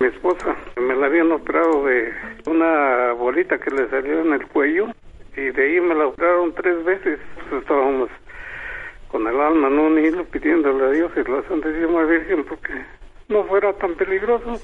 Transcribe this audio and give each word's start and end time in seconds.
Mi 0.00 0.06
esposa 0.06 0.56
me 0.78 0.96
la 0.96 1.06
habían 1.06 1.30
operado 1.30 1.84
de 1.84 2.10
una 2.46 3.12
bolita 3.12 3.58
que 3.58 3.70
le 3.70 3.86
salió 3.90 4.22
en 4.22 4.32
el 4.32 4.46
cuello 4.46 4.86
y 5.36 5.50
de 5.50 5.62
ahí 5.62 5.78
me 5.78 5.94
la 5.94 6.06
operaron 6.06 6.54
tres 6.54 6.82
veces. 6.86 7.20
Estábamos 7.52 8.08
con 9.08 9.26
el 9.26 9.38
alma 9.38 9.68
en 9.68 9.78
un 9.78 9.98
hilo 9.98 10.24
pidiéndole 10.24 10.84
a 10.86 10.90
Dios 10.92 11.12
y 11.16 11.30
la 11.30 11.42
Santísima 11.42 12.04
Virgen 12.04 12.44
porque 12.44 12.72
no 13.28 13.44
fuera 13.44 13.74
tan 13.74 13.94
peligroso. 13.94 14.58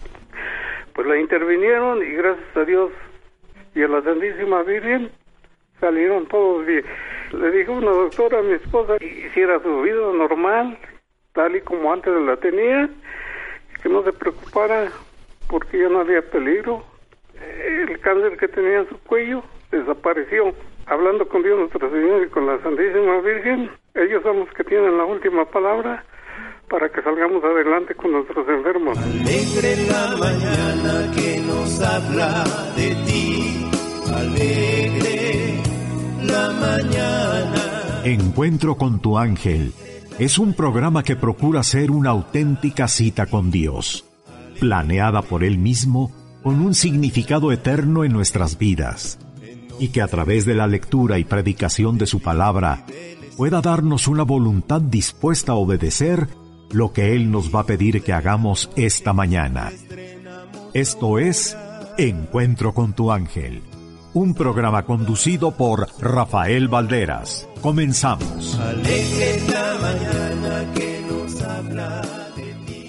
Pues 0.94 1.06
la 1.06 1.20
intervinieron 1.20 2.02
y 2.02 2.12
gracias 2.12 2.56
a 2.56 2.64
Dios 2.64 2.90
y 3.74 3.82
a 3.82 3.88
la 3.88 4.00
Santísima 4.00 4.62
Virgen 4.62 5.10
salieron 5.80 6.24
todos 6.28 6.64
bien. 6.64 6.82
Le 7.32 7.50
dijo 7.50 7.72
una 7.72 7.90
doctora 7.90 8.38
a 8.38 8.42
mi 8.42 8.54
esposa 8.54 8.96
que 8.96 9.26
hiciera 9.28 9.60
su 9.60 9.82
vida 9.82 10.00
normal, 10.14 10.78
tal 11.34 11.56
y 11.56 11.60
como 11.60 11.92
antes 11.92 12.14
la 12.22 12.38
tenía, 12.38 12.88
que 13.82 13.90
no 13.90 14.02
se 14.02 14.14
preocupara 14.14 14.90
porque 15.48 15.78
ya 15.78 15.88
no 15.88 16.00
había 16.00 16.22
peligro. 16.22 16.82
El 17.34 18.00
cáncer 18.00 18.36
que 18.38 18.48
tenía 18.48 18.80
en 18.80 18.88
su 18.88 18.98
cuello 19.00 19.42
desapareció. 19.70 20.54
Hablando 20.86 21.28
con 21.28 21.42
Dios 21.42 21.58
nuestro 21.58 21.90
Señor 21.90 22.22
y 22.24 22.30
con 22.30 22.46
la 22.46 22.60
Santísima 22.62 23.20
Virgen, 23.20 23.70
ellos 23.94 24.22
son 24.22 24.40
los 24.40 24.48
que 24.50 24.64
tienen 24.64 24.96
la 24.96 25.04
última 25.04 25.44
palabra 25.44 26.04
para 26.68 26.88
que 26.88 27.02
salgamos 27.02 27.42
adelante 27.44 27.94
con 27.94 28.12
nuestros 28.12 28.48
enfermos. 28.48 28.96
Alegre 28.98 29.76
la 29.88 30.16
mañana 30.16 31.12
que 31.14 31.40
nos 31.46 31.80
habla 31.80 32.44
de 32.76 32.94
ti, 33.06 33.70
alegre 34.14 35.60
la 36.22 36.50
mañana. 36.52 38.02
Encuentro 38.04 38.76
con 38.76 39.00
tu 39.00 39.18
ángel 39.18 39.72
es 40.18 40.38
un 40.38 40.54
programa 40.54 41.02
que 41.02 41.16
procura 41.16 41.62
ser 41.62 41.90
una 41.90 42.10
auténtica 42.10 42.88
cita 42.88 43.26
con 43.26 43.50
Dios, 43.50 44.04
planeada 44.58 45.22
por 45.22 45.44
Él 45.44 45.58
mismo 45.58 46.12
con 46.42 46.60
un 46.60 46.74
significado 46.74 47.50
eterno 47.52 48.04
en 48.04 48.12
nuestras 48.12 48.58
vidas, 48.58 49.18
y 49.78 49.88
que 49.88 50.02
a 50.02 50.08
través 50.08 50.44
de 50.44 50.54
la 50.54 50.66
lectura 50.66 51.18
y 51.18 51.24
predicación 51.24 51.98
de 51.98 52.06
su 52.06 52.20
palabra 52.20 52.84
pueda 53.36 53.60
darnos 53.60 54.08
una 54.08 54.22
voluntad 54.22 54.80
dispuesta 54.80 55.52
a 55.52 55.56
obedecer 55.56 56.28
lo 56.70 56.92
que 56.92 57.14
Él 57.14 57.30
nos 57.30 57.54
va 57.54 57.60
a 57.60 57.66
pedir 57.66 58.02
que 58.02 58.12
hagamos 58.12 58.70
esta 58.76 59.12
mañana. 59.12 59.72
Esto 60.72 61.18
es 61.18 61.56
Encuentro 61.98 62.74
con 62.74 62.92
tu 62.92 63.10
ángel, 63.10 63.62
un 64.12 64.34
programa 64.34 64.84
conducido 64.84 65.56
por 65.56 65.88
Rafael 65.98 66.68
Valderas. 66.68 67.48
Comenzamos. 67.62 68.58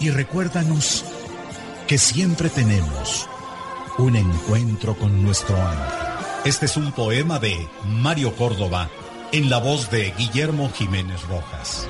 Y 0.00 0.10
recuérdanos 0.10 1.04
que 1.88 1.98
siempre 1.98 2.48
tenemos 2.50 3.28
un 3.98 4.14
encuentro 4.14 4.94
con 4.96 5.24
nuestro 5.24 5.56
ángel. 5.56 6.08
Este 6.44 6.66
es 6.66 6.76
un 6.76 6.92
poema 6.92 7.40
de 7.40 7.68
Mario 7.84 8.36
Córdoba 8.36 8.88
en 9.32 9.50
la 9.50 9.58
voz 9.58 9.90
de 9.90 10.12
Guillermo 10.16 10.70
Jiménez 10.72 11.20
Rojas. 11.28 11.86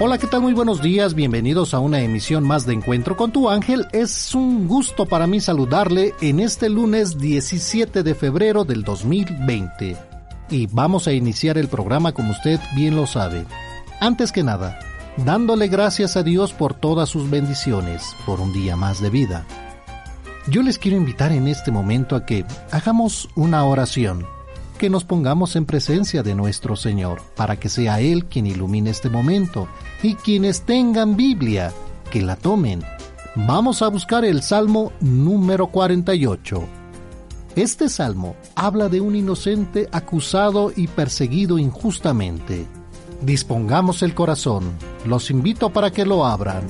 Hola, 0.00 0.16
¿qué 0.16 0.26
tal? 0.26 0.40
Muy 0.40 0.54
buenos 0.54 0.80
días, 0.80 1.14
bienvenidos 1.14 1.74
a 1.74 1.78
una 1.78 2.00
emisión 2.00 2.42
más 2.42 2.64
de 2.64 2.72
Encuentro 2.72 3.16
con 3.18 3.32
tu 3.32 3.50
ángel. 3.50 3.86
Es 3.92 4.34
un 4.34 4.66
gusto 4.66 5.04
para 5.04 5.26
mí 5.26 5.40
saludarle 5.40 6.14
en 6.22 6.40
este 6.40 6.70
lunes 6.70 7.18
17 7.18 8.02
de 8.02 8.14
febrero 8.14 8.64
del 8.64 8.82
2020. 8.82 9.94
Y 10.48 10.66
vamos 10.68 11.06
a 11.06 11.12
iniciar 11.12 11.58
el 11.58 11.68
programa 11.68 12.12
como 12.12 12.32
usted 12.32 12.58
bien 12.74 12.96
lo 12.96 13.06
sabe. 13.06 13.44
Antes 14.02 14.32
que 14.32 14.42
nada, 14.42 14.80
dándole 15.16 15.68
gracias 15.68 16.16
a 16.16 16.24
Dios 16.24 16.52
por 16.52 16.74
todas 16.74 17.08
sus 17.08 17.30
bendiciones, 17.30 18.16
por 18.26 18.40
un 18.40 18.52
día 18.52 18.74
más 18.74 19.00
de 19.00 19.10
vida. 19.10 19.46
Yo 20.48 20.62
les 20.62 20.76
quiero 20.76 20.96
invitar 20.96 21.30
en 21.30 21.46
este 21.46 21.70
momento 21.70 22.16
a 22.16 22.26
que 22.26 22.44
hagamos 22.72 23.28
una 23.36 23.64
oración 23.64 24.26
que 24.76 24.90
nos 24.90 25.04
pongamos 25.04 25.54
en 25.54 25.66
presencia 25.66 26.24
de 26.24 26.34
nuestro 26.34 26.74
Señor, 26.74 27.22
para 27.36 27.60
que 27.60 27.68
sea 27.68 28.00
Él 28.00 28.24
quien 28.24 28.48
ilumine 28.48 28.90
este 28.90 29.08
momento, 29.08 29.68
y 30.02 30.16
quienes 30.16 30.62
tengan 30.62 31.14
Biblia, 31.14 31.72
que 32.10 32.22
la 32.22 32.34
tomen. 32.34 32.82
Vamos 33.36 33.82
a 33.82 33.88
buscar 33.88 34.24
el 34.24 34.42
Salmo 34.42 34.90
número 34.98 35.68
48. 35.68 36.60
Este 37.54 37.88
salmo 37.88 38.34
habla 38.56 38.88
de 38.88 39.00
un 39.00 39.14
inocente 39.14 39.88
acusado 39.92 40.72
y 40.74 40.88
perseguido 40.88 41.56
injustamente. 41.56 42.66
Dispongamos 43.22 44.02
el 44.02 44.14
corazón, 44.14 44.72
los 45.06 45.30
invito 45.30 45.70
para 45.70 45.90
que 45.90 46.04
lo 46.04 46.26
abran. 46.26 46.66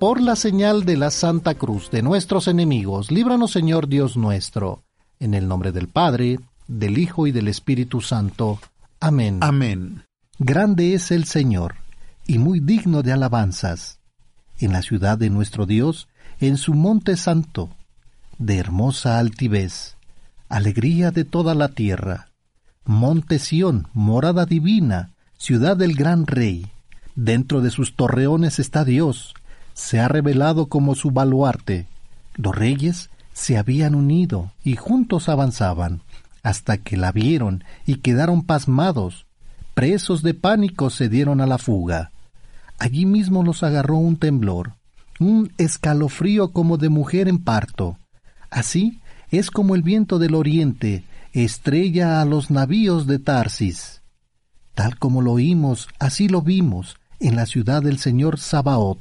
por 0.00 0.22
la 0.22 0.34
señal 0.34 0.86
de 0.86 0.96
la 0.96 1.10
Santa 1.10 1.54
Cruz 1.54 1.90
de 1.90 2.00
nuestros 2.00 2.48
enemigos, 2.48 3.10
líbranos 3.10 3.50
Señor 3.50 3.86
Dios 3.86 4.16
nuestro, 4.16 4.82
en 5.18 5.34
el 5.34 5.46
nombre 5.46 5.72
del 5.72 5.88
Padre, 5.88 6.40
del 6.66 6.96
Hijo 6.96 7.26
y 7.26 7.32
del 7.32 7.48
Espíritu 7.48 8.00
Santo. 8.00 8.58
Amén. 8.98 9.40
Amén. 9.42 10.04
Grande 10.38 10.94
es 10.94 11.10
el 11.10 11.26
Señor, 11.26 11.74
y 12.26 12.38
muy 12.38 12.60
digno 12.60 13.02
de 13.02 13.12
alabanzas, 13.12 14.00
en 14.58 14.72
la 14.72 14.80
ciudad 14.80 15.18
de 15.18 15.28
nuestro 15.28 15.66
Dios, 15.66 16.08
en 16.40 16.56
su 16.56 16.72
monte 16.72 17.18
santo, 17.18 17.68
de 18.38 18.56
hermosa 18.56 19.18
altivez, 19.18 19.96
alegría 20.48 21.10
de 21.10 21.24
toda 21.24 21.54
la 21.54 21.68
tierra. 21.68 22.28
Monte 22.86 23.38
Sión, 23.38 23.88
morada 23.92 24.46
divina, 24.46 25.10
ciudad 25.36 25.76
del 25.76 25.94
gran 25.94 26.26
Rey. 26.26 26.66
Dentro 27.14 27.60
de 27.60 27.70
sus 27.70 27.94
torreones 27.94 28.58
está 28.58 28.86
Dios, 28.86 29.34
se 29.74 30.00
ha 30.00 30.08
revelado 30.08 30.66
como 30.66 30.94
su 30.94 31.10
baluarte. 31.10 31.86
Los 32.36 32.56
reyes 32.56 33.10
se 33.34 33.58
habían 33.58 33.94
unido 33.94 34.50
y 34.64 34.76
juntos 34.76 35.28
avanzaban, 35.28 36.00
hasta 36.42 36.78
que 36.78 36.96
la 36.96 37.12
vieron 37.12 37.64
y 37.84 37.96
quedaron 37.96 38.42
pasmados. 38.42 39.26
Presos 39.74 40.22
de 40.22 40.32
pánico 40.32 40.88
se 40.88 41.10
dieron 41.10 41.42
a 41.42 41.46
la 41.46 41.58
fuga. 41.58 42.12
Allí 42.78 43.04
mismo 43.04 43.44
los 43.44 43.62
agarró 43.62 43.96
un 43.96 44.16
temblor, 44.16 44.79
un 45.20 45.52
escalofrío 45.58 46.52
como 46.52 46.78
de 46.78 46.88
mujer 46.88 47.28
en 47.28 47.38
parto. 47.38 47.96
Así 48.50 49.00
es 49.30 49.50
como 49.50 49.76
el 49.76 49.82
viento 49.82 50.18
del 50.18 50.34
oriente 50.34 51.04
estrella 51.32 52.20
a 52.20 52.24
los 52.24 52.50
navíos 52.50 53.06
de 53.06 53.20
Tarsis. 53.20 54.02
Tal 54.74 54.98
como 54.98 55.22
lo 55.22 55.32
oímos, 55.32 55.88
así 55.98 56.28
lo 56.28 56.42
vimos 56.42 56.96
en 57.20 57.36
la 57.36 57.46
ciudad 57.46 57.82
del 57.82 57.98
Señor 57.98 58.40
Sabaoth, 58.40 58.98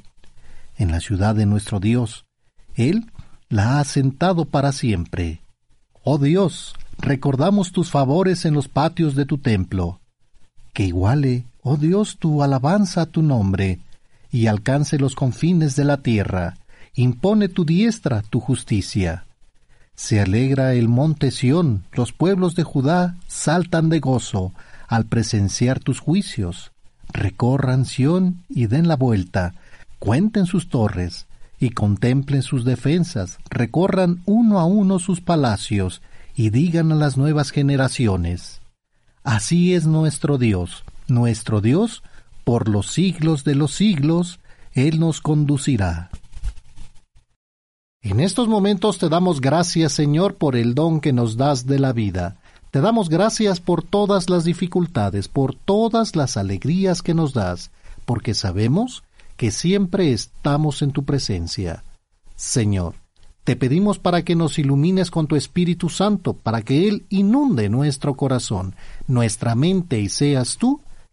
en 0.78 0.92
la 0.92 1.00
ciudad 1.00 1.34
de 1.36 1.46
nuestro 1.46 1.80
Dios. 1.80 2.26
Él 2.76 3.12
la 3.48 3.80
ha 3.80 3.84
sentado 3.84 4.46
para 4.46 4.72
siempre. 4.72 5.42
Oh 6.04 6.18
Dios, 6.18 6.76
recordamos 6.98 7.72
tus 7.72 7.90
favores 7.90 8.46
en 8.46 8.54
los 8.54 8.68
patios 8.68 9.16
de 9.16 9.26
tu 9.26 9.38
templo. 9.38 10.00
Que 10.74 10.84
iguale, 10.84 11.46
oh 11.64 11.78
Dios, 11.78 12.18
tu 12.20 12.44
alabanza 12.44 13.02
a 13.02 13.06
tu 13.06 13.22
nombre, 13.22 13.80
y 14.32 14.48
alcance 14.48 14.98
los 15.00 15.16
confines 15.16 15.76
de 15.76 15.86
la 15.86 15.98
tierra. 15.98 16.58
Impone 16.96 17.50
tu 17.50 17.66
diestra 17.66 18.22
tu 18.22 18.40
justicia. 18.40 19.26
Se 19.96 20.22
alegra 20.22 20.74
el 20.74 20.88
monte 20.88 21.32
Sión, 21.32 21.84
los 21.94 22.14
pueblos 22.14 22.56
de 22.56 22.64
Judá 22.64 23.18
saltan 23.28 23.90
de 23.90 24.00
gozo 24.00 24.54
al 24.88 25.06
presenciar 25.06 25.80
tus 25.80 26.00
juicios. 26.00 26.72
Recorran 27.12 27.86
Sión 27.86 28.44
y 28.50 28.68
den 28.68 28.88
la 28.88 28.96
vuelta, 28.96 29.54
cuenten 30.00 30.46
sus 30.46 30.70
torres 30.70 31.28
y 31.60 31.72
contemplen 31.72 32.42
sus 32.42 32.64
defensas, 32.64 33.40
recorran 33.50 34.22
uno 34.26 34.60
a 34.60 34.66
uno 34.66 35.00
sus 35.00 35.22
palacios 35.22 36.02
y 36.36 36.52
digan 36.52 36.92
a 36.92 36.96
las 36.96 37.18
nuevas 37.18 37.52
generaciones, 37.52 38.62
Así 39.24 39.74
es 39.74 39.86
nuestro 39.86 40.38
Dios, 40.38 40.84
nuestro 41.08 41.60
Dios, 41.62 42.02
por 42.50 42.68
los 42.68 42.88
siglos 42.88 43.44
de 43.44 43.54
los 43.54 43.76
siglos, 43.76 44.40
Él 44.74 45.00
nos 45.00 45.22
conducirá. 45.22 46.10
En 48.02 48.20
estos 48.20 48.48
momentos 48.48 48.98
te 48.98 49.08
damos 49.08 49.40
gracias, 49.40 49.94
Señor, 49.94 50.34
por 50.34 50.56
el 50.56 50.74
don 50.74 51.00
que 51.00 51.14
nos 51.14 51.38
das 51.38 51.68
de 51.68 51.78
la 51.78 51.94
vida. 51.94 52.38
Te 52.72 52.82
damos 52.82 53.08
gracias 53.08 53.60
por 53.60 53.84
todas 53.84 54.32
las 54.32 54.46
dificultades, 54.46 55.28
por 55.28 55.54
todas 55.54 56.16
las 56.16 56.38
alegrías 56.38 57.04
que 57.04 57.14
nos 57.14 57.36
das, 57.36 57.70
porque 58.06 58.34
sabemos 58.34 59.04
que 59.38 59.52
siempre 59.52 60.12
estamos 60.12 60.82
en 60.82 60.90
tu 60.90 61.06
presencia. 61.06 61.84
Señor, 62.36 62.96
te 63.44 63.58
pedimos 63.58 64.00
para 64.00 64.24
que 64.24 64.34
nos 64.34 64.58
ilumines 64.58 65.12
con 65.12 65.28
tu 65.28 65.36
Espíritu 65.36 65.88
Santo, 65.90 66.34
para 66.34 66.64
que 66.64 66.88
Él 66.88 67.06
inunde 67.10 67.70
nuestro 67.70 68.16
corazón, 68.16 68.74
nuestra 69.06 69.54
mente 69.54 70.00
y 70.00 70.10
seas 70.10 70.58
tú 70.58 70.82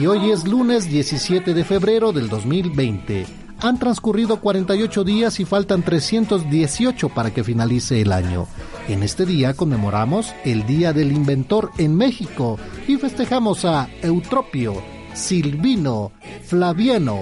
Y 0.00 0.06
hoy 0.06 0.30
es 0.30 0.48
lunes 0.48 0.88
17 0.88 1.52
de 1.52 1.62
febrero 1.62 2.10
del 2.10 2.30
2020. 2.30 3.26
Han 3.60 3.78
transcurrido 3.78 4.40
48 4.40 5.04
días 5.04 5.38
y 5.40 5.44
faltan 5.44 5.82
318 5.82 7.10
para 7.10 7.34
que 7.34 7.44
finalice 7.44 8.00
el 8.00 8.10
año. 8.10 8.46
En 8.88 9.02
este 9.02 9.26
día 9.26 9.52
conmemoramos 9.52 10.34
el 10.42 10.64
Día 10.64 10.94
del 10.94 11.12
Inventor 11.12 11.70
en 11.76 11.96
México 11.96 12.58
y 12.88 12.96
festejamos 12.96 13.66
a 13.66 13.90
Eutropio, 14.00 14.82
Silvino, 15.12 16.12
Flaviano, 16.46 17.18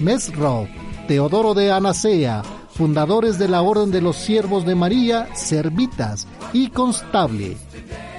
Mesro, 0.00 0.66
Teodoro 1.06 1.54
de 1.54 1.70
Anacea, 1.70 2.42
fundadores 2.68 3.38
de 3.38 3.46
la 3.46 3.62
Orden 3.62 3.92
de 3.92 4.02
los 4.02 4.16
Siervos 4.16 4.66
de 4.66 4.74
María, 4.74 5.28
Servitas 5.36 6.26
y 6.52 6.70
Constable. 6.70 7.56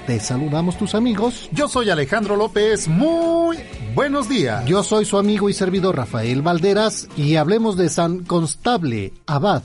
Te 0.06 0.18
saludamos 0.18 0.78
tus 0.78 0.94
amigos. 0.94 1.48
Yo 1.52 1.68
soy 1.68 1.90
Alejandro 1.90 2.34
López. 2.34 2.88
Muy 2.88 3.58
buenos 3.94 4.28
días. 4.28 4.64
Yo 4.66 4.82
soy 4.82 5.04
su 5.04 5.18
amigo 5.18 5.48
y 5.48 5.52
servidor 5.52 5.96
Rafael 5.96 6.42
Valderas 6.42 7.08
y 7.16 7.36
hablemos 7.36 7.76
de 7.76 7.88
San 7.88 8.24
Constable 8.24 9.12
Abad. 9.26 9.62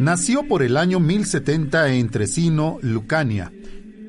Nació 0.00 0.48
por 0.48 0.62
el 0.62 0.78
año 0.78 0.98
1070 0.98 1.92
en 1.92 2.08
Tresino, 2.08 2.78
Lucania, 2.80 3.52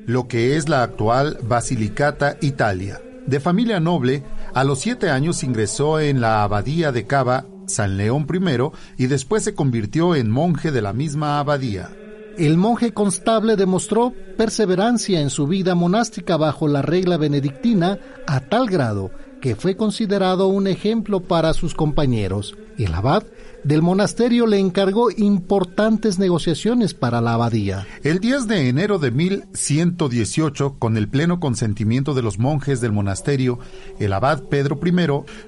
lo 0.06 0.26
que 0.26 0.56
es 0.56 0.70
la 0.70 0.82
actual 0.82 1.38
Basilicata, 1.42 2.38
Italia. 2.40 3.00
De 3.26 3.40
familia 3.40 3.78
noble, 3.78 4.24
a 4.54 4.64
los 4.64 4.80
siete 4.80 5.10
años 5.10 5.44
ingresó 5.44 6.00
en 6.00 6.20
la 6.20 6.42
abadía 6.42 6.92
de 6.92 7.06
Cava, 7.06 7.44
San 7.66 7.96
León 7.96 8.26
I, 8.32 9.02
y 9.02 9.06
después 9.06 9.42
se 9.42 9.54
convirtió 9.54 10.14
en 10.14 10.30
monje 10.30 10.70
de 10.70 10.82
la 10.82 10.92
misma 10.92 11.38
abadía. 11.38 11.90
El 12.38 12.56
monje 12.56 12.92
constable 12.92 13.56
demostró 13.56 14.12
perseverancia 14.36 15.20
en 15.20 15.28
su 15.28 15.46
vida 15.46 15.74
monástica 15.74 16.36
bajo 16.36 16.66
la 16.66 16.80
regla 16.80 17.18
benedictina 17.18 17.98
a 18.26 18.40
tal 18.40 18.68
grado 18.68 19.10
que 19.42 19.56
fue 19.56 19.76
considerado 19.76 20.46
un 20.46 20.68
ejemplo 20.68 21.20
para 21.20 21.52
sus 21.52 21.74
compañeros. 21.74 22.56
El 22.78 22.94
abad 22.94 23.24
del 23.64 23.82
monasterio 23.82 24.46
le 24.46 24.58
encargó 24.58 25.10
importantes 25.10 26.20
negociaciones 26.20 26.94
para 26.94 27.20
la 27.20 27.34
abadía. 27.34 27.86
El 28.04 28.20
10 28.20 28.46
de 28.46 28.68
enero 28.68 29.00
de 29.00 29.10
1118, 29.10 30.76
con 30.78 30.96
el 30.96 31.08
pleno 31.08 31.40
consentimiento 31.40 32.14
de 32.14 32.22
los 32.22 32.38
monjes 32.38 32.80
del 32.80 32.92
monasterio, 32.92 33.58
el 33.98 34.12
abad 34.12 34.44
Pedro 34.44 34.78
I 34.82 34.92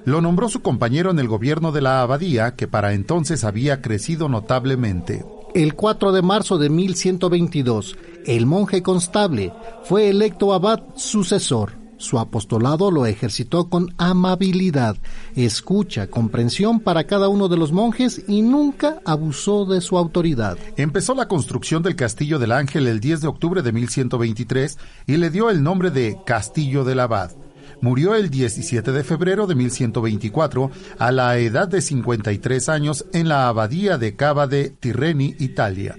lo 0.03 0.21
nombró 0.21 0.49
su 0.49 0.61
compañero 0.61 1.09
en 1.09 1.19
el 1.19 1.29
gobierno 1.29 1.71
de 1.71 1.81
la 1.81 2.01
abadía, 2.01 2.55
que 2.55 2.67
para 2.67 2.93
entonces 2.93 3.45
había 3.45 3.81
crecido 3.81 4.27
notablemente. 4.27 5.25
El 5.53 5.73
4 5.75 6.11
de 6.11 6.21
marzo 6.21 6.57
de 6.57 6.69
1122, 6.69 7.95
el 8.25 8.45
monje 8.45 8.83
constable 8.83 9.53
fue 9.85 10.09
electo 10.09 10.53
abad 10.53 10.83
sucesor. 10.95 11.84
Su 12.05 12.19
apostolado 12.19 12.91
lo 12.91 13.07
ejercitó 13.07 13.67
con 13.67 13.95
amabilidad, 13.97 14.95
escucha, 15.35 16.05
comprensión 16.05 16.79
para 16.79 17.05
cada 17.05 17.29
uno 17.29 17.47
de 17.47 17.57
los 17.57 17.71
monjes 17.71 18.21
y 18.27 18.43
nunca 18.43 19.01
abusó 19.05 19.65
de 19.65 19.81
su 19.81 19.97
autoridad. 19.97 20.55
Empezó 20.77 21.15
la 21.15 21.27
construcción 21.27 21.81
del 21.81 21.95
Castillo 21.95 22.37
del 22.37 22.51
Ángel 22.51 22.85
el 22.85 22.99
10 22.99 23.21
de 23.21 23.27
octubre 23.27 23.63
de 23.63 23.71
1123 23.71 24.77
y 25.07 25.17
le 25.17 25.31
dio 25.31 25.49
el 25.49 25.63
nombre 25.63 25.89
de 25.89 26.19
Castillo 26.27 26.83
del 26.83 26.99
Abad. 26.99 27.31
Murió 27.81 28.13
el 28.13 28.29
17 28.29 28.91
de 28.91 29.03
febrero 29.03 29.47
de 29.47 29.55
1124 29.55 30.69
a 30.99 31.11
la 31.11 31.39
edad 31.39 31.67
de 31.67 31.81
53 31.81 32.69
años 32.69 33.05
en 33.13 33.29
la 33.29 33.47
abadía 33.47 33.97
de 33.97 34.15
Cava 34.15 34.45
de 34.45 34.69
Tirreni, 34.69 35.35
Italia. 35.39 35.97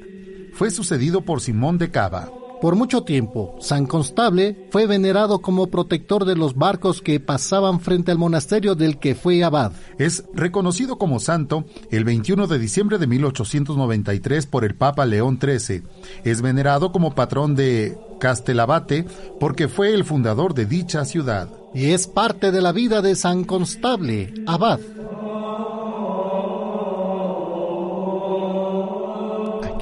Fue 0.52 0.70
sucedido 0.70 1.22
por 1.22 1.40
Simón 1.40 1.78
de 1.78 1.90
Cava. 1.90 2.30
Por 2.60 2.74
mucho 2.74 3.02
tiempo, 3.02 3.54
San 3.60 3.86
Constable 3.86 4.68
fue 4.70 4.86
venerado 4.86 5.40
como 5.40 5.66
protector 5.66 6.24
de 6.24 6.36
los 6.36 6.54
barcos 6.54 7.02
que 7.02 7.20
pasaban 7.20 7.80
frente 7.80 8.10
al 8.10 8.18
monasterio 8.18 8.74
del 8.74 8.98
que 8.98 9.14
fue 9.14 9.44
abad. 9.44 9.72
Es 9.98 10.24
reconocido 10.32 10.96
como 10.96 11.20
santo 11.20 11.64
el 11.90 12.04
21 12.04 12.46
de 12.46 12.58
diciembre 12.58 12.98
de 12.98 13.06
1893 13.06 14.46
por 14.46 14.64
el 14.64 14.74
Papa 14.74 15.04
León 15.04 15.38
XIII. 15.40 15.82
Es 16.24 16.40
venerado 16.40 16.92
como 16.92 17.14
patrón 17.14 17.56
de 17.56 17.98
Castelabate 18.18 19.04
porque 19.38 19.68
fue 19.68 19.92
el 19.92 20.04
fundador 20.04 20.54
de 20.54 20.64
dicha 20.64 21.04
ciudad. 21.04 21.50
Y 21.74 21.90
es 21.90 22.06
parte 22.06 22.52
de 22.52 22.62
la 22.62 22.72
vida 22.72 23.02
de 23.02 23.16
San 23.16 23.44
Constable, 23.44 24.32
abad. 24.46 24.80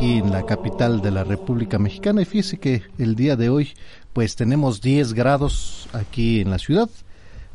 En 0.01 0.33
la 0.33 0.45
capital 0.45 1.01
de 1.01 1.11
la 1.11 1.25
República 1.25 1.79
Mexicana 1.79 2.23
y 2.23 2.25
fíjese 2.25 2.59
que 2.59 2.83
el 2.99 3.15
día 3.15 3.37
de 3.37 3.49
hoy 3.49 3.75
pues 4.13 4.35
tenemos 4.35 4.81
10 4.81 5.15
grados 5.15 5.89
aquí 5.93 6.41
en 6.41 6.51
la 6.51 6.59
ciudad. 6.59 6.89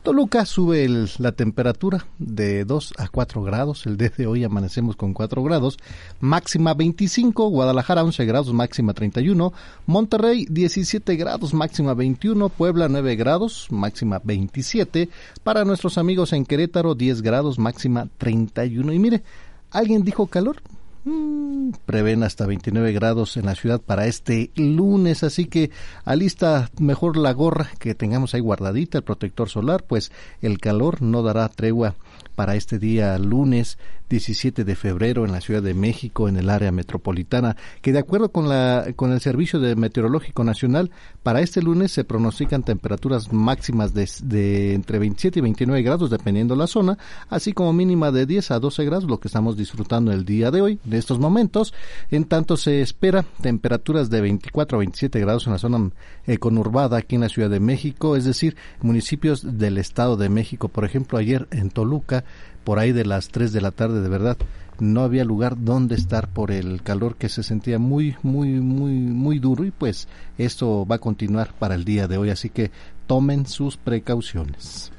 Toluca 0.03 0.45
sube 0.45 0.87
la 1.19 1.33
temperatura 1.33 2.05
de 2.17 2.63
2 2.65 2.93
a 2.97 3.09
4 3.09 3.43
grados. 3.43 3.85
El 3.85 3.97
día 3.97 4.11
de 4.15 4.27
hoy 4.27 4.43
amanecemos 4.43 4.95
con 4.95 5.13
4 5.13 5.43
grados. 5.43 5.77
Máxima 6.21 6.73
25. 6.73 7.49
Guadalajara 7.49 8.03
11 8.03 8.25
grados, 8.25 8.53
máxima 8.53 8.93
31. 8.93 9.51
Monterrey 9.85 10.45
17 10.49 11.15
grados, 11.17 11.53
máxima 11.53 11.93
21. 11.93 12.47
Puebla 12.49 12.87
9 12.87 13.15
grados, 13.17 13.67
máxima 13.69 14.21
27. 14.23 15.09
Para 15.43 15.65
nuestros 15.65 15.97
amigos 15.97 16.31
en 16.31 16.45
Querétaro 16.45 16.95
10 16.95 17.21
grados, 17.21 17.59
máxima 17.59 18.07
31. 18.17 18.93
Y 18.93 18.99
mire, 18.99 19.23
¿alguien 19.71 20.03
dijo 20.03 20.27
calor? 20.27 20.61
Mm, 21.09 21.71
prevén 21.85 22.23
hasta 22.23 22.45
29 22.45 22.91
grados 22.91 23.37
en 23.37 23.45
la 23.45 23.55
ciudad 23.55 23.81
para 23.81 24.07
este 24.07 24.51
lunes, 24.55 25.23
así 25.23 25.45
que 25.45 25.71
alista 26.05 26.69
mejor 26.79 27.17
la 27.17 27.33
gorra 27.33 27.69
que 27.79 27.95
tengamos 27.95 28.33
ahí 28.33 28.41
guardadita, 28.41 28.99
el 28.99 29.03
protector 29.03 29.49
solar, 29.49 29.83
pues 29.83 30.11
el 30.41 30.59
calor 30.59 31.01
no 31.01 31.23
dará 31.23 31.49
tregua 31.49 31.95
para 32.35 32.55
este 32.55 32.79
día 32.79 33.17
lunes 33.17 33.77
17 34.09 34.63
de 34.63 34.75
febrero 34.75 35.25
en 35.25 35.31
la 35.31 35.41
Ciudad 35.41 35.61
de 35.61 35.73
México, 35.73 36.27
en 36.27 36.37
el 36.37 36.49
área 36.49 36.71
metropolitana, 36.71 37.55
que 37.81 37.91
de 37.91 37.99
acuerdo 37.99 38.31
con, 38.31 38.49
la, 38.49 38.87
con 38.95 39.11
el 39.11 39.19
Servicio 39.19 39.59
de 39.59 39.75
Meteorológico 39.75 40.43
Nacional, 40.43 40.91
para 41.23 41.41
este 41.41 41.61
lunes 41.61 41.91
se 41.91 42.03
pronostican 42.03 42.63
temperaturas 42.63 43.31
máximas 43.31 43.93
de, 43.93 44.09
de 44.23 44.73
entre 44.73 44.99
27 44.99 45.39
y 45.39 45.41
29 45.41 45.81
grados, 45.81 46.09
dependiendo 46.09 46.55
la 46.55 46.67
zona, 46.67 46.97
así 47.29 47.53
como 47.53 47.73
mínima 47.73 48.11
de 48.11 48.25
10 48.25 48.51
a 48.51 48.59
12 48.59 48.85
grados, 48.85 49.05
lo 49.05 49.19
que 49.19 49.27
estamos 49.27 49.57
disfrutando 49.57 50.11
el 50.11 50.25
día 50.25 50.51
de 50.51 50.61
hoy, 50.61 50.79
de 50.83 50.97
estos 50.97 51.19
momentos. 51.19 51.73
En 52.11 52.25
tanto, 52.25 52.57
se 52.57 52.81
espera 52.81 53.23
temperaturas 53.41 54.09
de 54.09 54.21
24 54.21 54.77
a 54.77 54.79
27 54.79 55.19
grados 55.19 55.47
en 55.47 55.53
la 55.53 55.59
zona 55.59 55.91
conurbada 56.39 56.97
aquí 56.97 57.15
en 57.15 57.21
la 57.21 57.29
Ciudad 57.29 57.49
de 57.49 57.59
México, 57.59 58.15
es 58.15 58.25
decir, 58.25 58.55
municipios 58.81 59.57
del 59.57 59.77
Estado 59.77 60.17
de 60.17 60.29
México. 60.29 60.67
Por 60.67 60.85
ejemplo, 60.85 61.17
ayer 61.17 61.47
en 61.51 61.69
Toluca 61.69 62.23
por 62.69 62.77
ahí 62.77 62.91
de 62.91 63.03
las 63.03 63.29
3 63.29 63.51
de 63.51 63.61
la 63.61 63.71
tarde, 63.71 63.99
de 63.99 64.09
verdad, 64.09 64.37
no 64.77 65.01
había 65.01 65.25
lugar 65.25 65.55
donde 65.57 65.95
estar 65.95 66.27
por 66.27 66.51
el 66.51 66.83
calor 66.83 67.15
que 67.15 67.27
se 67.27 67.41
sentía 67.41 67.79
muy, 67.79 68.15
muy, 68.21 68.49
muy, 68.59 68.91
muy 68.91 69.39
duro 69.39 69.65
y 69.65 69.71
pues 69.71 70.07
esto 70.37 70.85
va 70.85 70.97
a 70.97 70.99
continuar 70.99 71.51
para 71.57 71.73
el 71.73 71.83
día 71.83 72.07
de 72.07 72.19
hoy, 72.19 72.29
así 72.29 72.51
que 72.51 72.69
tomen 73.07 73.47
sus 73.47 73.75
precauciones. 73.75 74.91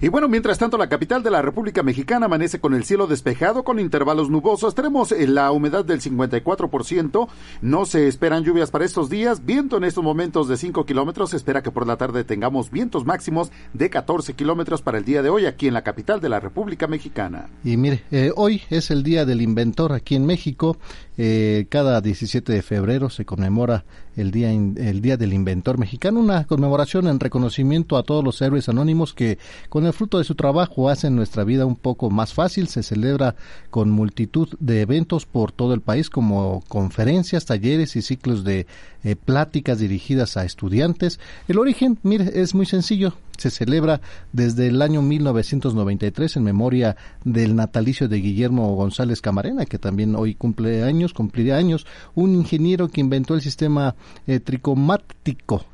Y 0.00 0.08
bueno, 0.08 0.28
mientras 0.28 0.58
tanto, 0.58 0.76
la 0.76 0.88
capital 0.88 1.22
de 1.22 1.30
la 1.30 1.42
República 1.42 1.82
Mexicana 1.82 2.26
amanece 2.26 2.60
con 2.60 2.74
el 2.74 2.84
cielo 2.84 3.06
despejado 3.06 3.64
con 3.64 3.78
intervalos 3.78 4.30
nubosos. 4.30 4.74
Tenemos 4.74 5.12
eh, 5.12 5.26
la 5.26 5.50
humedad 5.52 5.84
del 5.84 6.00
54%. 6.00 7.28
No 7.62 7.84
se 7.86 8.08
esperan 8.08 8.44
lluvias 8.44 8.70
para 8.70 8.84
estos 8.84 9.08
días. 9.08 9.44
Viento 9.44 9.76
en 9.76 9.84
estos 9.84 10.04
momentos 10.04 10.48
de 10.48 10.56
5 10.56 10.84
kilómetros. 10.84 11.30
Se 11.30 11.36
espera 11.36 11.62
que 11.62 11.70
por 11.70 11.86
la 11.86 11.96
tarde 11.96 12.24
tengamos 12.24 12.70
vientos 12.70 13.04
máximos 13.04 13.50
de 13.72 13.90
14 13.90 14.34
kilómetros 14.34 14.82
para 14.82 14.98
el 14.98 15.04
día 15.04 15.22
de 15.22 15.30
hoy 15.30 15.46
aquí 15.46 15.68
en 15.68 15.74
la 15.74 15.82
capital 15.82 16.20
de 16.20 16.28
la 16.28 16.40
República 16.40 16.86
Mexicana. 16.86 17.48
Y 17.62 17.76
mire, 17.76 18.02
eh, 18.10 18.32
hoy 18.34 18.62
es 18.70 18.90
el 18.90 19.02
Día 19.02 19.24
del 19.24 19.42
Inventor 19.42 19.92
aquí 19.92 20.16
en 20.16 20.26
México. 20.26 20.76
Eh, 21.16 21.66
cada 21.68 22.00
17 22.00 22.52
de 22.52 22.62
febrero 22.62 23.08
se 23.08 23.24
conmemora 23.24 23.84
el 24.16 24.30
día, 24.30 24.50
el 24.50 25.00
día 25.00 25.16
del 25.16 25.32
Inventor 25.32 25.78
Mexicano, 25.78 26.20
una 26.20 26.44
conmemoración 26.44 27.06
en 27.06 27.20
reconocimiento 27.20 27.96
a 27.96 28.02
todos 28.02 28.24
los 28.24 28.40
héroes 28.42 28.68
anónimos 28.68 29.14
que 29.14 29.38
con 29.68 29.86
el 29.86 29.92
fruto 29.92 30.18
de 30.18 30.24
su 30.24 30.34
trabajo 30.34 30.88
hacen 30.88 31.14
nuestra 31.16 31.44
vida 31.44 31.66
un 31.66 31.76
poco 31.76 32.10
más 32.10 32.34
fácil. 32.34 32.68
Se 32.68 32.82
celebra 32.82 33.36
con 33.70 33.90
multitud 33.90 34.48
de 34.58 34.80
eventos 34.80 35.26
por 35.26 35.52
todo 35.52 35.74
el 35.74 35.80
país 35.80 36.10
como 36.10 36.62
conferencias, 36.68 37.46
talleres 37.46 37.96
y 37.96 38.02
ciclos 38.02 38.44
de 38.44 38.66
eh, 39.04 39.16
pláticas 39.16 39.78
dirigidas 39.78 40.36
a 40.36 40.44
estudiantes. 40.44 41.20
El 41.48 41.58
origen, 41.58 41.98
mire, 42.02 42.40
es 42.40 42.54
muy 42.54 42.66
sencillo 42.66 43.14
se 43.38 43.50
celebra 43.50 44.00
desde 44.32 44.68
el 44.68 44.82
año 44.82 45.02
1993 45.02 46.36
en 46.36 46.44
memoria 46.44 46.96
del 47.24 47.56
natalicio 47.56 48.08
de 48.08 48.18
Guillermo 48.18 48.74
González 48.74 49.20
Camarena, 49.20 49.66
que 49.66 49.78
también 49.78 50.14
hoy 50.14 50.34
cumple 50.34 50.82
años, 50.82 51.03
cumpliría 51.12 51.56
años, 51.56 51.86
un 52.14 52.34
ingeniero 52.34 52.88
que 52.88 53.00
inventó 53.00 53.34
el 53.34 53.42
sistema 53.42 53.94
eh, 54.26 54.40
tricomático 54.40 55.64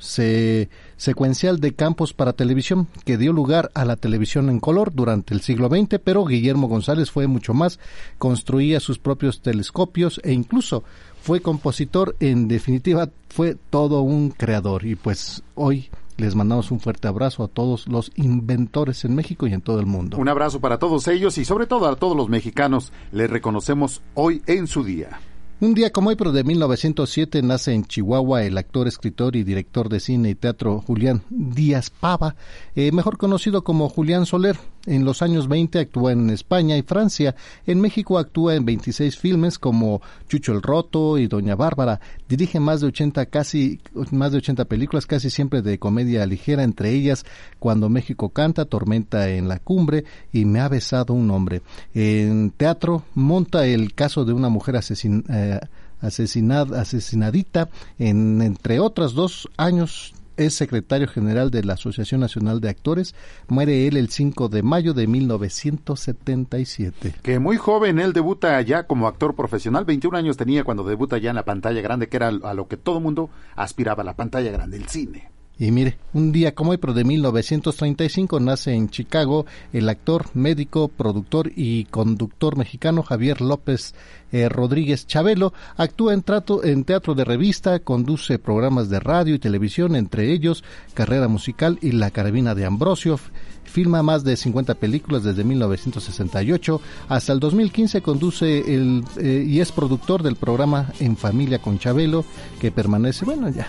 secuencial 0.96 1.60
de 1.60 1.72
campos 1.72 2.12
para 2.12 2.32
televisión, 2.32 2.88
que 3.04 3.16
dio 3.16 3.32
lugar 3.32 3.70
a 3.74 3.84
la 3.84 3.96
televisión 3.96 4.50
en 4.50 4.60
color 4.60 4.92
durante 4.94 5.34
el 5.34 5.40
siglo 5.40 5.68
XX, 5.68 5.98
pero 6.02 6.24
Guillermo 6.24 6.68
González 6.68 7.10
fue 7.10 7.26
mucho 7.26 7.54
más, 7.54 7.78
construía 8.18 8.80
sus 8.80 8.98
propios 8.98 9.40
telescopios 9.40 10.20
e 10.24 10.32
incluso 10.32 10.84
fue 11.22 11.40
compositor, 11.40 12.16
en 12.20 12.48
definitiva 12.48 13.10
fue 13.28 13.56
todo 13.70 14.02
un 14.02 14.30
creador. 14.30 14.86
Y 14.86 14.94
pues 14.96 15.42
hoy 15.54 15.90
les 16.20 16.34
mandamos 16.34 16.70
un 16.70 16.80
fuerte 16.80 17.08
abrazo 17.08 17.42
a 17.42 17.48
todos 17.48 17.88
los 17.88 18.12
inventores 18.14 19.04
en 19.04 19.14
México 19.14 19.46
y 19.46 19.52
en 19.52 19.60
todo 19.60 19.80
el 19.80 19.86
mundo. 19.86 20.18
Un 20.18 20.28
abrazo 20.28 20.60
para 20.60 20.78
todos 20.78 21.08
ellos 21.08 21.38
y 21.38 21.44
sobre 21.44 21.66
todo 21.66 21.88
a 21.88 21.96
todos 21.96 22.16
los 22.16 22.28
mexicanos. 22.28 22.92
Les 23.12 23.28
reconocemos 23.28 24.02
hoy 24.14 24.42
en 24.46 24.66
su 24.66 24.84
día. 24.84 25.20
Un 25.60 25.74
día 25.74 25.90
como 25.90 26.08
hoy, 26.08 26.16
pero 26.16 26.32
de 26.32 26.42
1907, 26.42 27.42
nace 27.42 27.74
en 27.74 27.84
Chihuahua 27.84 28.44
el 28.44 28.56
actor, 28.56 28.88
escritor 28.88 29.36
y 29.36 29.42
director 29.42 29.90
de 29.90 30.00
cine 30.00 30.30
y 30.30 30.34
teatro 30.34 30.82
Julián 30.86 31.22
Díaz 31.28 31.90
Pava, 31.90 32.34
eh, 32.74 32.92
mejor 32.92 33.18
conocido 33.18 33.62
como 33.62 33.90
Julián 33.90 34.24
Soler. 34.24 34.56
En 34.86 35.04
los 35.04 35.20
años 35.20 35.46
20 35.46 35.78
actúa 35.78 36.12
en 36.12 36.30
España 36.30 36.76
y 36.78 36.82
Francia. 36.82 37.34
En 37.66 37.80
México 37.80 38.18
actúa 38.18 38.54
en 38.54 38.64
26 38.64 39.18
filmes 39.18 39.58
como 39.58 40.00
Chucho 40.28 40.52
el 40.52 40.62
Roto 40.62 41.18
y 41.18 41.26
Doña 41.26 41.54
Bárbara. 41.54 42.00
Dirige 42.28 42.60
más 42.60 42.80
de 42.80 42.86
80 42.86 43.26
casi 43.26 43.80
más 44.10 44.32
de 44.32 44.38
80 44.38 44.64
películas, 44.64 45.06
casi 45.06 45.28
siempre 45.28 45.60
de 45.60 45.78
comedia 45.78 46.24
ligera, 46.24 46.62
entre 46.62 46.90
ellas 46.90 47.26
Cuando 47.58 47.90
México 47.90 48.30
canta, 48.30 48.64
Tormenta 48.64 49.28
en 49.28 49.48
la 49.48 49.58
cumbre 49.58 50.04
y 50.32 50.46
Me 50.46 50.60
ha 50.60 50.68
besado 50.68 51.12
un 51.12 51.30
hombre. 51.30 51.60
En 51.94 52.50
teatro 52.50 53.04
monta 53.14 53.66
el 53.66 53.94
caso 53.94 54.24
de 54.24 54.32
una 54.32 54.48
mujer 54.48 54.76
asesinada 54.76 55.58
eh, 55.58 55.60
asesinadita 56.00 57.68
en 57.98 58.40
entre 58.40 58.80
otras 58.80 59.12
dos 59.12 59.50
años 59.58 60.14
es 60.40 60.54
secretario 60.54 61.06
general 61.06 61.50
de 61.50 61.64
la 61.64 61.74
Asociación 61.74 62.20
Nacional 62.20 62.60
de 62.60 62.70
Actores. 62.70 63.14
Muere 63.48 63.86
él 63.86 63.96
el 63.96 64.08
5 64.08 64.48
de 64.48 64.62
mayo 64.62 64.94
de 64.94 65.06
1977. 65.06 67.14
Que 67.22 67.38
muy 67.38 67.56
joven, 67.56 67.98
él 67.98 68.12
debuta 68.12 68.60
ya 68.62 68.84
como 68.84 69.06
actor 69.06 69.34
profesional. 69.34 69.84
21 69.84 70.16
años 70.16 70.36
tenía 70.36 70.64
cuando 70.64 70.84
debuta 70.84 71.18
ya 71.18 71.30
en 71.30 71.36
la 71.36 71.44
pantalla 71.44 71.80
grande, 71.82 72.08
que 72.08 72.16
era 72.16 72.28
a 72.28 72.54
lo 72.54 72.68
que 72.68 72.76
todo 72.76 73.00
mundo 73.00 73.30
aspiraba, 73.54 74.02
la 74.02 74.16
pantalla 74.16 74.50
grande, 74.50 74.78
el 74.78 74.88
cine. 74.88 75.30
Y 75.60 75.72
mire, 75.72 75.98
un 76.14 76.32
día 76.32 76.54
como 76.54 76.70
hoy, 76.70 76.78
pero 76.78 76.94
de 76.94 77.04
1935, 77.04 78.40
nace 78.40 78.72
en 78.72 78.88
Chicago 78.88 79.44
el 79.74 79.90
actor, 79.90 80.24
médico, 80.32 80.88
productor 80.88 81.52
y 81.54 81.84
conductor 81.84 82.56
mexicano 82.56 83.02
Javier 83.02 83.42
López 83.42 83.94
eh, 84.32 84.48
Rodríguez 84.48 85.06
Chabelo. 85.06 85.52
Actúa 85.76 86.14
en, 86.14 86.22
trato, 86.22 86.64
en 86.64 86.84
teatro 86.84 87.14
de 87.14 87.26
revista, 87.26 87.78
conduce 87.80 88.38
programas 88.38 88.88
de 88.88 89.00
radio 89.00 89.34
y 89.34 89.38
televisión, 89.38 89.96
entre 89.96 90.32
ellos 90.32 90.64
Carrera 90.94 91.28
Musical 91.28 91.78
y 91.82 91.92
La 91.92 92.10
Carabina 92.10 92.54
de 92.54 92.64
Ambrosio. 92.64 93.20
Filma 93.64 94.02
más 94.02 94.24
de 94.24 94.38
50 94.38 94.76
películas 94.76 95.24
desde 95.24 95.44
1968 95.44 96.80
hasta 97.08 97.34
el 97.34 97.38
2015 97.38 98.00
conduce 98.00 98.74
el, 98.74 99.04
eh, 99.18 99.44
y 99.46 99.60
es 99.60 99.72
productor 99.72 100.22
del 100.22 100.36
programa 100.36 100.90
En 101.00 101.18
Familia 101.18 101.58
con 101.58 101.78
Chabelo 101.78 102.24
que 102.62 102.72
permanece, 102.72 103.26
bueno, 103.26 103.50
ya, 103.50 103.68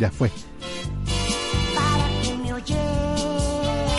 ya 0.00 0.10
fue 0.10 0.32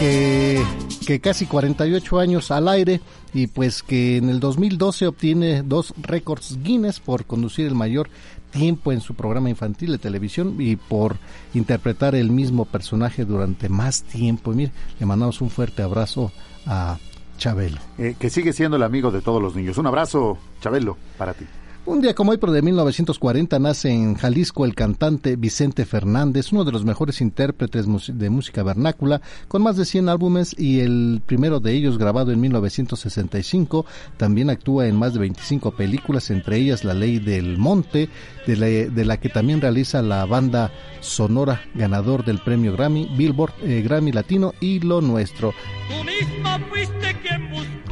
que, 0.01 1.19
casi 1.21 1.45
48 1.45 2.19
años 2.19 2.49
al 2.49 2.67
aire 2.67 3.01
y 3.33 3.47
pues 3.47 3.83
que 3.83 4.17
en 4.17 4.29
el 4.29 4.39
2012 4.39 5.05
obtiene 5.07 5.61
dos 5.61 5.93
récords 6.01 6.57
Guinness 6.63 6.99
por 6.99 7.25
conducir 7.25 7.67
el 7.67 7.75
mayor 7.75 8.09
tiempo 8.49 8.91
en 8.91 9.01
su 9.01 9.13
programa 9.13 9.49
infantil 9.49 9.91
de 9.91 9.97
televisión 9.99 10.55
y 10.59 10.75
por 10.75 11.17
interpretar 11.53 12.15
el 12.15 12.31
mismo 12.31 12.65
personaje 12.65 13.25
durante 13.25 13.69
más 13.69 14.03
tiempo. 14.03 14.53
Y 14.53 14.55
mire, 14.55 14.71
le 14.99 15.05
mandamos 15.05 15.39
un 15.41 15.49
fuerte 15.49 15.83
abrazo 15.83 16.31
a 16.65 16.97
Chabelo. 17.37 17.79
Eh, 17.97 18.15
que 18.17 18.29
sigue 18.29 18.53
siendo 18.53 18.77
el 18.77 18.83
amigo 18.83 19.11
de 19.11 19.21
todos 19.21 19.41
los 19.41 19.55
niños. 19.55 19.77
Un 19.77 19.87
abrazo, 19.87 20.37
Chabelo, 20.61 20.97
para 21.17 21.33
ti. 21.33 21.45
Un 21.83 21.99
día 21.99 22.13
como 22.13 22.29
hoy, 22.29 22.37
pero 22.37 22.53
de 22.53 22.61
1940, 22.61 23.57
nace 23.57 23.89
en 23.89 24.13
Jalisco 24.13 24.65
el 24.65 24.75
cantante 24.75 25.35
Vicente 25.35 25.83
Fernández, 25.85 26.51
uno 26.51 26.63
de 26.63 26.71
los 26.71 26.85
mejores 26.85 27.21
intérpretes 27.21 27.87
de 28.07 28.29
música 28.29 28.61
vernácula, 28.61 29.19
con 29.47 29.63
más 29.63 29.77
de 29.77 29.85
100 29.85 30.07
álbumes 30.07 30.55
y 30.57 30.81
el 30.81 31.23
primero 31.25 31.59
de 31.59 31.73
ellos 31.73 31.97
grabado 31.97 32.31
en 32.31 32.39
1965. 32.39 33.87
También 34.17 34.51
actúa 34.51 34.85
en 34.85 34.95
más 34.95 35.13
de 35.13 35.21
25 35.21 35.71
películas, 35.71 36.29
entre 36.29 36.57
ellas 36.57 36.83
La 36.83 36.93
Ley 36.93 37.17
del 37.17 37.57
Monte, 37.57 38.09
de 38.45 39.05
la, 39.05 39.17
que 39.17 39.29
también 39.29 39.59
realiza 39.59 40.03
la 40.03 40.25
banda 40.25 40.71
sonora 40.99 41.61
ganador 41.73 42.23
del 42.23 42.39
premio 42.39 42.73
Grammy, 42.73 43.09
Billboard 43.17 43.53
eh, 43.63 43.81
Grammy 43.81 44.11
Latino 44.11 44.53
y 44.59 44.81
Lo 44.81 45.01
Nuestro. 45.01 45.51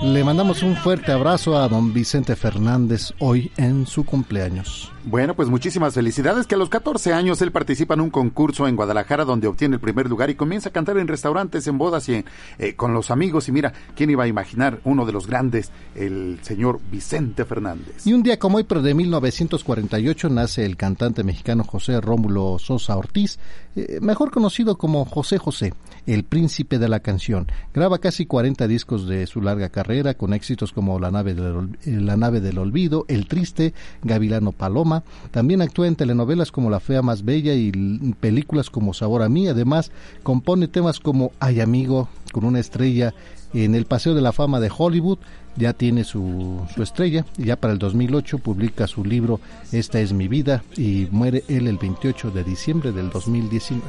Le 0.01 0.24
mandamos 0.24 0.63
un 0.63 0.77
fuerte 0.77 1.12
abrazo 1.12 1.58
a 1.58 1.68
don 1.68 1.94
Vicente 1.94 2.38
Fernández 2.38 3.12
hoy 3.20 3.51
en 3.58 3.86
su 3.86 4.06
cumpleaños. 4.06 4.94
Bueno, 5.03 5.36
pues 5.36 5.50
muchísimas 5.50 5.94
felicidades 5.94 6.48
que 6.48 6.56
a 6.56 6.58
los 6.58 6.70
14 6.70 7.13
años 7.13 7.41
él 7.41 7.51
participa 7.51 7.96
en 7.96 8.01
un 8.01 8.10
concurso 8.10 8.65
en 8.65 8.77
Guadalajara 8.77 9.25
donde 9.25 9.48
obtiene 9.48 9.75
el 9.75 9.82
primer 9.82 10.08
lugar 10.08 10.29
y 10.29 10.36
comienza 10.36 10.70
a 10.70 10.72
cantar 10.72 10.98
en 11.00 11.10
restaurantes, 11.10 11.68
en 11.68 11.77
bodas 11.77 12.08
y 12.08 12.24
eh, 12.60 12.75
con 12.75 12.94
los 12.94 13.12
amigos. 13.12 13.50
Y 13.50 13.51
mira, 13.51 13.74
¿quién 13.94 14.10
iba 14.10 14.24
a 14.24 14.27
imaginar 14.27 14.79
uno 14.86 15.06
de 15.06 15.12
los 15.12 15.27
grandes, 15.27 15.70
el 15.96 16.39
señor 16.44 16.79
Vicente 16.89 17.44
Fernández? 17.44 18.08
Y 18.08 18.13
un 18.13 18.24
día 18.24 18.39
como 18.39 18.58
hoy, 18.58 18.63
pero 18.63 18.82
de 18.82 18.94
1948, 18.94 20.29
nace 20.29 20.65
el 20.65 20.77
cantante 20.77 21.25
mexicano 21.25 21.65
José 21.65 22.00
Rómulo 22.00 22.58
Sosa 22.58 22.96
Ortiz, 22.96 23.38
eh, 23.75 24.00
mejor 24.01 24.32
conocido 24.32 24.77
como 24.77 25.03
José 25.03 25.38
José, 25.38 25.74
el 26.13 26.24
príncipe 26.24 26.80
de 26.80 26.89
la 26.89 27.01
canción. 27.01 27.48
Graba 27.72 28.00
casi 28.00 28.25
40 28.25 28.68
discos 28.68 29.08
de 29.08 29.28
su 29.28 29.42
larga 29.42 29.70
carrera 29.70 30.16
con 30.16 30.34
éxitos 30.34 30.72
como 30.72 31.00
La 31.00 31.12
nave 31.12 31.36
del, 31.36 31.78
la 31.86 32.18
nave 32.18 32.42
del 32.42 32.58
olvido, 32.58 33.06
El 33.08 33.28
triste, 33.28 33.75
Gavilano 34.01 34.51
Paloma, 34.51 35.04
también 35.30 35.62
actúa 35.62 35.88
en 35.88 35.96
telenovelas 35.96 36.51
como 36.51 36.72
La 36.72 36.80
Fea 36.80 37.04
Más 37.04 37.24
Bella 37.24 37.54
y 37.54 37.72
películas 38.20 38.72
como 38.72 38.96
Sabor 38.96 39.22
a 39.22 39.30
mí. 39.30 39.48
Además, 39.48 39.92
compone 40.24 40.68
temas 40.68 41.00
como 41.00 41.32
Ay 41.39 41.62
Amigo, 41.62 42.10
con 42.32 42.44
una 42.44 42.60
estrella 42.60 43.13
en 43.54 43.75
el 43.75 43.86
Paseo 43.86 44.16
de 44.16 44.22
la 44.22 44.32
Fama 44.32 44.60
de 44.60 44.72
Hollywood. 44.75 45.20
Ya 45.58 45.74
tiene 45.74 46.06
su, 46.06 46.66
su 46.74 46.82
estrella 46.82 47.25
y 47.38 47.46
ya 47.46 47.56
para 47.56 47.74
el 47.74 47.80
2008 47.80 48.39
publica 48.39 48.88
su 48.88 49.04
libro 49.04 49.42
Esta 49.72 50.00
es 50.00 50.13
mi 50.13 50.28
vida 50.28 50.63
y 50.75 51.08
muere 51.12 51.44
él 51.50 51.68
el 51.68 51.78
28 51.78 52.32
de 52.32 52.44
diciembre 52.44 52.92
del 52.94 53.10
2019. 53.10 53.84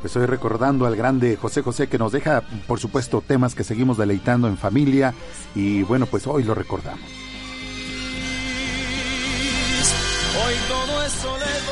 Pues 0.00 0.14
estoy 0.14 0.26
recordando 0.26 0.86
al 0.86 0.94
grande 0.94 1.36
José 1.36 1.62
José 1.62 1.88
que 1.88 1.98
nos 1.98 2.12
deja, 2.12 2.42
por 2.68 2.78
supuesto, 2.78 3.20
temas 3.26 3.56
que 3.56 3.64
seguimos 3.64 3.98
deleitando 3.98 4.46
en 4.46 4.56
familia 4.56 5.12
y 5.56 5.82
bueno, 5.82 6.06
pues 6.06 6.26
hoy 6.26 6.44
lo 6.44 6.54
recordamos. 6.54 7.08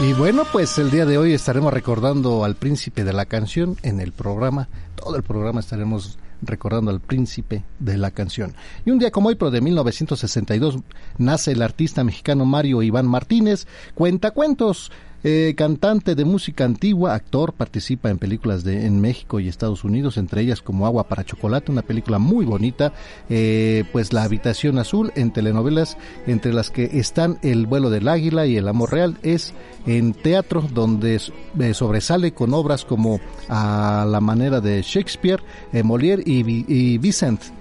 Y 0.00 0.12
bueno, 0.12 0.45
pues 0.52 0.76
el 0.78 0.90
día 0.90 1.06
de 1.06 1.18
hoy 1.18 1.33
estaremos 1.33 1.73
recordando 1.73 2.45
al 2.45 2.56
príncipe 2.56 3.04
de 3.04 3.12
la 3.12 3.26
canción 3.26 3.76
en 3.83 4.00
el 4.00 4.12
programa. 4.12 4.68
Todo 4.97 5.16
el 5.16 5.23
programa 5.23 5.61
estaremos 5.61 6.18
recordando 6.42 6.90
al 6.90 7.00
príncipe 7.00 7.64
de 7.78 7.97
la 7.97 8.11
canción. 8.11 8.54
Y 8.85 8.90
un 8.90 8.99
día 8.99 9.11
como 9.11 9.28
hoy, 9.28 9.37
pero 9.37 9.50
de 9.50 9.61
1962, 9.61 10.78
nace 11.16 11.52
el 11.52 11.62
artista 11.62 12.04
mexicano 12.04 12.45
Mario 12.45 12.83
Iván 12.83 13.06
Martínez, 13.06 13.66
cuenta 13.95 14.33
cuentos, 14.33 14.90
eh, 15.28 15.54
cantante 15.56 16.14
de 16.14 16.25
música 16.25 16.64
antigua, 16.64 17.12
actor, 17.12 17.52
participa 17.52 18.11
en 18.11 18.18
películas 18.18 18.62
de, 18.62 18.87
en 18.87 19.00
México 19.00 19.40
y 19.40 19.49
Estados 19.49 19.83
Unidos, 19.83 20.18
entre 20.18 20.40
ellas 20.40 20.62
como 20.62 20.87
Agua 20.87 21.09
para 21.09 21.25
Chocolate, 21.25 21.73
una 21.73 21.83
película 21.83 22.21
muy 22.21 22.45
bonita, 22.45 22.92
eh, 23.28 23.83
pues 23.90 24.12
La 24.12 24.23
Habitación 24.23 24.78
Azul, 24.78 25.11
en 25.16 25.33
telenovelas, 25.33 25.99
entre 26.28 26.52
las 26.52 26.71
que 26.71 27.00
están 27.00 27.40
El 27.42 27.66
vuelo 27.66 27.90
del 27.90 28.06
águila 28.06 28.47
y 28.47 28.56
El 28.56 28.68
amor 28.68 28.92
real, 28.92 29.18
es 29.25 29.52
en 29.85 30.14
teatro 30.14 30.62
donde 30.73 31.21
eh, 31.59 31.75
sobresale 31.75 32.33
con 32.33 32.54
obras 32.54 32.85
como 32.85 33.18
A 33.49 34.06
la 34.09 34.21
manera 34.21 34.61
de 34.61 34.80
Shakespeare, 34.80 35.42
Molière 35.73 36.23
y, 36.25 36.64
y 36.73 37.00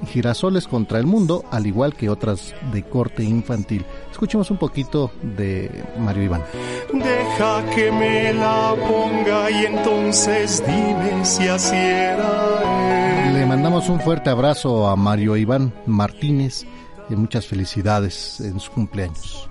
Girasoles 0.05 0.67
contra 0.67 1.00
el 1.00 1.07
mundo, 1.07 1.43
al 1.50 1.65
igual 1.65 1.95
que 1.95 2.12
otras 2.12 2.53
de 2.72 2.84
corte 2.84 3.24
infantil. 3.24 3.86
Escuchemos 4.15 4.50
un 4.50 4.55
poquito 4.55 5.12
de 5.22 5.69
Mario 6.00 6.24
Iván. 6.24 6.43
Deja 6.93 7.69
que 7.75 7.91
me 7.91 8.34
la 8.34 8.74
ponga 8.88 9.51
y 9.51 9.65
entonces 9.65 10.63
dime 10.65 11.25
si 11.25 11.50
así 11.50 11.75
era. 11.75 13.34
Le 13.34 13.45
mandamos 13.45 13.89
un 13.89 14.00
fuerte 14.00 14.29
abrazo 14.29 14.88
a 14.88 14.95
Mario 14.95 15.36
Iván 15.36 15.74
Martínez 15.86 16.65
y 17.10 17.15
muchas 17.17 17.45
felicidades 17.45 18.39
en 18.39 18.57
su 18.62 18.72
cumpleaños. 18.72 19.50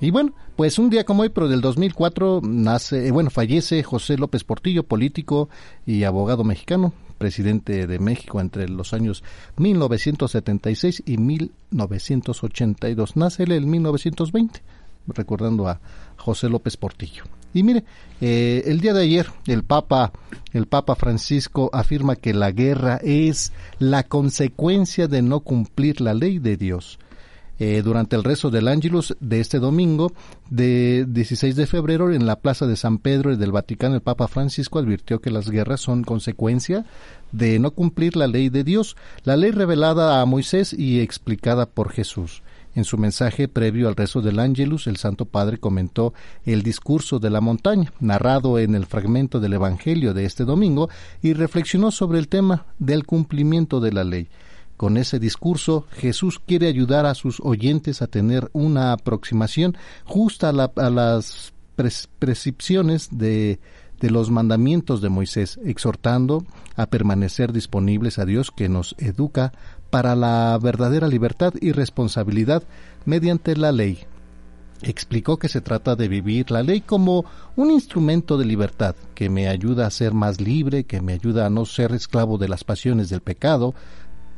Y 0.00 0.12
bueno, 0.12 0.32
pues 0.54 0.78
un 0.78 0.88
día 0.88 1.02
como 1.02 1.22
hoy, 1.22 1.30
pero 1.30 1.48
del 1.48 1.62
2004, 1.62 2.40
nace, 2.44 3.08
eh, 3.08 3.10
bueno, 3.10 3.30
fallece 3.30 3.82
José 3.82 4.16
López 4.16 4.44
Portillo, 4.44 4.84
político 4.84 5.48
y 5.86 6.04
abogado 6.04 6.44
mexicano, 6.44 6.92
presidente 7.16 7.86
de 7.86 7.98
México 7.98 8.40
entre 8.40 8.68
los 8.68 8.92
años 8.92 9.24
1976 9.56 11.02
y 11.06 11.18
1982. 11.18 13.16
Nace 13.16 13.44
él 13.44 13.52
en 13.52 13.70
1920, 13.70 14.62
recordando 15.08 15.68
a 15.68 15.80
José 16.16 16.48
López 16.48 16.76
Portillo. 16.76 17.24
Y 17.54 17.62
mire, 17.62 17.84
eh, 18.20 18.64
el 18.66 18.80
día 18.80 18.92
de 18.92 19.02
ayer 19.02 19.26
el 19.46 19.64
Papa, 19.64 20.12
el 20.52 20.66
Papa 20.66 20.94
Francisco 20.94 21.70
afirma 21.72 22.16
que 22.16 22.34
la 22.34 22.50
guerra 22.50 23.00
es 23.02 23.52
la 23.78 24.02
consecuencia 24.02 25.08
de 25.08 25.22
no 25.22 25.40
cumplir 25.40 26.00
la 26.00 26.12
ley 26.12 26.38
de 26.38 26.56
Dios. 26.56 26.98
Eh, 27.58 27.80
durante 27.82 28.16
el 28.16 28.24
rezo 28.24 28.50
del 28.50 28.68
Ángelus 28.68 29.16
de 29.20 29.40
este 29.40 29.58
domingo, 29.58 30.12
de 30.50 31.06
16 31.08 31.56
de 31.56 31.66
febrero, 31.66 32.12
en 32.12 32.26
la 32.26 32.36
Plaza 32.36 32.66
de 32.66 32.76
San 32.76 32.98
Pedro 32.98 33.34
del 33.36 33.52
Vaticano, 33.52 33.94
el 33.94 34.02
Papa 34.02 34.28
Francisco 34.28 34.78
advirtió 34.78 35.20
que 35.20 35.30
las 35.30 35.48
guerras 35.48 35.80
son 35.80 36.04
consecuencia 36.04 36.84
de 37.32 37.58
no 37.58 37.70
cumplir 37.70 38.16
la 38.16 38.26
ley 38.26 38.50
de 38.50 38.62
Dios, 38.62 38.96
la 39.24 39.36
ley 39.36 39.52
revelada 39.52 40.20
a 40.20 40.26
Moisés 40.26 40.74
y 40.74 41.00
explicada 41.00 41.66
por 41.66 41.90
Jesús. 41.90 42.42
En 42.74 42.84
su 42.84 42.98
mensaje 42.98 43.48
previo 43.48 43.88
al 43.88 43.96
rezo 43.96 44.20
del 44.20 44.38
Ángelus, 44.38 44.86
el 44.86 44.98
Santo 44.98 45.24
Padre 45.24 45.56
comentó 45.56 46.12
el 46.44 46.62
discurso 46.62 47.18
de 47.18 47.30
la 47.30 47.40
montaña, 47.40 47.90
narrado 48.00 48.58
en 48.58 48.74
el 48.74 48.84
fragmento 48.84 49.40
del 49.40 49.54
Evangelio 49.54 50.12
de 50.12 50.26
este 50.26 50.44
domingo, 50.44 50.90
y 51.22 51.32
reflexionó 51.32 51.90
sobre 51.90 52.18
el 52.18 52.28
tema 52.28 52.66
del 52.78 53.06
cumplimiento 53.06 53.80
de 53.80 53.92
la 53.92 54.04
ley. 54.04 54.28
Con 54.76 54.98
ese 54.98 55.18
discurso, 55.18 55.86
Jesús 55.92 56.38
quiere 56.38 56.68
ayudar 56.68 57.06
a 57.06 57.14
sus 57.14 57.40
oyentes 57.40 58.02
a 58.02 58.06
tener 58.06 58.50
una 58.52 58.92
aproximación 58.92 59.76
justa 60.04 60.50
a, 60.50 60.90
las 60.90 61.54
prescripciones 61.76 63.08
de, 63.10 63.58
de 64.00 64.10
los 64.10 64.30
mandamientos 64.30 65.00
de 65.00 65.08
Moisés, 65.08 65.58
exhortando 65.64 66.44
a 66.76 66.86
permanecer 66.86 67.52
disponibles 67.52 68.18
a 68.18 68.26
Dios 68.26 68.50
que 68.50 68.68
nos 68.68 68.94
educa 68.98 69.52
para 69.88 70.14
la 70.14 70.58
verdadera 70.60 71.08
libertad 71.08 71.54
y 71.60 71.72
responsabilidad 71.72 72.62
mediante 73.06 73.56
la 73.56 73.72
ley. 73.72 74.00
Explicó 74.82 75.38
que 75.38 75.48
se 75.48 75.62
trata 75.62 75.96
de 75.96 76.06
vivir 76.06 76.50
la 76.50 76.62
ley 76.62 76.82
como 76.82 77.24
un 77.56 77.70
instrumento 77.70 78.36
de 78.36 78.44
libertad 78.44 78.94
que 79.14 79.30
me 79.30 79.48
ayuda 79.48 79.86
a 79.86 79.90
ser 79.90 80.12
más 80.12 80.38
libre, 80.38 80.84
que 80.84 81.00
me 81.00 81.14
ayuda 81.14 81.46
a 81.46 81.50
no 81.50 81.64
ser 81.64 81.92
esclavo 81.92 82.36
de 82.36 82.48
las 82.48 82.62
pasiones 82.62 83.08
del 83.08 83.22
pecado, 83.22 83.74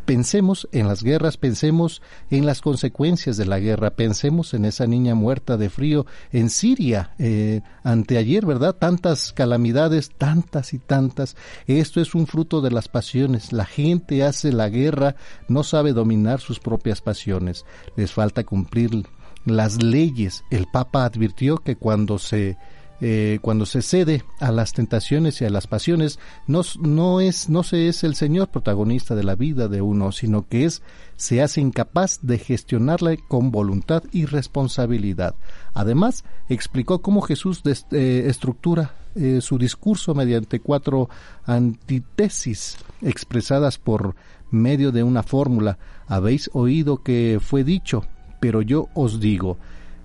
Pensemos 0.08 0.66
en 0.72 0.88
las 0.88 1.02
guerras, 1.02 1.36
pensemos 1.36 2.00
en 2.30 2.46
las 2.46 2.62
consecuencias 2.62 3.36
de 3.36 3.44
la 3.44 3.58
guerra, 3.58 3.90
pensemos 3.90 4.54
en 4.54 4.64
esa 4.64 4.86
niña 4.86 5.14
muerta 5.14 5.58
de 5.58 5.68
frío 5.68 6.06
en 6.32 6.48
Siria 6.48 7.10
eh, 7.18 7.60
anteayer, 7.82 8.46
¿verdad? 8.46 8.74
Tantas 8.74 9.34
calamidades, 9.34 10.08
tantas 10.16 10.72
y 10.72 10.78
tantas. 10.78 11.36
Esto 11.66 12.00
es 12.00 12.14
un 12.14 12.26
fruto 12.26 12.62
de 12.62 12.70
las 12.70 12.88
pasiones. 12.88 13.52
La 13.52 13.66
gente 13.66 14.24
hace 14.24 14.50
la 14.50 14.70
guerra, 14.70 15.14
no 15.46 15.62
sabe 15.62 15.92
dominar 15.92 16.40
sus 16.40 16.58
propias 16.58 17.02
pasiones. 17.02 17.66
Les 17.94 18.10
falta 18.10 18.44
cumplir 18.44 19.04
las 19.44 19.82
leyes. 19.82 20.42
El 20.50 20.68
Papa 20.72 21.04
advirtió 21.04 21.58
que 21.58 21.76
cuando 21.76 22.18
se 22.18 22.56
eh, 23.00 23.38
cuando 23.42 23.64
se 23.64 23.82
cede 23.82 24.24
a 24.40 24.50
las 24.50 24.72
tentaciones 24.72 25.40
y 25.40 25.44
a 25.44 25.50
las 25.50 25.66
pasiones, 25.66 26.18
no, 26.46 26.62
no, 26.80 27.20
es, 27.20 27.48
no 27.48 27.62
se 27.62 27.88
es 27.88 28.02
el 28.02 28.14
Señor 28.14 28.48
protagonista 28.48 29.14
de 29.14 29.24
la 29.24 29.36
vida 29.36 29.68
de 29.68 29.80
uno, 29.80 30.10
sino 30.10 30.48
que 30.48 30.64
es, 30.64 30.82
se 31.16 31.40
hace 31.40 31.60
incapaz 31.60 32.20
de 32.22 32.38
gestionarla 32.38 33.16
con 33.28 33.50
voluntad 33.50 34.02
y 34.10 34.26
responsabilidad. 34.26 35.36
Además, 35.74 36.24
explicó 36.48 37.00
cómo 37.00 37.20
Jesús 37.20 37.62
eh, 37.64 38.24
estructura 38.26 38.94
eh, 39.14 39.40
su 39.40 39.58
discurso 39.58 40.14
mediante 40.14 40.60
cuatro 40.60 41.08
antítesis 41.44 42.78
expresadas 43.02 43.78
por 43.78 44.14
medio 44.50 44.92
de 44.92 45.02
una 45.02 45.22
fórmula. 45.22 45.78
Habéis 46.06 46.50
oído 46.52 47.02
que 47.02 47.38
fue 47.40 47.64
dicho, 47.64 48.04
pero 48.40 48.62
yo 48.62 48.88
os 48.94 49.20
digo, 49.20 49.56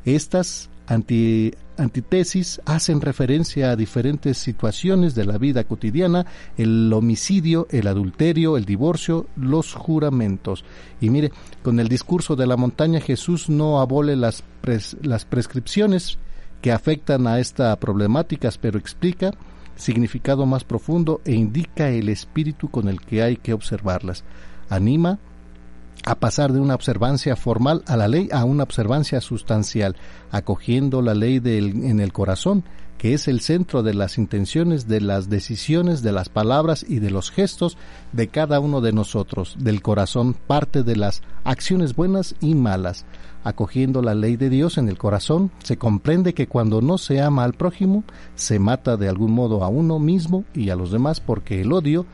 estas 0.06 0.70
anti, 0.88 1.54
antítesis 1.78 2.62
hacen 2.66 3.02
referencia 3.02 3.72
a 3.72 3.76
diferentes 3.76 4.38
situaciones 4.38 5.16
de 5.16 5.26
la 5.26 5.38
vida 5.38 5.64
cotidiana, 5.64 6.26
el 6.58 6.92
homicidio, 6.94 7.68
el 7.72 7.88
adulterio, 7.88 8.58
el 8.58 8.66
divorcio, 8.66 9.28
los 9.36 9.74
juramentos. 9.74 10.64
Y 11.02 11.10
mire, 11.10 11.32
con 11.62 11.80
el 11.80 11.88
discurso 11.88 12.36
de 12.36 12.48
la 12.48 12.58
montaña 12.58 13.02
Jesús 13.02 13.50
no 13.50 13.80
abole 13.80 14.16
las, 14.16 14.44
las 15.02 15.26
prescripciones 15.26 16.18
que 16.62 16.72
afectan 16.72 17.28
a 17.28 17.40
esta 17.40 17.76
problemática, 17.78 18.50
pero 18.62 18.80
explica 18.80 19.32
significado 19.76 20.46
más 20.46 20.64
profundo 20.64 21.22
e 21.26 21.34
indica 21.34 21.90
el 21.90 22.10
espíritu 22.10 22.70
con 22.70 22.88
el 22.88 23.02
que 23.02 23.24
hay 23.24 23.38
que 23.38 23.54
observarlas. 23.54 24.24
Anima 24.70 25.20
a 26.06 26.16
pasar 26.16 26.52
de 26.52 26.60
una 26.60 26.76
observancia 26.76 27.36
formal 27.36 27.84
a 27.88 27.98
la 27.98 28.08
ley 28.08 28.30
a 28.32 28.44
una 28.46 28.64
observancia 28.64 29.22
sustancial, 29.22 29.96
acogiendo 30.32 31.02
la 31.02 31.14
ley 31.14 31.42
en 31.44 32.00
el 32.00 32.14
corazón, 32.14 32.64
que 32.98 33.14
es 33.14 33.28
el 33.28 33.42
centro 33.42 33.84
de 33.84 33.94
las 33.94 34.18
intenciones, 34.18 34.88
de 34.88 35.02
las 35.02 35.30
decisiones, 35.30 36.04
de 36.04 36.14
las 36.14 36.30
palabras 36.30 36.86
y 36.88 37.00
de 37.00 37.12
los 37.12 37.32
gestos 37.32 37.78
de 38.14 38.30
cada 38.30 38.62
uno 38.62 38.80
de 38.80 38.94
nosotros. 38.94 39.58
Del 39.60 39.82
corazón 39.82 40.34
parte 40.34 40.84
de 40.84 40.96
las 40.96 41.22
acciones 41.44 41.96
buenas 41.96 42.36
y 42.40 42.56
malas. 42.56 43.06
Acogiendo 43.44 44.02
la 44.02 44.16
ley 44.16 44.38
de 44.38 44.50
Dios 44.50 44.78
en 44.78 44.88
el 44.88 44.98
corazón, 44.98 45.52
se 45.64 45.76
comprende 45.78 46.34
que 46.34 46.48
cuando 46.48 46.82
no 46.82 46.98
se 46.98 47.20
ama 47.20 47.44
al 47.44 47.54
prójimo, 47.54 48.06
se 48.36 48.58
mata 48.58 48.96
de 48.96 49.10
algún 49.10 49.34
modo 49.34 49.66
a 49.66 49.68
uno 49.68 50.00
mismo 50.00 50.46
y 50.54 50.70
a 50.70 50.78
los 50.78 50.92
demás 50.92 51.20
porque 51.20 51.60
el 51.60 51.74
odio 51.74 52.06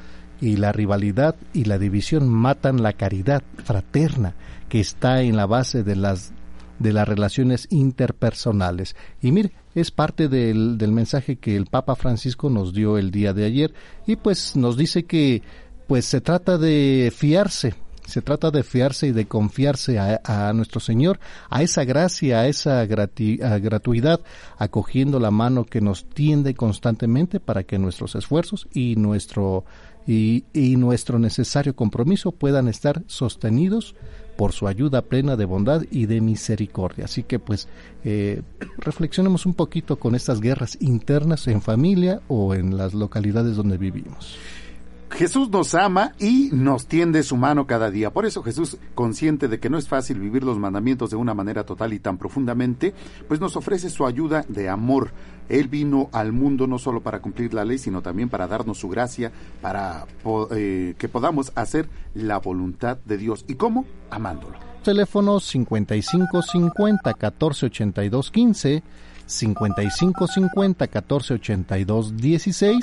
y 0.42 0.58
la 0.58 0.72
rivalidad 0.72 1.36
y 1.54 1.66
la 1.66 1.78
división 1.78 2.30
matan 2.30 2.82
la 2.82 2.94
caridad 2.94 3.44
fraterna 3.64 4.36
que 4.70 4.80
está 4.80 5.22
en 5.22 5.36
la 5.36 5.46
base 5.46 5.84
de 5.84 5.96
las 5.96 6.34
de 6.80 6.94
las 6.94 7.08
relaciones 7.08 7.68
interpersonales. 7.72 8.96
Y 9.22 9.34
mire, 9.34 9.52
es 9.76 9.92
parte 9.92 10.30
del, 10.30 10.78
del 10.78 10.94
mensaje 10.94 11.36
que 11.36 11.58
el 11.58 11.66
Papa 11.66 11.96
Francisco 11.96 12.50
nos 12.50 12.74
dio 12.74 12.98
el 12.98 13.12
día 13.12 13.34
de 13.34 13.44
ayer 13.44 13.74
y 14.08 14.16
pues 14.16 14.56
nos 14.56 14.78
dice 14.78 15.04
que 15.04 15.44
pues 15.88 16.06
se 16.06 16.22
trata 16.22 16.58
de 16.58 17.12
fiarse 17.14 17.76
se 18.10 18.22
trata 18.22 18.52
de 18.52 18.64
fiarse 18.64 19.08
y 19.08 19.12
de 19.12 19.28
confiarse 19.28 20.00
a, 20.00 20.52
nuestro 20.54 20.80
Señor, 20.80 21.20
a 21.50 21.62
esa 21.62 21.86
gracia, 21.86 22.40
a 22.40 22.48
esa 22.48 22.86
gratuidad, 22.86 24.20
acogiendo 24.58 25.20
la 25.20 25.32
mano 25.32 25.64
que 25.64 25.80
nos 25.80 26.06
tiende 26.06 26.56
constantemente 26.56 27.40
para 27.40 27.64
que 27.64 27.78
nuestros 27.78 28.16
esfuerzos 28.16 28.68
y 28.74 28.96
nuestro, 28.96 29.64
y, 30.10 30.76
nuestro 30.78 31.20
necesario 31.20 31.76
compromiso 31.76 32.32
puedan 32.32 32.68
estar 32.68 33.04
sostenidos 33.06 33.96
por 34.38 34.54
su 34.54 34.68
ayuda 34.68 35.04
plena 35.04 35.36
de 35.36 35.46
bondad 35.46 35.84
y 35.92 36.08
de 36.08 36.20
misericordia. 36.20 37.06
Así 37.06 37.22
que 37.22 37.38
pues 37.38 37.68
eh, 38.04 38.42
reflexionemos 38.78 39.46
un 39.46 39.54
poquito 39.54 40.00
con 40.00 40.16
estas 40.16 40.40
guerras 40.40 40.78
internas 40.80 41.48
en 41.48 41.62
familia 41.62 42.22
o 42.28 42.56
en 42.56 42.76
las 42.76 42.96
localidades 42.96 43.56
donde 43.56 43.78
vivimos. 43.78 44.38
Jesús 45.12 45.50
nos 45.50 45.76
ama 45.76 46.14
y 46.20 46.50
nos 46.52 46.88
tiende 46.88 47.24
su 47.24 47.36
mano 47.36 47.68
cada 47.68 47.92
día. 47.92 48.12
Por 48.12 48.26
eso 48.26 48.44
Jesús, 48.44 48.78
consciente 48.96 49.48
de 49.48 49.60
que 49.60 49.70
no 49.70 49.78
es 49.78 49.88
fácil 49.88 50.20
vivir 50.20 50.44
los 50.44 50.58
mandamientos 50.58 51.10
de 51.10 51.16
una 51.16 51.34
manera 51.34 51.66
total 51.66 51.94
y 51.94 52.00
tan 52.00 52.18
profundamente, 52.18 52.94
pues 53.28 53.40
nos 53.40 53.56
ofrece 53.56 53.90
su 53.90 54.06
ayuda 54.06 54.46
de 54.48 54.70
amor. 54.70 55.12
Él 55.50 55.68
vino 55.68 56.10
al 56.14 56.32
mundo 56.32 56.68
no 56.68 56.78
solo 56.78 57.02
para 57.02 57.22
cumplir 57.22 57.54
la 57.54 57.66
ley, 57.66 57.80
sino 57.80 58.02
también 58.02 58.30
para 58.30 58.48
darnos 58.48 58.78
su 58.78 58.88
gracia, 58.88 59.32
para 59.62 60.06
eh, 60.52 60.96
que 60.98 61.10
podamos 61.10 61.52
hacer 61.56 61.90
la 62.14 62.38
voluntad 62.38 62.98
de 63.06 63.18
Dios. 63.18 63.46
¿Y 63.48 63.56
cómo? 63.56 63.86
Amándolo. 64.12 64.58
Teléfono 64.84 65.40
55 65.40 66.42
50 66.42 67.14
14 67.14 67.66
82 67.66 68.32
15, 68.32 68.84
55 69.30 70.28
50 70.28 70.88
14 70.88 71.34
82 71.36 72.18
16 72.18 72.80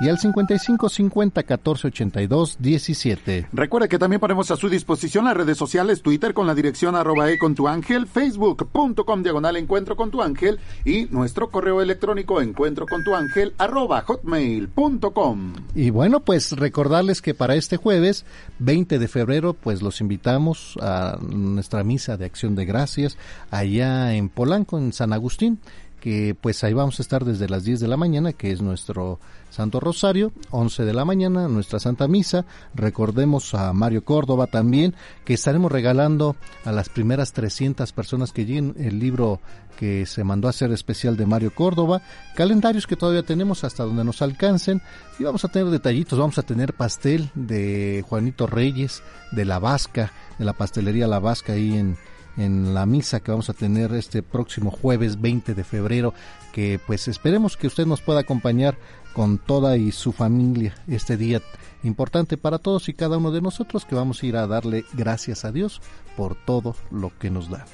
y 0.00 0.08
al 0.08 0.18
55 0.18 0.88
50 0.88 1.42
14 1.42 1.88
82 1.88 2.56
17. 2.60 3.48
Recuerde 3.52 3.88
que 3.88 3.98
también 3.98 4.20
ponemos 4.20 4.50
a 4.50 4.56
su 4.56 4.68
disposición 4.68 5.24
las 5.24 5.36
redes 5.36 5.58
sociales, 5.58 6.02
Twitter 6.02 6.34
con 6.34 6.46
la 6.46 6.54
dirección 6.54 6.94
arroba 6.94 7.30
e 7.30 7.38
con 7.38 7.54
tu 7.54 7.68
ángel, 7.68 8.06
facebook.com 8.06 9.22
diagonal 9.22 9.56
encuentro 9.56 9.96
con 9.96 10.10
tu 10.10 10.22
ángel 10.22 10.60
y 10.84 11.06
nuestro 11.06 11.50
correo 11.50 11.82
electrónico 11.82 12.40
encuentro 12.40 12.86
con 12.86 13.02
tu 13.02 13.14
ángel 13.14 13.54
arroba 13.58 14.02
hotmail.com. 14.02 15.54
Y 15.74 15.90
bueno, 15.90 16.20
pues 16.20 16.52
recordarles 16.52 17.22
que 17.22 17.34
para 17.34 17.54
este 17.54 17.76
jueves 17.76 18.24
20 18.60 18.98
de 18.98 19.08
febrero 19.08 19.54
pues 19.54 19.82
los 19.82 20.00
invitamos 20.00 20.78
a 20.80 21.18
nuestra 21.20 21.82
misa 21.82 22.16
de 22.16 22.26
acción 22.26 22.54
de 22.54 22.64
gracias 22.64 23.16
allá 23.50 24.14
en 24.14 24.28
Polanco, 24.28 24.78
en 24.78 24.92
San 24.92 25.12
Agustín 25.12 25.58
que 26.00 26.36
pues 26.40 26.62
ahí 26.64 26.72
vamos 26.72 26.98
a 26.98 27.02
estar 27.02 27.24
desde 27.24 27.48
las 27.48 27.64
10 27.64 27.80
de 27.80 27.88
la 27.88 27.96
mañana, 27.96 28.32
que 28.32 28.52
es 28.52 28.62
nuestro 28.62 29.18
Santo 29.50 29.80
Rosario, 29.80 30.32
11 30.50 30.84
de 30.84 30.94
la 30.94 31.04
mañana, 31.04 31.48
nuestra 31.48 31.80
Santa 31.80 32.08
Misa. 32.08 32.44
Recordemos 32.74 33.54
a 33.54 33.72
Mario 33.72 34.04
Córdoba 34.04 34.46
también, 34.46 34.94
que 35.24 35.34
estaremos 35.34 35.72
regalando 35.72 36.36
a 36.64 36.72
las 36.72 36.88
primeras 36.88 37.32
300 37.32 37.92
personas 37.92 38.32
que 38.32 38.44
lleguen 38.44 38.74
el 38.78 38.98
libro 38.98 39.40
que 39.78 40.06
se 40.06 40.24
mandó 40.24 40.48
a 40.48 40.50
hacer 40.50 40.72
especial 40.72 41.16
de 41.16 41.24
Mario 41.24 41.54
Córdoba, 41.54 42.02
calendarios 42.34 42.86
que 42.86 42.96
todavía 42.96 43.22
tenemos 43.22 43.62
hasta 43.62 43.84
donde 43.84 44.04
nos 44.04 44.22
alcancen. 44.22 44.82
Y 45.20 45.24
vamos 45.24 45.44
a 45.44 45.48
tener 45.48 45.70
detallitos, 45.70 46.18
vamos 46.18 46.38
a 46.38 46.42
tener 46.42 46.74
pastel 46.74 47.30
de 47.34 48.04
Juanito 48.08 48.48
Reyes, 48.48 49.02
de 49.30 49.44
La 49.44 49.60
Vasca, 49.60 50.12
de 50.38 50.44
la 50.44 50.52
pastelería 50.52 51.06
La 51.06 51.20
Vasca 51.20 51.52
ahí 51.52 51.76
en 51.76 51.96
en 52.38 52.72
la 52.72 52.86
misa 52.86 53.20
que 53.20 53.30
vamos 53.30 53.50
a 53.50 53.54
tener 53.54 53.92
este 53.92 54.22
próximo 54.22 54.70
jueves 54.70 55.20
20 55.20 55.54
de 55.54 55.64
febrero, 55.64 56.14
que 56.52 56.80
pues 56.86 57.08
esperemos 57.08 57.56
que 57.56 57.66
usted 57.66 57.84
nos 57.84 58.00
pueda 58.00 58.20
acompañar 58.20 58.78
con 59.12 59.38
toda 59.38 59.76
y 59.76 59.92
su 59.92 60.12
familia 60.12 60.74
este 60.86 61.16
día 61.16 61.42
importante 61.82 62.36
para 62.36 62.58
todos 62.58 62.88
y 62.88 62.94
cada 62.94 63.18
uno 63.18 63.30
de 63.30 63.40
nosotros 63.40 63.84
que 63.84 63.94
vamos 63.94 64.22
a 64.22 64.26
ir 64.26 64.36
a 64.36 64.46
darle 64.46 64.84
gracias 64.92 65.44
a 65.44 65.52
Dios 65.52 65.80
por 66.16 66.34
todo 66.34 66.74
lo 66.90 67.12
que 67.18 67.30
nos 67.30 67.50
da. 67.50 67.66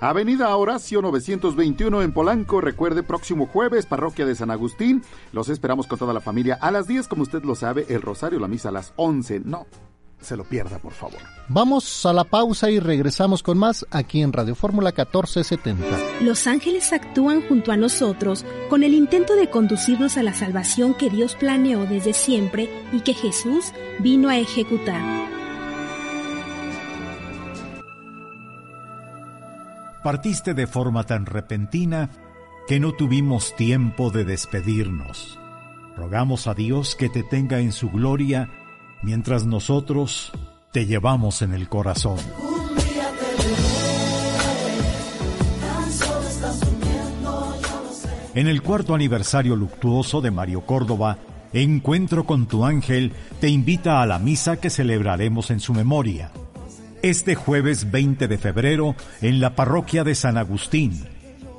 Avenida 0.00 0.54
Horacio 0.54 1.00
921 1.00 2.02
en 2.02 2.12
Polanco. 2.12 2.60
Recuerde, 2.60 3.02
próximo 3.02 3.46
jueves, 3.46 3.86
parroquia 3.86 4.26
de 4.26 4.34
San 4.34 4.50
Agustín. 4.50 5.02
Los 5.32 5.48
esperamos 5.48 5.86
con 5.86 5.98
toda 5.98 6.12
la 6.12 6.20
familia 6.20 6.58
a 6.60 6.70
las 6.70 6.86
10, 6.86 7.08
como 7.08 7.22
usted 7.22 7.42
lo 7.42 7.54
sabe, 7.54 7.86
el 7.88 8.02
rosario, 8.02 8.38
la 8.38 8.48
misa 8.48 8.68
a 8.68 8.72
las 8.72 8.92
11. 8.96 9.40
No, 9.40 9.66
se 10.20 10.36
lo 10.36 10.44
pierda, 10.44 10.78
por 10.78 10.92
favor. 10.92 11.18
Vamos 11.48 12.06
a 12.06 12.12
la 12.12 12.24
pausa 12.24 12.70
y 12.70 12.78
regresamos 12.78 13.42
con 13.42 13.58
más 13.58 13.86
aquí 13.90 14.22
en 14.22 14.32
Radio 14.32 14.54
Fórmula 14.54 14.90
1470. 14.90 15.84
Los 16.22 16.46
ángeles 16.46 16.92
actúan 16.92 17.46
junto 17.46 17.72
a 17.72 17.76
nosotros 17.76 18.44
con 18.70 18.82
el 18.82 18.94
intento 18.94 19.36
de 19.36 19.50
conducirnos 19.50 20.16
a 20.16 20.22
la 20.22 20.32
salvación 20.32 20.94
que 20.94 21.10
Dios 21.10 21.34
planeó 21.34 21.84
desde 21.84 22.12
siempre 22.14 22.68
y 22.92 23.00
que 23.00 23.14
Jesús 23.14 23.72
vino 24.00 24.28
a 24.28 24.38
ejecutar. 24.38 25.24
Partiste 30.02 30.52
de 30.52 30.66
forma 30.66 31.04
tan 31.04 31.24
repentina 31.24 32.10
que 32.66 32.80
no 32.80 32.92
tuvimos 32.92 33.54
tiempo 33.56 34.10
de 34.10 34.24
despedirnos. 34.24 35.38
Rogamos 35.96 36.46
a 36.46 36.54
Dios 36.54 36.94
que 36.94 37.08
te 37.08 37.22
tenga 37.22 37.60
en 37.60 37.72
su 37.72 37.90
gloria 37.90 38.50
mientras 39.04 39.46
nosotros 39.46 40.32
te 40.72 40.86
llevamos 40.86 41.42
en 41.42 41.54
el 41.54 41.68
corazón. 41.68 42.18
En 48.34 48.48
el 48.48 48.62
cuarto 48.62 48.94
aniversario 48.94 49.54
luctuoso 49.54 50.20
de 50.20 50.32
Mario 50.32 50.62
Córdoba, 50.62 51.18
Encuentro 51.54 52.24
con 52.24 52.46
tu 52.46 52.64
ángel 52.64 53.12
te 53.40 53.48
invita 53.48 54.02
a 54.02 54.06
la 54.06 54.18
misa 54.18 54.56
que 54.56 54.70
celebraremos 54.70 55.52
en 55.52 55.60
su 55.60 55.72
memoria. 55.72 56.32
Este 57.00 57.36
jueves 57.36 57.92
20 57.92 58.26
de 58.26 58.38
febrero 58.38 58.96
en 59.22 59.38
la 59.38 59.54
parroquia 59.54 60.02
de 60.02 60.16
San 60.16 60.36
Agustín, 60.36 61.04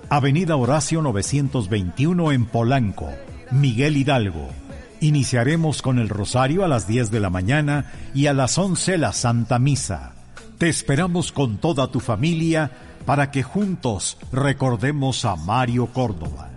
Avenida 0.10 0.58
Horacio 0.58 1.01
921 1.01 2.34
en 2.34 2.45
Polanco, 2.45 3.10
Miguel 3.51 3.95
Hidalgo. 3.95 4.64
Iniciaremos 5.06 5.84
con 5.84 6.00
el 6.00 6.10
rosario 6.10 6.65
a 6.65 6.68
las 6.68 6.88
10 6.88 7.12
de 7.12 7.20
la 7.20 7.30
mañana 7.30 7.91
y 8.15 8.26
a 8.26 8.34
las 8.34 8.58
11 8.58 8.98
la 8.98 9.13
Santa 9.13 9.60
Misa. 9.60 10.13
Te 10.58 10.68
esperamos 10.68 11.32
con 11.32 11.58
toda 11.58 11.91
tu 11.91 12.00
familia 12.00 12.72
para 13.06 13.30
que 13.30 13.44
juntos 13.44 14.18
recordemos 14.32 15.24
a 15.24 15.36
Mario 15.36 15.86
Córdoba. 15.94 16.50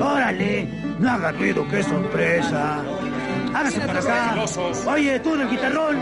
¡Órale! 0.00 0.96
No 0.98 1.10
haga 1.10 1.32
ruido, 1.32 1.68
qué 1.68 1.82
sorpresa. 1.82 2.82
Hágase 3.52 3.80
para 3.80 4.00
acá. 4.00 4.44
Oye, 4.86 5.20
tú 5.20 5.36
del 5.36 5.50
guitarrón. 5.50 5.98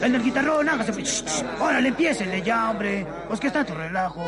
El 0.00 0.12
del 0.12 0.22
guitarrón, 0.22 0.66
hágase. 0.66 0.94
Órale, 1.60 1.88
empiécenle 1.88 2.40
ya, 2.40 2.70
hombre. 2.70 3.06
Pues 3.28 3.38
que 3.38 3.48
está 3.48 3.66
tu 3.66 3.74
relajo. 3.74 4.24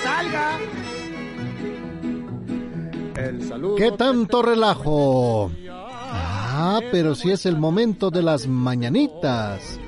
Salga. 0.00 0.58
¿Qué 3.76 3.92
tanto 3.92 4.42
relajo? 4.42 5.50
Ah, 5.70 6.80
pero 6.90 7.14
si 7.14 7.30
es 7.30 7.46
el 7.46 7.56
momento 7.56 8.10
de 8.10 8.22
las 8.22 8.46
mañanitas. 8.46 9.78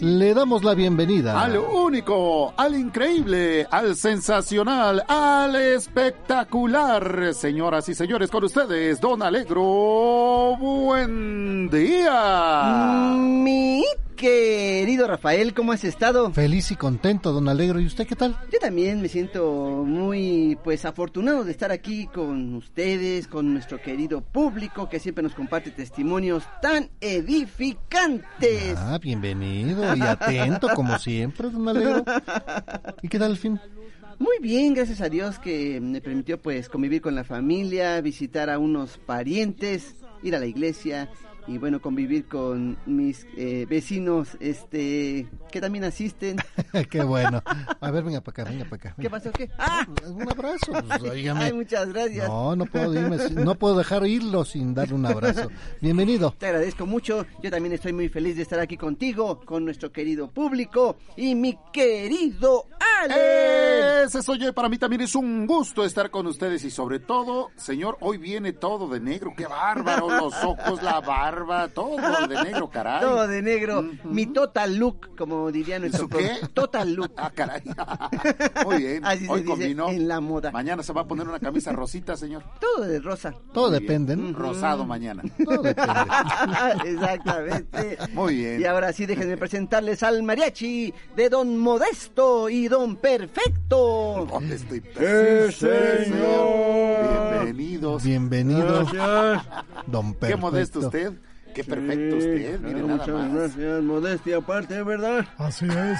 Le 0.00 0.34
damos 0.34 0.64
la 0.64 0.74
bienvenida 0.74 1.40
al 1.40 1.56
único, 1.58 2.52
al 2.56 2.74
increíble, 2.74 3.66
al 3.70 3.94
sensacional, 3.94 5.04
al 5.06 5.54
espectacular. 5.54 7.34
Señoras 7.34 7.88
y 7.88 7.94
señores, 7.94 8.30
con 8.30 8.42
ustedes, 8.42 9.00
Don 9.00 9.22
Alegro. 9.22 10.56
Buen 10.58 11.68
día. 11.68 13.12
Mi 13.16 13.84
querido 14.14 15.06
Rafael, 15.06 15.54
¿cómo 15.54 15.72
has 15.72 15.84
estado? 15.84 16.32
Feliz 16.32 16.70
y 16.70 16.76
contento, 16.76 17.32
don 17.32 17.48
Alegro. 17.48 17.80
¿Y 17.80 17.86
usted 17.86 18.06
qué 18.06 18.16
tal? 18.16 18.36
Yo 18.52 18.58
también 18.58 19.00
me 19.00 19.08
siento 19.08 19.84
muy, 19.84 20.58
pues, 20.62 20.84
afortunado 20.84 21.44
de 21.44 21.50
estar 21.50 21.72
aquí 21.72 22.06
con 22.06 22.54
ustedes, 22.54 23.26
con 23.26 23.52
nuestro 23.52 23.80
querido 23.80 24.20
público 24.20 24.88
que 24.88 24.98
siempre 24.98 25.22
nos 25.22 25.34
comparte 25.34 25.70
testimonios 25.70 26.44
tan 26.60 26.90
edificantes. 27.00 28.76
Ah, 28.76 28.98
bienvenido 29.02 29.94
y 29.96 30.00
atento, 30.00 30.68
como 30.74 30.98
siempre, 30.98 31.50
don 31.50 31.68
Alegro. 31.68 32.04
¿Y 33.02 33.08
qué 33.08 33.18
tal 33.18 33.32
el 33.32 33.36
fin? 33.36 33.60
Muy 34.18 34.38
bien, 34.40 34.74
gracias 34.74 35.00
a 35.00 35.08
Dios 35.08 35.38
que 35.38 35.80
me 35.80 36.00
permitió, 36.00 36.40
pues, 36.40 36.68
convivir 36.68 37.00
con 37.00 37.14
la 37.14 37.24
familia, 37.24 38.00
visitar 38.00 38.50
a 38.50 38.58
unos 38.58 38.98
parientes, 38.98 39.96
ir 40.22 40.36
a 40.36 40.38
la 40.38 40.46
iglesia 40.46 41.10
y 41.46 41.58
bueno, 41.58 41.80
convivir 41.80 42.26
con 42.26 42.78
mis 42.86 43.26
eh, 43.36 43.66
vecinos 43.68 44.36
este 44.40 45.28
que 45.50 45.60
también 45.60 45.84
asisten. 45.84 46.36
Qué 46.90 47.02
bueno. 47.02 47.42
A 47.80 47.90
ver, 47.90 48.04
venga 48.04 48.20
para 48.20 48.42
acá, 48.42 48.50
venga 48.50 48.64
para 48.64 48.76
acá. 48.76 48.94
¿Qué 49.00 49.10
pasó? 49.10 49.30
¿Qué? 49.32 49.50
¡Ah! 49.58 49.86
Un 50.06 50.28
abrazo. 50.28 50.72
Pues. 50.72 51.12
Ay, 51.36 51.52
muchas 51.52 51.88
gracias. 51.92 52.28
No, 52.28 52.56
no 52.56 52.66
puedo 52.66 52.94
irme, 52.94 53.18
no 53.30 53.54
puedo 53.56 53.76
dejar 53.76 54.06
irlo 54.06 54.44
sin 54.44 54.74
darle 54.74 54.94
un 54.94 55.06
abrazo. 55.06 55.48
Bienvenido. 55.80 56.34
Te 56.38 56.46
agradezco 56.46 56.86
mucho. 56.86 57.26
Yo 57.42 57.50
también 57.50 57.74
estoy 57.74 57.92
muy 57.92 58.08
feliz 58.08 58.36
de 58.36 58.42
estar 58.42 58.60
aquí 58.60 58.76
contigo, 58.76 59.40
con 59.44 59.64
nuestro 59.64 59.92
querido 59.92 60.30
público 60.30 60.96
y 61.16 61.34
mi 61.34 61.58
querido 61.72 62.66
Ale. 62.78 64.04
Ese 64.04 64.22
soy 64.22 64.38
yo. 64.38 64.52
Para 64.52 64.68
mí 64.68 64.78
también 64.78 65.02
es 65.02 65.14
un 65.14 65.46
gusto 65.46 65.84
estar 65.84 66.10
con 66.10 66.26
ustedes 66.26 66.64
y 66.64 66.70
sobre 66.70 66.98
todo, 66.98 67.50
señor, 67.56 67.98
hoy 68.00 68.18
viene 68.18 68.52
todo 68.52 68.88
de 68.88 69.00
negro. 69.00 69.32
Qué 69.36 69.46
bárbaro. 69.46 70.08
Los 70.08 70.34
ojos, 70.44 70.82
la 70.82 71.00
barba, 71.00 71.31
todo 71.74 71.96
de 72.28 72.42
negro, 72.44 72.68
caray. 72.70 73.00
Todo 73.00 73.26
de 73.28 73.42
negro. 73.42 73.84
Mi 74.04 74.26
total 74.26 74.76
look, 74.76 75.16
como 75.16 75.50
diría 75.50 75.78
nuestro 75.78 76.02
¿Su 76.02 76.08
qué? 76.08 76.32
Total 76.52 76.92
look. 76.92 77.12
Ah, 77.16 77.30
caray. 77.34 77.62
Muy 78.64 78.76
bien. 78.78 79.04
Así 79.04 79.24
se 79.26 79.30
Hoy 79.32 79.40
dice 79.40 79.50
combinó. 79.50 79.88
en 79.88 80.08
la 80.08 80.20
moda. 80.20 80.50
Mañana 80.50 80.82
se 80.82 80.92
va 80.92 81.02
a 81.02 81.06
poner 81.06 81.26
una 81.28 81.38
camisa 81.40 81.72
rosita, 81.72 82.16
señor. 82.16 82.42
Todo 82.60 82.84
de 82.84 83.00
rosa. 83.00 83.34
Todo 83.52 83.70
Muy 83.70 83.80
depende. 83.80 84.16
¿no? 84.16 84.36
Rosado 84.36 84.84
mañana. 84.84 85.22
Todo 85.44 85.62
depende. 85.62 85.92
Exactamente. 86.84 87.98
Muy 88.12 88.36
bien. 88.36 88.60
Y 88.60 88.64
ahora 88.64 88.92
sí, 88.92 89.06
déjenme 89.06 89.36
presentarles 89.36 90.02
al 90.02 90.22
mariachi 90.22 90.92
de 91.16 91.28
Don 91.28 91.58
Modesto 91.58 92.48
y 92.48 92.68
Don 92.68 92.96
Perfecto. 92.96 94.26
¿Dónde 94.30 94.56
estoy? 94.56 94.82
señor. 95.52 97.32
Bienvenidos. 97.32 98.02
Bienvenido, 98.04 98.86
Gracias. 98.92 99.46
don 99.86 100.12
Qué 100.12 100.18
Perfecto. 100.20 100.38
modesto 100.40 100.78
usted. 100.80 101.12
Qué 101.54 101.64
perfecto 101.64 102.16
usted. 102.16 102.56
Sí, 102.56 102.62
Mire 102.62 102.80
ah, 102.80 102.82
nada 102.82 102.96
muchas 102.96 103.08
más. 103.08 103.34
gracias. 103.34 103.82
Modestia 103.82 104.36
aparte, 104.38 104.82
¿verdad? 104.82 105.26
Así 105.38 105.66
es. 105.66 105.98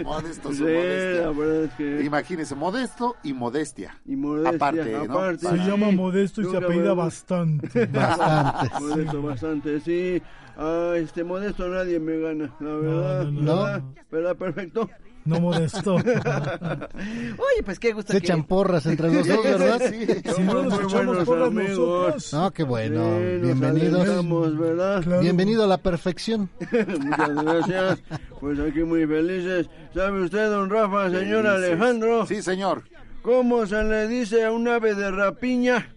modesto, 0.04 0.48
su 0.52 0.56
Sí, 0.58 0.62
la 0.64 1.30
verdad 1.30 1.64
es 1.64 1.72
que... 1.74 2.04
Imagínese, 2.04 2.54
modesto 2.54 3.16
y 3.22 3.32
modestia. 3.32 3.98
Y 4.06 4.16
modestia 4.16 4.56
Aparte, 4.56 5.08
¿no? 5.08 5.38
Se 5.38 5.48
sí. 5.48 5.56
llama 5.70 5.90
Modesto 5.90 6.42
y 6.42 6.44
se 6.46 6.56
apellida 6.56 6.94
bastante. 6.94 7.86
Bastante. 7.92 8.80
Modesto 8.80 9.22
bastante, 9.22 9.80
sí. 9.80 10.22
Ah, 10.56 10.92
este 10.96 11.24
modesto 11.24 11.68
nadie 11.68 11.98
me 11.98 12.18
gana, 12.18 12.54
la 12.60 12.74
verdad. 12.74 13.24
no, 13.24 13.30
no. 13.42 13.62
¿Verdad? 13.64 13.82
¿Verdad? 14.10 14.36
Perfecto. 14.36 14.90
No 15.24 15.40
Modesto. 15.40 15.94
Oye, 15.94 17.62
pues 17.64 17.78
qué 17.78 17.92
gusto 17.92 18.12
Se 18.12 18.20
que... 18.20 18.26
echan 18.26 18.44
porras 18.44 18.84
entre 18.86 19.10
los 19.12 19.26
dos, 19.26 19.42
¿verdad? 19.42 19.80
Sí. 19.90 20.06
Si 20.36 20.42
no 20.42 20.62
nos 20.62 20.74
muy 20.74 20.84
echamos 20.84 21.06
buenos 21.06 21.24
porras 21.24 21.48
amigos. 21.48 21.78
nosotros. 21.78 22.32
No, 22.32 22.50
qué 22.50 22.62
bueno. 22.62 23.16
Sí, 23.18 23.38
Bienvenidos. 23.42 24.58
¿verdad? 24.58 25.02
Claro. 25.02 25.20
Bienvenido 25.22 25.64
a 25.64 25.66
la 25.66 25.78
perfección. 25.78 26.50
Muchas 26.60 27.34
gracias. 27.44 28.02
Pues 28.40 28.58
aquí 28.60 28.80
muy 28.80 29.06
felices. 29.06 29.68
¿Sabe 29.94 30.22
usted, 30.22 30.50
don 30.50 30.68
Rafa, 30.68 31.10
señor 31.10 31.46
Alejandro? 31.46 32.26
Sí, 32.26 32.42
señor. 32.42 32.84
¿Cómo 33.22 33.66
se 33.66 33.82
le 33.82 34.06
dice 34.08 34.44
a 34.44 34.52
un 34.52 34.68
ave 34.68 34.94
de 34.94 35.10
rapiña 35.10 35.93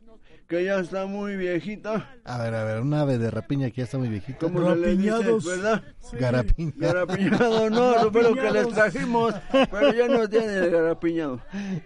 que 0.47 0.63
ya 0.63 0.79
está 0.79 1.05
muy 1.05 1.36
viejita? 1.36 2.10
A 2.23 2.38
ver, 2.41 2.53
a 2.55 2.63
ver, 2.63 2.81
un 2.81 2.93
ave 2.93 3.17
de 3.17 3.29
rapiña 3.29 3.69
que 3.69 3.77
ya 3.77 3.83
está 3.83 3.97
muy 3.97 4.07
viejita. 4.10 4.39
¿Cómo 4.39 4.69
se 4.73 4.75
le 4.77 4.95
dice, 4.95 5.12
Rapiñados. 5.12 5.45
verdad? 5.45 5.83
Garapiña. 6.13 6.73
Garapiñado, 6.77 7.69
no, 7.69 8.03
lo 8.05 8.12
que 8.33 8.51
les 8.51 8.67
trajimos, 8.69 9.36
pero 9.51 9.93
ya 9.93 10.07
no 10.07 10.29
tiene 10.29 10.55
el 10.55 10.71
garapiñado. 10.71 11.41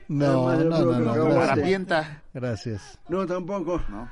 No, 0.08 0.34
no, 0.34 0.54
el 0.54 0.70
no, 0.70 0.78
puro 0.78 1.00
no, 1.00 1.06
cacahuate. 1.14 2.18
gracias. 2.34 3.00
No, 3.10 3.26
tampoco. 3.26 3.82
¿No? 3.90 4.08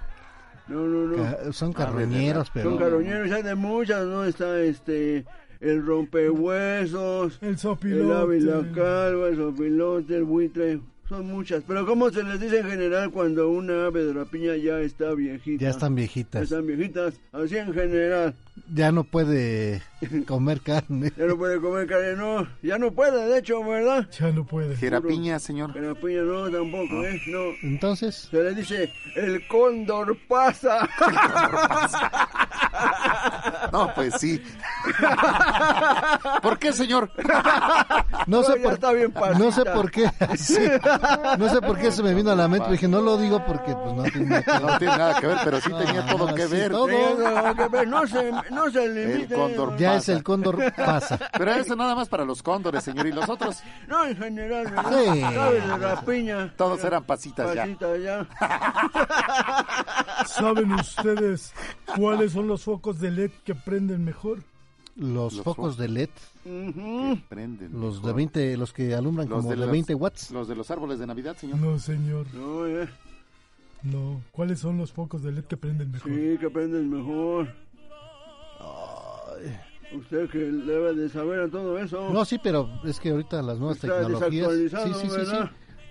No, 0.67 0.85
no, 0.85 1.15
no. 1.17 1.23
Ca- 1.23 1.51
Son 1.53 1.73
carroñeros, 1.73 2.49
pero... 2.53 2.69
Son 2.71 2.79
carroñeros, 2.79 3.31
hay 3.31 3.43
de 3.43 3.55
muchas, 3.55 4.05
¿no? 4.05 4.23
Está 4.23 4.59
este, 4.61 5.25
el 5.59 5.85
rompehuesos, 5.85 7.39
El 7.41 7.49
el 7.49 7.57
sopilote. 7.57 8.13
ávila 8.21 8.61
calva, 8.73 9.27
el 9.29 9.35
sopilote, 9.35 10.15
el 10.15 10.23
buitre. 10.25 10.79
Son 11.09 11.25
muchas. 11.25 11.63
Pero 11.67 11.87
¿cómo 11.87 12.11
se 12.11 12.21
les 12.23 12.39
dice 12.39 12.59
en 12.59 12.69
general 12.69 13.09
cuando 13.09 13.49
una 13.49 13.87
ave 13.87 14.03
de 14.05 14.13
rapiña 14.13 14.55
ya 14.57 14.79
está 14.79 15.11
viejita? 15.15 15.63
Ya 15.63 15.71
están 15.71 15.93
Ya 15.93 15.95
viejitas. 15.95 16.43
están 16.43 16.67
viejitas, 16.67 17.19
así 17.31 17.57
en 17.57 17.73
general. 17.73 18.35
Ya 18.73 18.91
no 18.91 19.03
puede 19.03 19.81
comer 20.27 20.61
carne. 20.61 21.11
Ya 21.17 21.25
no 21.25 21.37
puede 21.37 21.59
comer 21.59 21.87
carne, 21.87 22.15
no. 22.15 22.47
Ya 22.61 22.77
no 22.77 22.91
puede, 22.91 23.27
de 23.27 23.39
hecho, 23.39 23.63
¿verdad? 23.63 24.07
Ya 24.19 24.31
no 24.31 24.45
puede. 24.45 24.75
Jerapiña, 24.75 25.39
señor. 25.39 25.75
La 25.75 25.93
piña 25.95 26.21
no, 26.21 26.49
tampoco, 26.49 27.03
¿eh? 27.03 27.21
No. 27.27 27.39
Entonces, 27.63 28.27
Se 28.31 28.43
le 28.43 28.53
dice, 28.55 28.91
el 29.15 29.47
cóndor 29.47 30.17
pasa. 30.27 30.87
No, 33.71 33.91
pues 33.93 34.13
sí. 34.19 34.41
¿Por 36.41 36.57
qué, 36.57 36.73
señor? 36.73 37.11
no 38.27 38.43
sé 38.43 38.55
por 38.57 38.73
está 38.73 38.91
bien 38.93 39.11
pasita. 39.11 39.37
no 39.39 39.51
sé 39.51 39.65
por 39.65 39.91
qué, 39.91 40.09
sí. 40.37 40.57
no 41.37 41.49
sé 41.49 41.61
por 41.61 41.77
qué 41.77 41.91
se 41.91 42.01
me 42.03 42.13
vino 42.13 42.31
a 42.31 42.35
la 42.35 42.47
mente, 42.47 42.71
dije, 42.71 42.87
no 42.87 43.01
lo 43.01 43.17
digo 43.17 43.43
porque 43.45 43.73
pues 43.75 43.93
no 43.95 44.03
tiene 44.03 44.27
nada 44.27 44.43
que 44.43 44.51
ver. 44.51 44.61
No 44.61 44.77
tiene 44.77 44.97
nada 44.97 45.19
que 45.19 45.27
ver, 45.27 45.37
pero 45.43 45.61
sí 45.61 45.69
tenía 45.71 46.05
Ah, 46.07 46.15
todo 46.15 46.33
que 46.35 46.47
sí, 46.47 46.53
ver. 46.53 46.71
todo. 46.71 46.87
Sí, 46.87 46.95
no, 47.17 47.55
que 47.55 47.67
ver, 47.67 47.87
no 47.87 48.07
se, 48.07 48.31
no 48.51 48.69
se 48.71 48.87
limite. 48.89 49.35
cóndor. 49.35 49.77
Ya 49.77 49.89
pasa. 49.93 49.97
es 49.97 50.17
el 50.17 50.23
cóndor 50.23 50.73
pasa. 50.75 51.19
Pero 51.37 51.51
eso 51.53 51.75
nada 51.75 51.95
más 51.95 52.07
para 52.09 52.25
los 52.25 52.41
cóndores, 52.43 52.83
señor. 52.83 53.07
¿Y 53.07 53.11
los 53.11 53.27
otros? 53.29 53.57
No, 53.87 54.05
en 54.05 54.15
general. 54.17 54.65
Sí. 54.67 55.21
¿Sabes 55.21 55.67
de 55.67 55.77
la 55.77 56.01
piña? 56.05 56.53
Todos 56.57 56.83
eran 56.83 57.03
pasitas 57.03 57.53
ya. 57.55 57.61
Pasita 57.63 57.97
ya. 57.97 58.27
¿Saben 60.27 60.71
ustedes 60.73 61.53
cuáles 61.97 62.31
son 62.33 62.47
los 62.47 62.63
focos 62.63 62.99
de 62.99 63.11
LED 63.11 63.31
que 63.43 63.55
prenden 63.55 64.03
mejor? 64.05 64.39
Los, 64.95 65.33
Los 65.33 65.43
focos 65.45 65.77
de 65.77 65.87
LED, 65.87 66.09
Ujú. 66.43 67.17
Prenden. 67.29 67.71
los 67.79 67.95
de 67.95 67.99
mejor. 68.01 68.15
20, 68.15 68.57
los 68.57 68.73
que 68.73 68.93
alumbran 68.93 69.29
Los 69.29 69.37
como 69.39 69.49
de, 69.51 69.55
los- 69.55 69.71
20 69.71 69.95
watts. 69.95 70.31
Los 70.31 70.47
de 70.49 70.55
los 70.55 70.69
árboles 70.71 70.99
de 70.99 71.07
Navidad, 71.07 71.37
señor. 71.37 71.57
No, 71.57 71.79
señor. 71.79 72.25
No, 72.33 72.67
eh. 72.67 72.89
No. 73.83 74.19
¿Cuáles 74.33 74.59
son 74.59 74.77
los 74.77 74.91
focos 74.91 75.23
de 75.23 75.31
LED 75.31 75.45
que 75.45 75.55
prenden 75.55 75.89
mejor? 75.91 76.11
Sí, 76.11 76.37
que 76.37 76.45
aprendes 76.47 76.83
mejor. 76.83 77.47
Usted 79.93 80.29
que 80.29 80.37
debe 80.37 80.93
de 80.93 81.09
saber 81.09 81.39
a 81.39 81.49
todo 81.49 81.79
eso. 81.79 82.09
No, 82.11 82.23
sí, 82.25 82.39
pero 82.41 82.69
es 82.85 82.99
que 82.99 83.09
ahorita 83.09 83.41
las 83.41 83.57
nuevas 83.57 83.83
Está 83.83 84.01
tecnologías. 84.01 84.51
Sí, 84.53 84.93
sí, 84.93 85.09
sí, 85.09 85.25
sí. 85.25 85.37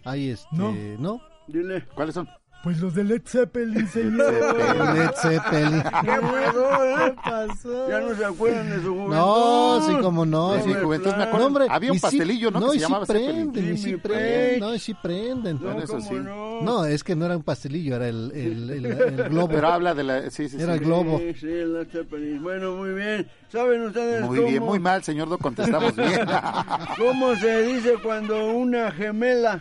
Hay 0.05 0.31
este, 0.31 0.49
No. 0.53 0.73
¿no? 0.99 1.21
Dile. 1.49 1.85
¿Cuáles 1.95 2.15
son? 2.15 2.29
Pues 2.65 2.81
los 2.81 2.93
de 2.93 3.05
Led 3.05 3.23
Zeppelin, 3.25 3.87
señor. 3.89 4.33
Led 4.95 5.11
Zeppelin. 5.23 5.81
¿Qué 6.03 6.21
pasó, 6.21 6.85
eh? 6.85 7.15
pasó? 7.25 7.89
Ya 7.89 8.01
no 8.01 8.15
se 8.17 8.25
acuerdan 8.25 8.69
de 8.69 8.77
su 8.83 8.95
juventud. 8.95 9.15
No, 9.15 9.81
sí, 9.87 9.97
como 10.03 10.27
no. 10.27 10.53
De 10.55 10.63
sí. 10.65 10.75
juventud 10.75 11.11
me 11.13 11.17
No, 11.19 11.23
acuerdo. 11.23 11.47
hombre, 11.47 11.67
Había 11.71 11.93
un 11.93 12.01
pastelillo, 12.01 12.51
¿no? 12.51 12.59
No, 12.61 12.75
y 12.75 12.81
sí 12.81 12.87
prenden, 13.07 13.75
y 13.75 13.79
sí 13.79 13.97
prenden. 13.97 14.61
No, 14.61 14.75
y 14.75 14.79
sí 14.81 14.95
prenden. 14.95 15.57
No, 15.57 15.67
Bueno, 15.67 15.83
eso 15.85 15.93
¿cómo 15.95 16.09
sí. 16.09 16.15
no? 16.17 16.61
No, 16.63 16.85
es 16.85 17.05
que 17.05 17.15
no 17.15 17.27
era 17.27 17.37
un 17.37 17.45
pastelillo, 17.45 17.95
era 17.95 18.09
el, 18.09 18.33
el, 18.35 18.71
el- 18.71 18.87
el 18.87 19.29
globo. 19.29 19.49
Pero 19.55 19.69
habla 19.69 19.95
de 19.95 20.03
la... 20.03 20.23
Sí, 20.31 20.49
sí, 20.49 20.57
sí. 20.57 20.63
Era 20.63 20.75
el 20.75 20.81
globo. 20.81 21.19
Sí, 21.21 21.35
sí, 21.41 21.47
la 21.65 21.85
Zeppelin. 21.85 22.43
Bueno, 22.43 22.73
muy 22.73 22.91
bien. 22.91 23.29
¿Saben 23.53 23.83
ustedes 23.87 24.25
Muy 24.27 24.37
cómo, 24.37 24.49
bien, 24.51 24.63
muy 24.65 24.79
mal, 24.81 25.03
señor. 25.05 25.29
No 25.29 25.39
contestamos 25.39 25.95
bien. 25.95 26.21
cómo 26.99 27.37
se 27.37 27.63
dice 27.63 27.95
cuando 28.03 28.51
una 28.53 28.91
gemela 28.91 29.61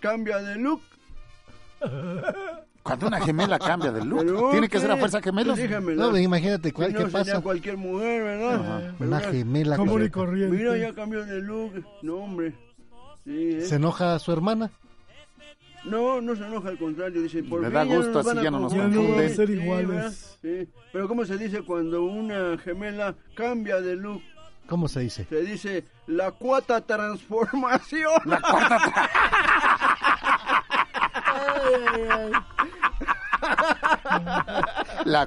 cambia 0.00 0.38
de 0.38 0.56
look? 0.56 0.80
Cuando 2.82 3.06
una 3.08 3.20
gemela 3.20 3.58
cambia 3.58 3.92
de 3.92 4.04
look, 4.04 4.24
look, 4.24 4.50
¿tiene 4.52 4.68
que 4.68 4.80
ser 4.80 4.90
a 4.90 4.94
sí. 4.94 5.00
fuerza? 5.00 5.20
Sí, 5.56 5.68
gemela. 5.68 6.02
No, 6.06 6.16
imagínate, 6.16 6.72
¿cuál, 6.72 6.88
Si 6.88 6.94
¿qué 6.96 7.02
no, 7.04 7.10
sería 7.10 7.24
pasa? 7.34 7.40
cualquier 7.42 7.76
mujer, 7.76 8.22
¿verdad? 8.22 8.94
Pero 8.98 9.08
Una 9.10 9.18
mira, 9.18 9.30
gemela. 9.30 9.76
Común 9.76 10.00
y 10.00 10.04
que- 10.04 10.10
corriente. 10.10 10.56
Mira, 10.56 10.76
ya 10.76 10.94
cambió 10.94 11.24
de 11.24 11.40
look. 11.42 11.84
No, 12.02 12.14
hombre. 12.16 12.54
Sí, 13.24 13.50
¿eh? 13.52 13.60
Se 13.62 13.76
enoja 13.76 14.18
su 14.18 14.32
hermana. 14.32 14.70
No, 15.84 16.20
no 16.20 16.36
se 16.36 16.44
enoja, 16.46 16.68
al 16.70 16.78
contrario, 16.78 17.22
dice, 17.22 17.42
por 17.42 17.60
Me 17.60 17.66
fin 17.68 17.74
da 17.74 17.84
gusto, 17.84 18.18
así 18.18 18.30
a 18.38 18.42
ya 18.42 18.50
no 18.50 18.60
nos 18.60 18.72
a 18.74 18.76
ser 19.30 19.46
Sí, 19.46 19.52
iguales. 19.54 19.88
¿verdad? 19.88 20.12
Sí. 20.42 20.68
Pero 20.92 21.08
¿cómo 21.08 21.24
se 21.24 21.38
dice 21.38 21.62
cuando 21.62 22.02
una 22.02 22.58
gemela 22.58 23.14
cambia 23.34 23.80
de 23.80 23.96
look? 23.96 24.22
¿Cómo 24.68 24.88
se 24.88 25.00
dice? 25.00 25.24
Se 25.28 25.40
dice 25.42 25.84
la 26.06 26.30
cuata 26.32 26.80
transformación. 26.82 28.12
La 28.26 28.40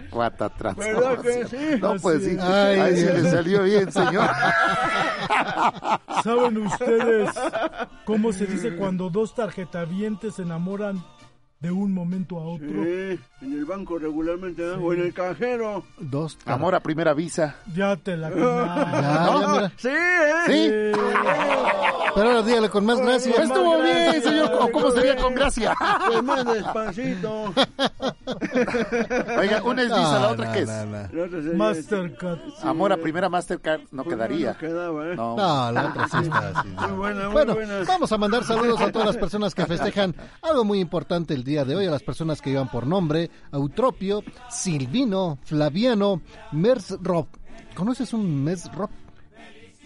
cuata 0.10 0.49
¿Verdad 0.75 1.21
que 1.21 1.45
transformación. 1.45 1.47
sí? 1.49 1.79
No, 1.82 1.95
pues 2.01 2.23
sí. 2.23 2.38
Ay, 2.39 2.79
Ahí 2.79 2.95
sí 2.97 3.03
Dios. 3.03 3.19
le 3.21 3.32
salió 3.32 3.63
bien, 3.63 3.91
señor. 3.91 4.29
¿Saben 6.23 6.58
ustedes 6.58 7.29
cómo 8.06 8.32
se 8.34 8.45
dice 8.45 8.75
cuando 8.75 9.10
dos 9.10 9.34
tarjetavientes 9.36 10.36
se 10.36 10.43
enamoran 10.43 11.03
de 11.63 11.71
un 11.71 11.93
momento 11.93 12.38
a 12.39 12.43
otro? 12.45 12.67
Sí, 12.67 13.17
en 13.41 13.54
el 13.54 13.63
banco 13.65 13.97
regularmente, 13.97 14.63
o 14.69 14.93
en 14.93 14.99
el 15.02 15.13
cajero. 15.13 15.86
Dos. 15.97 16.38
tar- 16.38 16.56
Amor 16.56 16.76
a 16.76 16.82
primera 16.82 17.13
visa. 17.13 17.56
Ya 17.73 17.95
te 17.95 18.17
la 18.17 18.30
ya, 18.36 19.47
mira. 19.47 19.71
Sí, 19.78 19.88
¿eh? 19.88 20.43
¿Sí? 20.45 20.69
Pero 22.15 22.28
ahora 22.30 22.41
dígale 22.43 22.69
con 22.69 22.86
más 22.86 22.99
gracia. 22.99 23.34
Estuvo 23.41 23.82
bien, 23.82 24.21
señor. 24.21 24.52
¿Cómo- 24.52 24.71
¿Cómo 24.71 24.91
sería 24.91 25.15
con 25.15 25.34
gracia? 25.36 25.73
Pues 26.06 26.21
más 26.21 26.45
despacito. 26.45 27.54
Oiga, 29.39 29.63
una 29.63 29.82
es 29.84 29.88
visa, 29.88 30.13
la 30.13 30.19
No, 30.19 30.30
otra 30.30 30.45
no, 30.47 30.52
que 30.54 30.60
es. 30.60 30.67
no, 30.69 30.86
no. 30.86 31.54
Mastercard. 31.58 32.39
Amor 32.63 32.91
a 32.93 32.97
primera 32.97 33.30
Mastercard 33.30 33.82
no 33.91 34.04
Pues 34.04 34.15
quedaría. 34.15 34.52
No 34.52 34.58
quedaba, 34.58 35.08
¿eh? 35.08 35.15
No. 35.15 35.36
No, 35.38 35.71
la 35.71 35.86
otra 35.88 36.08
sí 36.10 36.17
está 36.23 36.52
así. 36.60 36.67
Muy 36.67 36.91
buena, 36.97 37.23
muy 37.26 37.32
Bueno, 37.34 37.54
buena. 37.56 37.84
vamos 37.88 38.12
a 38.12 38.17
mandar 38.17 38.43
saludos 38.43 38.82
a 38.82 38.91
todas 38.91 39.08
las 39.08 39.17
personas 39.17 39.56
que 39.56 39.65
festejan 39.65 40.13
algo 40.41 40.63
muy 40.65 40.80
importante 40.82 41.34
el 41.34 41.43
día 41.43 41.53
de 41.62 41.76
hoy, 41.76 41.86
a 41.86 41.92
las 41.92 42.02
personas 42.02 42.42
que 42.42 42.50
llevan 42.50 42.72
por 42.72 42.88
nombre 42.88 43.30
Eutropio, 43.52 44.24
Silvino, 44.50 45.38
Flaviano, 45.44 46.22
Mersrop. 46.52 47.28
¿Conoces 47.76 48.12
un 48.13 48.44
Mersrop? 48.44 48.89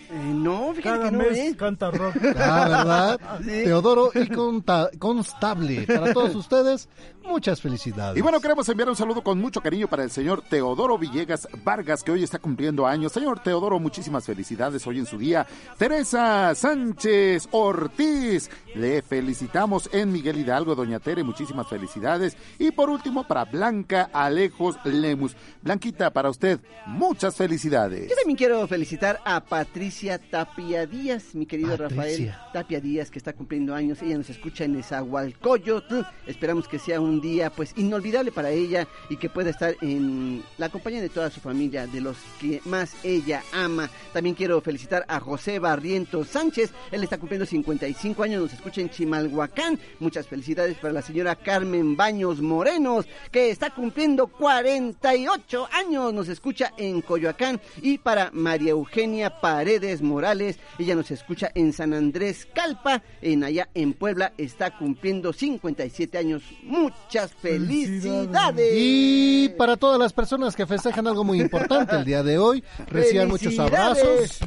Eh, 0.10 0.32
no, 0.34 0.74
fíjate 0.74 0.98
Cada 1.00 1.10
que 1.10 1.12
no, 1.18 1.24
mes 1.24 1.38
¿eh? 1.38 1.56
canta 1.58 1.92
rock. 1.92 2.16
Ah, 2.38 2.68
¿verdad? 2.68 3.20
Sí. 3.42 3.64
Teodoro 3.66 4.12
y 4.14 4.28
Conta- 4.28 4.90
Constable. 4.98 5.82
Para 5.86 6.14
todos 6.14 6.34
ustedes, 6.36 6.88
muchas 7.26 7.62
felicidades. 7.62 8.18
Y 8.18 8.22
bueno, 8.22 8.40
queremos 8.40 8.68
enviar 8.70 8.88
un 8.90 8.96
saludo 8.96 9.22
con 9.22 9.40
mucho 9.40 9.60
cariño 9.62 9.88
para 9.90 10.04
el 10.04 10.12
señor 10.12 10.42
Teodoro 10.50 10.98
Villegas 10.98 11.48
Vargas, 11.64 12.04
que 12.04 12.12
hoy 12.12 12.24
está 12.24 12.40
cumpliendo 12.40 12.88
años. 12.88 13.12
Señor 13.12 13.40
Teodoro, 13.40 13.80
muchísimas 13.80 14.26
felicidades 14.26 14.88
hoy 14.88 15.00
en 15.00 15.06
su 15.06 15.18
día. 15.18 15.46
Teresa 15.78 16.56
Sánchez 16.56 17.50
Ortiz, 17.52 18.50
le 18.76 19.02
felicitamos 19.02 19.90
en 19.92 20.12
Miguel 20.14 20.38
Hidalgo, 20.38 20.74
Doña 20.76 21.00
Tere, 21.00 21.24
muchísimas 21.24 21.68
felicidades. 21.68 22.38
Y 22.60 22.72
por 22.72 22.90
último, 22.90 23.28
para 23.28 23.44
Blanca 23.46 24.10
Alejos 24.14 24.78
Lemus. 24.86 25.36
Blanquita, 25.62 26.12
para 26.12 26.30
usted, 26.30 26.60
muchas 26.86 27.36
felicidades. 27.36 28.10
Yo 28.10 28.16
también 28.16 28.38
quiero 28.38 28.66
felicitar 28.68 29.20
a 29.26 29.42
Patricia 29.44 29.97
Tapia 30.30 30.86
Díaz, 30.86 31.34
mi 31.34 31.48
querido 31.48 31.76
Patricia. 31.76 31.90
Rafael 31.90 32.36
Tapia 32.54 32.80
Díaz, 32.80 33.10
que 33.10 33.18
está 33.18 33.34
cumpliendo 33.34 33.74
años. 33.74 34.00
Ella 34.04 34.18
nos 34.18 34.30
escucha 34.30 34.66
en 34.66 34.74
Nezahualcóyotl. 34.74 36.02
Esperamos 36.28 36.68
que 36.68 36.78
sea 36.78 37.02
un 37.02 37.20
día 37.20 37.50
pues 37.50 37.74
inolvidable 37.78 38.32
para 38.32 38.52
ella 38.52 38.88
y 39.10 39.18
que 39.18 39.28
pueda 39.28 39.50
estar 39.50 39.76
en 39.82 40.44
la 40.60 40.70
compañía 40.70 41.02
de 41.02 41.10
toda 41.10 41.32
su 41.32 41.40
familia, 41.40 41.88
de 41.88 42.02
los 42.02 42.16
que 42.40 42.62
más 42.66 42.94
ella 43.04 43.42
ama. 43.52 43.90
También 44.14 44.36
quiero 44.36 44.62
felicitar 44.62 45.04
a 45.08 45.20
José 45.20 45.58
Barrientos 45.58 46.28
Sánchez. 46.28 46.72
Él 46.92 47.04
está 47.04 47.18
cumpliendo 47.18 47.48
55 47.48 48.22
años, 48.22 48.44
nos 48.44 48.54
escucha 48.54 48.82
en 48.82 48.92
Chimalhuacán. 48.92 49.80
Muchas 50.00 50.28
felicidades 50.28 50.78
para 50.78 50.94
la 50.94 51.02
señora 51.02 51.36
Carmen 51.36 51.98
Baños 51.98 52.40
Morenos, 52.40 53.08
que 53.32 53.50
está 53.50 53.72
cumpliendo 53.72 54.28
48 54.28 55.70
años. 55.72 56.14
Nos 56.14 56.30
escucha 56.30 56.72
en 56.78 57.02
Coyoacán. 57.02 57.60
Y 57.82 57.98
para 57.98 58.30
María 58.32 58.72
Eugenia 58.72 59.42
Paredes 59.42 59.87
Morales, 60.02 60.60
ella 60.78 60.96
nos 60.96 61.12
escucha 61.12 61.52
en 61.56 61.74
San 61.74 61.94
Andrés 61.94 62.48
Calpa, 62.54 63.02
en 63.22 63.44
allá 63.44 63.70
en 63.74 63.94
Puebla, 63.94 64.34
está 64.38 64.78
cumpliendo 64.78 65.34
57 65.34 66.18
años. 66.18 66.44
Muchas 66.64 67.34
felicidades. 67.34 68.74
Y 68.76 69.50
para 69.58 69.78
todas 69.78 70.00
las 70.00 70.14
personas 70.14 70.56
que 70.56 70.66
festejan 70.66 71.08
algo 71.08 71.24
muy 71.24 71.40
importante 71.42 71.96
el 71.96 72.06
día 72.06 72.24
de 72.24 72.38
hoy, 72.38 72.64
reciban 72.88 73.30
muchos 73.30 73.58
abrazos, 73.60 74.40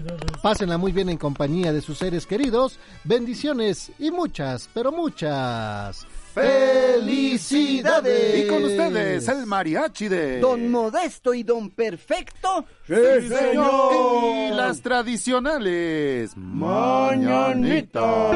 pásenla 0.42 0.78
muy 0.78 0.92
bien 0.92 1.08
en 1.08 1.16
compañía 1.16 1.72
de 1.72 1.80
sus 1.80 1.98
seres 1.98 2.26
queridos, 2.26 2.78
bendiciones 3.04 3.92
y 3.98 4.10
muchas, 4.10 4.68
pero 4.74 4.92
muchas 4.92 6.06
felicidades. 6.34 8.44
Y 8.44 8.48
con 8.48 8.64
ustedes, 8.64 9.28
el 9.28 9.46
mariachi 9.46 10.08
de... 10.08 10.40
Don 10.40 10.70
Modesto 10.70 11.34
y 11.34 11.42
Don 11.42 11.70
Perfecto. 11.70 12.64
Sí, 12.86 12.94
señor. 13.28 14.52
Y 14.52 14.54
las 14.54 14.80
tradicionales 14.80 16.32
Mañanita. 16.36 18.30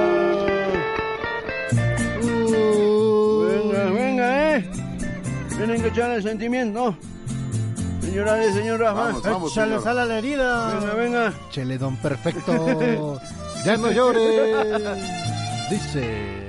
Venga, 3.40 3.85
venga, 3.90 4.57
eh. 4.57 4.70
Tienen 5.57 5.83
que 5.83 5.88
echarle 5.88 6.22
sentimiento. 6.22 6.96
Señora 8.00 8.44
y 8.46 8.52
señor 8.52 8.80
Rafa. 8.80 9.04
Vamos, 9.04 9.22
vamos, 9.22 9.52
Échale 9.52 9.68
señor. 9.70 9.83
sal 9.85 9.98
a 9.98 10.04
la 10.07 10.18
herida. 10.18 10.74
Venga, 10.78 10.94
venga. 10.94 11.33
Chele 11.50 11.78
don 11.78 11.96
perfecto, 11.96 13.20
ya 13.64 13.76
no 13.76 13.90
llores. 13.90 14.83
Dice. 15.70 16.43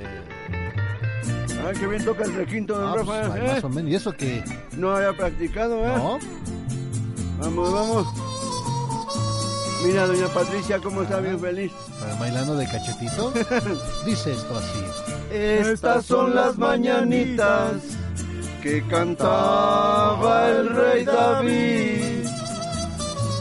Ay, 1.66 1.74
qué 1.78 1.86
bien 1.86 2.04
toca 2.04 2.24
el 2.24 2.34
requinto, 2.34 2.78
don 2.78 2.88
Ah, 2.88 3.02
pues, 3.04 3.06
Rafa. 3.26 3.34
ay, 3.34 3.40
¿eh? 3.40 3.52
más 3.54 3.64
o 3.64 3.68
menos. 3.68 3.90
¿Y 3.90 3.94
eso 3.96 4.12
que 4.12 4.44
No 4.76 4.94
había 4.94 5.12
practicado, 5.16 5.84
¿eh? 5.84 5.92
No, 5.96 6.18
Vamos, 7.38 7.72
vamos. 7.72 8.06
Mira, 9.84 10.06
doña 10.06 10.26
Patricia, 10.28 10.78
cómo 10.82 11.02
está 11.02 11.20
bien 11.20 11.38
feliz. 11.38 11.72
para 12.00 12.14
bailando 12.14 12.56
de 12.56 12.66
cachetito. 12.66 13.30
Dice 14.06 14.32
esto 14.32 14.56
así. 14.56 15.34
Estas 15.34 16.04
son 16.06 16.34
las 16.34 16.56
mañanitas 16.56 17.72
que 18.62 18.82
cantaba 18.88 20.48
el 20.50 20.68
rey 20.70 21.04
David. 21.04 22.26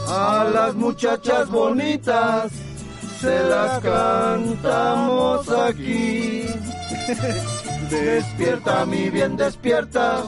A 0.08 0.46
las 0.54 0.76
muchachas 0.76 1.50
bonitas 1.50 2.52
se 3.22 3.44
las 3.44 3.80
cantamos 3.80 5.48
aquí. 5.50 6.46
Despierta, 7.90 8.86
mi 8.86 9.10
bien, 9.10 9.38
despierta. 9.38 10.24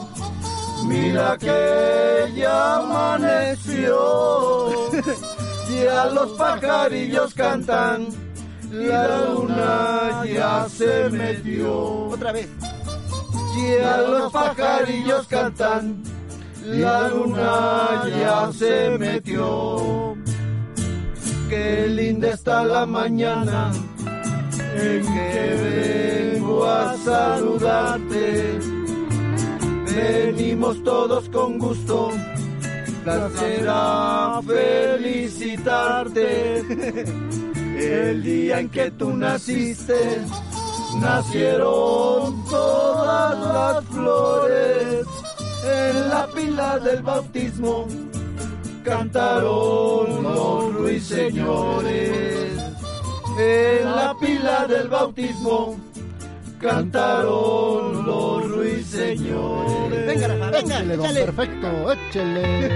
Mira 0.86 1.36
que 1.38 2.32
ya 2.34 2.76
amaneció. 2.76 3.98
Ya 5.68 6.06
los 6.06 6.30
pajarillos 6.32 7.34
cantan. 7.34 8.08
La 8.70 9.26
luna 9.26 10.24
ya 10.24 10.66
se 10.66 11.10
metió. 11.10 12.06
Otra 12.08 12.32
vez. 12.32 12.48
Ya 13.54 13.98
los 13.98 14.32
pajarillos 14.32 15.26
cantan. 15.26 16.02
La 16.64 17.08
luna 17.08 18.02
ya 18.18 18.50
se 18.52 18.96
metió. 18.98 20.16
Qué 21.50 21.86
linda 21.86 22.30
está 22.30 22.64
la 22.64 22.86
mañana 22.86 23.70
en 24.80 25.02
que 25.02 26.34
vengo 26.34 26.64
a 26.64 26.96
saludarte. 26.98 28.58
Venimos 29.94 30.82
todos 30.84 31.28
con 31.28 31.58
gusto. 31.58 32.10
Placer 33.04 33.66
a 33.68 34.40
felicitarte. 34.46 36.18
El 37.78 38.22
día 38.22 38.58
en 38.60 38.68
que 38.70 38.90
tú 38.90 39.16
naciste, 39.16 40.20
nacieron 41.00 42.44
todas 42.44 43.38
las 43.38 43.84
flores. 43.84 45.06
En 45.64 46.08
la 46.08 46.26
pila 46.34 46.78
del 46.80 47.02
bautismo 47.02 47.86
cantaron 48.84 50.22
los 50.22 50.74
ruiseñores. 50.74 52.57
En 53.40 53.84
la 53.84 54.14
pila 54.18 54.66
del 54.66 54.88
bautismo 54.88 55.76
cantaron 56.60 58.04
los 58.04 58.50
ruiseñores. 58.50 60.06
Venga, 60.06 60.26
Rafa, 60.28 60.50
venga, 60.50 60.76
Échele 60.78 60.96
don 60.96 61.06
échale. 61.06 61.24
perfecto, 61.24 61.92
échele. 61.92 62.70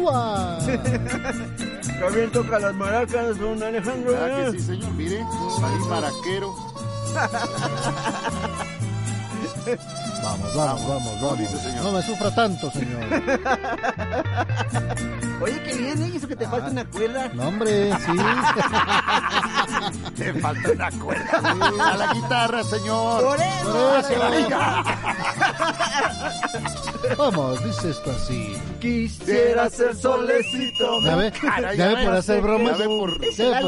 Ua. 0.00 0.58
También 2.00 2.30
toca 2.30 2.58
las 2.60 2.74
maracas, 2.74 3.38
don 3.38 3.62
Alejandro. 3.62 4.12
¿Verdad 4.12 4.48
¿eh? 4.48 4.52
que 4.52 4.58
sí, 4.58 4.64
señor? 4.66 4.90
Mire, 4.92 5.18
ahí 5.18 5.88
maraquero. 5.88 6.54
Vamos, 10.22 10.54
vamos, 10.54 10.86
vamos, 10.88 11.20
vamos. 11.20 11.38
dice, 11.38 11.56
señor. 11.58 11.84
No 11.84 11.92
me 11.92 12.02
sufra 12.02 12.34
tanto, 12.34 12.70
señor. 12.70 13.00
Oye, 15.40 15.62
qué 15.62 15.74
bien, 15.76 16.02
¿eh? 16.02 16.12
Eso 16.16 16.28
que 16.28 16.36
te 16.36 16.46
falta 16.46 16.68
una 16.70 16.84
cuerda. 16.84 17.28
No, 17.34 17.48
hombre, 17.48 17.92
sí. 17.98 18.12
Te 20.16 20.32
falta 20.34 20.70
una 20.72 20.90
cuerda. 20.90 21.40
A 21.92 21.96
la 21.96 22.12
guitarra, 22.14 22.62
señor. 22.64 23.22
Por 23.24 23.38
eso. 23.40 23.72
Por 23.72 23.98
eso. 24.34 24.50
Vamos, 27.18 27.64
dice 27.64 27.90
esto 27.90 28.10
así. 28.10 28.56
Quisiera 28.80 29.68
ser 29.70 29.94
solecito. 29.96 31.00
¿Ya 31.04 31.16
ve? 31.16 31.32
¿Ya 31.76 31.88
ve 31.94 32.04
por 32.04 32.14
hacer 32.14 32.40
bromas? 32.42 32.78
ya 32.78 32.86
ve 32.86 32.96
por- 32.96 33.20
¿Ya 33.32 33.60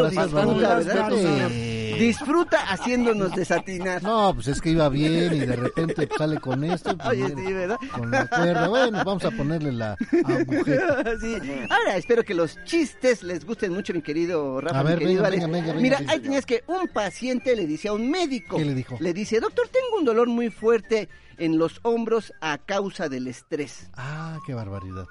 por. 1.08 1.18
Sí. 1.18 1.78
Disfruta 1.98 2.58
haciéndonos 2.72 3.32
desatinar. 3.32 4.02
No, 4.02 4.32
pues 4.34 4.48
es 4.48 4.60
que 4.60 4.70
iba 4.70 4.88
bien 4.88 5.34
y 5.34 5.40
de 5.40 5.56
repente 5.56 6.08
sale 6.16 6.40
con 6.40 6.64
esto. 6.64 6.96
Pues 6.96 7.08
Oye, 7.10 7.28
sí, 7.28 7.52
¿verdad? 7.52 7.76
Con 7.96 8.10
la 8.10 8.26
cuerda. 8.26 8.68
Bueno, 8.68 9.02
vamos 9.04 9.24
a 9.24 9.30
ponerle 9.30 9.72
la 9.72 9.92
agujeta. 9.92 11.02
Sí. 11.20 11.36
Ahora, 11.70 11.96
espero 11.96 12.22
que 12.24 12.34
los 12.34 12.62
chistes 12.64 13.22
les 13.22 13.44
gusten 13.44 13.72
mucho, 13.72 13.92
mi 13.94 14.02
querido 14.02 14.60
Rafa, 14.60 14.80
A 14.80 14.82
ver, 14.82 14.98
mi 14.98 15.04
querido 15.06 15.22
venga, 15.22 15.28
Alex. 15.28 15.42
venga, 15.44 15.52
venga, 15.58 15.66
venga, 15.72 15.80
Mira, 15.82 15.98
venga. 15.98 16.12
ahí 16.12 16.20
tenías 16.20 16.46
que 16.46 16.64
un 16.66 16.88
paciente 16.88 17.54
le 17.56 17.66
dice 17.66 17.88
a 17.88 17.92
un 17.92 18.10
médico. 18.10 18.56
¿Qué 18.56 18.64
le 18.64 18.74
dijo? 18.74 18.96
Le 19.00 19.12
dice, 19.12 19.40
doctor, 19.40 19.68
tengo 19.68 19.96
un 19.98 20.04
dolor 20.04 20.28
muy 20.28 20.50
fuerte 20.50 21.08
en 21.38 21.58
los 21.58 21.80
hombros 21.82 22.32
a 22.40 22.58
causa 22.58 23.08
del 23.08 23.26
estrés. 23.28 23.88
Ah, 23.94 24.38
qué 24.46 24.54
barbaridad. 24.54 25.06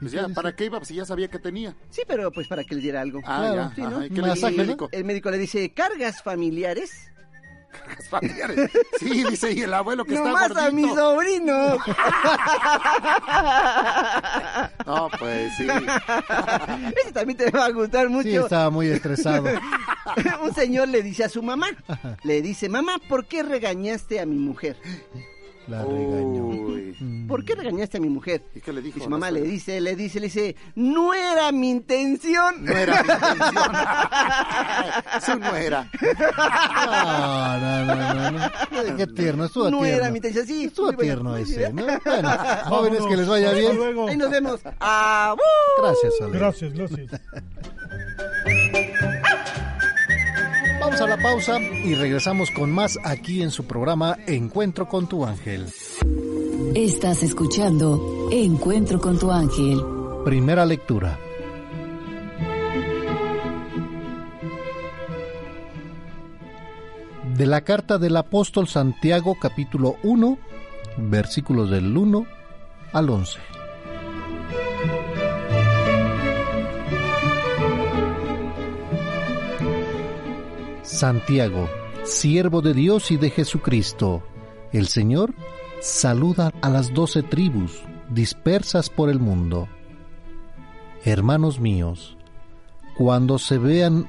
Pues 0.00 0.12
ya, 0.12 0.26
¿para 0.30 0.56
qué 0.56 0.64
iba? 0.64 0.82
Si 0.84 0.94
ya 0.94 1.04
sabía 1.04 1.28
que 1.28 1.38
tenía. 1.38 1.76
Sí, 1.90 2.02
pero 2.08 2.32
pues 2.32 2.48
para 2.48 2.64
que 2.64 2.74
le 2.74 2.80
diera 2.80 3.02
algo. 3.02 3.20
Ah, 3.26 3.38
Claro, 3.40 3.54
ya. 3.56 3.74
sí, 3.74 3.80
ajá, 3.82 3.90
¿no? 3.90 4.04
¿y 4.06 4.08
qué 4.10 4.22
le 4.22 4.32
dijo 4.32 4.46
el 4.48 4.56
médico? 4.56 4.88
El 4.92 5.04
médico 5.04 5.30
le 5.30 5.38
dice, 5.38 5.72
¿cargas 5.74 6.22
familiares? 6.22 7.10
Cargas 7.70 8.08
familiares. 8.08 8.70
Sí, 8.98 9.24
dice, 9.24 9.52
y 9.52 9.60
el 9.62 9.72
abuelo 9.74 10.04
que 10.04 10.14
no 10.14 10.26
está 10.26 10.32
más 10.32 10.48
gordito. 10.48 10.66
a 10.66 10.70
mi 10.70 10.88
sobrino. 10.94 11.78
No, 14.86 15.08
pues 15.18 15.52
sí. 15.56 15.66
Ese 17.02 17.12
también 17.12 17.36
te 17.36 17.50
va 17.50 17.66
a 17.66 17.70
gustar 17.70 18.06
Sí, 18.08 18.12
mucho. 18.12 18.44
estaba 18.44 18.70
muy 18.70 18.88
estresado. 18.88 19.44
un 20.42 20.54
señor 20.54 20.88
le 20.88 21.02
dice 21.02 21.24
a 21.24 21.28
su 21.28 21.42
mamá, 21.42 21.68
le 22.24 22.42
dice, 22.42 22.68
mamá, 22.68 22.96
¿por 23.08 23.26
qué 23.26 23.42
regañaste 23.42 24.20
a 24.20 24.26
mi 24.26 24.36
mujer? 24.36 24.76
La 25.70 25.84
regañó. 25.84 26.46
Uy. 26.46 26.96
Mm. 26.98 27.28
¿Por 27.28 27.44
qué 27.44 27.54
regañaste 27.54 27.98
a 27.98 28.00
mi 28.00 28.08
mujer? 28.08 28.42
¿Y 28.54 28.60
qué 28.60 28.72
le 28.72 28.82
dijo? 28.82 28.98
Y 28.98 29.02
su 29.02 29.08
mamá 29.08 29.30
le 29.30 29.40
dice, 29.42 29.80
le 29.80 29.94
dice, 29.94 30.18
le 30.18 30.26
dice, 30.26 30.56
no 30.74 31.14
era 31.14 31.52
mi 31.52 31.70
intención. 31.70 32.64
No 32.64 32.72
era 32.72 33.02
mi 33.04 33.08
intención. 33.08 33.72
Eso 35.16 35.36
no 35.38 35.54
era. 35.56 35.88
No, 36.86 37.60
no, 37.60 37.84
no, 37.84 38.14
no, 38.14 38.30
no. 38.32 38.96
Qué 38.96 39.06
tierno, 39.06 39.44
estuvo 39.44 39.70
No 39.70 39.78
tierno. 39.82 39.96
era 39.96 40.10
mi 40.10 40.16
intención, 40.18 40.46
sí. 40.46 40.64
Estuvo 40.64 40.92
tierno 40.92 41.36
ese. 41.36 41.72
¿no? 41.72 41.84
Bueno, 42.04 42.30
jóvenes, 42.64 43.00
que 43.08 43.16
les 43.16 43.28
vaya 43.28 43.46
Hasta 43.48 43.58
bien. 43.60 43.76
luego. 43.76 44.08
Ahí 44.08 44.16
nos 44.16 44.30
vemos. 44.30 44.60
¡Ah! 44.80 45.36
Gracias, 45.80 46.12
Ale. 46.20 46.38
Gracias, 46.38 46.72
gracias. 46.72 47.10
Vamos 50.90 51.02
a 51.02 51.16
la 51.16 51.22
pausa 51.22 51.60
y 51.60 51.94
regresamos 51.94 52.50
con 52.50 52.72
más 52.72 52.98
aquí 53.04 53.42
en 53.42 53.52
su 53.52 53.64
programa 53.64 54.18
Encuentro 54.26 54.88
con 54.88 55.06
tu 55.06 55.24
ángel. 55.24 55.68
Estás 56.74 57.22
escuchando 57.22 58.28
Encuentro 58.32 59.00
con 59.00 59.16
tu 59.16 59.30
ángel. 59.30 59.80
Primera 60.24 60.66
lectura. 60.66 61.16
De 67.36 67.46
la 67.46 67.60
carta 67.60 67.96
del 67.96 68.16
apóstol 68.16 68.66
Santiago 68.66 69.36
capítulo 69.40 69.94
1, 70.02 70.38
versículos 70.96 71.70
del 71.70 71.96
1 71.96 72.26
al 72.92 73.10
11. 73.10 73.38
Santiago, 81.00 81.66
siervo 82.04 82.60
de 82.60 82.74
Dios 82.74 83.10
y 83.10 83.16
de 83.16 83.30
Jesucristo, 83.30 84.22
el 84.70 84.86
Señor 84.86 85.32
saluda 85.80 86.52
a 86.60 86.68
las 86.68 86.92
doce 86.92 87.22
tribus 87.22 87.80
dispersas 88.10 88.90
por 88.90 89.08
el 89.08 89.18
mundo. 89.18 89.66
Hermanos 91.02 91.58
míos, 91.58 92.18
cuando 92.98 93.38
se 93.38 93.56
vean 93.56 94.04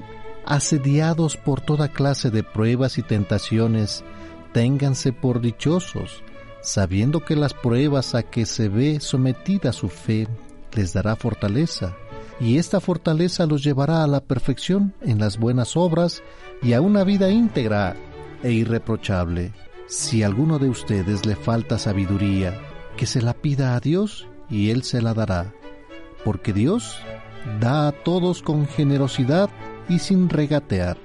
asediados 0.45 1.37
por 1.37 1.61
toda 1.61 1.87
clase 1.87 2.29
de 2.29 2.43
pruebas 2.43 2.97
y 2.97 3.03
tentaciones, 3.03 4.03
ténganse 4.51 5.13
por 5.13 5.39
dichosos, 5.39 6.21
sabiendo 6.61 7.23
que 7.23 7.37
las 7.37 7.53
pruebas 7.53 8.15
a 8.15 8.23
que 8.23 8.45
se 8.45 8.67
ve 8.67 8.99
sometida 8.99 9.71
su 9.71 9.87
fe 9.87 10.27
les 10.73 10.91
dará 10.91 11.15
fortaleza, 11.15 11.95
y 12.41 12.57
esta 12.57 12.81
fortaleza 12.81 13.45
los 13.45 13.63
llevará 13.63 14.03
a 14.03 14.07
la 14.07 14.19
perfección 14.19 14.93
en 14.99 15.19
las 15.19 15.37
buenas 15.37 15.77
obras 15.77 16.21
y 16.61 16.73
a 16.73 16.81
una 16.81 17.03
vida 17.03 17.29
íntegra 17.29 17.95
e 18.43 18.51
irreprochable. 18.51 19.53
Si 19.87 20.23
a 20.23 20.27
alguno 20.27 20.59
de 20.59 20.69
ustedes 20.69 21.25
le 21.25 21.35
falta 21.35 21.77
sabiduría, 21.77 22.59
que 22.97 23.05
se 23.05 23.21
la 23.21 23.33
pida 23.33 23.75
a 23.75 23.79
Dios 23.79 24.27
y 24.49 24.69
Él 24.69 24.83
se 24.83 25.01
la 25.01 25.13
dará, 25.13 25.53
porque 26.23 26.53
Dios 26.53 26.99
da 27.59 27.87
a 27.87 27.91
todos 27.91 28.41
con 28.41 28.67
generosidad 28.67 29.49
y 29.89 29.99
sin 29.99 30.29
regatear. 30.29 30.97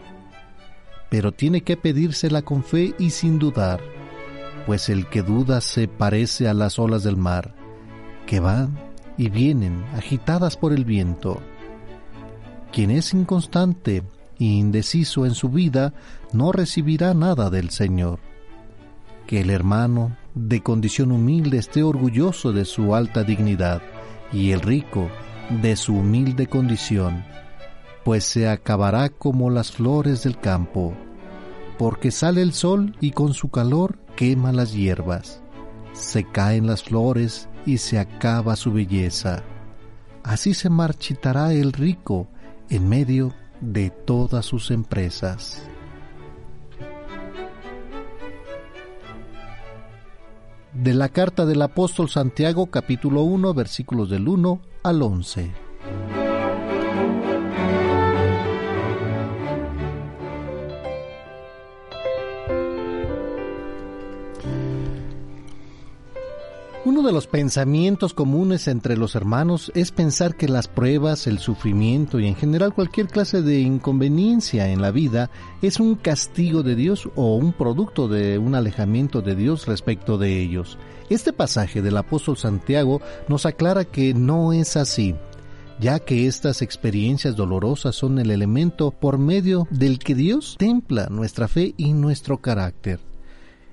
Pero 1.08 1.32
tiene 1.32 1.62
que 1.62 1.76
pedírsela 1.76 2.42
con 2.42 2.62
fe 2.62 2.94
y 2.98 3.10
sin 3.10 3.38
dudar, 3.38 3.80
pues 4.66 4.88
el 4.88 5.06
que 5.06 5.22
duda 5.22 5.60
se 5.60 5.88
parece 5.88 6.48
a 6.48 6.54
las 6.54 6.78
olas 6.78 7.02
del 7.02 7.16
mar, 7.16 7.54
que 8.26 8.40
van 8.40 8.78
y 9.16 9.30
vienen 9.30 9.84
agitadas 9.94 10.56
por 10.56 10.72
el 10.72 10.84
viento. 10.84 11.40
Quien 12.72 12.90
es 12.90 13.14
inconstante 13.14 14.02
indeciso 14.44 15.26
en 15.26 15.34
su 15.34 15.48
vida 15.48 15.94
no 16.32 16.52
recibirá 16.52 17.14
nada 17.14 17.50
del 17.50 17.70
Señor. 17.70 18.18
Que 19.26 19.40
el 19.40 19.50
hermano 19.50 20.16
de 20.34 20.62
condición 20.62 21.12
humilde 21.12 21.58
esté 21.58 21.82
orgulloso 21.82 22.52
de 22.52 22.64
su 22.64 22.94
alta 22.94 23.24
dignidad 23.24 23.82
y 24.32 24.52
el 24.52 24.60
rico 24.60 25.08
de 25.62 25.76
su 25.76 25.96
humilde 25.96 26.46
condición, 26.46 27.24
pues 28.04 28.24
se 28.24 28.48
acabará 28.48 29.08
como 29.08 29.50
las 29.50 29.72
flores 29.72 30.22
del 30.24 30.38
campo, 30.38 30.94
porque 31.78 32.10
sale 32.10 32.42
el 32.42 32.52
sol 32.52 32.96
y 33.00 33.12
con 33.12 33.34
su 33.34 33.48
calor 33.50 33.98
quema 34.16 34.52
las 34.52 34.72
hierbas, 34.72 35.40
se 35.92 36.24
caen 36.24 36.66
las 36.66 36.82
flores 36.82 37.48
y 37.64 37.78
se 37.78 37.98
acaba 37.98 38.56
su 38.56 38.72
belleza. 38.72 39.42
Así 40.22 40.54
se 40.54 40.68
marchitará 40.68 41.52
el 41.52 41.72
rico 41.72 42.28
en 42.68 42.88
medio 42.88 43.28
de 43.28 43.45
todas 43.90 44.46
sus 44.46 44.70
empresas. 44.70 45.68
De 50.72 50.92
la 50.92 51.08
carta 51.08 51.46
del 51.46 51.62
apóstol 51.62 52.10
Santiago 52.10 52.66
capítulo 52.66 53.22
1 53.22 53.54
versículos 53.54 54.10
del 54.10 54.28
1 54.28 54.60
al 54.82 55.02
11. 55.02 55.52
Uno 66.86 67.02
de 67.02 67.10
los 67.10 67.26
pensamientos 67.26 68.14
comunes 68.14 68.68
entre 68.68 68.96
los 68.96 69.16
hermanos 69.16 69.72
es 69.74 69.90
pensar 69.90 70.36
que 70.36 70.46
las 70.46 70.68
pruebas, 70.68 71.26
el 71.26 71.40
sufrimiento 71.40 72.20
y 72.20 72.28
en 72.28 72.36
general 72.36 72.74
cualquier 72.74 73.08
clase 73.08 73.42
de 73.42 73.58
inconveniencia 73.58 74.68
en 74.68 74.80
la 74.80 74.92
vida 74.92 75.28
es 75.62 75.80
un 75.80 75.96
castigo 75.96 76.62
de 76.62 76.76
Dios 76.76 77.08
o 77.16 77.34
un 77.34 77.52
producto 77.52 78.06
de 78.06 78.38
un 78.38 78.54
alejamiento 78.54 79.20
de 79.20 79.34
Dios 79.34 79.66
respecto 79.66 80.16
de 80.16 80.40
ellos. 80.40 80.78
Este 81.10 81.32
pasaje 81.32 81.82
del 81.82 81.96
apóstol 81.96 82.36
Santiago 82.36 83.00
nos 83.26 83.46
aclara 83.46 83.84
que 83.84 84.14
no 84.14 84.52
es 84.52 84.76
así 84.76 85.16
ya 85.80 85.98
que 85.98 86.28
estas 86.28 86.62
experiencias 86.62 87.34
dolorosas 87.34 87.96
son 87.96 88.20
el 88.20 88.30
elemento 88.30 88.92
por 88.92 89.18
medio 89.18 89.66
del 89.70 89.98
que 89.98 90.14
Dios 90.14 90.54
templa 90.56 91.08
nuestra 91.10 91.48
fe 91.48 91.74
y 91.76 91.92
nuestro 91.94 92.38
carácter. 92.38 93.00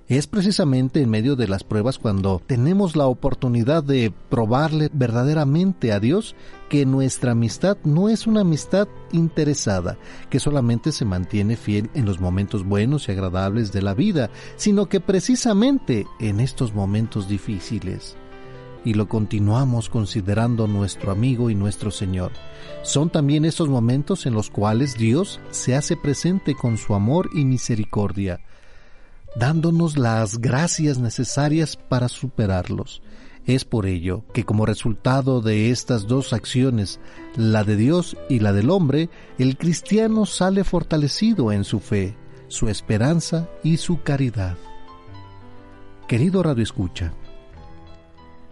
Es 0.09 0.27
precisamente 0.27 1.01
en 1.01 1.09
medio 1.09 1.37
de 1.37 1.47
las 1.47 1.63
pruebas 1.63 1.97
cuando 1.97 2.41
tenemos 2.45 2.97
la 2.97 3.07
oportunidad 3.07 3.85
de 3.85 4.11
probarle 4.29 4.89
verdaderamente 4.91 5.93
a 5.93 6.01
Dios 6.01 6.35
que 6.69 6.85
nuestra 6.85 7.31
amistad 7.31 7.77
no 7.85 8.09
es 8.09 8.27
una 8.27 8.41
amistad 8.41 8.89
interesada, 9.13 9.97
que 10.29 10.41
solamente 10.41 10.91
se 10.91 11.05
mantiene 11.05 11.55
fiel 11.55 11.89
en 11.93 12.05
los 12.05 12.19
momentos 12.19 12.65
buenos 12.65 13.07
y 13.07 13.13
agradables 13.13 13.71
de 13.71 13.81
la 13.81 13.93
vida, 13.93 14.29
sino 14.57 14.87
que 14.87 14.99
precisamente 14.99 16.05
en 16.19 16.41
estos 16.41 16.73
momentos 16.73 17.29
difíciles. 17.29 18.17
Y 18.83 18.95
lo 18.95 19.07
continuamos 19.07 19.87
considerando 19.87 20.67
nuestro 20.67 21.13
amigo 21.13 21.49
y 21.49 21.55
nuestro 21.55 21.91
Señor. 21.91 22.33
Son 22.81 23.09
también 23.09 23.45
estos 23.45 23.69
momentos 23.69 24.25
en 24.25 24.33
los 24.33 24.49
cuales 24.49 24.97
Dios 24.97 25.39
se 25.51 25.75
hace 25.77 25.95
presente 25.95 26.55
con 26.55 26.77
su 26.77 26.93
amor 26.93 27.29
y 27.33 27.45
misericordia, 27.45 28.41
dándonos 29.35 29.97
las 29.97 30.39
gracias 30.39 30.99
necesarias 30.99 31.75
para 31.75 32.09
superarlos. 32.09 33.01
Es 33.45 33.65
por 33.65 33.85
ello 33.85 34.23
que 34.33 34.45
como 34.45 34.65
resultado 34.65 35.41
de 35.41 35.69
estas 35.69 36.07
dos 36.07 36.31
acciones, 36.31 36.99
la 37.35 37.63
de 37.63 37.75
Dios 37.75 38.15
y 38.29 38.39
la 38.39 38.53
del 38.53 38.69
hombre, 38.69 39.09
el 39.37 39.57
cristiano 39.57 40.25
sale 40.25 40.63
fortalecido 40.63 41.51
en 41.51 41.65
su 41.65 41.79
fe, 41.79 42.15
su 42.47 42.69
esperanza 42.69 43.49
y 43.63 43.77
su 43.77 44.01
caridad. 44.01 44.55
Querido 46.07 46.41
Radio 46.41 46.63
Escucha, 46.63 47.13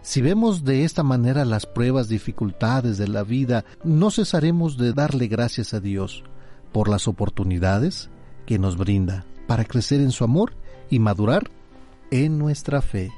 si 0.02 0.20
vemos 0.20 0.64
de 0.64 0.84
esta 0.84 1.04
manera 1.04 1.44
las 1.44 1.64
pruebas, 1.64 2.08
dificultades 2.08 2.98
de 2.98 3.06
la 3.08 3.22
vida, 3.22 3.64
no 3.84 4.10
cesaremos 4.10 4.76
de 4.76 4.92
darle 4.92 5.28
gracias 5.28 5.74
a 5.74 5.80
Dios 5.80 6.24
por 6.72 6.88
las 6.88 7.06
oportunidades 7.06 8.10
que 8.44 8.58
nos 8.58 8.76
brinda 8.76 9.24
para 9.46 9.64
crecer 9.64 10.00
en 10.00 10.10
su 10.10 10.24
amor 10.24 10.54
y 10.92 10.98
madurar 10.98 11.50
en 12.10 12.38
nuestra 12.38 12.82
fe. 12.82 13.10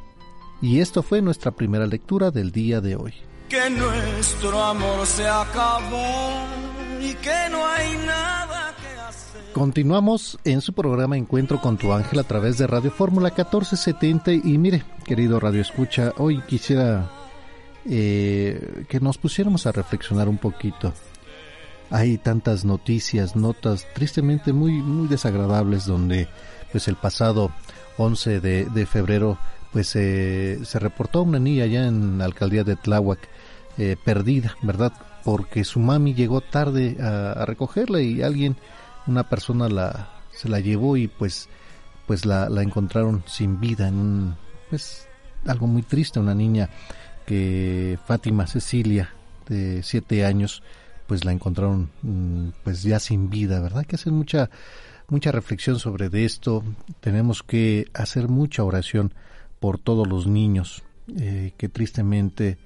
Y 0.62 0.78
esto 0.78 1.02
fue 1.02 1.20
nuestra 1.20 1.50
primera 1.50 1.88
lectura 1.88 2.30
del 2.30 2.52
día 2.52 2.80
de 2.80 2.94
hoy. 2.94 3.12
Que 3.48 3.68
nuestro 3.68 4.62
amor 4.62 5.04
se 5.04 5.26
acabó 5.26 6.44
y 7.02 7.12
que 7.14 7.50
no 7.50 7.66
hay 7.66 7.96
nada 8.06 8.72
que 8.80 9.00
hacer. 9.00 9.42
Continuamos 9.52 10.38
en 10.44 10.60
su 10.60 10.72
programa 10.72 11.16
Encuentro 11.16 11.60
con 11.60 11.76
tu 11.76 11.92
ángel 11.92 12.20
a 12.20 12.22
través 12.22 12.58
de 12.58 12.68
Radio 12.68 12.92
Fórmula 12.92 13.30
1470 13.30 14.32
y 14.34 14.56
mire, 14.56 14.84
querido 15.04 15.40
Radio 15.40 15.60
Escucha, 15.60 16.12
hoy 16.18 16.42
quisiera 16.42 17.10
eh, 17.86 18.84
que 18.88 19.00
nos 19.00 19.18
pusiéramos 19.18 19.66
a 19.66 19.72
reflexionar 19.72 20.28
un 20.28 20.38
poquito. 20.38 20.92
Hay 21.90 22.18
tantas 22.18 22.64
noticias, 22.64 23.34
notas 23.34 23.84
tristemente 23.94 24.52
muy, 24.52 24.74
muy 24.74 25.08
desagradables 25.08 25.86
donde 25.86 26.28
pues 26.74 26.88
el 26.88 26.96
pasado 26.96 27.52
11 27.98 28.40
de, 28.40 28.64
de 28.64 28.84
febrero 28.84 29.38
pues 29.72 29.94
eh, 29.94 30.58
se 30.64 30.80
reportó 30.80 31.22
una 31.22 31.38
niña 31.38 31.62
allá 31.62 31.86
en 31.86 32.18
la 32.18 32.24
alcaldía 32.24 32.64
de 32.64 32.74
Tláhuac 32.74 33.20
eh, 33.78 33.94
perdida, 34.04 34.56
¿verdad? 34.60 34.92
Porque 35.22 35.62
su 35.62 35.78
mami 35.78 36.14
llegó 36.14 36.40
tarde 36.40 36.96
a, 37.00 37.44
recogerla 37.46 38.00
y 38.00 38.22
alguien, 38.22 38.56
una 39.06 39.28
persona 39.28 39.68
la 39.68 40.10
se 40.32 40.48
la 40.48 40.58
llevó 40.58 40.96
y 40.96 41.06
pues 41.06 41.48
pues 42.08 42.26
la, 42.26 42.48
la 42.48 42.62
encontraron 42.62 43.22
sin 43.28 43.60
vida 43.60 43.86
en 43.86 43.94
un 43.94 44.36
pues 44.68 45.06
algo 45.46 45.68
muy 45.68 45.82
triste, 45.82 46.18
una 46.18 46.34
niña 46.34 46.70
que 47.24 48.00
Fátima 48.04 48.48
Cecilia 48.48 49.14
de 49.48 49.84
siete 49.84 50.24
años 50.24 50.64
pues 51.06 51.24
la 51.24 51.30
encontraron 51.30 51.88
mm, 52.02 52.48
pues 52.64 52.82
ya 52.82 52.98
sin 52.98 53.30
vida, 53.30 53.60
¿verdad? 53.60 53.86
que 53.86 53.94
hacer 53.94 54.12
mucha 54.12 54.50
mucha 55.08 55.32
reflexión 55.32 55.78
sobre 55.78 56.08
de 56.08 56.24
esto. 56.24 56.62
Tenemos 57.00 57.42
que 57.42 57.86
hacer 57.94 58.28
mucha 58.28 58.64
oración 58.64 59.12
por 59.60 59.78
todos 59.78 60.06
los 60.06 60.26
niños 60.26 60.82
eh, 61.18 61.52
que 61.56 61.68
tristemente 61.68 62.58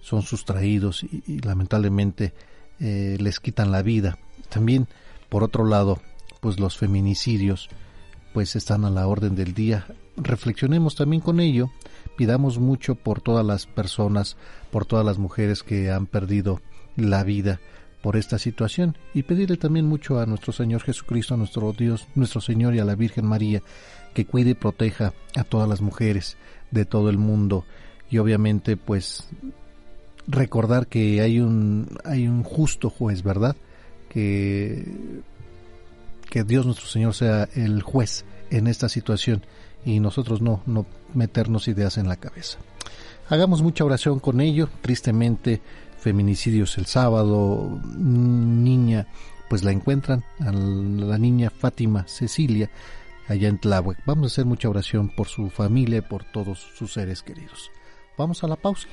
son 0.00 0.22
sustraídos 0.22 1.04
y, 1.04 1.40
lamentablemente 1.40 2.34
eh, 2.80 3.16
les 3.20 3.40
quitan 3.40 3.70
la 3.70 3.82
vida. 3.82 4.18
También, 4.48 4.88
por 5.28 5.42
otro 5.42 5.64
lado, 5.64 6.00
pues 6.40 6.58
los 6.58 6.76
feminicidios 6.76 7.68
pues 8.32 8.56
están 8.56 8.84
a 8.84 8.90
la 8.90 9.06
orden 9.06 9.36
del 9.36 9.54
día. 9.54 9.86
Reflexionemos 10.16 10.96
también 10.96 11.22
con 11.22 11.38
ello, 11.38 11.70
pidamos 12.16 12.58
mucho 12.58 12.94
por 12.94 13.20
todas 13.20 13.44
las 13.44 13.66
personas, 13.66 14.36
por 14.70 14.86
todas 14.86 15.04
las 15.04 15.18
mujeres 15.18 15.62
que 15.62 15.90
han 15.90 16.06
perdido 16.06 16.60
la 16.96 17.24
vida 17.24 17.60
por 18.02 18.16
esta 18.16 18.38
situación 18.38 18.96
y 19.14 19.22
pedirle 19.22 19.56
también 19.56 19.86
mucho 19.86 20.18
a 20.18 20.26
nuestro 20.26 20.52
Señor 20.52 20.82
Jesucristo, 20.82 21.34
a 21.34 21.36
nuestro 21.36 21.72
Dios, 21.72 22.08
nuestro 22.14 22.40
Señor 22.40 22.74
y 22.74 22.80
a 22.80 22.84
la 22.84 22.96
Virgen 22.96 23.26
María 23.26 23.62
que 24.12 24.26
cuide 24.26 24.50
y 24.50 24.54
proteja 24.54 25.12
a 25.36 25.44
todas 25.44 25.68
las 25.68 25.80
mujeres 25.80 26.36
de 26.70 26.84
todo 26.84 27.08
el 27.08 27.18
mundo 27.18 27.64
y 28.10 28.18
obviamente 28.18 28.76
pues 28.76 29.28
recordar 30.26 30.86
que 30.86 31.20
hay 31.20 31.40
un 31.40 31.98
hay 32.04 32.28
un 32.28 32.42
justo 32.42 32.90
juez, 32.90 33.22
¿verdad? 33.22 33.56
Que 34.08 34.84
que 36.28 36.44
Dios 36.44 36.66
nuestro 36.66 36.86
Señor 36.86 37.14
sea 37.14 37.48
el 37.54 37.82
juez 37.82 38.24
en 38.50 38.66
esta 38.66 38.88
situación 38.88 39.42
y 39.84 40.00
nosotros 40.00 40.42
no 40.42 40.62
no 40.66 40.86
meternos 41.14 41.68
ideas 41.68 41.98
en 41.98 42.08
la 42.08 42.16
cabeza. 42.16 42.58
Hagamos 43.28 43.62
mucha 43.62 43.84
oración 43.84 44.18
con 44.18 44.40
ello, 44.40 44.68
tristemente 44.82 45.62
feminicidios 46.02 46.76
el 46.78 46.86
sábado, 46.86 47.80
niña, 47.96 49.06
pues 49.48 49.62
la 49.62 49.70
encuentran, 49.70 50.24
a 50.40 50.50
la 50.52 51.16
niña 51.16 51.50
Fátima 51.50 52.06
Cecilia, 52.08 52.70
allá 53.28 53.48
en 53.48 53.58
Tláhuac. 53.58 53.98
Vamos 54.04 54.24
a 54.24 54.26
hacer 54.26 54.44
mucha 54.44 54.68
oración 54.68 55.08
por 55.08 55.28
su 55.28 55.48
familia 55.48 56.06
por 56.06 56.24
todos 56.24 56.58
sus 56.76 56.92
seres 56.92 57.22
queridos. 57.22 57.70
Vamos 58.18 58.42
a 58.44 58.48
la 58.48 58.56
pausa. 58.56 58.88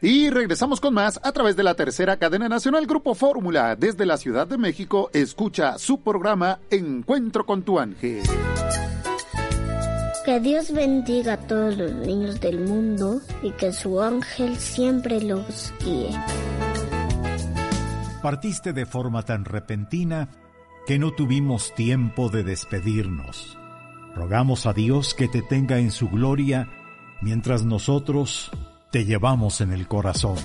Y 0.00 0.30
regresamos 0.30 0.80
con 0.80 0.94
más 0.94 1.18
a 1.22 1.32
través 1.32 1.56
de 1.56 1.62
la 1.62 1.74
tercera 1.74 2.18
cadena 2.18 2.48
nacional 2.48 2.86
Grupo 2.86 3.14
Fórmula. 3.14 3.74
Desde 3.74 4.06
la 4.06 4.16
Ciudad 4.16 4.46
de 4.46 4.58
México, 4.58 5.10
escucha 5.12 5.78
su 5.78 6.00
programa 6.00 6.60
Encuentro 6.70 7.46
con 7.46 7.62
tu 7.62 7.80
ángel. 7.80 8.22
Que 10.24 10.38
Dios 10.38 10.70
bendiga 10.70 11.32
a 11.32 11.36
todos 11.38 11.76
los 11.76 11.92
niños 11.92 12.40
del 12.40 12.60
mundo 12.60 13.20
y 13.42 13.52
que 13.52 13.72
su 13.72 14.00
ángel 14.00 14.56
siempre 14.58 15.20
los 15.22 15.72
guíe. 15.82 16.10
Partiste 18.22 18.72
de 18.74 18.84
forma 18.84 19.22
tan 19.24 19.46
repentina 19.46 20.28
que 20.86 20.98
no 20.98 21.12
tuvimos 21.12 21.74
tiempo 21.74 22.28
de 22.28 22.44
despedirnos. 22.44 23.56
Rogamos 24.14 24.66
a 24.66 24.74
Dios 24.74 25.14
que 25.14 25.26
te 25.26 25.40
tenga 25.40 25.78
en 25.78 25.90
su 25.90 26.08
gloria 26.10 26.68
mientras 27.22 27.64
nosotros 27.64 28.50
te 28.90 29.06
llevamos 29.06 29.62
en 29.62 29.72
el 29.72 29.88
corazón. 29.88 30.36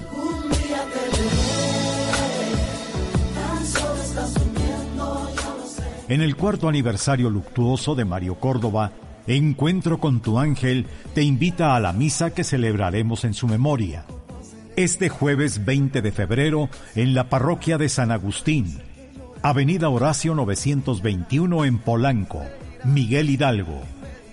En 6.08 6.22
el 6.22 6.36
cuarto 6.36 6.70
aniversario 6.70 7.30
luctuoso 7.30 7.96
de 7.96 8.06
Mario 8.06 8.36
Córdoba, 8.36 8.92
Encuentro 9.28 10.00
con 10.00 10.22
tu 10.22 10.38
ángel 10.38 10.86
te 11.16 11.24
invita 11.24 11.76
a 11.76 11.80
la 11.80 11.94
misa 11.94 12.32
que 12.32 12.44
celebraremos 12.44 13.26
en 13.26 13.34
su 13.34 13.48
memoria. 13.48 14.06
Este 14.76 15.10
jueves 15.10 15.66
20 15.66 16.02
de 16.02 16.12
febrero 16.12 16.70
en 16.96 17.16
la 17.16 17.30
parroquia 17.30 17.78
de 17.78 17.90
San 17.90 18.12
Agustín, 18.12 18.82
Avenida 19.42 19.90
Horacio 19.90 20.36
921 20.36 21.66
en 21.66 21.80
Polanco, 21.80 22.44
Miguel 22.84 23.30
Hidalgo. 23.32 23.82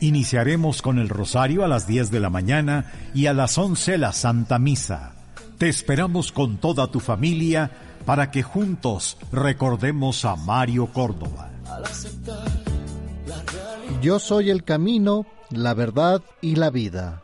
Iniciaremos 0.00 0.82
con 0.82 0.98
el 0.98 1.08
rosario 1.08 1.64
a 1.64 1.68
las 1.68 1.86
10 1.86 2.10
de 2.10 2.20
la 2.20 2.28
mañana 2.28 2.92
y 3.14 3.26
a 3.26 3.32
las 3.32 3.56
11 3.56 3.96
la 3.98 4.12
Santa 4.12 4.58
Misa. 4.58 5.12
Te 5.56 5.68
esperamos 5.68 6.32
con 6.32 6.58
toda 6.58 6.90
tu 6.90 7.00
familia 7.00 7.70
para 8.04 8.30
que 8.30 8.42
juntos 8.42 9.16
recordemos 9.30 10.24
a 10.24 10.36
Mario 10.36 10.88
Córdoba. 10.88 11.50
Yo 14.02 14.18
soy 14.18 14.50
el 14.50 14.64
camino, 14.64 15.26
la 15.50 15.74
verdad 15.74 16.22
y 16.40 16.56
la 16.56 16.70
vida. 16.70 17.22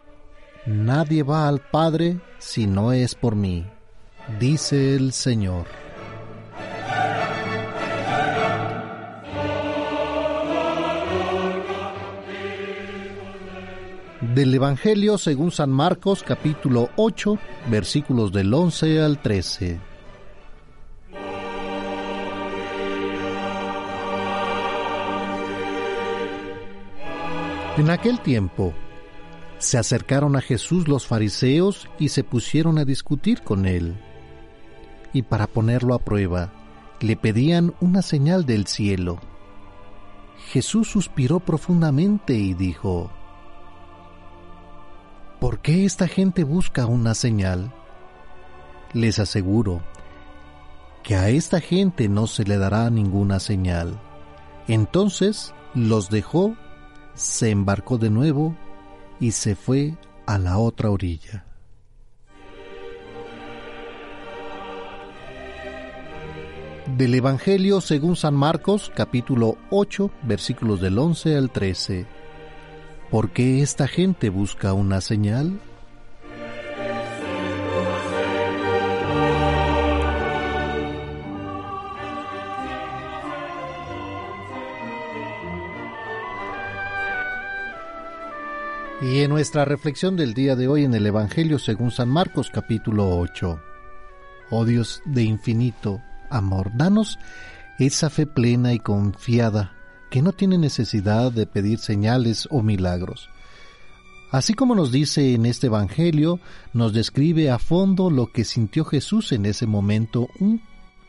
Nadie 0.64 1.24
va 1.24 1.48
al 1.48 1.58
Padre 1.58 2.20
si 2.38 2.68
no 2.68 2.92
es 2.92 3.16
por 3.16 3.34
mí, 3.34 3.66
dice 4.38 4.94
el 4.94 5.12
Señor. 5.12 5.66
Del 14.20 14.54
Evangelio 14.54 15.18
según 15.18 15.50
San 15.50 15.70
Marcos 15.70 16.22
capítulo 16.22 16.90
8 16.94 17.38
versículos 17.68 18.30
del 18.30 18.54
11 18.54 19.02
al 19.02 19.20
13. 19.20 19.87
En 27.78 27.90
aquel 27.90 28.18
tiempo 28.18 28.74
se 29.58 29.78
acercaron 29.78 30.34
a 30.34 30.40
Jesús 30.40 30.88
los 30.88 31.06
fariseos 31.06 31.88
y 31.96 32.08
se 32.08 32.24
pusieron 32.24 32.76
a 32.76 32.84
discutir 32.84 33.42
con 33.42 33.66
él. 33.66 33.96
Y 35.12 35.22
para 35.22 35.46
ponerlo 35.46 35.94
a 35.94 36.00
prueba, 36.00 36.50
le 36.98 37.14
pedían 37.14 37.76
una 37.80 38.02
señal 38.02 38.46
del 38.46 38.66
cielo. 38.66 39.20
Jesús 40.48 40.88
suspiró 40.88 41.38
profundamente 41.38 42.34
y 42.34 42.52
dijo, 42.52 43.12
¿Por 45.38 45.60
qué 45.60 45.84
esta 45.84 46.08
gente 46.08 46.42
busca 46.42 46.84
una 46.86 47.14
señal? 47.14 47.72
Les 48.92 49.20
aseguro 49.20 49.82
que 51.04 51.14
a 51.14 51.28
esta 51.28 51.60
gente 51.60 52.08
no 52.08 52.26
se 52.26 52.42
le 52.42 52.58
dará 52.58 52.90
ninguna 52.90 53.38
señal. 53.38 54.00
Entonces 54.66 55.54
los 55.74 56.10
dejó 56.10 56.56
se 57.18 57.50
embarcó 57.50 57.98
de 57.98 58.10
nuevo 58.10 58.54
y 59.18 59.32
se 59.32 59.56
fue 59.56 59.96
a 60.24 60.38
la 60.38 60.58
otra 60.58 60.90
orilla. 60.90 61.44
Del 66.96 67.14
Evangelio 67.14 67.80
según 67.80 68.14
San 68.14 68.34
Marcos 68.34 68.90
capítulo 68.94 69.58
8 69.70 70.10
versículos 70.22 70.80
del 70.80 70.98
11 70.98 71.36
al 71.36 71.50
13. 71.50 72.06
¿Por 73.10 73.30
qué 73.30 73.62
esta 73.62 73.88
gente 73.88 74.30
busca 74.30 74.72
una 74.72 75.00
señal? 75.00 75.60
Y 89.10 89.20
en 89.20 89.30
nuestra 89.30 89.64
reflexión 89.64 90.16
del 90.16 90.34
día 90.34 90.54
de 90.54 90.68
hoy 90.68 90.84
en 90.84 90.92
el 90.92 91.06
Evangelio 91.06 91.58
según 91.58 91.90
San 91.90 92.10
Marcos 92.10 92.50
capítulo 92.52 93.18
8. 93.18 93.58
Oh 94.50 94.66
Dios 94.66 95.00
de 95.06 95.22
infinito 95.22 96.02
amor, 96.28 96.72
danos 96.74 97.18
esa 97.78 98.10
fe 98.10 98.26
plena 98.26 98.74
y 98.74 98.80
confiada 98.80 99.72
que 100.10 100.20
no 100.20 100.32
tiene 100.32 100.58
necesidad 100.58 101.32
de 101.32 101.46
pedir 101.46 101.78
señales 101.78 102.48
o 102.50 102.60
milagros. 102.60 103.30
Así 104.30 104.52
como 104.52 104.74
nos 104.74 104.92
dice 104.92 105.32
en 105.32 105.46
este 105.46 105.68
Evangelio, 105.68 106.38
nos 106.74 106.92
describe 106.92 107.50
a 107.50 107.58
fondo 107.58 108.10
lo 108.10 108.30
que 108.30 108.44
sintió 108.44 108.84
Jesús 108.84 109.32
en 109.32 109.46
ese 109.46 109.66
momento, 109.66 110.28
un 110.38 110.60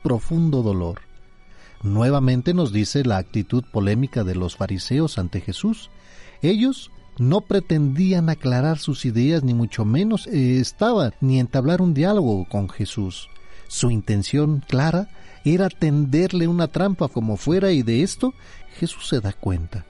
profundo 0.03 0.63
dolor. 0.63 1.01
Nuevamente 1.83 2.53
nos 2.53 2.71
dice 2.71 3.03
la 3.03 3.17
actitud 3.17 3.65
polémica 3.73 4.23
de 4.23 4.35
los 4.35 4.55
fariseos 4.55 5.17
ante 5.17 5.41
Jesús. 5.41 5.89
Ellos 6.41 6.91
no 7.19 7.41
pretendían 7.41 8.29
aclarar 8.29 8.79
sus 8.79 9.05
ideas 9.05 9.43
ni 9.43 9.53
mucho 9.53 9.85
menos 9.85 10.27
eh, 10.27 10.59
estaban 10.59 11.13
ni 11.21 11.39
entablar 11.39 11.81
un 11.81 11.93
diálogo 11.93 12.45
con 12.45 12.69
Jesús. 12.69 13.29
Su 13.67 13.91
intención 13.91 14.63
clara 14.67 15.09
era 15.45 15.69
tenderle 15.69 16.47
una 16.47 16.67
trampa 16.67 17.07
como 17.07 17.37
fuera 17.37 17.71
y 17.71 17.83
de 17.83 18.03
esto 18.03 18.33
Jesús 18.79 19.07
se 19.07 19.19
da 19.19 19.33
cuenta. 19.33 19.85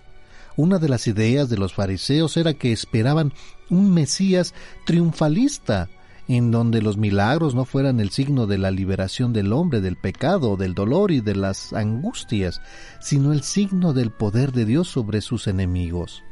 Una 0.58 0.80
de 0.80 0.90
las 0.90 1.08
ideas 1.08 1.50
de 1.50 1.58
los 1.58 1.74
fariseos 1.74 2.36
era 2.36 2.54
que 2.54 2.72
esperaban 2.72 3.32
un 3.70 3.94
Mesías 3.94 4.54
triunfalista, 4.86 5.88
en 6.28 6.52
donde 6.52 6.82
los 6.82 6.98
milagros 6.98 7.56
no 7.56 7.66
fueran 7.66 8.00
el 8.00 8.10
signo 8.10 8.46
de 8.46 8.58
la 8.58 8.70
liberación 8.70 9.34
del 9.34 9.54
hombre 9.54 9.82
del 9.82 9.96
pecado, 9.96 10.58
del 10.58 10.74
dolor 10.76 11.12
y 11.12 11.22
de 11.22 11.36
las 11.36 11.74
angustias, 11.74 12.62
sino 13.00 13.32
el 13.34 13.42
signo 13.42 13.94
del 13.94 14.12
poder 14.12 14.52
de 14.52 14.66
Dios 14.66 14.90
sobre 14.90 15.22
sus 15.22 15.48
enemigos. 15.48 16.24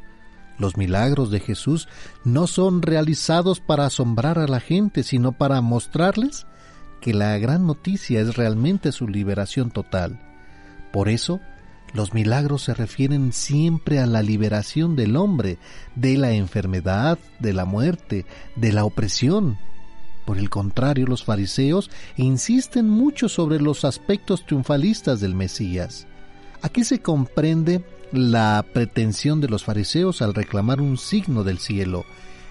Los 0.57 0.77
milagros 0.77 1.29
de 1.29 1.39
Jesús 1.39 1.87
no 2.23 2.47
son 2.47 2.81
realizados 2.81 3.59
para 3.59 3.85
asombrar 3.85 4.39
a 4.39 4.47
la 4.47 4.59
gente, 4.59 5.03
sino 5.03 5.31
para 5.31 5.61
mostrarles 5.61 6.47
que 7.01 7.13
la 7.13 7.37
gran 7.37 7.67
noticia 7.67 8.21
es 8.21 8.35
realmente 8.35 8.91
su 8.91 9.07
liberación 9.07 9.69
total. 9.69 10.19
Por 10.91 11.09
eso, 11.09 11.39
los 11.93 12.13
milagros 12.13 12.63
se 12.63 12.73
refieren 12.73 13.31
siempre 13.33 13.99
a 13.99 14.05
la 14.05 14.21
liberación 14.21 14.95
del 14.95 15.15
hombre 15.15 15.57
de 15.95 16.17
la 16.17 16.31
enfermedad, 16.31 17.19
de 17.39 17.53
la 17.53 17.65
muerte, 17.65 18.25
de 18.55 18.73
la 18.73 18.83
opresión. 18.83 19.57
Por 20.25 20.37
el 20.37 20.49
contrario, 20.49 21.05
los 21.05 21.23
fariseos 21.23 21.89
insisten 22.17 22.89
mucho 22.89 23.29
sobre 23.29 23.61
los 23.61 23.85
aspectos 23.85 24.45
triunfalistas 24.45 25.21
del 25.21 25.35
Mesías. 25.35 26.07
Aquí 26.61 26.83
se 26.83 26.99
comprende 26.99 27.85
la 28.11 28.65
pretensión 28.73 29.41
de 29.41 29.47
los 29.47 29.63
fariseos 29.63 30.21
al 30.21 30.33
reclamar 30.33 30.81
un 30.81 30.97
signo 30.97 31.43
del 31.43 31.59
cielo. 31.59 32.05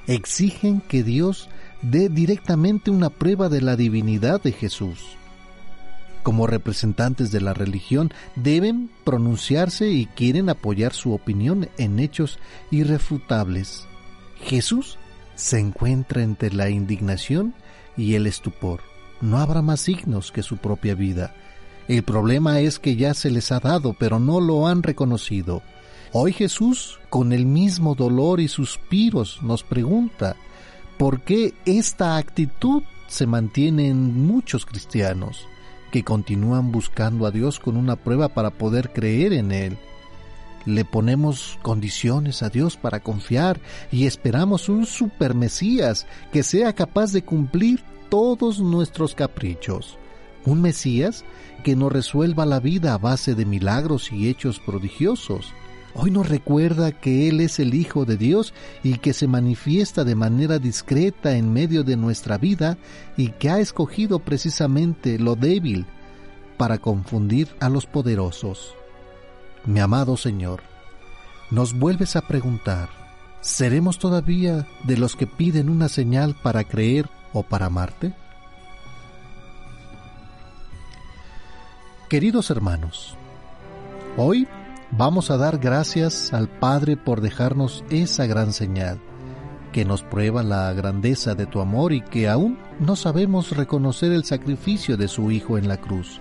Exigen 0.07 0.81
que 0.81 1.03
Dios 1.03 1.49
dé 1.83 2.09
directamente 2.09 2.91
una 2.91 3.11
prueba 3.11 3.49
de 3.49 3.61
la 3.63 3.77
divinidad 3.77 4.43
de 4.43 4.53
Jesús 4.53 5.17
como 6.27 6.49
representantes 6.49 7.31
de 7.31 7.41
la 7.41 7.55
religión, 7.55 8.13
deben 8.35 8.91
pronunciarse 9.05 9.91
y 9.91 10.07
quieren 10.07 10.49
apoyar 10.49 10.93
su 10.93 11.13
opinión 11.13 11.69
en 11.79 12.01
hechos 12.01 12.41
irrefutables. 12.73 13.87
Jesús 14.43 14.99
se 15.37 15.61
encuentra 15.61 16.25
entre 16.25 16.53
la 16.53 16.69
indignación 16.69 17.55
y 17.97 18.17
el 18.17 18.27
estupor. 18.27 18.81
No 19.21 19.39
habrá 19.39 19.63
más 19.63 19.83
signos 19.83 20.33
que 20.33 20.43
su 20.43 20.57
propia 20.57 20.97
vida. 20.97 21.33
El 21.89 22.03
problema 22.03 22.61
es 22.61 22.79
que 22.79 22.97
ya 22.97 23.15
se 23.15 23.31
les 23.31 23.53
ha 23.53 23.61
dado, 23.61 23.95
pero 23.99 24.19
no 24.19 24.41
lo 24.41 24.67
han 24.67 24.83
reconocido. 24.83 25.63
Hoy 26.13 26.33
Jesús, 26.33 26.99
con 27.11 27.33
el 27.33 27.47
mismo 27.47 27.95
dolor 27.95 28.41
y 28.41 28.49
suspiros, 28.49 29.41
nos 29.43 29.63
pregunta, 29.63 30.37
¿por 30.99 31.21
qué 31.21 31.55
esta 31.65 32.17
actitud 32.17 32.83
se 33.07 33.27
mantiene 33.27 33.89
en 33.89 34.27
muchos 34.27 34.67
cristianos? 34.67 35.47
que 35.91 36.05
continúan 36.05 36.73
buscando 36.73 37.27
a 37.27 37.31
Dios 37.31 37.61
con 37.61 37.77
una 37.77 37.97
prueba 37.97 38.29
para 38.29 38.51
poder 38.51 38.93
creer 38.93 39.33
en 39.33 39.53
Él. 39.53 39.79
Le 40.65 40.85
ponemos 40.85 41.59
condiciones 41.63 42.43
a 42.43 42.51
Dios 42.51 42.77
para 42.77 43.01
confiar 43.01 43.61
y 43.93 44.07
esperamos 44.07 44.69
un 44.69 44.85
super 44.85 45.35
Mesías 45.35 46.07
que 46.33 46.43
sea 46.43 46.73
capaz 46.73 47.13
de 47.13 47.23
cumplir 47.23 47.83
todos 48.09 48.59
nuestros 48.59 49.15
caprichos. 49.15 49.97
Un 50.47 50.63
Mesías 50.63 51.25
que 51.65 51.75
nos 51.75 51.93
resuelva 51.93 52.47
la 52.47 52.61
vida 52.61 52.95
a 52.95 52.99
base 52.99 53.35
de 53.35 53.45
milagros 53.45 54.13
y 54.13 54.29
hechos 54.29 54.61
prodigiosos. 54.61 55.53
Hoy 55.93 56.13
nos 56.13 56.29
recuerda 56.29 56.93
que 56.93 57.29
Él 57.29 57.41
es 57.41 57.59
el 57.59 57.75
Hijo 57.75 58.05
de 58.05 58.17
Dios 58.17 58.55
y 58.85 58.99
que 58.99 59.13
se 59.13 59.27
manifiesta 59.27 60.05
de 60.05 60.15
manera 60.15 60.61
discreta 60.61 61.37
en 61.37 61.53
medio 61.53 61.83
de 61.83 61.97
nuestra 61.97 62.39
vida 62.39 62.79
y 63.17 63.31
que 63.31 63.51
ha 63.51 63.59
escogido 63.59 64.21
precisamente 64.21 65.19
lo 65.19 65.35
débil 65.35 65.85
para 66.57 66.79
confundir 66.79 67.49
a 67.59 67.69
los 67.69 67.87
poderosos. 67.87 68.75
Mi 69.65 69.81
amado 69.81 70.17
Señor, 70.17 70.63
nos 71.51 71.77
vuelves 71.77 72.15
a 72.15 72.23
preguntar, 72.29 72.89
¿seremos 73.41 73.99
todavía 73.99 74.69
de 74.85 74.97
los 74.97 75.17
que 75.17 75.27
piden 75.27 75.69
una 75.69 75.89
señal 75.89 76.37
para 76.41 76.63
creer 76.63 77.09
o 77.33 77.43
para 77.43 77.67
amarte? 77.67 78.15
Queridos 82.09 82.51
hermanos, 82.51 83.17
hoy 84.17 84.47
Vamos 84.93 85.31
a 85.31 85.37
dar 85.37 85.59
gracias 85.59 86.33
al 86.33 86.49
Padre 86.49 86.97
por 86.97 87.21
dejarnos 87.21 87.85
esa 87.91 88.27
gran 88.27 88.53
señal, 88.53 89.01
que 89.73 89.85
nos 89.85 90.03
prueba 90.03 90.43
la 90.45 90.73
grandeza 90.73 91.35
de 91.35 91.45
tu 91.45 91.61
amor 91.61 91.93
y 91.93 92.01
que 92.03 92.29
aún 92.29 92.57
no 92.79 92.95
sabemos 92.95 93.57
reconocer 93.57 94.13
el 94.13 94.25
sacrificio 94.25 94.97
de 94.97 95.09
su 95.09 95.31
Hijo 95.33 95.59
en 95.59 95.67
la 95.67 95.79
cruz. 95.79 96.21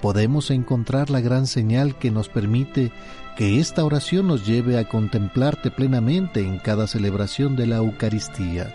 Podemos 0.00 0.50
encontrar 0.50 1.10
la 1.10 1.20
gran 1.20 1.46
señal 1.46 1.98
que 1.98 2.10
nos 2.10 2.30
permite 2.30 2.90
que 3.36 3.60
esta 3.60 3.84
oración 3.84 4.26
nos 4.26 4.46
lleve 4.46 4.78
a 4.78 4.88
contemplarte 4.88 5.70
plenamente 5.70 6.40
en 6.40 6.58
cada 6.58 6.86
celebración 6.86 7.54
de 7.54 7.66
la 7.66 7.76
Eucaristía. 7.76 8.74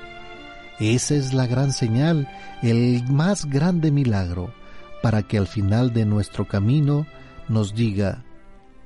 Esa 0.79 1.15
es 1.15 1.33
la 1.33 1.47
gran 1.47 1.73
señal, 1.73 2.29
el 2.61 3.03
más 3.09 3.45
grande 3.49 3.89
milagro, 3.89 4.53
para 5.05 5.21
que 5.21 5.37
al 5.37 5.45
final 5.45 5.93
de 5.93 6.03
nuestro 6.03 6.47
camino 6.47 7.05
nos 7.47 7.75
diga, 7.75 8.25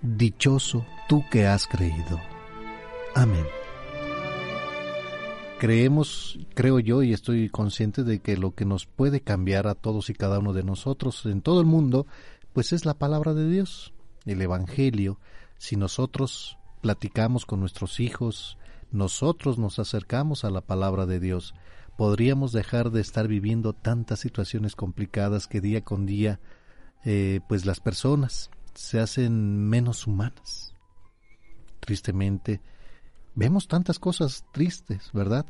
Dichoso 0.01 0.85
tú 1.07 1.23
que 1.31 1.47
has 1.47 1.65
creído. 1.65 2.19
Amén. 3.15 3.45
Creemos, 5.59 6.37
creo 6.55 6.81
yo, 6.81 7.03
y 7.03 7.13
estoy 7.13 7.47
consciente 7.47 8.03
de 8.03 8.19
que 8.19 8.35
lo 8.35 8.53
que 8.53 8.65
nos 8.65 8.85
puede 8.85 9.21
cambiar 9.21 9.65
a 9.65 9.75
todos 9.75 10.09
y 10.09 10.13
cada 10.13 10.39
uno 10.39 10.51
de 10.51 10.63
nosotros 10.63 11.25
en 11.25 11.39
todo 11.41 11.61
el 11.61 11.67
mundo, 11.67 12.05
pues 12.51 12.73
es 12.73 12.83
la 12.83 12.95
palabra 12.95 13.33
de 13.33 13.49
Dios, 13.49 13.93
el 14.25 14.41
Evangelio. 14.41 15.21
Si 15.57 15.77
nosotros 15.77 16.57
platicamos 16.81 17.45
con 17.45 17.61
nuestros 17.61 18.01
hijos, 18.01 18.57
nosotros 18.91 19.57
nos 19.57 19.79
acercamos 19.79 20.43
a 20.43 20.49
la 20.49 20.59
palabra 20.59 21.05
de 21.05 21.21
Dios, 21.21 21.53
podríamos 21.99 22.53
dejar 22.53 22.91
de 22.91 23.01
estar 23.01 23.27
viviendo 23.27 23.73
tantas 23.73 24.21
situaciones 24.21 24.73
complicadas 24.73 25.47
que 25.47 25.59
día 25.59 25.83
con 25.83 26.05
día, 26.05 26.39
eh, 27.03 27.41
pues 27.49 27.65
las 27.65 27.81
personas, 27.81 28.51
se 28.73 29.01
hacen 29.01 29.67
menos 29.67 30.07
humanas. 30.07 30.73
Tristemente, 31.81 32.61
vemos 33.35 33.67
tantas 33.67 33.99
cosas 33.99 34.45
tristes, 34.53 35.09
¿verdad? 35.11 35.45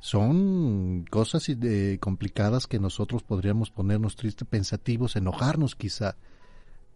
Son 0.00 1.04
cosas 1.08 1.48
eh, 1.48 1.98
complicadas 2.00 2.66
que 2.66 2.80
nosotros 2.80 3.22
podríamos 3.22 3.70
ponernos 3.70 4.16
tristes, 4.16 4.48
pensativos, 4.48 5.14
enojarnos 5.14 5.76
quizá, 5.76 6.16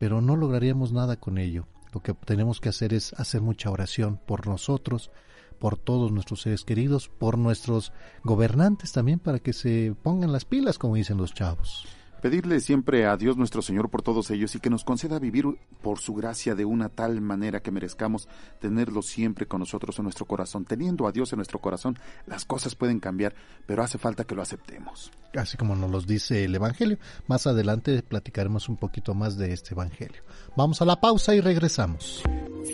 pero 0.00 0.20
no 0.20 0.34
lograríamos 0.34 0.90
nada 0.92 1.20
con 1.20 1.38
ello. 1.38 1.68
Lo 1.94 2.02
que 2.02 2.14
tenemos 2.14 2.60
que 2.60 2.70
hacer 2.70 2.92
es 2.92 3.12
hacer 3.12 3.42
mucha 3.42 3.70
oración 3.70 4.18
por 4.26 4.48
nosotros, 4.48 5.12
por 5.58 5.76
todos 5.76 6.12
nuestros 6.12 6.42
seres 6.42 6.64
queridos, 6.64 7.08
por 7.08 7.38
nuestros 7.38 7.92
gobernantes 8.24 8.92
también, 8.92 9.18
para 9.18 9.38
que 9.38 9.52
se 9.52 9.94
pongan 10.02 10.32
las 10.32 10.44
pilas, 10.44 10.78
como 10.78 10.96
dicen 10.96 11.16
los 11.16 11.34
chavos. 11.34 11.86
Pedirle 12.20 12.58
siempre 12.58 13.06
a 13.06 13.16
Dios 13.16 13.36
nuestro 13.36 13.62
Señor 13.62 13.90
por 13.90 14.02
todos 14.02 14.30
ellos 14.32 14.52
y 14.56 14.60
que 14.60 14.70
nos 14.70 14.82
conceda 14.82 15.20
vivir 15.20 15.44
por 15.82 16.00
su 16.00 16.14
gracia 16.14 16.56
de 16.56 16.64
una 16.64 16.88
tal 16.88 17.20
manera 17.20 17.60
que 17.60 17.70
merezcamos 17.70 18.28
tenerlo 18.60 19.02
siempre 19.02 19.46
con 19.46 19.60
nosotros 19.60 19.96
en 19.98 20.04
nuestro 20.04 20.26
corazón. 20.26 20.64
Teniendo 20.64 21.06
a 21.06 21.12
Dios 21.12 21.32
en 21.32 21.36
nuestro 21.36 21.60
corazón, 21.60 21.96
las 22.26 22.44
cosas 22.44 22.74
pueden 22.74 22.98
cambiar, 22.98 23.34
pero 23.66 23.84
hace 23.84 23.98
falta 23.98 24.24
que 24.24 24.34
lo 24.34 24.42
aceptemos. 24.42 25.12
Así 25.36 25.56
como 25.56 25.76
nos 25.76 25.90
lo 25.92 26.00
dice 26.00 26.44
el 26.44 26.56
Evangelio. 26.56 26.98
Más 27.28 27.46
adelante 27.46 28.02
platicaremos 28.02 28.68
un 28.68 28.78
poquito 28.78 29.14
más 29.14 29.36
de 29.36 29.52
este 29.52 29.74
Evangelio. 29.74 30.22
Vamos 30.56 30.82
a 30.82 30.86
la 30.86 31.00
pausa 31.00 31.36
y 31.36 31.40
regresamos. 31.40 32.24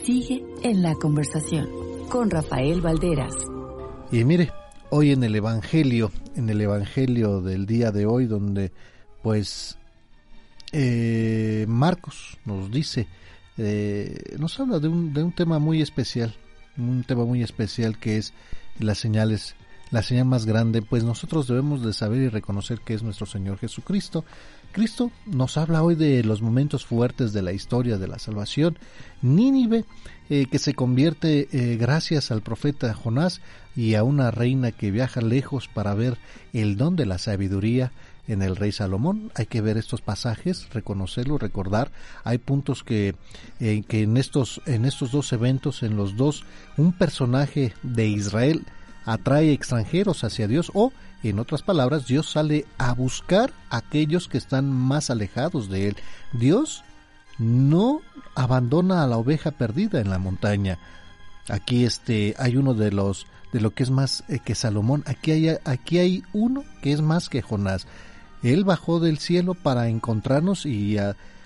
Sigue 0.04 0.42
en 0.62 0.82
la 0.82 0.94
conversación 0.94 1.93
con 2.08 2.30
Rafael 2.30 2.80
Valderas. 2.80 3.34
Y 4.10 4.24
mire, 4.24 4.52
hoy 4.90 5.12
en 5.12 5.24
el 5.24 5.34
Evangelio, 5.34 6.12
en 6.36 6.48
el 6.48 6.60
Evangelio 6.60 7.40
del 7.40 7.66
día 7.66 7.90
de 7.90 8.06
hoy, 8.06 8.26
donde 8.26 8.72
pues 9.22 9.78
eh, 10.72 11.64
Marcos 11.68 12.38
nos 12.44 12.70
dice, 12.70 13.06
eh, 13.56 14.36
nos 14.38 14.58
habla 14.60 14.78
de 14.78 14.88
un, 14.88 15.12
de 15.12 15.22
un 15.22 15.32
tema 15.32 15.58
muy 15.58 15.82
especial, 15.82 16.34
un 16.76 17.04
tema 17.04 17.24
muy 17.24 17.42
especial 17.42 17.98
que 17.98 18.18
es 18.18 18.32
las 18.78 18.98
señales, 18.98 19.54
la 19.90 20.02
señal 20.02 20.26
más 20.26 20.46
grande, 20.46 20.82
pues 20.82 21.04
nosotros 21.04 21.46
debemos 21.46 21.84
de 21.84 21.92
saber 21.92 22.22
y 22.22 22.28
reconocer 22.28 22.80
que 22.80 22.94
es 22.94 23.02
nuestro 23.02 23.26
Señor 23.26 23.58
Jesucristo. 23.58 24.24
Cristo 24.74 25.12
nos 25.24 25.56
habla 25.56 25.84
hoy 25.84 25.94
de 25.94 26.24
los 26.24 26.42
momentos 26.42 26.84
fuertes 26.84 27.32
de 27.32 27.42
la 27.42 27.52
historia 27.52 27.96
de 27.96 28.08
la 28.08 28.18
salvación. 28.18 28.76
Nínive, 29.22 29.84
eh, 30.28 30.46
que 30.50 30.58
se 30.58 30.74
convierte 30.74 31.46
eh, 31.52 31.76
gracias 31.76 32.32
al 32.32 32.42
profeta 32.42 32.92
Jonás 32.92 33.40
y 33.76 33.94
a 33.94 34.02
una 34.02 34.32
reina 34.32 34.72
que 34.72 34.90
viaja 34.90 35.20
lejos 35.20 35.68
para 35.68 35.94
ver 35.94 36.18
el 36.52 36.76
don 36.76 36.96
de 36.96 37.06
la 37.06 37.18
sabiduría 37.18 37.92
en 38.26 38.42
el 38.42 38.56
rey 38.56 38.72
Salomón. 38.72 39.30
Hay 39.36 39.46
que 39.46 39.60
ver 39.60 39.76
estos 39.76 40.00
pasajes, 40.00 40.68
reconocerlo, 40.72 41.38
recordar. 41.38 41.92
Hay 42.24 42.38
puntos 42.38 42.82
que, 42.82 43.14
eh, 43.60 43.84
que 43.86 44.02
en 44.02 44.16
estos 44.16 44.60
en 44.66 44.86
estos 44.86 45.12
dos 45.12 45.32
eventos, 45.32 45.84
en 45.84 45.96
los 45.96 46.16
dos, 46.16 46.44
un 46.76 46.92
personaje 46.92 47.74
de 47.84 48.08
Israel 48.08 48.64
atrae 49.04 49.52
extranjeros 49.52 50.24
hacia 50.24 50.48
Dios 50.48 50.70
o, 50.74 50.92
en 51.22 51.38
otras 51.38 51.62
palabras, 51.62 52.06
Dios 52.06 52.30
sale 52.30 52.66
a 52.78 52.92
buscar 52.92 53.52
a 53.70 53.78
aquellos 53.78 54.28
que 54.28 54.38
están 54.38 54.70
más 54.70 55.10
alejados 55.10 55.68
de 55.68 55.88
Él. 55.88 55.96
Dios 56.32 56.84
no 57.38 58.00
abandona 58.34 59.02
a 59.02 59.06
la 59.06 59.16
oveja 59.16 59.50
perdida 59.50 60.00
en 60.00 60.10
la 60.10 60.18
montaña. 60.18 60.78
Aquí 61.48 61.84
este 61.84 62.34
hay 62.38 62.56
uno 62.56 62.74
de 62.74 62.90
los 62.90 63.26
de 63.52 63.60
lo 63.60 63.72
que 63.72 63.82
es 63.82 63.90
más 63.90 64.24
eh, 64.28 64.40
que 64.44 64.54
Salomón. 64.54 65.04
Aquí 65.06 65.30
hay 65.32 65.56
aquí 65.64 65.98
hay 65.98 66.22
uno 66.32 66.64
que 66.82 66.92
es 66.92 67.00
más 67.00 67.28
que 67.28 67.42
Jonás. 67.42 67.86
Él 68.42 68.64
bajó 68.64 69.00
del 69.00 69.18
cielo 69.18 69.54
para 69.54 69.88
encontrarnos 69.88 70.66
y 70.66 70.98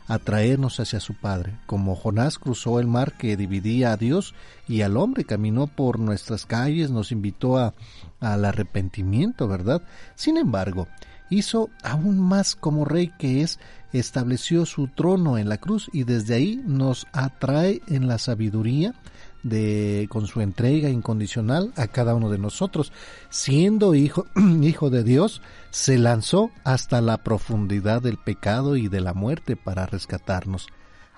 atraernos 0.09 0.81
hacia 0.81 0.99
su 0.99 1.15
Padre. 1.15 1.59
Como 1.67 1.95
Jonás 1.95 2.39
cruzó 2.39 2.81
el 2.81 2.87
mar 2.87 3.13
que 3.17 3.37
dividía 3.37 3.93
a 3.93 3.97
Dios 3.97 4.35
y 4.67 4.81
al 4.81 4.97
hombre, 4.97 5.25
caminó 5.25 5.67
por 5.67 6.01
nuestras 6.01 6.47
calles, 6.47 6.91
nos 6.91 7.13
invitó 7.13 7.59
a, 7.59 7.75
al 8.19 8.45
arrepentimiento, 8.45 9.47
¿verdad? 9.47 9.83
Sin 10.17 10.39
embargo, 10.39 10.89
hizo 11.31 11.69
aún 11.83 12.19
más 12.19 12.57
como 12.57 12.85
rey 12.85 13.13
que 13.19 13.43
es, 13.43 13.61
estableció 13.93 14.67
su 14.67 14.89
trono 14.89 15.39
en 15.39 15.49
la 15.49 15.59
cruz 15.59 15.91
y 15.93 16.05
desde 16.05 16.35
ahí 16.35 16.63
nos 16.65 17.07
atrae 17.13 17.83
en 17.89 18.09
la 18.09 18.19
sabiduría, 18.19 18.95
de 19.43 20.07
con 20.11 20.27
su 20.27 20.41
entrega 20.41 20.89
incondicional 20.89 21.73
a 21.77 21.89
cada 21.89 22.15
uno 22.15 22.31
de 22.31 22.39
nosotros. 22.39 22.93
Siendo 23.31 23.95
hijo, 23.95 24.27
hijo 24.63 24.91
de 24.91 25.05
Dios, 25.05 25.43
se 25.71 25.99
lanzó 25.99 26.51
hasta 26.65 27.01
la 27.01 27.19
profundidad 27.19 28.03
del 28.03 28.19
pecado 28.19 28.77
y 28.77 28.89
de 28.89 29.01
la 29.01 29.15
muerte 29.15 29.57
para 29.57 29.87
rescatarnos. 29.87 30.67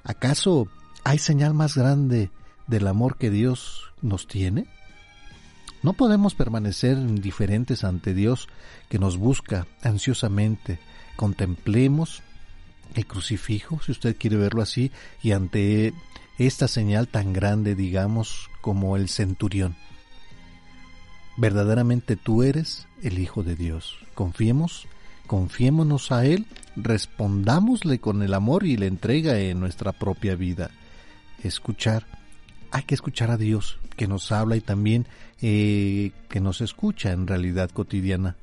¿Acaso 0.04 0.68
hay 1.04 1.18
señal 1.18 1.54
más 1.54 1.76
grande 1.76 2.30
del 2.66 2.86
amor 2.86 3.16
que 3.16 3.30
Dios 3.30 3.92
nos 4.02 4.26
tiene? 4.26 4.66
No 5.82 5.94
podemos 5.94 6.34
permanecer 6.34 6.98
indiferentes 6.98 7.84
ante 7.84 8.12
Dios 8.12 8.48
que 8.88 8.98
nos 8.98 9.16
busca 9.16 9.66
ansiosamente. 9.82 10.78
Contemplemos 11.16 12.22
el 12.94 13.06
crucifijo, 13.06 13.80
si 13.84 13.92
usted 13.92 14.16
quiere 14.16 14.36
verlo 14.36 14.62
así, 14.62 14.90
y 15.22 15.32
ante 15.32 15.94
esta 16.46 16.68
señal 16.68 17.06
tan 17.06 17.34
grande, 17.34 17.74
digamos, 17.74 18.48
como 18.62 18.96
el 18.96 19.10
centurión. 19.10 19.76
Verdaderamente 21.36 22.16
tú 22.16 22.42
eres 22.42 22.86
el 23.02 23.18
Hijo 23.18 23.42
de 23.42 23.56
Dios. 23.56 23.98
Confiemos, 24.14 24.86
confiémonos 25.26 26.12
a 26.12 26.24
Él, 26.24 26.46
respondámosle 26.76 27.98
con 27.98 28.22
el 28.22 28.32
amor 28.32 28.64
y 28.64 28.78
la 28.78 28.86
entrega 28.86 29.38
en 29.38 29.60
nuestra 29.60 29.92
propia 29.92 30.34
vida. 30.34 30.70
Escuchar, 31.42 32.06
hay 32.70 32.84
que 32.84 32.94
escuchar 32.94 33.30
a 33.30 33.36
Dios, 33.36 33.78
que 33.96 34.08
nos 34.08 34.32
habla 34.32 34.56
y 34.56 34.62
también 34.62 35.06
eh, 35.42 36.12
que 36.30 36.40
nos 36.40 36.62
escucha 36.62 37.12
en 37.12 37.26
realidad 37.26 37.68
cotidiana. 37.70 38.36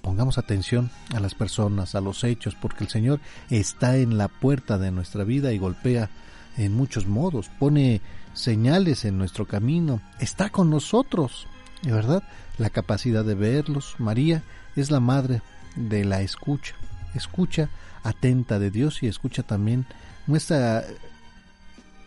Pongamos 0.00 0.38
atención 0.38 0.90
a 1.14 1.20
las 1.20 1.34
personas, 1.34 1.94
a 1.94 2.00
los 2.00 2.24
hechos, 2.24 2.54
porque 2.54 2.84
el 2.84 2.90
Señor 2.90 3.20
está 3.50 3.98
en 3.98 4.16
la 4.16 4.28
puerta 4.28 4.78
de 4.78 4.90
nuestra 4.90 5.24
vida 5.24 5.52
y 5.52 5.58
golpea 5.58 6.08
en 6.56 6.74
muchos 6.74 7.06
modos, 7.06 7.50
pone 7.58 8.00
señales 8.32 9.04
en 9.04 9.18
nuestro 9.18 9.46
camino, 9.46 10.00
está 10.20 10.50
con 10.50 10.70
nosotros, 10.70 11.46
verdad, 11.82 12.22
la 12.58 12.70
capacidad 12.70 13.24
de 13.24 13.34
verlos. 13.34 13.96
María 13.98 14.42
es 14.76 14.90
la 14.90 15.00
madre 15.00 15.42
de 15.76 16.04
la 16.04 16.22
escucha, 16.22 16.74
escucha 17.14 17.68
atenta 18.02 18.58
de 18.58 18.70
Dios 18.70 19.02
y 19.02 19.06
escucha 19.06 19.42
también 19.42 19.86
nuestra 20.26 20.84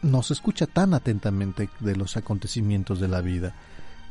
nos 0.04 0.32
escucha 0.32 0.68
tan 0.68 0.93
atentamente 0.93 1.70
de 1.80 1.95
los 1.95 2.18
acontecimientos 2.18 3.00
de 3.00 3.08
la 3.08 3.22
vida. 3.22 3.54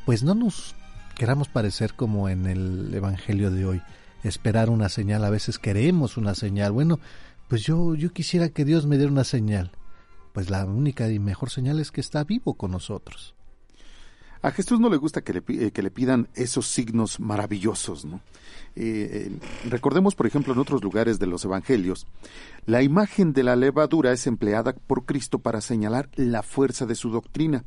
Pues 0.05 0.23
no 0.23 0.35
nos 0.35 0.75
queramos 1.15 1.49
parecer 1.49 1.95
como 1.95 2.29
en 2.29 2.47
el 2.47 2.93
Evangelio 2.93 3.51
de 3.51 3.65
hoy, 3.67 3.83
esperar 4.23 4.69
una 4.69 4.89
señal, 4.89 5.25
a 5.25 5.31
veces 5.31 5.59
queremos 5.59 6.17
una 6.17 6.35
señal. 6.35 6.73
Bueno, 6.73 6.99
pues 7.49 7.63
yo, 7.63 7.95
yo 7.95 8.13
quisiera 8.13 8.49
que 8.49 8.65
Dios 8.65 8.87
me 8.87 8.97
diera 8.97 9.13
una 9.13 9.25
señal 9.25 9.71
pues 10.37 10.51
la 10.51 10.67
única 10.67 11.11
y 11.11 11.19
mejor 11.19 11.49
señal 11.49 11.81
es 11.81 11.91
que 11.91 12.03
está 12.03 12.23
vivo 12.23 12.59
con 12.59 12.71
nosotros. 12.71 13.35
A 14.43 14.51
Jesús 14.51 14.79
no 14.79 14.91
le 14.91 14.99
gusta 14.99 15.23
que 15.23 15.33
le, 15.33 15.43
eh, 15.49 15.71
que 15.71 15.83
le 15.83 15.91
pidan 15.91 16.29
esos 16.35 16.67
signos 16.67 17.21
maravillosos, 17.21 18.05
¿no? 18.05 18.21
Eh, 18.75 19.31
eh, 19.31 19.39
recordemos, 19.71 20.15
por 20.15 20.27
ejemplo, 20.27 20.53
en 20.53 20.59
otros 20.59 20.85
lugares 20.85 21.19
de 21.19 21.27
los 21.27 21.47
evangelios, 21.47 22.07
la 22.67 22.83
imagen 22.83 23.33
de 23.33 23.45
la 23.45 23.57
levadura 23.57 24.13
es 24.13 24.27
empleada 24.27 24.75
por 24.75 25.07
Cristo 25.07 25.39
para 25.39 25.63
señalar 25.63 26.11
la 26.17 26.43
fuerza 26.43 26.85
de 26.85 26.97
su 26.97 27.09
doctrina. 27.09 27.65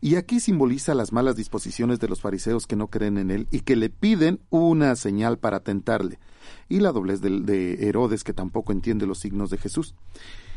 Y 0.00 0.14
aquí 0.14 0.38
simboliza 0.38 0.94
las 0.94 1.12
malas 1.12 1.34
disposiciones 1.34 1.98
de 1.98 2.06
los 2.06 2.20
fariseos 2.20 2.68
que 2.68 2.76
no 2.76 2.86
creen 2.86 3.18
en 3.18 3.32
él 3.32 3.48
y 3.50 3.62
que 3.62 3.74
le 3.74 3.90
piden 3.90 4.38
una 4.50 4.94
señal 4.94 5.38
para 5.38 5.64
tentarle. 5.64 6.20
Y 6.68 6.78
la 6.78 6.92
doblez 6.92 7.20
de 7.22 7.88
Herodes 7.88 8.22
que 8.22 8.34
tampoco 8.34 8.70
entiende 8.70 9.04
los 9.04 9.18
signos 9.18 9.50
de 9.50 9.58
Jesús. 9.58 9.96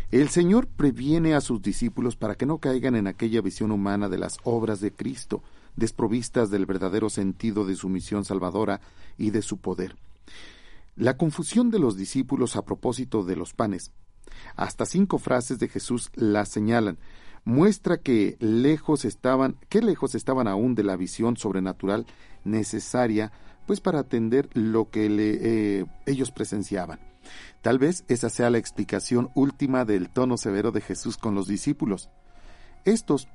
El 0.09 0.29
Señor 0.29 0.67
previene 0.67 1.35
a 1.35 1.41
sus 1.41 1.61
discípulos 1.61 2.15
para 2.15 2.35
que 2.35 2.45
no 2.45 2.59
caigan 2.59 2.95
en 2.95 3.07
aquella 3.07 3.41
visión 3.41 3.71
humana 3.71 4.07
de 4.07 4.17
las 4.17 4.37
obras 4.45 4.79
de 4.79 4.93
Cristo, 4.93 5.43
desprovistas 5.75 6.49
del 6.49 6.65
verdadero 6.65 7.09
sentido 7.09 7.65
de 7.65 7.75
su 7.75 7.89
misión 7.89 8.23
salvadora 8.23 8.79
y 9.17 9.31
de 9.31 9.41
su 9.41 9.57
poder. 9.57 9.97
La 10.95 11.17
confusión 11.17 11.71
de 11.71 11.79
los 11.79 11.97
discípulos 11.97 12.55
a 12.55 12.63
propósito 12.63 13.23
de 13.23 13.35
los 13.35 13.53
panes. 13.53 13.91
Hasta 14.55 14.85
cinco 14.85 15.17
frases 15.17 15.59
de 15.59 15.67
Jesús 15.67 16.09
la 16.15 16.45
señalan, 16.45 16.97
muestra 17.43 17.97
que 17.97 18.37
lejos 18.39 19.03
estaban, 19.03 19.57
qué 19.67 19.81
lejos 19.81 20.15
estaban 20.15 20.47
aún 20.47 20.73
de 20.73 20.83
la 20.83 20.95
visión 20.95 21.35
sobrenatural 21.35 22.05
necesaria, 22.45 23.33
pues 23.65 23.81
para 23.81 23.99
atender 23.99 24.47
lo 24.53 24.89
que 24.89 25.07
eh, 25.09 25.85
ellos 26.05 26.31
presenciaban. 26.31 26.99
Tal 27.61 27.79
vez 27.79 28.03
esa 28.07 28.29
sea 28.29 28.49
la 28.49 28.57
explicación 28.57 29.29
última 29.33 29.85
del 29.85 30.09
tono 30.09 30.37
severo 30.37 30.71
de 30.71 30.81
Jesús 30.81 31.17
con 31.17 31.35
los 31.35 31.47
discípulos. 31.47 32.09
Estos 32.85 33.27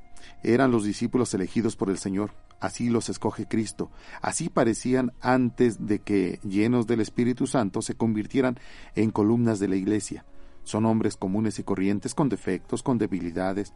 eran 0.43 0.71
los 0.71 0.85
discípulos 0.85 1.35
elegidos 1.35 1.77
por 1.77 1.91
el 1.91 1.99
Señor, 1.99 2.33
así 2.61 2.89
los 2.89 3.09
escoge 3.09 3.47
Cristo, 3.47 3.91
así 4.21 4.49
parecían 4.49 5.13
antes 5.21 5.87
de 5.87 5.99
que, 5.99 6.39
llenos 6.43 6.87
del 6.87 7.01
Espíritu 7.01 7.47
Santo, 7.47 7.83
se 7.83 7.95
convirtieran 7.95 8.59
en 8.95 9.11
columnas 9.11 9.59
de 9.59 9.69
la 9.69 9.77
Iglesia. 9.77 10.25
Son 10.65 10.87
hombres 10.87 11.17
comunes 11.17 11.59
y 11.59 11.65
corrientes, 11.65 12.15
con 12.15 12.29
defectos, 12.29 12.83
con 12.83 12.99
debilidades, 12.99 13.73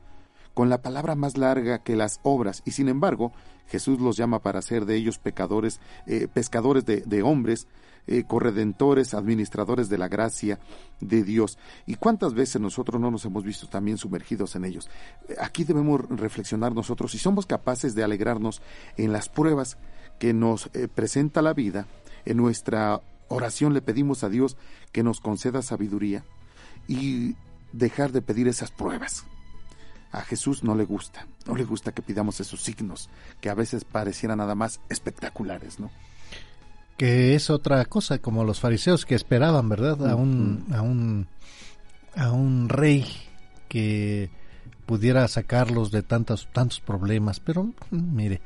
con 0.55 0.71
la 0.71 0.83
palabra 0.83 1.17
más 1.17 1.37
larga 1.37 1.83
que 1.83 1.97
las 1.97 2.21
obras, 2.23 2.63
y 2.65 2.71
sin 2.71 2.89
embargo, 2.89 3.33
Jesús 3.67 4.01
los 4.01 4.17
llama 4.17 4.41
para 4.41 4.63
ser 4.63 4.87
de 4.87 4.97
ellos 4.97 5.19
pecadores, 5.19 5.81
eh, 6.07 6.29
pescadores 6.33 6.87
de 6.87 7.23
hombres, 7.23 7.67
eh, 8.07 8.25
corredentores, 8.25 9.15
administradores 9.15 9.89
de 9.89 9.99
la 9.99 10.09
gracia 10.09 10.59
de 11.01 11.23
Dios. 11.23 11.59
¿Y 11.87 11.97
cuántas 11.97 12.35
veces 12.35 12.61
nosotros 12.61 13.01
no 13.01 13.11
nos 13.11 13.25
hemos 13.25 13.45
visto 13.45 13.67
también 13.69 13.99
sumergidos 13.99 14.57
en 14.57 14.65
ellos? 14.65 14.89
Aquí 15.41 15.65
debemos 15.65 16.03
reflexionar 16.09 16.75
nosotros 16.75 17.13
si 17.13 17.19
somos 17.19 17.47
capaces 17.47 17.95
de 17.95 18.05
alegrarnos 18.05 18.63
en 18.97 19.13
las 19.13 19.29
pruebas 19.29 19.79
que 20.19 20.33
nos 20.33 20.71
eh, 20.73 20.89
presenta 20.89 21.43
la 21.43 21.53
vida. 21.53 21.87
En 22.25 22.37
nuestra 22.37 23.01
oración 23.29 23.75
le 23.75 23.83
pedimos 23.83 24.25
a 24.25 24.29
Dios 24.29 24.57
que 24.93 25.03
nos 25.03 25.21
conceda 25.21 25.63
sabiduría 25.63 26.25
y 26.89 27.35
dejar 27.73 28.13
de 28.13 28.23
pedir 28.23 28.49
esas 28.49 28.71
pruebas. 28.71 29.25
A 30.13 30.23
Jesús 30.23 30.63
no 30.63 30.75
le 30.75 30.85
gusta, 30.85 31.27
no 31.47 31.55
le 31.57 31.65
gusta 31.65 31.93
que 31.93 32.03
pidamos 32.03 32.41
esos 32.41 32.63
signos 32.63 33.11
que 33.41 33.51
a 33.51 33.55
veces 33.55 33.85
parecieran 33.85 34.39
nada 34.39 34.55
más 34.55 34.81
espectaculares, 34.89 35.79
¿no? 35.81 35.91
Que 36.97 37.35
es 37.35 37.51
otra 37.51 37.85
cosa, 37.85 38.19
como 38.19 38.45
los 38.45 38.61
fariseos 38.61 39.05
que 39.05 39.15
esperaban, 39.15 39.69
¿verdad? 39.69 40.09
A 40.09 40.15
un, 40.15 40.67
a 40.73 40.83
un, 40.83 41.27
a 42.15 42.33
un 42.33 42.69
rey 42.69 43.07
que 43.69 44.31
pudiera 44.87 45.27
sacarlos 45.29 45.91
de 45.91 46.03
tantos, 46.03 46.49
tantos 46.53 46.81
problemas, 46.81 47.41
pero 47.41 47.71
mire, 47.91 48.41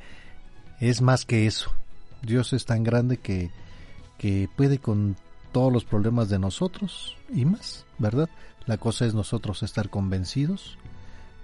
es 0.80 1.00
más 1.00 1.24
que 1.24 1.46
eso. 1.46 1.70
Dios 2.22 2.52
es 2.52 2.64
tan 2.64 2.82
grande 2.82 3.18
que, 3.18 3.50
que 4.18 4.48
puede 4.56 4.78
con 4.78 5.16
todos 5.52 5.72
los 5.72 5.84
problemas 5.84 6.28
de 6.28 6.38
nosotros 6.38 7.16
y 7.32 7.44
más, 7.44 7.84
¿verdad? 7.98 8.28
La 8.66 8.78
cosa 8.78 9.04
es 9.04 9.14
nosotros 9.14 9.62
estar 9.62 9.90
convencidos 9.90 10.78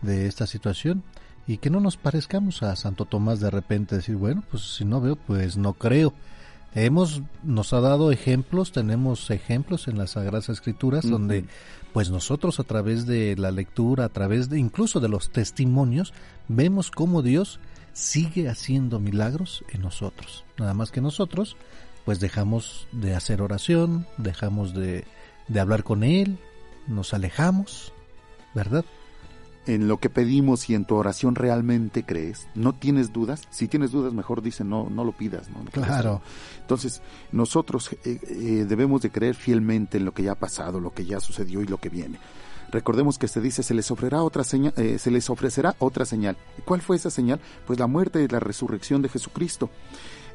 de 0.02 0.26
esta 0.26 0.46
situación 0.46 1.02
y 1.46 1.58
que 1.58 1.70
no 1.70 1.80
nos 1.80 1.96
parezcamos 1.96 2.62
a 2.62 2.74
Santo 2.76 3.04
Tomás 3.04 3.40
de 3.40 3.50
repente 3.50 3.96
decir, 3.96 4.16
bueno, 4.16 4.42
pues 4.50 4.74
si 4.76 4.84
no 4.84 5.00
veo, 5.00 5.16
pues 5.16 5.56
no 5.56 5.74
creo. 5.74 6.12
Hemos, 6.76 7.22
nos 7.42 7.72
ha 7.72 7.80
dado 7.80 8.12
ejemplos, 8.12 8.70
tenemos 8.70 9.30
ejemplos 9.30 9.88
en 9.88 9.96
las 9.96 10.10
Sagradas 10.10 10.50
Escrituras 10.50 11.08
donde 11.08 11.46
pues 11.94 12.10
nosotros 12.10 12.60
a 12.60 12.64
través 12.64 13.06
de 13.06 13.34
la 13.34 13.50
lectura, 13.50 14.04
a 14.04 14.08
través 14.10 14.50
de 14.50 14.58
incluso 14.58 15.00
de 15.00 15.08
los 15.08 15.30
testimonios, 15.30 16.12
vemos 16.48 16.90
cómo 16.90 17.22
Dios 17.22 17.60
sigue 17.94 18.50
haciendo 18.50 19.00
milagros 19.00 19.64
en 19.72 19.80
nosotros. 19.80 20.44
Nada 20.58 20.74
más 20.74 20.90
que 20.90 21.00
nosotros, 21.00 21.56
pues 22.04 22.20
dejamos 22.20 22.88
de 22.92 23.14
hacer 23.14 23.40
oración, 23.40 24.06
dejamos 24.18 24.74
de, 24.74 25.06
de 25.48 25.60
hablar 25.60 25.82
con 25.82 26.04
Él, 26.04 26.38
nos 26.86 27.14
alejamos, 27.14 27.94
¿verdad? 28.54 28.84
En 29.66 29.88
lo 29.88 29.98
que 29.98 30.10
pedimos 30.10 30.70
y 30.70 30.74
en 30.74 30.84
tu 30.84 30.94
oración 30.94 31.34
realmente 31.34 32.04
crees, 32.04 32.48
no 32.54 32.72
tienes 32.72 33.12
dudas, 33.12 33.42
si 33.50 33.68
tienes 33.68 33.90
dudas 33.90 34.12
mejor 34.12 34.42
dice 34.42 34.64
no, 34.64 34.88
no 34.90 35.04
lo 35.04 35.12
pidas, 35.12 35.48
¿no? 35.50 35.64
Claro. 35.70 36.22
Entonces, 36.60 37.02
nosotros 37.32 37.92
eh, 38.04 38.18
eh, 38.22 38.64
debemos 38.68 39.02
de 39.02 39.10
creer 39.10 39.34
fielmente 39.34 39.98
en 39.98 40.04
lo 40.04 40.12
que 40.12 40.22
ya 40.22 40.32
ha 40.32 40.36
pasado, 40.36 40.80
lo 40.80 40.92
que 40.92 41.04
ya 41.04 41.20
sucedió 41.20 41.62
y 41.62 41.66
lo 41.66 41.78
que 41.78 41.88
viene. 41.88 42.18
Recordemos 42.70 43.18
que 43.18 43.28
se 43.28 43.40
dice 43.40 43.62
se 43.62 43.74
les 43.74 43.90
ofrecerá 43.90 44.22
otra 44.22 44.44
señal, 44.44 44.72
eh, 44.76 44.98
se 44.98 45.10
les 45.10 45.30
ofrecerá 45.30 45.76
otra 45.78 46.04
señal. 46.04 46.36
¿Y 46.58 46.62
cuál 46.62 46.80
fue 46.80 46.96
esa 46.96 47.10
señal? 47.10 47.40
Pues 47.66 47.78
la 47.78 47.86
muerte 47.86 48.22
y 48.22 48.28
la 48.28 48.40
resurrección 48.40 49.02
de 49.02 49.08
Jesucristo. 49.08 49.70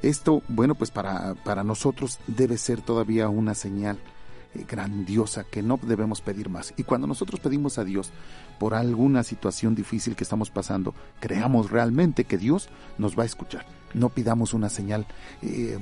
Esto, 0.01 0.41
bueno, 0.47 0.75
pues 0.75 0.89
para, 0.89 1.35
para 1.35 1.63
nosotros 1.63 2.19
debe 2.27 2.57
ser 2.57 2.81
todavía 2.81 3.29
una 3.29 3.53
señal 3.53 3.99
grandiosa 4.53 5.43
que 5.43 5.61
no 5.61 5.79
debemos 5.81 6.21
pedir 6.21 6.49
más. 6.49 6.73
Y 6.77 6.83
cuando 6.83 7.07
nosotros 7.07 7.39
pedimos 7.39 7.77
a 7.77 7.83
Dios 7.83 8.11
por 8.59 8.73
alguna 8.73 9.23
situación 9.23 9.75
difícil 9.75 10.15
que 10.15 10.23
estamos 10.23 10.49
pasando, 10.49 10.93
creamos 11.19 11.71
realmente 11.71 12.25
que 12.25 12.37
Dios 12.37 12.69
nos 12.97 13.17
va 13.17 13.23
a 13.23 13.25
escuchar. 13.25 13.65
No 13.93 14.09
pidamos 14.09 14.53
una 14.53 14.69
señal, 14.69 15.05
eh, 15.41 15.77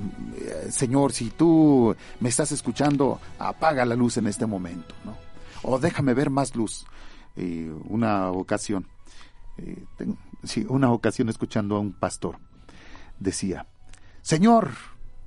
Señor, 0.69 1.13
si 1.13 1.29
tú 1.29 1.95
me 2.19 2.29
estás 2.29 2.51
escuchando, 2.51 3.19
apaga 3.37 3.85
la 3.85 3.95
luz 3.95 4.17
en 4.17 4.27
este 4.27 4.45
momento, 4.45 4.95
¿no? 5.05 5.17
O 5.63 5.79
déjame 5.79 6.13
ver 6.13 6.29
más 6.29 6.55
luz. 6.55 6.85
Eh, 7.35 7.71
una 7.85 8.31
ocasión, 8.31 8.87
eh, 9.57 9.85
una 10.67 10.91
ocasión 10.91 11.29
escuchando 11.29 11.75
a 11.75 11.79
un 11.79 11.93
pastor, 11.93 12.37
decía, 13.19 13.67
Señor, 14.21 14.71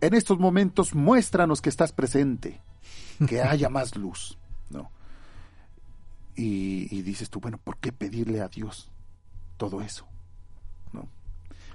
en 0.01 0.15
estos 0.15 0.39
momentos 0.39 0.95
muéstranos 0.95 1.63
que 1.63 1.69
estás 1.69 1.93
presente, 1.93 2.61
que 3.27 3.43
haya 3.43 3.69
más 3.69 3.97
luz, 3.97 4.39
¿no? 4.71 4.91
Y, 6.37 7.03
dices 7.03 7.31
tú, 7.31 7.41
bueno, 7.41 7.59
¿por 7.63 7.77
qué 7.79 7.93
pedirle 7.93 8.41
a 8.41 8.49
Dios 8.49 8.91
todo 9.57 9.83
eso? 9.83 10.07
No, 10.93 11.09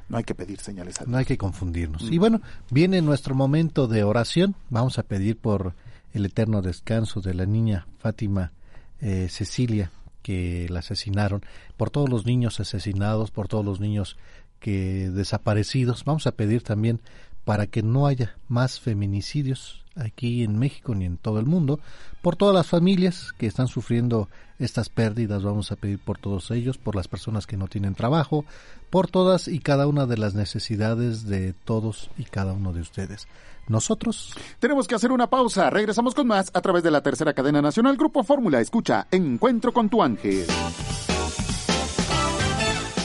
no 0.10 0.18
hay 0.18 0.24
que 0.24 0.36
pedir 0.36 0.60
señales 0.60 0.98
a 0.98 1.04
Dios. 1.04 1.12
No 1.12 1.18
hay 1.18 1.26
que 1.26 1.38
confundirnos. 1.38 2.04
Y 2.04 2.18
bueno, 2.18 2.42
viene 2.72 3.02
nuestro 3.02 3.36
momento 3.36 3.88
de 3.88 4.04
oración. 4.04 4.56
Vamos 4.70 4.98
a 5.00 5.04
pedir 5.04 5.38
por 5.38 5.74
el 6.14 6.26
eterno 6.26 6.62
descanso 6.62 7.22
de 7.22 7.34
la 7.34 7.46
niña 7.46 7.88
Fátima 8.00 8.52
eh, 9.00 9.28
Cecilia, 9.30 9.92
que 10.24 10.68
la 10.70 10.80
asesinaron, 10.80 11.44
por 11.78 11.90
todos 11.90 12.10
los 12.10 12.26
niños 12.26 12.60
asesinados, 12.60 13.32
por 13.32 13.48
todos 13.48 13.64
los 13.64 13.80
niños 13.80 14.18
que 14.60 15.10
desaparecidos. 15.10 16.04
Vamos 16.04 16.28
a 16.28 16.32
pedir 16.32 16.64
también 16.64 17.00
para 17.46 17.68
que 17.68 17.84
no 17.84 18.08
haya 18.08 18.36
más 18.48 18.80
feminicidios 18.80 19.86
aquí 19.98 20.44
en 20.44 20.58
México 20.58 20.96
ni 20.96 21.06
en 21.06 21.18
todo 21.18 21.40
el 21.40 21.46
mundo, 21.46 21.80
por 22.22 22.36
todas 22.36 22.56
las 22.56 22.68
familias 22.68 23.34
que 23.38 23.48
están 23.48 23.68
sufriendo 23.68 24.30
estas 24.60 24.90
pérdidas, 24.90 25.44
vamos 25.44 25.72
a 25.72 25.76
pedir 25.76 26.00
por 26.00 26.18
todos 26.18 26.52
ellos, 26.52 26.78
por 26.78 26.96
las 26.96 27.08
personas 27.08 27.46
que 27.46 27.58
no 27.58 27.68
tienen 27.68 27.96
trabajo, 27.96 28.46
por 28.90 29.08
todas 29.08 29.48
y 29.48 29.60
cada 29.60 29.88
una 29.88 30.06
de 30.06 30.18
las 30.18 30.34
necesidades 30.34 31.26
de 31.26 31.54
todos 31.54 32.10
y 32.18 32.24
cada 32.24 32.54
uno 32.54 32.74
de 32.74 32.82
ustedes. 32.82 33.28
Nosotros 33.68 34.34
tenemos 34.60 34.88
que 34.88 34.96
hacer 34.96 35.12
una 35.12 35.30
pausa, 35.30 35.70
regresamos 35.70 36.16
con 36.16 36.28
más 36.28 36.52
a 36.54 36.62
través 36.62 36.84
de 36.84 36.92
la 36.92 37.02
tercera 37.02 37.34
cadena 37.34 37.62
nacional 37.62 37.98
Grupo 37.98 38.24
Fórmula, 38.24 38.62
escucha 38.62 39.08
Encuentro 39.12 39.74
con 39.74 39.90
tu 39.90 40.02
ángel. 40.02 40.46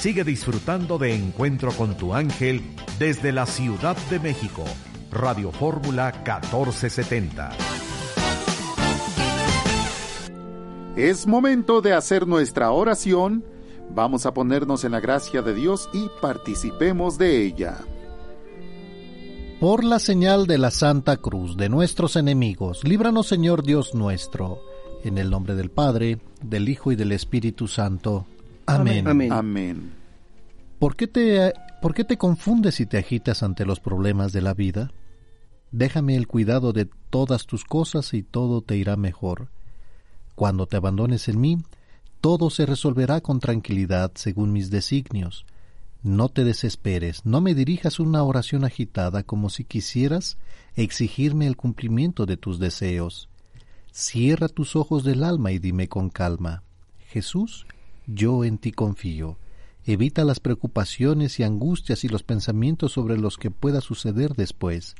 Sigue 0.00 0.24
disfrutando 0.24 0.98
de 0.98 1.14
Encuentro 1.14 1.72
con 1.72 1.96
tu 1.96 2.14
ángel 2.14 2.62
desde 2.98 3.30
la 3.30 3.46
Ciudad 3.46 3.96
de 4.10 4.18
México 4.18 4.64
Radio 5.12 5.52
Fórmula 5.52 6.10
1470. 6.24 7.50
Es 10.96 11.26
momento 11.26 11.82
de 11.82 11.92
hacer 11.92 12.26
nuestra 12.26 12.70
oración. 12.72 13.44
Vamos 13.94 14.24
a 14.24 14.32
ponernos 14.32 14.84
en 14.84 14.92
la 14.92 15.00
gracia 15.00 15.42
de 15.42 15.52
Dios 15.52 15.90
y 15.92 16.08
participemos 16.22 17.18
de 17.18 17.44
ella. 17.44 17.76
Por 19.60 19.84
la 19.84 19.98
señal 19.98 20.46
de 20.46 20.56
la 20.56 20.70
Santa 20.70 21.18
Cruz 21.18 21.58
de 21.58 21.68
nuestros 21.68 22.16
enemigos, 22.16 22.82
líbranos 22.82 23.26
Señor 23.26 23.64
Dios 23.64 23.94
nuestro, 23.94 24.60
en 25.04 25.18
el 25.18 25.30
nombre 25.30 25.54
del 25.54 25.70
Padre, 25.70 26.20
del 26.40 26.70
Hijo 26.70 26.90
y 26.90 26.96
del 26.96 27.12
Espíritu 27.12 27.68
Santo. 27.68 28.24
Amén. 28.64 29.06
Amén. 29.06 29.30
Amén. 29.30 29.92
¿Por 30.78 30.96
qué, 30.96 31.06
te, 31.06 31.52
¿Por 31.82 31.92
qué 31.92 32.02
te 32.02 32.16
confundes 32.16 32.80
y 32.80 32.86
te 32.86 32.96
agitas 32.96 33.42
ante 33.42 33.66
los 33.66 33.78
problemas 33.78 34.32
de 34.32 34.40
la 34.40 34.54
vida? 34.54 34.90
Déjame 35.72 36.16
el 36.16 36.26
cuidado 36.28 36.74
de 36.74 36.88
todas 37.08 37.46
tus 37.46 37.64
cosas 37.64 38.12
y 38.12 38.22
todo 38.22 38.60
te 38.60 38.76
irá 38.76 38.96
mejor. 38.96 39.48
Cuando 40.34 40.66
te 40.66 40.76
abandones 40.76 41.28
en 41.28 41.40
mí, 41.40 41.58
todo 42.20 42.50
se 42.50 42.66
resolverá 42.66 43.22
con 43.22 43.40
tranquilidad 43.40 44.12
según 44.14 44.52
mis 44.52 44.70
designios. 44.70 45.46
No 46.02 46.28
te 46.28 46.44
desesperes, 46.44 47.24
no 47.24 47.40
me 47.40 47.54
dirijas 47.54 48.00
una 48.00 48.22
oración 48.22 48.64
agitada 48.64 49.22
como 49.22 49.48
si 49.48 49.64
quisieras 49.64 50.36
exigirme 50.76 51.46
el 51.46 51.56
cumplimiento 51.56 52.26
de 52.26 52.36
tus 52.36 52.58
deseos. 52.58 53.28
Cierra 53.92 54.48
tus 54.48 54.76
ojos 54.76 55.04
del 55.04 55.24
alma 55.24 55.52
y 55.52 55.58
dime 55.58 55.88
con 55.88 56.10
calma, 56.10 56.62
Jesús, 57.08 57.66
yo 58.06 58.44
en 58.44 58.58
ti 58.58 58.72
confío. 58.72 59.36
Evita 59.84 60.24
las 60.24 60.38
preocupaciones 60.38 61.40
y 61.40 61.44
angustias 61.44 62.04
y 62.04 62.08
los 62.08 62.22
pensamientos 62.22 62.92
sobre 62.92 63.18
los 63.18 63.36
que 63.36 63.50
pueda 63.50 63.80
suceder 63.80 64.34
después. 64.34 64.96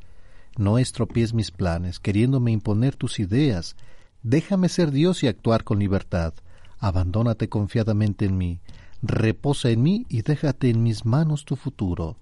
No 0.57 0.79
estropees 0.79 1.33
mis 1.33 1.51
planes, 1.51 1.99
queriéndome 1.99 2.53
imponer 2.53 2.97
tus 2.97 3.21
ideas. 3.21 3.77
Déjame 4.23 4.69
ser 4.69 4.91
Dios 4.91 5.23
y 5.23 5.27
actuar 5.27 5.65
con 5.65 5.79
libertad. 5.79 6.35
Abandónate 6.79 7.49
confiadamente 7.49 8.27
en 8.27 8.37
mí. 8.37 8.61
Reposa 9.03 9.71
en 9.71 9.83
mí 9.83 10.07
y 10.09 10.23
déjate 10.23 10.69
en 10.69 10.83
mis 10.83 11.05
manos 11.05 11.45
tu 11.45 11.57
futuro. 11.57 12.17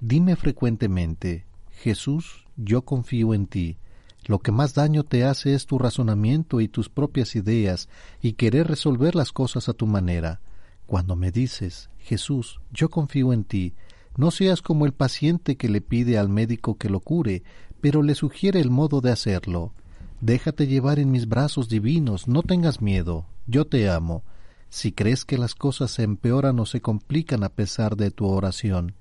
Dime 0.00 0.36
frecuentemente, 0.36 1.46
Jesús, 1.70 2.46
yo 2.56 2.82
confío 2.82 3.32
en 3.34 3.46
ti. 3.46 3.78
Lo 4.26 4.40
que 4.40 4.52
más 4.52 4.74
daño 4.74 5.04
te 5.04 5.24
hace 5.24 5.54
es 5.54 5.66
tu 5.66 5.78
razonamiento 5.78 6.60
y 6.60 6.68
tus 6.68 6.88
propias 6.88 7.36
ideas 7.36 7.88
y 8.20 8.32
querer 8.32 8.66
resolver 8.66 9.14
las 9.14 9.32
cosas 9.32 9.68
a 9.68 9.72
tu 9.72 9.86
manera. 9.86 10.40
Cuando 10.86 11.16
me 11.16 11.30
dices, 11.30 11.90
Jesús, 11.98 12.60
yo 12.72 12.90
confío 12.90 13.32
en 13.32 13.44
ti, 13.44 13.74
no 14.16 14.30
seas 14.32 14.62
como 14.62 14.84
el 14.84 14.92
paciente 14.92 15.56
que 15.56 15.68
le 15.68 15.80
pide 15.80 16.18
al 16.18 16.28
médico 16.28 16.76
que 16.76 16.90
lo 16.90 16.98
cure, 16.98 17.44
pero 17.80 18.02
le 18.02 18.14
sugiere 18.14 18.60
el 18.60 18.70
modo 18.70 19.00
de 19.00 19.10
hacerlo. 19.10 19.72
Déjate 20.20 20.66
llevar 20.66 20.98
en 20.98 21.10
mis 21.10 21.28
brazos 21.28 21.68
divinos, 21.68 22.26
no 22.26 22.42
tengas 22.42 22.80
miedo, 22.80 23.26
yo 23.46 23.66
te 23.66 23.88
amo. 23.88 24.24
Si 24.68 24.92
crees 24.92 25.24
que 25.24 25.38
las 25.38 25.54
cosas 25.54 25.92
se 25.92 26.02
empeoran 26.02 26.58
o 26.60 26.66
se 26.66 26.80
complican 26.80 27.44
a 27.44 27.48
pesar 27.48 27.96
de 27.96 28.10
tu 28.10 28.26
oración, 28.26 28.94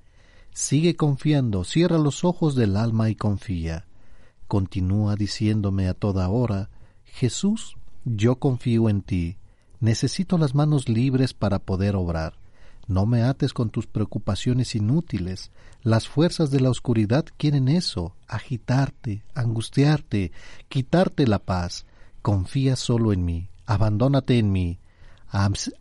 sigue 0.53 0.95
confiando, 0.95 1.63
cierra 1.63 1.97
los 1.97 2.23
ojos 2.23 2.55
del 2.55 2.78
alma 2.78 3.09
y 3.09 3.15
confía. 3.15 3.86
Continúa 4.47 5.15
diciéndome 5.15 5.88
a 5.88 5.93
toda 5.93 6.30
hora, 6.30 6.69
Jesús, 7.03 7.78
yo 8.05 8.38
confío 8.38 8.89
en 8.89 9.01
ti, 9.01 9.38
necesito 9.80 10.38
las 10.38 10.55
manos 10.55 10.88
libres 10.88 11.34
para 11.34 11.59
poder 11.59 11.95
obrar. 11.95 12.36
No 12.88 13.06
me 13.06 13.24
ates 13.24 13.54
con 13.54 13.70
tus 13.70 13.86
preocupaciones 13.86 14.74
inútiles. 14.74 15.52
Las 15.84 16.08
fuerzas 16.08 16.52
de 16.52 16.62
la 16.62 16.70
oscuridad 16.70 17.26
quieren 17.38 17.68
eso, 17.68 18.16
agitarte, 18.28 19.24
angustiarte, 19.36 20.32
quitarte 20.70 21.28
la 21.28 21.40
paz. 21.40 21.86
Confía 22.22 22.76
solo 22.78 23.12
en 23.12 23.26
mí, 23.26 23.50
abandónate 23.66 24.40
en 24.40 24.52
mí. 24.52 24.80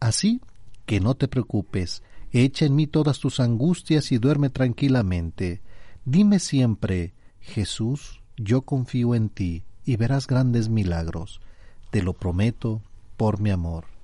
Así 0.00 0.40
que 0.84 1.00
no 1.00 1.14
te 1.14 1.28
preocupes, 1.28 2.02
echa 2.32 2.66
en 2.66 2.74
mí 2.74 2.86
todas 2.86 3.20
tus 3.20 3.38
angustias 3.40 4.10
y 4.10 4.18
duerme 4.18 4.50
tranquilamente. 4.50 5.62
Dime 6.04 6.40
siempre, 6.40 7.14
Jesús, 7.40 8.20
yo 8.36 8.62
confío 8.62 9.14
en 9.14 9.28
ti 9.28 9.64
y 9.84 9.96
verás 9.96 10.26
grandes 10.26 10.68
milagros. 10.68 11.40
Te 11.90 12.02
lo 12.02 12.12
prometo 12.12 12.82
por 13.16 13.40
mi 13.40 13.50
amor. 13.50 13.95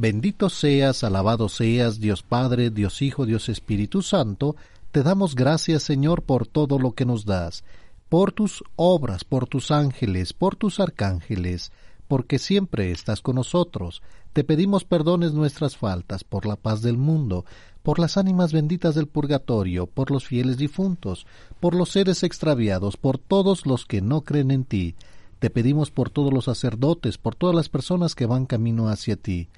Bendito 0.00 0.48
seas, 0.48 1.02
alabado 1.02 1.48
seas, 1.48 1.98
Dios 1.98 2.22
Padre, 2.22 2.70
Dios 2.70 3.02
Hijo, 3.02 3.26
Dios 3.26 3.48
Espíritu 3.48 4.00
Santo, 4.00 4.54
te 4.92 5.02
damos 5.02 5.34
gracias, 5.34 5.82
Señor, 5.82 6.22
por 6.22 6.46
todo 6.46 6.78
lo 6.78 6.92
que 6.92 7.04
nos 7.04 7.24
das, 7.24 7.64
por 8.08 8.30
tus 8.30 8.62
obras, 8.76 9.24
por 9.24 9.48
tus 9.48 9.72
ángeles, 9.72 10.34
por 10.34 10.54
tus 10.54 10.78
arcángeles, 10.78 11.72
porque 12.06 12.38
siempre 12.38 12.92
estás 12.92 13.22
con 13.22 13.34
nosotros. 13.34 14.00
Te 14.32 14.44
pedimos 14.44 14.84
perdones 14.84 15.32
nuestras 15.32 15.76
faltas, 15.76 16.22
por 16.22 16.46
la 16.46 16.54
paz 16.54 16.80
del 16.80 16.96
mundo, 16.96 17.44
por 17.82 17.98
las 17.98 18.16
ánimas 18.16 18.52
benditas 18.52 18.94
del 18.94 19.08
purgatorio, 19.08 19.88
por 19.88 20.12
los 20.12 20.24
fieles 20.24 20.58
difuntos, 20.58 21.26
por 21.58 21.74
los 21.74 21.88
seres 21.88 22.22
extraviados, 22.22 22.96
por 22.96 23.18
todos 23.18 23.66
los 23.66 23.84
que 23.84 24.00
no 24.00 24.20
creen 24.20 24.52
en 24.52 24.62
ti. 24.62 24.94
Te 25.40 25.50
pedimos 25.50 25.90
por 25.90 26.08
todos 26.08 26.32
los 26.32 26.44
sacerdotes, 26.44 27.18
por 27.18 27.34
todas 27.34 27.56
las 27.56 27.68
personas 27.68 28.14
que 28.14 28.26
van 28.26 28.46
camino 28.46 28.90
hacia 28.90 29.16
ti, 29.16 29.48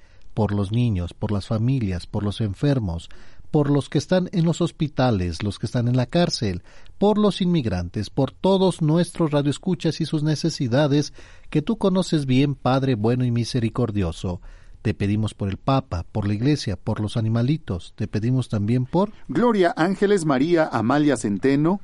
por 0.41 0.53
los 0.53 0.73
niños, 0.73 1.13
por 1.13 1.33
las 1.33 1.47
familias, 1.47 2.07
por 2.07 2.23
los 2.23 2.41
enfermos, 2.41 3.11
por 3.51 3.69
los 3.69 3.91
que 3.91 3.99
están 3.99 4.31
en 4.33 4.47
los 4.47 4.63
hospitales, 4.63 5.43
los 5.43 5.59
que 5.59 5.67
están 5.67 5.87
en 5.87 5.99
la 5.99 6.07
cárcel, 6.07 6.63
por 6.97 7.19
los 7.19 7.43
inmigrantes, 7.43 8.09
por 8.09 8.33
todos 8.33 8.81
nuestros 8.81 9.33
radioescuchas 9.33 10.01
y 10.01 10.07
sus 10.07 10.23
necesidades, 10.23 11.13
que 11.51 11.61
tú 11.61 11.77
conoces 11.77 12.25
bien, 12.25 12.55
Padre 12.55 12.95
bueno 12.95 13.27
y 13.27 13.31
misericordioso. 13.31 14.41
Te 14.81 14.95
pedimos 14.95 15.35
por 15.35 15.51
el 15.51 15.59
Papa, 15.59 16.07
por 16.11 16.27
la 16.27 16.33
Iglesia, 16.33 16.77
por 16.77 17.01
los 17.01 17.19
animalitos. 17.19 17.93
Te 17.95 18.09
pedimos 18.09 18.49
también 18.49 18.87
por 18.87 19.13
Gloria 19.29 19.75
Ángeles 19.77 20.25
María 20.25 20.71
Amalia 20.73 21.19
Centeno, 21.19 21.83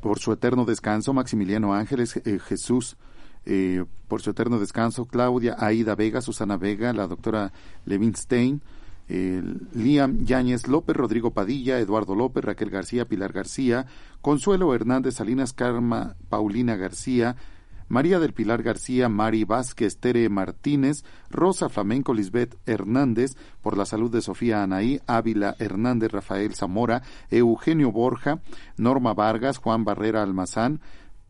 por 0.00 0.18
su 0.18 0.32
eterno 0.32 0.64
descanso, 0.64 1.12
Maximiliano 1.12 1.72
Ángeles 1.72 2.16
eh, 2.16 2.40
Jesús, 2.40 2.96
eh, 3.44 3.84
por 4.08 4.22
su 4.22 4.30
eterno 4.30 4.58
descanso, 4.58 5.06
Claudia 5.06 5.56
Aida 5.58 5.94
Vega, 5.94 6.20
Susana 6.20 6.56
Vega, 6.56 6.92
la 6.92 7.06
doctora 7.06 7.52
Levin 7.84 8.14
Stein, 8.14 8.62
Liam 9.08 10.24
Yáñez 10.24 10.68
López, 10.68 10.96
Rodrigo 10.96 11.32
Padilla, 11.32 11.78
Eduardo 11.78 12.14
López, 12.14 12.44
Raquel 12.44 12.70
García, 12.70 13.04
Pilar 13.04 13.32
García, 13.32 13.84
Consuelo 14.22 14.74
Hernández 14.74 15.16
Salinas, 15.16 15.52
Karma, 15.52 16.16
Paulina 16.30 16.76
García, 16.76 17.36
María 17.92 18.18
del 18.18 18.32
Pilar 18.32 18.62
García, 18.62 19.10
Mari 19.10 19.44
Vázquez, 19.44 19.98
Tere 19.98 20.26
Martínez, 20.30 21.04
Rosa 21.28 21.68
Flamenco, 21.68 22.14
Lisbeth 22.14 22.56
Hernández, 22.64 23.36
por 23.60 23.76
la 23.76 23.84
salud 23.84 24.10
de 24.10 24.22
Sofía 24.22 24.62
Anaí, 24.62 24.98
Ávila 25.06 25.56
Hernández, 25.58 26.10
Rafael 26.10 26.54
Zamora, 26.54 27.02
Eugenio 27.30 27.92
Borja, 27.92 28.40
Norma 28.78 29.12
Vargas, 29.12 29.58
Juan 29.58 29.84
Barrera 29.84 30.22
Almazán, 30.22 30.80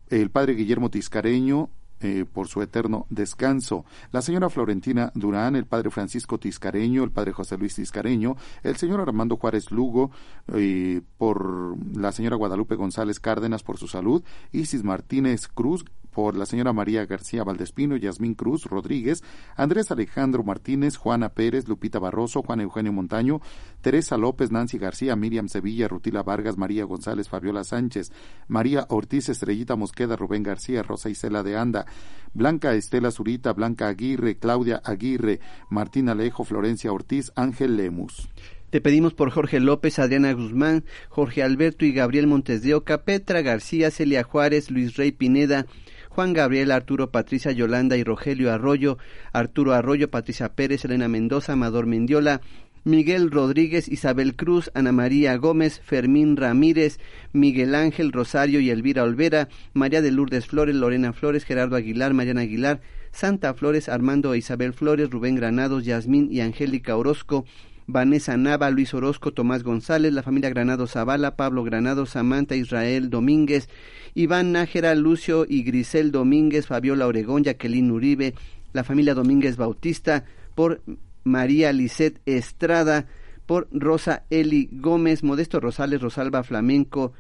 el 0.09 0.31
padre 0.31 0.55
Guillermo 0.55 0.89
Tiscareño, 0.89 1.69
eh, 2.03 2.25
por 2.31 2.49
su 2.49 2.63
eterno 2.63 3.07
descanso. 3.11 3.85
La 4.11 4.23
señora 4.23 4.51
Florentina 4.51 5.13
Durán, 5.15 5.57
el 5.57 5.67
padre 5.67 5.91
Francisco 5.91 6.39
Tiscareño, 6.39 7.05
el 7.05 7.11
padre 7.11 7.33
José 7.33 7.57
Luis 7.57 7.77
Tiscareño, 7.77 8.37
el 8.63 8.77
señor 8.77 9.01
Armando 9.01 9.37
Juárez 9.37 9.71
Lugo, 9.71 10.11
eh, 10.55 11.01
por 11.19 11.77
la 11.97 12.13
señora 12.13 12.37
Guadalupe 12.37 12.75
González 12.75 13.21
Cárdenas 13.21 13.63
por 13.63 13.79
su 13.79 13.89
salud, 13.89 14.23
Isis 14.51 14.83
Martínez 14.83 15.49
Cruz, 15.49 15.85
por 16.13 16.37
la 16.37 16.47
señora 16.47 16.73
María 16.73 17.07
García 17.07 17.43
Valdespino, 17.45 17.97
Yasmín 17.97 18.35
Cruz 18.35 18.65
Rodríguez, 18.67 19.23
Andrés 19.57 19.91
Alejandro 19.91 20.45
Martínez, 20.45 20.97
Juana 20.97 21.31
Pérez, 21.31 21.69
Lupita 21.69 21.99
Barroso, 21.99 22.43
Juan 22.43 22.61
Eugenio 22.61 22.93
Montaño, 22.93 23.41
Teresa 23.81 24.17
López, 24.17 24.51
Nancy 24.51 24.79
García, 24.79 25.17
Miriam 25.17 25.49
Sevilla, 25.49 25.89
Rutila 25.89 26.23
Vargas, 26.23 26.57
María 26.59 26.85
González, 26.85 27.29
Fabiola 27.29 27.65
Sánchez, 27.65 28.13
María 28.49 28.87
Ortiz, 28.89 29.29
Estrellita 29.29 29.77
Mosqueda, 29.77 30.17
Rubén 30.17 30.43
García, 30.43 30.83
Rosa 30.83 31.09
Isela 31.09 31.43
de 31.43 31.57
Anda, 31.57 31.87
Blanca 32.35 32.75
Estela 32.75 33.11
Zurita, 33.11 33.53
Blanca 33.53 33.89
Aguirre, 33.89 34.39
Claudia 34.39 34.81
Aguirre, 34.85 35.41
Martín 35.69 36.09
Alejo, 36.09 36.45
Florencia 36.45 36.93
Ortiz, 36.93 37.33
Ángel 37.37 37.77
Lemus. 37.77 38.29
Te 38.73 38.81
pedimos 38.81 39.13
por 39.13 39.31
Jorge 39.31 39.61
López, 39.61 39.99
Adriana 39.99 40.33
Guzmán, 40.33 40.85
Jorge 41.11 41.43
Alberto 41.43 41.85
y 41.85 41.93
Gabriel 41.93 42.27
Montes 42.27 42.63
de 42.63 42.75
Oca, 42.75 43.05
Petra 43.05 43.43
García, 43.43 43.91
Celia 43.91 44.23
Juárez, 44.23 44.71
Luis 44.71 44.97
Rey 44.97 45.13
Pineda, 45.13 45.67
Juan 46.15 46.35
Gabriel, 46.35 46.73
Arturo, 46.73 47.11
Patricia, 47.11 47.53
Yolanda 47.53 47.97
y 47.97 48.05
Rogelio 48.05 48.53
Arroyo, 48.53 48.99
Arturo 49.33 49.73
Arroyo, 49.73 50.11
Patricia 50.11 50.51
Pérez, 50.51 50.85
Elena 50.85 51.09
Mendoza, 51.09 51.55
Amador 51.55 51.87
Mendiola, 51.87 52.43
Miguel 52.85 53.31
Rodríguez, 53.31 53.89
Isabel 53.89 54.37
Cruz, 54.37 54.71
Ana 54.75 54.93
María 54.93 55.35
Gómez, 55.37 55.81
Fermín 55.81 56.37
Ramírez, 56.37 57.01
Miguel 57.33 57.75
Ángel 57.75 58.13
Rosario 58.13 58.61
y 58.61 58.69
Elvira 58.69 59.05
Olvera, 59.05 59.49
María 59.73 60.03
de 60.03 60.11
Lourdes 60.11 60.47
Flores, 60.49 60.75
Lorena 60.75 61.15
Flores, 61.15 61.45
Gerardo 61.45 61.77
Aguilar, 61.77 62.13
Mariana 62.13 62.43
Aguilar, 62.43 62.83
Santa 63.11 63.55
Flores, 63.55 63.89
Armando 63.89 64.35
e 64.35 64.39
Isabel 64.39 64.75
Flores, 64.75 65.09
Rubén 65.09 65.37
Granados, 65.37 65.87
Yasmín 65.87 66.29
y 66.31 66.41
Angélica 66.41 66.95
Orozco, 66.95 67.47
Vanessa 67.87 68.37
Nava, 68.37 68.70
Luis 68.70 68.95
Orozco, 68.95 69.33
Tomás 69.33 69.62
González, 69.62 70.12
la 70.12 70.22
familia 70.22 70.51
Granados 70.51 70.93
Zavala, 70.93 71.37
Pablo 71.37 71.64
Granados, 71.64 72.11
Samantha 72.11 72.55
Israel 72.55 73.11
Domínguez, 73.11 73.68
Iván 74.14 74.53
Nájera, 74.53 74.95
Lucio 74.95 75.47
y 75.49 75.62
Grisel 75.62 76.12
Domínguez, 76.12 76.66
Fabiola 76.66 77.07
Oregón, 77.07 77.45
Jacqueline 77.45 77.91
Uribe, 77.91 78.35
la 78.72 78.85
familia 78.85 79.14
Domínguez 79.14 79.57
Bautista, 79.57 80.24
por 80.55 80.80
María 81.24 81.72
Lisset 81.72 82.20
Estrada, 82.26 83.07
por 83.47 83.68
Rosa 83.72 84.24
Eli 84.30 84.68
Gómez, 84.72 85.22
Modesto 85.22 85.61
Rosales, 85.61 86.01
Rosalba 86.01 86.43
Flamenco, 86.43 87.12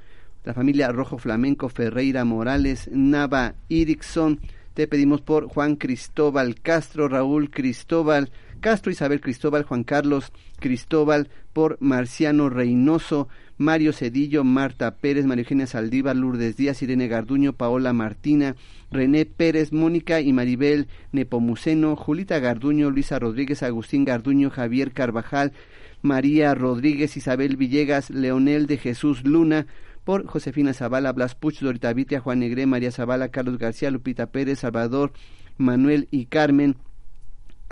la 0.44 0.54
familia 0.54 0.90
Rojo 0.90 1.18
Flamenco, 1.18 1.68
Ferreira 1.68 2.24
Morales, 2.24 2.88
Nava 2.92 3.54
Irixon, 3.68 4.40
te 4.74 4.86
pedimos 4.86 5.20
por 5.20 5.46
Juan 5.46 5.76
Cristóbal 5.76 6.60
Castro, 6.60 7.08
Raúl 7.08 7.50
Cristóbal, 7.50 8.30
Castro, 8.62 8.90
Isabel 8.90 9.20
Cristóbal, 9.20 9.64
Juan 9.64 9.84
Carlos 9.84 10.32
Cristóbal, 10.60 11.28
por 11.52 11.76
Marciano 11.80 12.48
Reynoso, 12.48 13.28
Mario 13.58 13.92
Cedillo, 13.92 14.44
Marta 14.44 14.94
Pérez, 14.96 15.26
María 15.26 15.42
Eugenia 15.42 15.66
Saldívar, 15.66 16.16
Lourdes 16.16 16.56
Díaz, 16.56 16.80
Irene 16.82 17.08
Garduño, 17.08 17.52
Paola 17.52 17.92
Martina, 17.92 18.56
René 18.90 19.26
Pérez, 19.26 19.72
Mónica 19.72 20.20
y 20.20 20.32
Maribel 20.32 20.88
Nepomuceno, 21.10 21.96
Julita 21.96 22.38
Garduño, 22.38 22.90
Luisa 22.90 23.18
Rodríguez, 23.18 23.62
Agustín 23.62 24.04
Garduño, 24.04 24.48
Javier 24.48 24.92
Carvajal, 24.92 25.52
María 26.00 26.54
Rodríguez, 26.54 27.16
Isabel 27.16 27.56
Villegas, 27.56 28.10
Leonel 28.10 28.66
de 28.66 28.78
Jesús 28.78 29.24
Luna, 29.24 29.66
por 30.04 30.26
Josefina 30.26 30.72
Zavala, 30.72 31.12
Blas 31.12 31.34
Puch, 31.34 31.60
Dorita 31.60 31.92
Vitia, 31.92 32.20
Juan 32.20 32.38
Negré, 32.38 32.66
María 32.66 32.92
Zavala, 32.92 33.28
Carlos 33.28 33.58
García, 33.58 33.90
Lupita 33.90 34.26
Pérez, 34.26 34.60
Salvador, 34.60 35.12
Manuel 35.58 36.08
y 36.10 36.26
Carmen, 36.26 36.76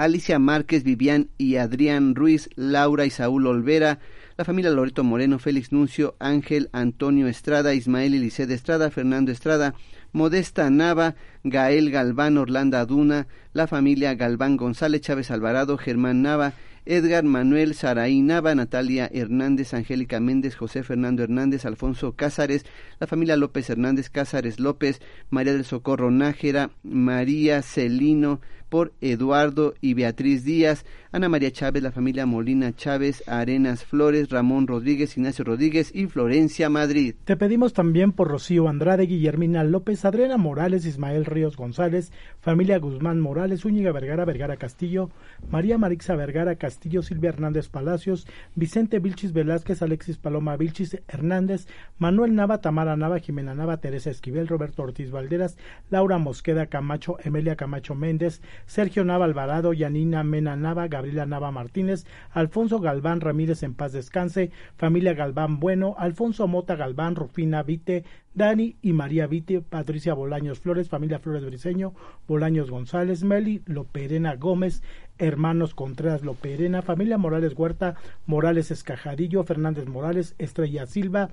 Alicia 0.01 0.39
Márquez, 0.39 0.83
Vivian 0.83 1.29
y 1.37 1.57
Adrián 1.57 2.15
Ruiz, 2.15 2.49
Laura 2.57 3.05
y 3.05 3.11
Saúl 3.11 3.47
Olvera, 3.47 3.99
la 4.39 4.47
familia 4.47 4.71
Loreto 4.71 5.05
Moreno, 5.05 5.39
Félix 5.39 5.73
Nuncio, 5.73 6.17
Ángel 6.19 6.71
Antonio 6.73 7.29
Estrada, 7.29 7.75
Ismael 7.75 8.15
Elisede 8.15 8.55
Estrada, 8.55 8.91
Fernando 8.91 9.31
Estrada, 9.31 9.75
Modesta 10.13 10.71
Nava, 10.71 11.17
Gael 11.45 11.91
Galván, 11.91 12.39
Orlando 12.39 12.87
Duna, 12.87 13.27
la 13.53 13.67
familia 13.67 14.15
Galván 14.15 14.57
González, 14.57 15.03
Chávez 15.03 15.31
Alvarado, 15.31 15.77
Germán 15.77 16.23
Nava, 16.23 16.55
Edgar 16.87 17.25
Manuel 17.25 17.75
Saraí 17.75 18.23
Nava, 18.23 18.55
Natalia 18.55 19.11
Hernández, 19.13 19.75
Angélica 19.75 20.19
Méndez, 20.19 20.57
José 20.57 20.83
Fernando 20.83 21.23
Hernández, 21.23 21.67
Alfonso 21.67 22.17
Cázares, 22.17 22.65
la 22.99 23.07
familia 23.07 23.37
López 23.37 23.69
Hernández, 23.69 24.09
Cázares 24.09 24.59
López, 24.61 25.03
María 25.29 25.53
del 25.53 25.67
Socorro 25.67 26.11
Nájera, 26.11 26.71
María 26.83 27.61
Celino, 27.61 28.41
por 28.71 28.93
Eduardo 29.01 29.75
y 29.81 29.95
Beatriz 29.95 30.45
Díaz, 30.45 30.87
Ana 31.13 31.29
María 31.29 31.51
Chávez, 31.51 31.83
la 31.83 31.91
familia 31.91 32.25
Molina 32.25 32.73
Chávez, 32.73 33.25
Arenas 33.29 33.85
Flores, 33.85 34.31
Ramón 34.31 34.69
Rodríguez, 34.69 35.17
Ignacio 35.17 35.45
Rodríguez 35.45 35.91
y 35.93 36.07
Florencia 36.07 36.71
Madrid. 36.71 37.17
Te 37.25 37.37
pedimos 37.37 37.73
también 37.73 38.13
por 38.13 38.29
Rocío 38.29 38.69
Andrade, 38.69 39.07
Guillermina 39.07 39.65
López, 39.65 40.05
Adriana 40.05 40.37
Morales, 40.37 40.87
Ismael 40.87 41.25
Ríos 41.25 41.57
González, 41.57 42.13
familia 42.41 42.79
Guzmán 42.79 43.21
Morales, 43.21 43.65
Úñiga 43.65 43.91
Vergara, 43.91 44.25
Vergara 44.25 44.57
Castillo, 44.57 45.11
María 45.51 45.79
Marixa 45.79 46.15
Vergara 46.15 46.55
Castillo, 46.55 47.03
Silvia 47.03 47.31
Hernández 47.31 47.69
Palacios, 47.69 48.29
Vicente 48.55 49.01
Vilchis 49.01 49.33
Velázquez, 49.33 49.83
Alexis 49.83 50.17
Paloma 50.17 50.57
Vilchis 50.57 50.97
Hernández, 51.09 51.67
Manuel 51.99 52.37
Nava, 52.37 52.61
Tamara 52.61 52.97
Nava, 52.97 53.19
Jimena 53.19 53.55
Nava, 53.55 53.79
Teresa 53.79 54.11
Esquivel, 54.11 54.47
Roberto 54.47 54.85
Ortiz 54.85 55.11
Valderas, 55.11 55.57
Laura 55.91 56.19
Mosqueda 56.19 56.67
Camacho, 56.67 57.17
Emelia 57.25 57.57
Camacho 57.57 57.97
Méndez, 57.97 58.41
Sergio 58.67 59.05
Nava 59.05 59.25
Alvarado, 59.25 59.73
Yanina 59.73 60.25
Mena 60.25 60.57
Nava, 60.57 60.89
Gabriela 60.89 61.27
Nava 61.27 61.51
Martínez, 61.51 62.07
Alfonso 62.31 62.81
Galván 62.81 63.21
Ramírez 63.21 63.63
en 63.63 63.75
paz 63.75 63.93
descanse, 63.93 64.51
familia 64.77 65.15
Galván 65.15 65.61
Bueno, 65.61 65.95
Alfonso 65.99 66.49
Mota 66.49 66.77
Galván, 66.77 67.17
Rufina 67.17 67.63
Vite, 67.63 68.05
Dani 68.35 68.77
y 68.81 68.93
María 68.93 69.27
Vite, 69.27 69.61
Patricia 69.61 70.15
Bolaños 70.15 70.61
Flores, 70.61 70.89
familia 70.89 71.19
Flores 71.19 71.45
Briseño, 71.45 71.95
Bolaños 72.29 72.71
González, 72.71 73.25
Meli, 73.25 73.63
Loperena 73.67 74.37
Gómez, 74.37 74.83
hermanos 75.19 75.75
Contreras 75.75 76.23
Loperena, 76.23 76.83
familia 76.83 77.19
Morales 77.19 77.55
Huerta, 77.57 77.97
Morales 78.27 78.71
Escajadillo, 78.71 79.45
Fernández 79.45 79.87
Morales, 79.87 80.35
Estrella 80.39 80.87
Silva, 80.87 81.31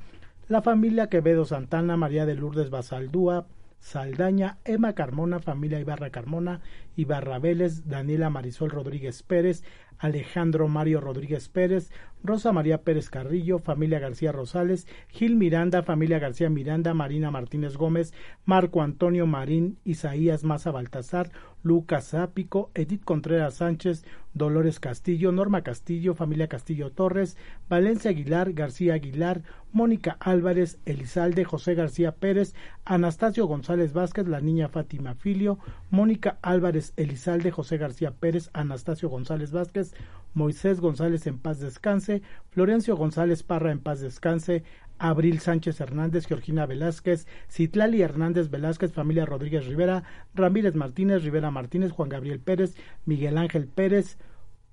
la 0.47 0.61
familia 0.61 1.07
Quevedo 1.07 1.45
Santana, 1.45 1.97
María 1.97 2.25
de 2.25 2.35
Lourdes 2.35 2.69
Basaldúa, 2.69 3.45
Saldaña, 3.79 4.57
Emma 4.65 4.93
Carmona, 4.93 5.39
familia 5.39 5.79
Ibarra 5.79 6.09
Carmona, 6.09 6.61
Ibarra 6.95 7.39
Vélez, 7.39 7.87
Daniela 7.87 8.29
Marisol 8.29 8.71
Rodríguez 8.71 9.23
Pérez, 9.23 9.63
Alejandro 9.97 10.67
Mario 10.67 11.01
Rodríguez 11.01 11.49
Pérez, 11.49 11.91
Rosa 12.23 12.51
María 12.51 12.81
Pérez 12.81 13.09
Carrillo, 13.09 13.59
familia 13.59 13.99
García 13.99 14.31
Rosales, 14.31 14.87
Gil 15.09 15.35
Miranda, 15.35 15.83
familia 15.83 16.19
García 16.19 16.49
Miranda, 16.49 16.93
Marina 16.93 17.31
Martínez 17.31 17.77
Gómez, 17.77 18.13
Marco 18.45 18.81
Antonio 18.81 19.27
Marín, 19.27 19.77
Isaías 19.85 20.43
Maza 20.43 20.71
Baltazar, 20.71 21.31
Lucas 21.63 22.09
Zápico, 22.11 22.71
Edith 22.75 23.03
Contreras 23.03 23.55
Sánchez, 23.55 24.05
Dolores 24.33 24.79
Castillo, 24.79 25.31
Norma 25.31 25.63
Castillo, 25.63 26.13
familia 26.13 26.47
Castillo 26.47 26.91
Torres, 26.91 27.37
Valencia 27.69 28.11
Aguilar, 28.11 28.53
García 28.53 28.93
Aguilar, 28.93 29.41
Mónica 29.71 30.17
Álvarez, 30.19 30.79
Elizalde, 30.85 31.43
José 31.43 31.75
García 31.75 32.13
Pérez, 32.13 32.53
Anastasio 32.85 33.47
González 33.47 33.93
Vázquez, 33.93 34.27
la 34.27 34.39
niña 34.39 34.69
Fátima 34.69 35.15
Filio, 35.15 35.59
Mónica 35.89 36.37
Álvarez, 36.41 36.93
Elizalde, 36.95 37.51
José 37.51 37.77
García 37.77 38.11
Pérez, 38.11 38.49
Anastasio 38.53 39.09
González 39.09 39.51
Vázquez, 39.51 39.93
Moisés 40.37 40.79
González 40.79 41.25
en 41.25 41.39
paz 41.39 41.59
descanse, 41.59 42.21
Florencio 42.51 42.95
González 42.95 43.41
Parra 43.41 43.71
en 43.71 43.79
paz 43.79 44.01
descanse, 44.01 44.63
Abril 44.99 45.39
Sánchez 45.39 45.81
Hernández, 45.81 46.27
Georgina 46.27 46.67
Velázquez, 46.67 47.25
Citlali 47.49 48.03
Hernández 48.03 48.51
Velázquez, 48.51 48.93
familia 48.93 49.25
Rodríguez 49.25 49.65
Rivera, 49.65 50.03
Ramírez 50.35 50.75
Martínez, 50.75 51.23
Rivera 51.23 51.49
Martínez, 51.49 51.91
Juan 51.91 52.09
Gabriel 52.09 52.39
Pérez, 52.39 52.75
Miguel 53.05 53.39
Ángel 53.39 53.67
Pérez, 53.67 54.19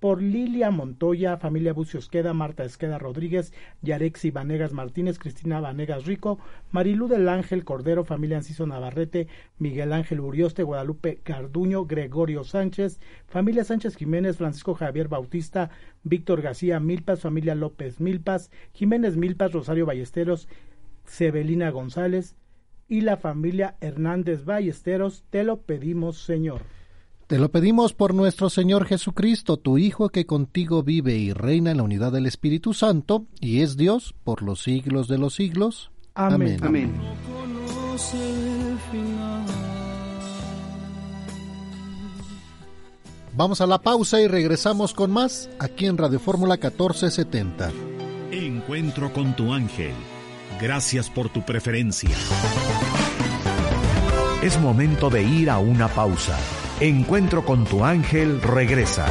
por 0.05 0.21
Lilia 0.21 0.71
Montoya, 0.71 1.39
familia 1.39 1.73
Bucio 1.73 1.99
Esqueda, 1.99 2.35
Marta 2.35 2.63
Esqueda 2.63 2.99
Rodríguez, 2.99 3.55
Yarexi 3.81 4.31
Vanegas 4.31 4.75
Martínez, 4.75 5.19
Cristina 5.19 5.61
Vanegas 5.61 6.05
Rico, 6.05 6.39
Marilú 6.73 7.09
del 7.09 7.27
Ángel 7.27 7.65
Cordero, 7.65 8.05
familia 8.05 8.37
Anciso 8.37 8.67
Navarrete, 8.67 9.29
Miguel 9.57 9.95
Ángel 9.95 10.21
Urioste, 10.21 10.63
Guadalupe 10.63 11.21
Carduño, 11.23 11.87
Gregorio 11.87 12.45
Sánchez, 12.45 13.01
familia 13.29 13.65
Sánchez 13.65 13.97
Jiménez, 13.97 14.37
Francisco 14.37 14.75
Javier 14.75 15.09
Bautista, 15.09 15.71
Víctor 16.03 16.43
García 16.43 16.81
Milpas, 16.81 17.23
familia 17.23 17.55
López 17.55 17.99
Milpas, 17.99 18.51
Jiménez 18.75 19.17
Milpas, 19.17 19.53
Rosario 19.53 19.87
Ballesteros, 19.87 20.49
Sebelina 21.07 21.71
González 21.71 22.37
y 22.89 23.01
la 23.01 23.17
familia 23.17 23.77
Hernández 23.81 24.45
Ballesteros, 24.45 25.25
te 25.31 25.45
lo 25.45 25.63
pedimos, 25.63 26.19
Señor. 26.19 26.61
Te 27.27 27.39
lo 27.39 27.51
pedimos 27.51 27.95
por 27.95 28.13
nuestro 28.13 28.51
Señor 28.51 28.85
Jesucristo, 28.85 29.57
tu 29.57 29.79
Hijo, 29.79 30.11
que 30.11 30.27
contigo 30.27 30.83
vive 30.83 31.17
y 31.17 31.33
reina 31.33 31.71
en 31.71 31.79
la 31.79 31.83
unidad 31.83 32.13
del 32.13 32.27
Espíritu 32.27 32.75
Santo, 32.75 33.25
y 33.41 33.63
es 33.63 33.79
Dios 33.79 34.15
por 34.25 34.43
los 34.43 34.63
siglos 34.63 35.09
de 35.09 35.17
los 35.17 35.35
siglos. 35.35 35.91
Amén. 36.15 36.59
Amén. 36.63 36.93
Vamos 43.37 43.61
a 43.61 43.67
la 43.67 43.81
pausa 43.81 44.21
y 44.21 44.29
regresamos 44.29 44.93
con 44.93 45.11
más 45.11 45.49
aquí 45.59 45.87
en 45.87 45.97
Radio 45.97 46.21
Fórmula 46.21 46.55
1470. 46.55 47.73
Encuentro 48.31 49.13
con 49.13 49.35
tu 49.35 49.53
ángel. 49.53 49.95
Gracias 50.61 51.09
por 51.09 51.31
tu 51.31 51.43
preferencia. 51.43 52.11
Es 54.43 54.61
momento 54.61 55.09
de 55.09 55.23
ir 55.23 55.51
a 55.51 55.59
una 55.59 55.89
pausa. 55.89 56.39
Encuentro 56.81 57.45
con 57.45 57.65
tu 57.65 57.85
ángel 57.85 58.43
regresa. 58.43 59.07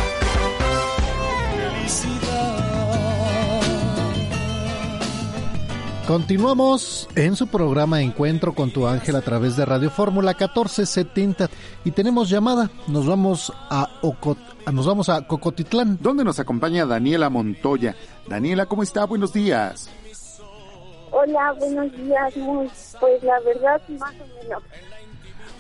Continuamos 6.06 7.08
en 7.16 7.38
su 7.38 7.48
programa 7.48 8.02
Encuentro 8.02 8.54
con 8.54 8.72
tu 8.72 8.86
ángel 8.86 9.16
a 9.16 9.22
través 9.22 9.56
de 9.56 9.66
Radio 9.66 9.90
Fórmula 9.90 10.32
1470 10.32 11.50
y 11.86 11.92
tenemos 11.92 12.30
llamada. 12.30 12.70
Nos 12.88 13.08
vamos 13.08 13.54
a 13.70 13.90
Ocot 14.02 14.38
nos 14.72 14.86
vamos 14.86 15.08
a 15.08 15.26
Cocotitlán. 15.26 15.98
¿Dónde 16.02 16.26
nos 16.26 16.40
acompaña 16.40 16.86
Daniela 16.86 17.30
Montoya? 17.30 17.96
Daniela, 18.28 18.66
¿cómo 18.66 18.84
está? 18.84 19.06
Buenos 19.06 19.32
días. 19.32 19.90
Hola, 21.12 21.54
buenos 21.60 21.92
días. 21.94 22.36
Muy, 22.38 22.70
pues 23.00 23.24
la 23.24 23.40
verdad, 23.40 23.82
más 23.88 24.14
o 24.16 24.44
menos. 24.44 24.64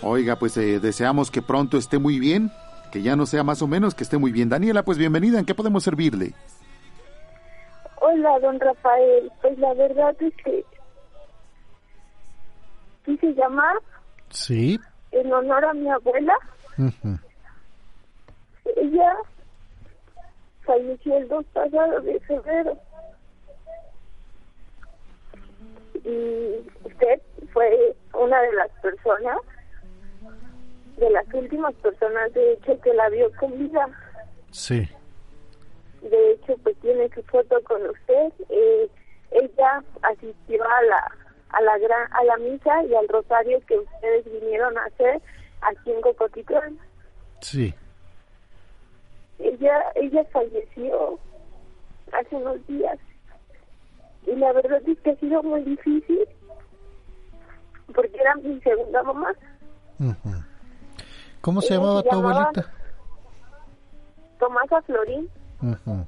Oiga, 0.03 0.35
pues 0.35 0.57
eh, 0.57 0.79
deseamos 0.79 1.31
que 1.31 1.41
pronto 1.41 1.77
esté 1.77 1.97
muy 1.97 2.19
bien, 2.19 2.51
que 2.91 3.01
ya 3.01 3.15
no 3.15 3.25
sea 3.25 3.43
más 3.43 3.61
o 3.61 3.67
menos, 3.67 3.95
que 3.95 4.03
esté 4.03 4.17
muy 4.17 4.31
bien. 4.31 4.49
Daniela, 4.49 4.83
pues 4.83 4.97
bienvenida, 4.97 5.39
¿en 5.39 5.45
qué 5.45 5.55
podemos 5.55 5.83
servirle? 5.83 6.33
Hola, 8.01 8.37
don 8.39 8.59
Rafael. 8.59 9.31
Pues 9.41 9.57
la 9.59 9.73
verdad 9.73 10.15
es 10.19 10.33
que 10.43 10.65
quise 13.05 13.33
llamar 13.33 13.75
Sí. 14.29 14.79
en 15.11 15.31
honor 15.31 15.63
a 15.65 15.73
mi 15.73 15.89
abuela. 15.89 16.33
Ella 18.75 19.13
falleció 20.65 21.17
el 21.17 21.27
2 21.29 21.45
pasado 21.53 22.01
de 22.01 22.19
febrero. 22.21 22.77
Y 26.03 26.69
usted 26.85 27.21
fue 27.53 27.95
una 28.13 28.41
de 28.41 28.53
las 28.53 28.69
personas, 28.81 29.37
de 30.97 31.09
las 31.09 31.25
últimas 31.33 31.73
personas, 31.75 32.33
de 32.33 32.53
hecho, 32.53 32.79
que 32.81 32.93
la 32.93 33.09
vio 33.09 33.31
con 33.39 33.57
vida. 33.57 33.87
Sí. 34.51 34.87
De 36.01 36.31
hecho, 36.31 36.55
pues 36.63 36.75
tiene 36.81 37.09
su 37.13 37.23
foto 37.23 37.61
con 37.63 37.81
usted. 37.89 38.33
Eh, 38.49 38.89
ella 39.31 39.83
asistió 40.01 40.63
a 40.63 40.81
la 40.83 41.11
a 41.49 41.61
la 41.61 41.77
gran 41.77 42.13
a 42.13 42.23
la 42.23 42.37
misa 42.37 42.83
y 42.83 42.95
al 42.95 43.07
rosario 43.07 43.59
que 43.67 43.77
ustedes 43.77 44.25
vinieron 44.25 44.77
a 44.77 44.85
hacer 44.85 45.21
aquí 45.61 45.91
en 45.91 46.01
Cocotitlán. 46.01 46.79
Sí. 47.41 47.73
Ella 49.39 49.83
ella 49.95 50.23
falleció 50.31 51.19
hace 52.11 52.35
unos 52.35 52.65
días 52.67 52.97
y 54.25 54.35
la 54.35 54.51
verdad 54.53 54.81
es 54.87 54.99
que 54.99 55.11
ha 55.11 55.15
sido 55.17 55.43
muy 55.43 55.63
difícil 55.63 56.27
porque 57.93 58.19
era 58.19 58.35
mi 58.35 58.59
segunda 58.61 59.03
mamá. 59.03 59.33
Ujú. 59.99 60.52
¿Cómo 61.43 61.61
se 61.61 61.73
Ella 61.73 61.83
llamaba 61.83 62.01
se 62.01 62.09
tu 62.09 62.15
abuelita? 62.15 62.71
Tomasa 64.39 64.81
Florín. 64.83 65.29
Ujú. 65.61 66.05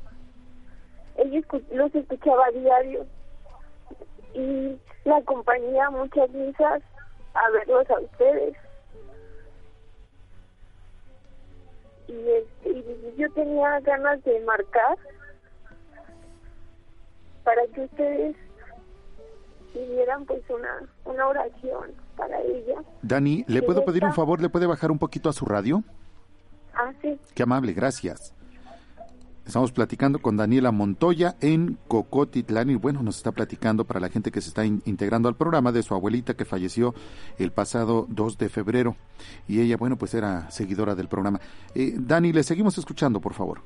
ella 1.17 1.39
escu- 1.39 1.67
los 1.71 1.93
escuchaba 1.93 2.45
a 2.47 2.51
diario 2.51 3.05
y 4.33 4.77
la 5.03 5.17
acompañaba 5.17 5.87
a 5.87 5.91
muchas 5.91 6.29
misas 6.31 6.81
a 7.33 7.49
verlos 7.51 7.89
a 7.89 7.99
ustedes. 7.99 8.55
Y, 12.07 12.13
este, 12.29 12.69
y 12.69 13.15
yo 13.17 13.31
tenía 13.33 13.79
ganas 13.81 14.23
de 14.23 14.39
marcar 14.41 14.97
para 17.43 17.65
que 17.73 17.81
ustedes 17.81 18.35
pidieran 19.75 20.25
pues 20.25 20.41
una, 20.49 20.87
una 21.05 21.27
oración 21.27 21.91
para 22.17 22.39
ella. 22.41 22.81
Dani, 23.01 23.43
¿le 23.47 23.61
puedo 23.61 23.83
pedir 23.85 24.03
un 24.05 24.13
favor? 24.13 24.41
¿Le 24.41 24.49
puede 24.49 24.65
bajar 24.65 24.89
un 24.91 24.97
poquito 24.99 25.29
a 25.29 25.33
su 25.33 25.45
radio? 25.45 25.83
Ah, 26.73 26.91
sí. 27.01 27.19
Qué 27.33 27.43
amable, 27.43 27.73
gracias. 27.73 28.33
Estamos 29.45 29.71
platicando 29.71 30.17
con 30.19 30.37
Daniela 30.37 30.71
Montoya 30.71 31.35
en 31.39 31.77
Cocotitlán 31.87 32.71
y 32.71 32.75
bueno, 32.75 33.03
nos 33.03 33.17
está 33.17 33.31
platicando 33.31 33.85
para 33.85 33.99
la 33.99 34.09
gente 34.09 34.31
que 34.31 34.41
se 34.41 34.49
está 34.49 34.65
in- 34.65 34.81
integrando 34.85 35.29
al 35.29 35.35
programa 35.35 35.71
de 35.71 35.83
su 35.83 35.93
abuelita 35.93 36.33
que 36.33 36.45
falleció 36.45 36.95
el 37.37 37.51
pasado 37.51 38.07
2 38.09 38.39
de 38.39 38.49
febrero 38.49 38.95
y 39.47 39.61
ella, 39.61 39.77
bueno, 39.77 39.97
pues 39.97 40.15
era 40.15 40.49
seguidora 40.49 40.95
del 40.95 41.09
programa. 41.09 41.39
Eh, 41.75 41.93
Dani, 41.95 42.33
le 42.33 42.41
seguimos 42.41 42.77
escuchando, 42.79 43.19
por 43.21 43.33
favor. 43.35 43.61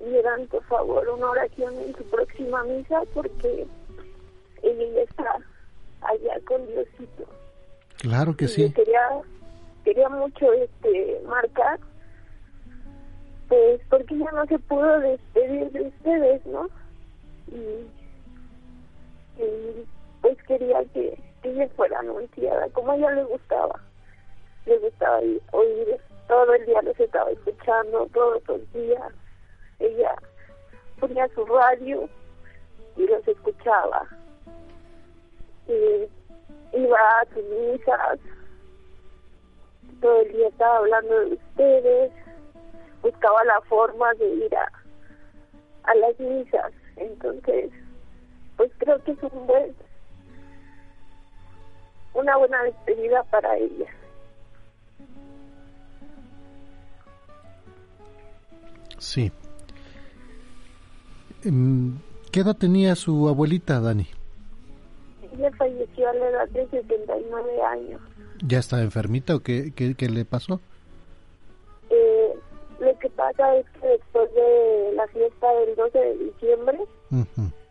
Le 0.00 0.04
pidieran 0.06 0.46
por 0.48 0.62
favor 0.64 1.08
una 1.08 1.30
oración 1.30 1.74
en 1.80 1.94
su 1.96 2.04
próxima 2.04 2.62
misa 2.64 3.02
porque 3.14 3.66
ella 4.62 5.02
está 5.02 5.36
allá 6.02 6.40
con 6.46 6.66
Diosito. 6.66 7.24
Claro 7.98 8.36
que 8.36 8.44
Y 8.44 8.48
sí. 8.48 8.72
quería, 8.72 9.08
quería 9.84 10.08
mucho 10.08 10.52
este 10.52 11.20
marcar, 11.26 11.78
pues 13.48 13.80
porque 13.88 14.18
ya 14.18 14.30
no 14.32 14.46
se 14.46 14.58
pudo 14.60 15.00
despedir 15.00 15.70
de 15.72 15.82
ustedes, 15.82 16.46
¿no? 16.46 16.68
Y, 17.48 17.86
y, 19.42 19.86
pues 20.20 20.36
quería 20.44 20.84
que, 20.92 21.18
que 21.42 21.50
ella 21.50 21.68
fuera 21.76 21.98
anunciada, 22.00 22.68
como 22.70 22.92
a 22.92 22.96
ella 22.96 23.10
le 23.12 23.24
gustaba. 23.24 23.80
Le 24.66 24.78
gustaba 24.78 25.18
oír, 25.52 25.96
todo 26.28 26.52
el 26.54 26.66
día 26.66 26.82
los 26.82 26.98
estaba 27.00 27.30
escuchando, 27.30 28.06
todos 28.12 28.42
los 28.48 28.72
días. 28.72 29.12
Ella 29.78 30.14
ponía 30.98 31.28
su 31.28 31.44
radio 31.46 32.08
y 32.96 33.06
los 33.06 33.26
escuchaba. 33.26 34.06
Y 35.66 36.08
iba 36.76 36.98
a 36.98 37.24
sus 37.34 37.44
misas, 37.44 38.18
todo 40.00 40.20
el 40.22 40.32
día 40.32 40.48
estaba 40.48 40.78
hablando 40.78 41.20
de 41.20 41.34
ustedes, 41.34 42.12
buscaba 43.02 43.44
la 43.44 43.60
forma 43.62 44.12
de 44.14 44.28
ir 44.28 44.56
a, 44.56 44.70
a 45.84 45.94
las 45.94 46.18
misas. 46.18 46.72
Entonces, 46.96 47.70
pues 48.56 48.70
creo 48.78 49.02
que 49.04 49.12
es 49.12 49.22
un 49.22 49.46
buen, 49.46 49.74
una 52.14 52.36
buena 52.36 52.62
despedida 52.64 53.22
para 53.24 53.56
ella. 53.56 53.86
Sí. 58.98 59.32
Em, 61.44 61.98
¿Qué 62.32 62.40
edad 62.40 62.56
tenía 62.56 62.94
su 62.94 63.28
abuelita, 63.28 63.80
Dani? 63.80 64.06
Ella 65.32 65.50
falleció 65.56 66.08
a 66.08 66.12
la 66.14 66.28
edad 66.28 66.48
de 66.48 66.66
79 66.68 67.62
años. 67.62 68.00
¿Ya 68.44 68.58
está 68.58 68.82
enfermita 68.82 69.36
o 69.36 69.40
qué, 69.40 69.72
qué, 69.74 69.94
qué 69.94 70.08
le 70.08 70.24
pasó? 70.24 70.60
Eh, 71.90 72.34
lo 72.80 72.98
que 72.98 73.08
pasa 73.10 73.56
es 73.56 73.66
que 73.80 73.88
después 73.88 74.32
de 74.34 74.92
la 74.94 75.06
fiesta 75.08 75.52
del 75.54 75.76
12 75.76 75.98
de 75.98 76.18
diciembre, 76.18 76.78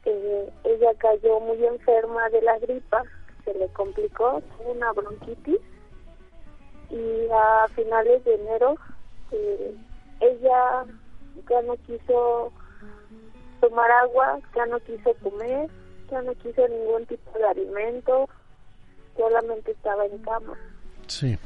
eh, 0.05 0.49
ella 0.63 0.93
cayó 0.97 1.39
muy 1.39 1.63
enferma 1.65 2.29
de 2.29 2.41
la 2.41 2.57
gripa, 2.59 3.03
se 3.45 3.53
le 3.53 3.67
complicó, 3.69 4.41
tuvo 4.57 4.71
una 4.71 4.91
bronquitis 4.93 5.59
y 6.89 7.27
a 7.31 7.67
finales 7.75 8.23
de 8.23 8.35
enero 8.35 8.75
eh, 9.31 9.75
ella 10.21 10.85
ya 11.49 11.61
no 11.63 11.75
quiso 11.85 12.51
tomar 13.59 13.89
agua, 13.91 14.39
ya 14.55 14.65
no 14.65 14.79
quiso 14.79 15.13
comer, 15.23 15.69
ya 16.09 16.21
no 16.21 16.33
quiso 16.35 16.67
ningún 16.67 17.05
tipo 17.05 17.37
de 17.37 17.45
alimento, 17.45 18.29
solamente 19.15 19.71
estaba 19.71 20.05
en 20.05 20.17
cama. 20.19 20.57
Sí. 21.07 21.37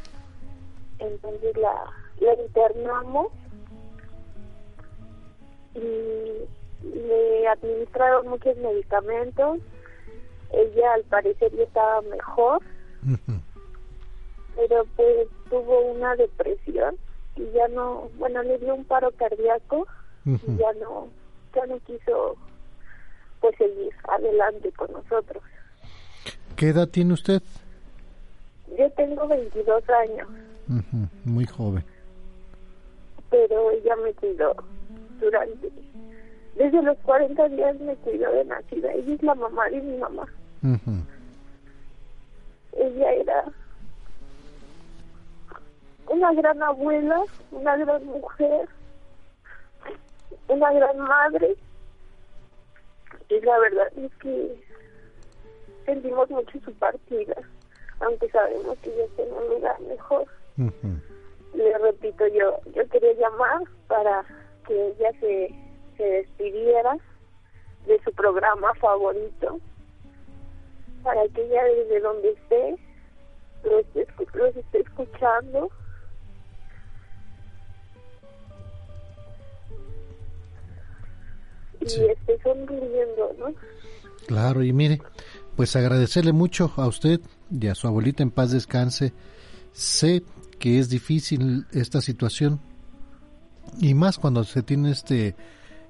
Entonces 1.00 1.58
la, 1.58 1.86
la 2.20 2.34
internamos 2.34 3.28
y 5.76 6.48
le 6.84 7.48
administraron 7.48 8.28
muchos 8.28 8.56
medicamentos. 8.58 9.60
Ella 10.52 10.94
al 10.94 11.04
parecer 11.04 11.52
ya 11.56 11.64
estaba 11.64 12.02
mejor, 12.02 12.62
pero 14.56 14.86
pues 14.96 15.28
tuvo 15.50 15.80
una 15.92 16.16
depresión 16.16 16.98
y 17.38 17.50
ya 17.52 17.68
no, 17.70 18.10
bueno, 18.18 18.44
le 18.44 18.58
dio 18.58 18.76
un 18.76 18.84
paro 18.84 19.12
cardíaco 19.12 19.88
y 20.26 20.58
ya 20.58 20.74
no, 20.74 21.08
ya 21.56 21.66
no 21.66 21.80
quiso 21.80 22.36
pues 23.40 23.56
seguir 23.58 23.92
adelante 24.08 24.72
con 24.74 24.92
nosotros. 24.92 25.44
¿Qué 26.56 26.70
edad 26.70 26.88
tiene 26.88 27.14
usted? 27.14 27.42
Yo 28.78 28.90
tengo 28.92 29.28
22 29.28 29.84
años, 29.90 30.28
Muy 31.26 31.46
joven. 31.46 31.84
pero 33.30 33.72
ella 33.72 33.96
me 33.98 34.14
cuidó 34.14 34.56
durante, 35.20 35.70
desde 36.56 36.82
los 36.84 36.98
40 37.00 37.50
días 37.50 37.80
me 37.80 37.96
cuidó 37.98 38.32
de 38.32 38.46
nacida. 38.46 38.92
Ella 38.94 39.14
es 39.16 39.24
la 39.24 39.36
mamá 39.36 39.70
de 39.70 39.82
mi 39.82 39.98
mamá. 39.98 40.24
Ujú. 40.64 40.92
Ella 42.78 43.12
era 43.14 43.44
una 46.10 46.34
gran 46.34 46.62
abuela, 46.62 47.22
una 47.52 47.76
gran 47.78 48.06
mujer, 48.06 48.68
una 50.48 50.74
gran 50.74 51.00
madre. 51.00 51.56
Y 53.30 53.40
la 53.42 53.60
verdad 53.60 53.88
es 53.98 54.14
que 54.16 54.64
sentimos 55.86 56.30
mucho 56.30 56.60
su 56.64 56.74
partida, 56.74 57.36
aunque 58.02 58.30
sabemos 58.30 58.78
que 58.80 58.94
ella 58.94 59.06
está 59.06 59.24
en 59.24 59.34
un 59.34 59.48
lugar 59.50 59.80
mejor. 59.82 60.26
Le 61.54 61.78
repito, 61.78 62.28
yo 62.28 62.60
yo 62.74 62.88
quería 62.90 63.14
llamar 63.14 63.62
para 63.88 64.24
que 64.68 64.88
ella 64.88 65.12
se, 65.20 65.54
se 65.98 66.04
despidiera 66.04 66.98
de 67.86 68.02
su 68.04 68.12
programa 68.14 68.74
favorito, 68.76 69.60
para 71.04 71.28
que 71.30 71.44
ella 71.44 71.64
desde 71.64 72.00
donde 72.00 72.32
esté 72.32 72.78
los 73.64 74.56
esté 74.56 74.80
escuchando 74.80 75.70
y 81.82 81.86
esté 81.86 82.40
sonriendo, 82.44 83.36
¿no? 83.38 83.54
Claro, 84.28 84.64
y 84.64 84.72
mire, 84.72 85.02
pues 85.56 85.76
agradecerle 85.76 86.32
mucho 86.32 86.72
a 86.78 86.88
usted 86.88 87.20
y 87.50 87.68
a 87.68 87.76
su 87.76 87.88
abuelita 87.88 88.24
en 88.24 88.32
paz 88.32 88.52
descanse. 88.52 89.14
Sé 89.74 90.24
que 90.60 90.80
es 90.80 90.90
difícil 90.90 91.66
esta 91.72 92.02
situación 92.02 92.60
y 93.80 93.94
más 93.94 94.18
cuando 94.18 94.44
se 94.44 94.64
tiene 94.64 94.92
este 94.92 95.36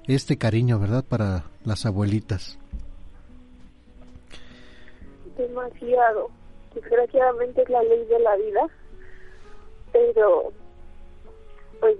este 0.08 0.36
cariño, 0.36 0.80
¿verdad? 0.80 1.04
Para 1.04 1.44
las 1.64 1.86
abuelitas. 1.86 2.58
demasiado. 5.36 6.30
Desgraciadamente 6.74 7.62
es 7.62 7.68
la 7.68 7.82
ley 7.82 8.04
de 8.06 8.18
la 8.18 8.36
vida, 8.36 8.66
pero 9.92 10.52
pues 11.80 11.96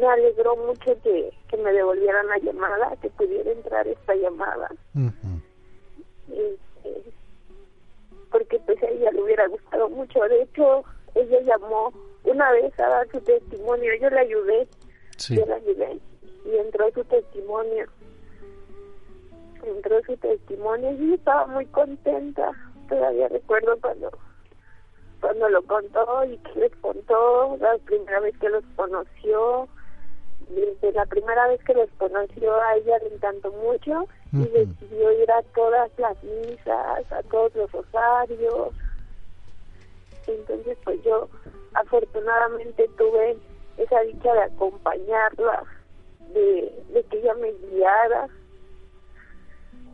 me 0.00 0.06
alegró 0.06 0.56
mucho 0.56 0.96
que, 1.02 1.32
que 1.48 1.56
me 1.56 1.72
devolvieran 1.72 2.26
la 2.28 2.38
llamada, 2.38 2.96
que 3.00 3.10
pudiera 3.10 3.50
entrar 3.50 3.86
esta 3.86 4.14
llamada, 4.14 4.70
este, 6.28 7.02
porque 8.30 8.58
pues 8.60 8.82
a 8.82 8.88
ella 8.88 9.10
le 9.12 9.22
hubiera 9.22 9.46
gustado 9.48 9.88
mucho. 9.88 10.20
De 10.28 10.42
hecho, 10.42 10.84
ella 11.14 11.40
llamó 11.40 11.92
una 12.24 12.50
vez 12.52 12.78
a 12.80 12.88
dar 12.88 13.08
su 13.10 13.20
testimonio, 13.20 13.92
yo 14.00 14.10
le 14.10 14.20
ayudé, 14.20 14.68
Sí. 15.16 15.36
yo 15.36 15.46
le 15.46 15.54
ayudé 15.54 15.98
y 16.44 16.56
entró 16.56 16.90
su 16.92 17.04
testimonio. 17.04 17.86
Entró 19.64 20.00
su 20.04 20.16
testimonio 20.18 20.92
y 20.92 21.08
yo 21.08 21.14
estaba 21.14 21.46
muy 21.46 21.66
contenta. 21.66 22.52
Todavía 22.88 23.28
recuerdo 23.28 23.76
cuando 23.80 24.10
cuando 25.20 25.48
lo 25.48 25.60
contó 25.62 26.24
y 26.24 26.38
que 26.38 26.60
les 26.60 26.76
contó 26.76 27.56
la 27.60 27.76
primera 27.84 28.20
vez 28.20 28.38
que 28.38 28.48
los 28.48 28.62
conoció. 28.76 29.68
Desde 30.48 30.92
la 30.92 31.04
primera 31.06 31.46
vez 31.48 31.62
que 31.64 31.74
los 31.74 31.90
conoció 31.98 32.54
a 32.60 32.76
ella 32.76 32.98
le 32.98 33.14
encantó 33.14 33.52
mucho 33.52 34.08
y 34.32 34.46
decidió 34.48 35.12
ir 35.12 35.30
a 35.30 35.42
todas 35.54 35.90
las 35.98 36.16
misas, 36.22 37.12
a 37.12 37.22
todos 37.30 37.54
los 37.54 37.70
rosarios. 37.70 38.74
Entonces 40.26 40.78
pues 40.84 41.02
yo 41.04 41.28
afortunadamente 41.74 42.88
tuve 42.96 43.36
esa 43.76 44.00
dicha 44.00 44.32
de 44.32 44.42
acompañarla, 44.42 45.64
de, 46.34 46.72
de 46.92 47.04
que 47.04 47.18
ella 47.18 47.34
me 47.34 47.52
guiara, 47.52 48.28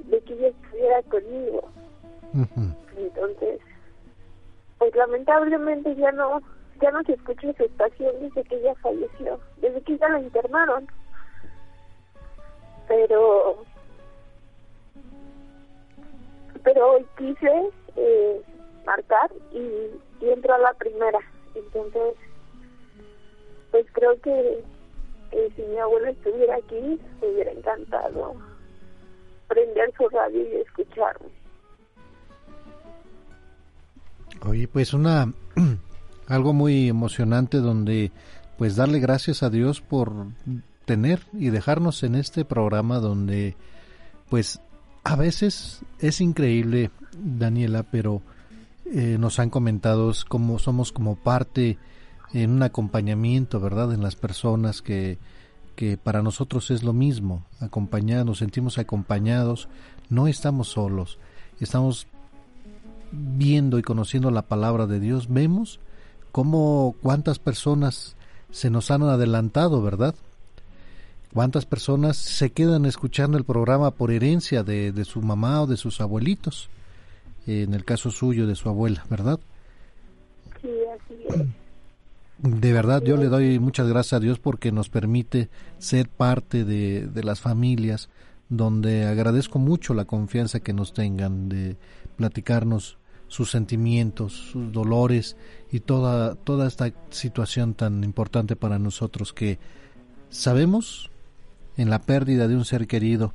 de 0.04 0.20
que 0.20 0.32
ella 0.34 0.48
estuviera 0.48 1.02
conmigo. 1.02 1.68
Entonces, 2.96 3.60
pues 4.78 4.94
lamentablemente 4.94 5.94
ya 5.96 6.12
no 6.12 6.42
ya 6.80 6.90
no 6.90 7.02
se 7.04 7.12
escucha 7.12 7.52
su 7.54 7.64
estación 7.64 8.12
desde 8.20 8.44
que 8.44 8.56
ella 8.56 8.74
falleció, 8.76 9.40
desde 9.58 9.80
que 9.82 9.98
ya 9.98 10.08
la 10.08 10.20
internaron. 10.20 10.86
Pero 12.88 13.64
pero 16.62 16.92
hoy 16.92 17.06
quise 17.18 17.70
eh, 17.96 18.42
marcar 18.86 19.30
y, 19.52 20.24
y 20.24 20.30
entró 20.30 20.54
a 20.54 20.58
la 20.58 20.72
primera. 20.74 21.18
Entonces, 21.54 22.14
pues 23.70 23.86
creo 23.92 24.18
que, 24.20 24.64
que 25.30 25.50
si 25.54 25.62
mi 25.62 25.78
abuelo 25.78 26.08
estuviera 26.08 26.56
aquí, 26.56 26.98
me 27.20 27.28
hubiera 27.28 27.52
encantado 27.52 28.34
prender 29.48 29.92
su 29.96 30.08
radio 30.08 30.40
y 30.40 30.60
escucharme. 30.60 31.28
Oye, 34.46 34.68
pues 34.68 34.92
una 34.94 35.32
algo 36.28 36.52
muy 36.52 36.88
emocionante 36.88 37.58
donde 37.58 38.12
pues 38.58 38.76
darle 38.76 39.00
gracias 39.00 39.42
a 39.42 39.50
Dios 39.50 39.80
por 39.80 40.28
tener 40.84 41.20
y 41.32 41.50
dejarnos 41.50 42.02
en 42.02 42.14
este 42.14 42.44
programa 42.44 42.98
donde 42.98 43.56
pues 44.28 44.60
a 45.02 45.16
veces 45.16 45.80
es 45.98 46.20
increíble 46.20 46.90
Daniela 47.18 47.82
pero 47.82 48.22
eh, 48.86 49.16
nos 49.18 49.38
han 49.38 49.50
comentado 49.50 50.10
es 50.10 50.24
como 50.24 50.58
somos 50.58 50.92
como 50.92 51.16
parte 51.16 51.78
en 52.32 52.50
un 52.50 52.62
acompañamiento 52.62 53.60
verdad 53.60 53.92
en 53.92 54.02
las 54.02 54.16
personas 54.16 54.82
que 54.82 55.18
que 55.76 55.96
para 55.96 56.22
nosotros 56.22 56.70
es 56.70 56.84
lo 56.84 56.92
mismo 56.92 57.44
acompañados 57.60 58.26
nos 58.26 58.38
sentimos 58.38 58.78
acompañados 58.78 59.68
no 60.10 60.28
estamos 60.28 60.68
solos 60.68 61.18
estamos 61.60 62.06
viendo 63.14 63.78
y 63.78 63.82
conociendo 63.82 64.30
la 64.30 64.42
palabra 64.42 64.86
de 64.86 65.00
Dios, 65.00 65.28
vemos 65.28 65.80
cómo 66.34 66.96
cuántas 67.00 67.38
personas 67.38 68.16
se 68.50 68.68
nos 68.68 68.90
han 68.90 69.04
adelantado, 69.04 69.80
¿verdad? 69.82 70.16
Cuántas 71.32 71.64
personas 71.64 72.16
se 72.16 72.50
quedan 72.50 72.86
escuchando 72.86 73.38
el 73.38 73.44
programa 73.44 73.92
por 73.92 74.10
herencia 74.10 74.64
de, 74.64 74.90
de 74.90 75.04
su 75.04 75.22
mamá 75.22 75.62
o 75.62 75.68
de 75.68 75.76
sus 75.76 76.00
abuelitos, 76.00 76.70
en 77.46 77.72
el 77.72 77.84
caso 77.84 78.10
suyo 78.10 78.48
de 78.48 78.56
su 78.56 78.68
abuela, 78.68 79.06
¿verdad? 79.08 79.38
Sí, 80.60 80.70
así 80.92 81.14
es. 81.28 81.46
De 82.38 82.72
verdad, 82.72 83.00
yo 83.04 83.16
le 83.16 83.26
doy 83.26 83.60
muchas 83.60 83.86
gracias 83.86 84.14
a 84.14 84.20
Dios 84.20 84.40
porque 84.40 84.72
nos 84.72 84.88
permite 84.88 85.50
ser 85.78 86.08
parte 86.08 86.64
de, 86.64 87.06
de 87.06 87.22
las 87.22 87.38
familias, 87.38 88.08
donde 88.48 89.06
agradezco 89.06 89.60
mucho 89.60 89.94
la 89.94 90.04
confianza 90.04 90.58
que 90.58 90.72
nos 90.72 90.94
tengan 90.94 91.48
de 91.48 91.76
platicarnos 92.16 92.98
sus 93.28 93.50
sentimientos, 93.50 94.32
sus 94.32 94.72
dolores 94.72 95.36
y 95.74 95.80
toda, 95.80 96.36
toda 96.36 96.68
esta 96.68 96.92
situación 97.10 97.74
tan 97.74 98.04
importante 98.04 98.54
para 98.54 98.78
nosotros 98.78 99.32
que 99.32 99.58
sabemos 100.30 101.10
en 101.76 101.90
la 101.90 102.00
pérdida 102.00 102.46
de 102.46 102.54
un 102.54 102.64
ser 102.64 102.86
querido, 102.86 103.32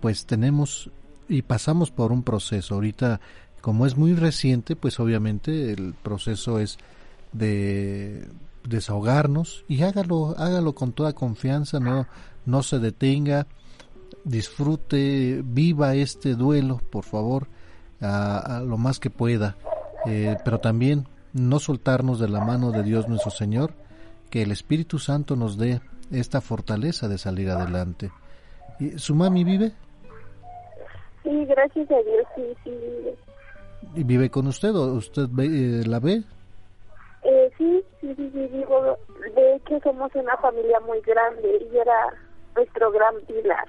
pues 0.00 0.26
tenemos 0.26 0.92
y 1.28 1.42
pasamos 1.42 1.90
por 1.90 2.12
un 2.12 2.22
proceso. 2.22 2.76
Ahorita, 2.76 3.20
como 3.62 3.84
es 3.84 3.96
muy 3.96 4.14
reciente, 4.14 4.76
pues 4.76 5.00
obviamente 5.00 5.72
el 5.72 5.94
proceso 5.94 6.60
es 6.60 6.78
de 7.32 8.28
desahogarnos 8.62 9.64
y 9.66 9.82
hágalo, 9.82 10.36
hágalo 10.38 10.72
con 10.72 10.92
toda 10.92 11.14
confianza, 11.14 11.80
no, 11.80 12.06
no 12.44 12.62
se 12.62 12.78
detenga, 12.78 13.48
disfrute, 14.22 15.42
viva 15.44 15.96
este 15.96 16.36
duelo, 16.36 16.80
por 16.90 17.02
favor, 17.02 17.48
a, 18.00 18.62
lo 18.64 18.78
más 18.78 19.00
que 19.00 19.10
pueda, 19.10 19.56
eh, 20.06 20.36
pero 20.44 20.60
también 20.60 21.08
no 21.36 21.58
soltarnos 21.58 22.18
de 22.18 22.28
la 22.28 22.40
mano 22.40 22.72
de 22.72 22.82
Dios 22.82 23.08
nuestro 23.08 23.30
Señor, 23.30 23.72
que 24.30 24.42
el 24.42 24.50
Espíritu 24.50 24.98
Santo 24.98 25.36
nos 25.36 25.58
dé 25.58 25.80
esta 26.10 26.40
fortaleza 26.40 27.08
de 27.08 27.18
salir 27.18 27.50
adelante. 27.50 28.10
¿Su 28.96 29.14
mami 29.14 29.44
vive? 29.44 29.72
Sí, 31.22 31.44
gracias 31.44 31.90
a 31.90 32.02
Dios, 32.02 32.26
sí, 32.34 32.42
sí 32.64 32.70
vive. 32.70 33.16
¿Y 33.94 34.04
vive 34.04 34.30
con 34.30 34.46
usted 34.46 34.74
o 34.74 34.94
usted 34.94 35.28
eh, 35.38 35.86
la 35.86 36.00
ve? 36.00 36.22
Eh, 37.22 37.50
sí, 37.58 37.84
sí, 38.00 38.14
sí, 38.14 38.30
sí, 38.32 38.46
vivo. 38.52 38.96
De 39.34 39.56
hecho, 39.56 39.80
somos 39.82 40.14
una 40.14 40.36
familia 40.36 40.80
muy 40.80 41.00
grande 41.00 41.68
y 41.70 41.76
era 41.76 42.14
nuestro 42.54 42.90
gran 42.92 43.14
pilar. 43.26 43.66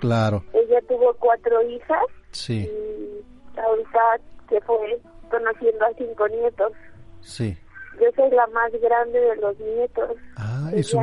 Claro. 0.00 0.44
Ella 0.52 0.80
tuvo 0.88 1.14
cuatro 1.14 1.62
hijas. 1.62 2.04
Sí. 2.30 2.68
Y 2.68 3.58
ahorita 3.58 4.00
se 4.48 4.60
fue 4.62 5.00
conociendo 5.30 5.84
a 5.84 5.94
cinco 5.96 6.28
nietos. 6.28 6.72
Sí. 7.20 7.56
Yo 8.00 8.06
soy 8.14 8.30
la 8.30 8.46
más 8.48 8.70
grande 8.72 9.18
de 9.20 9.36
los 9.36 9.58
nietos. 9.58 10.10
Ah, 10.36 10.70
¿y 10.74 10.82
su, 10.82 10.98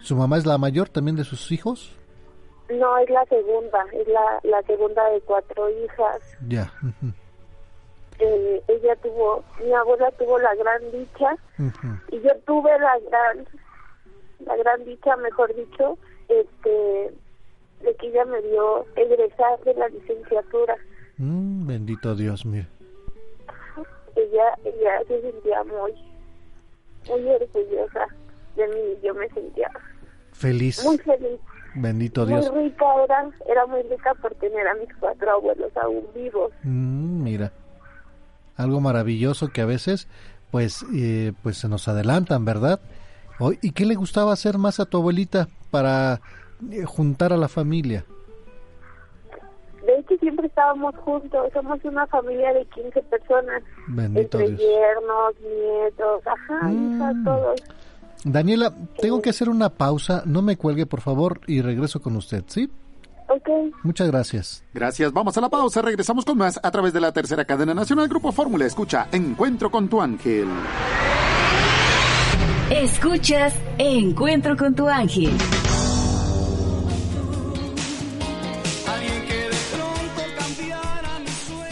¿Su 0.00 0.16
mamá 0.16 0.38
es 0.38 0.46
la 0.46 0.58
mayor 0.58 0.88
también 0.88 1.16
de 1.16 1.24
sus 1.24 1.50
hijos? 1.52 1.96
No, 2.70 2.98
es 2.98 3.10
la 3.10 3.24
segunda, 3.26 3.84
es 3.92 4.08
la, 4.08 4.40
la 4.42 4.62
segunda 4.62 5.08
de 5.10 5.20
cuatro 5.20 5.68
hijas. 5.70 6.20
Ya. 6.48 6.72
eh, 8.18 8.62
ella 8.68 8.96
tuvo, 8.96 9.44
mi 9.62 9.72
abuela 9.72 10.10
tuvo 10.12 10.38
la 10.38 10.54
gran 10.54 10.80
dicha 10.90 11.36
y 12.10 12.20
yo 12.20 12.30
tuve 12.46 12.70
la 12.78 12.98
gran, 13.10 13.46
la 14.46 14.56
gran 14.56 14.84
dicha, 14.84 15.16
mejor 15.16 15.54
dicho, 15.54 15.98
este, 16.28 17.12
de 17.82 17.94
que 17.96 18.06
ella 18.08 18.24
me 18.24 18.40
dio 18.42 18.86
egresar 18.96 19.60
de 19.64 19.74
la 19.74 19.88
licenciatura. 19.88 20.76
Mm, 21.18 21.66
bendito 21.66 22.14
Dios, 22.14 22.44
mire. 22.46 22.66
Ella, 24.16 24.58
ella 24.64 25.00
se 25.08 25.20
sentía 25.20 25.64
muy, 25.64 25.92
muy 27.08 27.28
orgullosa 27.28 28.06
de 28.56 28.68
mí, 28.68 28.98
yo 29.02 29.14
me 29.14 29.28
sentía 29.30 29.70
feliz. 30.32 30.84
Muy 30.84 30.98
feliz. 30.98 31.40
Bendito 31.74 32.24
Dios. 32.24 32.50
Muy 32.52 32.68
rica 32.68 32.84
era, 33.04 33.30
era 33.48 33.66
muy 33.66 33.82
rica 33.82 34.14
por 34.14 34.34
tener 34.36 34.66
a 34.68 34.74
mis 34.74 34.88
cuatro 35.00 35.30
abuelos 35.32 35.76
aún 35.76 36.06
vivos. 36.14 36.52
Mm, 36.62 37.22
mira, 37.22 37.52
algo 38.56 38.80
maravilloso 38.80 39.48
que 39.48 39.60
a 39.60 39.66
veces, 39.66 40.06
pues, 40.50 40.84
eh, 40.94 41.32
pues 41.42 41.58
se 41.58 41.68
nos 41.68 41.88
adelantan, 41.88 42.44
¿verdad? 42.44 42.80
¿Y 43.60 43.72
qué 43.72 43.84
le 43.84 43.96
gustaba 43.96 44.32
hacer 44.32 44.58
más 44.58 44.78
a 44.78 44.86
tu 44.86 44.98
abuelita 44.98 45.48
para 45.72 46.20
eh, 46.70 46.84
juntar 46.84 47.32
a 47.32 47.36
la 47.36 47.48
familia? 47.48 48.04
Hecho, 50.04 50.20
siempre 50.20 50.46
estábamos 50.46 50.94
juntos. 50.96 51.52
Somos 51.52 51.78
una 51.84 52.06
familia 52.06 52.52
de 52.52 52.64
15 52.66 53.02
personas. 53.02 53.62
Bendito 53.88 54.38
entre 54.38 54.56
yernos, 54.56 55.34
nietos, 55.40 56.22
ajá, 56.26 56.72
hijas, 56.72 57.14
mm. 57.14 57.24
todos. 57.24 57.62
Daniela, 58.24 58.72
tengo 59.00 59.20
que 59.20 59.30
hacer 59.30 59.48
una 59.48 59.68
pausa. 59.68 60.22
No 60.26 60.42
me 60.42 60.56
cuelgue, 60.56 60.86
por 60.86 61.00
favor, 61.00 61.40
y 61.46 61.60
regreso 61.60 62.00
con 62.00 62.16
usted, 62.16 62.44
¿sí? 62.46 62.70
Ok. 63.28 63.48
Muchas 63.82 64.10
gracias. 64.10 64.64
Gracias. 64.72 65.12
Vamos 65.12 65.36
a 65.36 65.40
la 65.40 65.48
pausa. 65.48 65.82
Regresamos 65.82 66.24
con 66.24 66.38
más 66.38 66.60
a 66.62 66.70
través 66.70 66.92
de 66.92 67.00
la 67.00 67.12
tercera 67.12 67.44
cadena 67.44 67.74
nacional 67.74 68.08
Grupo 68.08 68.32
Fórmula. 68.32 68.66
Escucha 68.66 69.08
Encuentro 69.12 69.70
con 69.70 69.88
tu 69.88 70.00
ángel. 70.00 70.48
Escuchas 72.70 73.54
Encuentro 73.78 74.56
con 74.56 74.74
tu 74.74 74.88
ángel. 74.88 75.30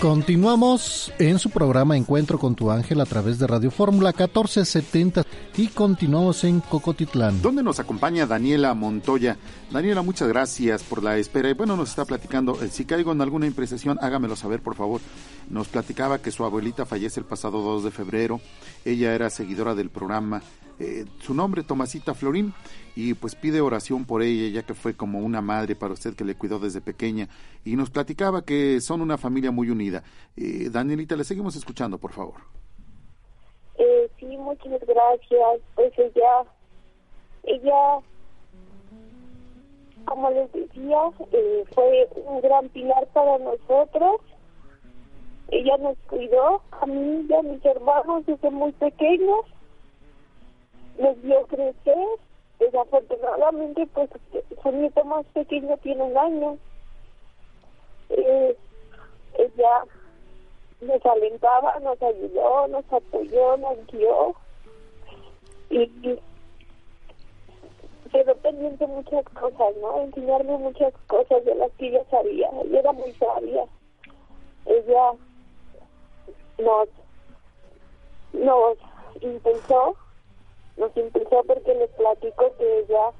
Continuamos 0.02 1.12
en 1.20 1.38
su 1.38 1.48
programa 1.48 1.96
Encuentro 1.96 2.36
con 2.36 2.56
tu 2.56 2.72
ángel 2.72 3.00
a 3.00 3.06
través 3.06 3.38
de 3.38 3.46
Radio 3.46 3.70
Fórmula 3.70 4.08
1470 4.08 5.22
y 5.56 5.68
continuamos 5.68 6.42
en 6.42 6.58
Cocotitlán. 6.58 7.40
Donde 7.40 7.62
nos 7.62 7.78
acompaña 7.78 8.26
Daniela 8.26 8.74
Montoya. 8.74 9.36
Daniela, 9.70 10.02
muchas 10.02 10.26
gracias 10.26 10.82
por 10.82 11.04
la 11.04 11.18
espera. 11.18 11.50
Y 11.50 11.54
bueno, 11.54 11.76
nos 11.76 11.90
está 11.90 12.04
platicando, 12.04 12.60
eh, 12.64 12.68
si 12.68 12.84
caigo 12.84 13.12
en 13.12 13.20
alguna 13.20 13.46
impresión, 13.46 13.96
hágamelo 14.02 14.34
saber, 14.34 14.60
por 14.60 14.74
favor. 14.74 15.00
Nos 15.48 15.68
platicaba 15.68 16.18
que 16.18 16.32
su 16.32 16.44
abuelita 16.44 16.84
fallece 16.84 17.20
el 17.20 17.26
pasado 17.26 17.62
2 17.62 17.84
de 17.84 17.90
febrero. 17.92 18.40
Ella 18.84 19.14
era 19.14 19.30
seguidora 19.30 19.76
del 19.76 19.90
programa. 19.90 20.42
Eh, 20.80 21.04
su 21.20 21.32
nombre, 21.32 21.62
Tomasita 21.62 22.12
Florín 22.12 22.52
y 22.94 23.14
pues 23.14 23.34
pide 23.34 23.60
oración 23.60 24.04
por 24.04 24.22
ella, 24.22 24.48
ya 24.48 24.66
que 24.66 24.74
fue 24.74 24.94
como 24.94 25.20
una 25.20 25.40
madre 25.40 25.74
para 25.74 25.94
usted 25.94 26.14
que 26.14 26.24
le 26.24 26.34
cuidó 26.34 26.58
desde 26.58 26.80
pequeña 26.80 27.28
y 27.64 27.76
nos 27.76 27.90
platicaba 27.90 28.44
que 28.44 28.80
son 28.80 29.00
una 29.00 29.16
familia 29.16 29.50
muy 29.50 29.70
unida. 29.70 30.02
Eh, 30.36 30.68
Danielita, 30.70 31.16
le 31.16 31.24
seguimos 31.24 31.56
escuchando, 31.56 31.98
por 31.98 32.12
favor. 32.12 32.34
Eh, 33.76 34.10
sí, 34.18 34.26
muchas 34.26 34.80
gracias. 34.86 35.60
Pues 35.74 35.92
ella, 35.98 36.44
ella, 37.44 37.98
como 40.04 40.30
les 40.30 40.52
decía, 40.52 40.98
eh, 41.32 41.64
fue 41.74 42.08
un 42.26 42.40
gran 42.42 42.68
pilar 42.68 43.06
para 43.14 43.38
nosotros. 43.38 44.20
Ella 45.48 45.76
nos 45.78 45.96
cuidó, 46.08 46.62
a 46.80 46.86
mí 46.86 47.26
y 47.28 47.34
a 47.34 47.42
mis 47.42 47.64
hermanos 47.64 48.24
desde 48.26 48.50
muy 48.50 48.72
pequeños. 48.72 49.40
Nos 50.98 51.20
vio 51.22 51.46
crecer 51.46 52.18
desafortunadamente 52.58 53.86
pues 53.94 54.10
su 54.62 54.72
nieto 54.72 55.04
más 55.04 55.26
pequeño 55.26 55.76
tiene 55.78 56.02
un 56.02 56.16
año. 56.16 56.58
Eh, 58.10 58.56
ella 59.38 59.84
nos 60.80 61.06
alentaba 61.06 61.78
nos 61.80 62.00
ayudó 62.02 62.68
nos 62.68 62.92
apoyó 62.92 63.56
nos 63.56 63.86
guió. 63.86 64.34
Y, 65.70 65.90
quedó 68.12 68.36
pendiente 68.36 68.86
muchas 68.86 69.24
cosas 69.24 69.74
no 69.80 70.02
enseñarme 70.02 70.58
muchas 70.58 70.92
cosas 71.06 71.44
de 71.46 71.54
las 71.54 71.72
que 71.72 71.88
ella 71.88 72.04
sabía. 72.10 72.48
Ella 72.64 72.80
era 72.80 72.92
muy 72.92 73.10
sabia. 73.12 73.64
Ella 74.66 75.12
nos 76.58 76.88
nos 78.34 78.78
impulsó 79.20 79.96
nos 80.76 80.96
impulsó 80.96 81.42
porque 81.44 81.74
les 81.74 81.90
platico 81.90 82.54
que 82.56 82.78
ella 82.80 83.12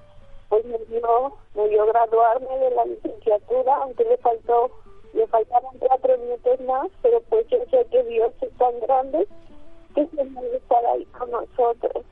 pues 0.52 0.66
me 0.66 0.76
dio, 0.84 1.32
me 1.54 1.66
dio 1.68 1.86
graduarme 1.86 2.58
de 2.58 2.70
la 2.72 2.84
licenciatura, 2.84 3.74
aunque 3.76 4.04
le 4.04 4.18
faltó, 4.18 4.70
le 5.14 5.26
faltaron 5.28 5.70
cuatro 5.78 6.18
minutos 6.18 6.60
más, 6.60 6.88
pero 7.00 7.22
pues 7.22 7.46
yo 7.48 7.58
sé 7.70 7.86
que 7.90 8.02
Dios 8.04 8.34
es 8.42 8.52
tan 8.58 8.78
grande 8.80 9.26
que 9.94 10.06
se 10.08 10.24
puede 10.26 10.56
estar 10.56 10.84
ahí 10.84 11.06
con 11.06 11.30
nosotros. 11.30 12.04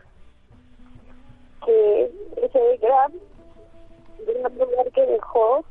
Que 1.67 2.11
ese 2.37 2.77
gran, 2.79 3.13
gran 4.27 4.59
lugar 4.59 4.91
que 4.93 5.05
dejó, 5.05 5.63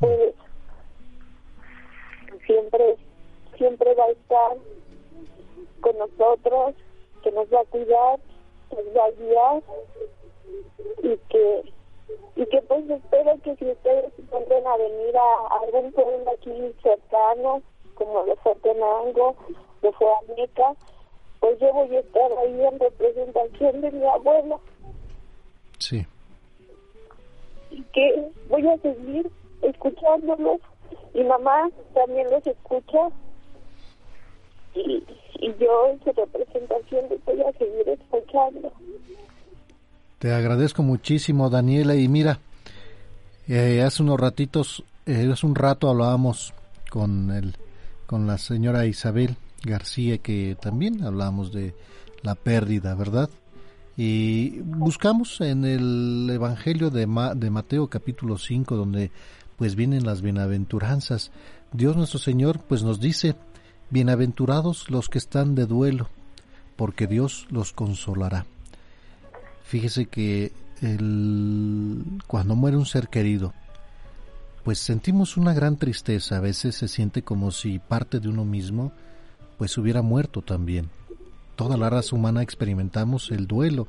pues 0.00 0.34
siempre, 2.46 2.96
siempre 3.58 3.94
va 3.94 4.04
a 4.04 4.10
estar 4.12 4.56
con 5.82 5.98
nosotros, 5.98 6.74
que 7.22 7.30
nos 7.32 7.52
va 7.52 7.60
a 7.60 7.64
cuidar 7.64 8.20
guiar 9.18 9.62
y 11.02 11.16
que 11.28 11.72
y 12.36 12.46
que 12.46 12.62
pues 12.62 12.88
espero 12.88 13.38
que 13.42 13.56
si 13.56 13.70
ustedes 13.70 14.12
vuelven 14.30 14.66
a 14.66 14.76
venir 14.76 15.16
a, 15.16 15.56
algún 15.62 15.92
pueblo 15.92 16.30
aquí 16.30 16.74
cercano 16.82 17.62
como 17.94 18.24
de 18.24 18.36
Fuertenango, 18.36 19.36
de 19.82 19.92
Fuaneca, 19.92 20.74
pues 21.40 21.58
yo 21.58 21.72
voy 21.72 21.96
a 21.96 22.00
estar 22.00 22.32
ahí 22.38 22.64
en 22.64 22.78
representación 22.78 23.80
de 23.82 23.90
mi 23.90 24.04
abuelo. 24.06 24.60
Sí. 25.78 26.06
Y 27.70 27.82
que 27.92 28.30
voy 28.48 28.66
a 28.68 28.78
seguir 28.78 29.30
escuchándolos. 29.62 30.60
y 31.14 31.22
mamá 31.24 31.68
también 31.94 32.30
los 32.30 32.46
escucha. 32.46 33.10
Y, 34.74 35.02
yo 35.58 35.88
en 35.90 35.98
su 36.02 36.12
representación 36.12 37.06
voy 37.24 37.40
a 37.40 37.52
seguir 37.58 37.88
escuchando. 37.88 38.72
Te 40.18 40.32
agradezco 40.32 40.82
muchísimo, 40.82 41.50
Daniela. 41.50 41.94
Y 41.96 42.08
mira, 42.08 42.38
eh, 43.48 43.82
hace 43.82 44.02
unos 44.02 44.20
ratitos, 44.20 44.84
eh, 45.06 45.28
hace 45.32 45.46
un 45.46 45.54
rato 45.54 45.88
hablábamos 45.88 46.54
con, 46.90 47.30
el, 47.30 47.56
con 48.06 48.26
la 48.26 48.38
señora 48.38 48.86
Isabel 48.86 49.36
García, 49.64 50.18
que 50.18 50.56
también 50.60 51.04
hablábamos 51.04 51.52
de 51.52 51.74
la 52.22 52.34
pérdida, 52.34 52.94
¿verdad? 52.94 53.28
Y 53.96 54.60
buscamos 54.60 55.40
en 55.40 55.64
el 55.64 56.30
Evangelio 56.30 56.90
de, 56.90 57.06
de 57.36 57.50
Mateo 57.50 57.88
capítulo 57.88 58.38
5, 58.38 58.76
donde 58.76 59.10
pues 59.56 59.74
vienen 59.76 60.04
las 60.04 60.22
bienaventuranzas. 60.22 61.30
Dios 61.72 61.96
nuestro 61.96 62.18
Señor 62.18 62.60
pues 62.60 62.82
nos 62.82 63.00
dice, 63.00 63.34
bienaventurados 63.92 64.90
los 64.90 65.10
que 65.10 65.18
están 65.18 65.54
de 65.54 65.66
duelo, 65.66 66.08
porque 66.76 67.06
Dios 67.06 67.46
los 67.50 67.72
consolará. 67.74 68.46
Fíjese 69.64 70.06
que 70.06 70.50
cuando 72.26 72.56
muere 72.56 72.78
un 72.78 72.86
ser 72.86 73.08
querido, 73.08 73.52
pues 74.64 74.78
sentimos 74.78 75.36
una 75.36 75.52
gran 75.52 75.76
tristeza, 75.76 76.38
a 76.38 76.40
veces 76.40 76.74
se 76.74 76.88
siente 76.88 77.22
como 77.22 77.50
si 77.50 77.78
parte 77.78 78.18
de 78.18 78.28
uno 78.28 78.44
mismo 78.46 78.92
pues 79.58 79.76
hubiera 79.76 80.00
muerto 80.00 80.40
también. 80.40 80.88
Toda 81.54 81.76
la 81.76 81.90
raza 81.90 82.16
humana 82.16 82.42
experimentamos 82.42 83.30
el 83.30 83.46
duelo. 83.46 83.86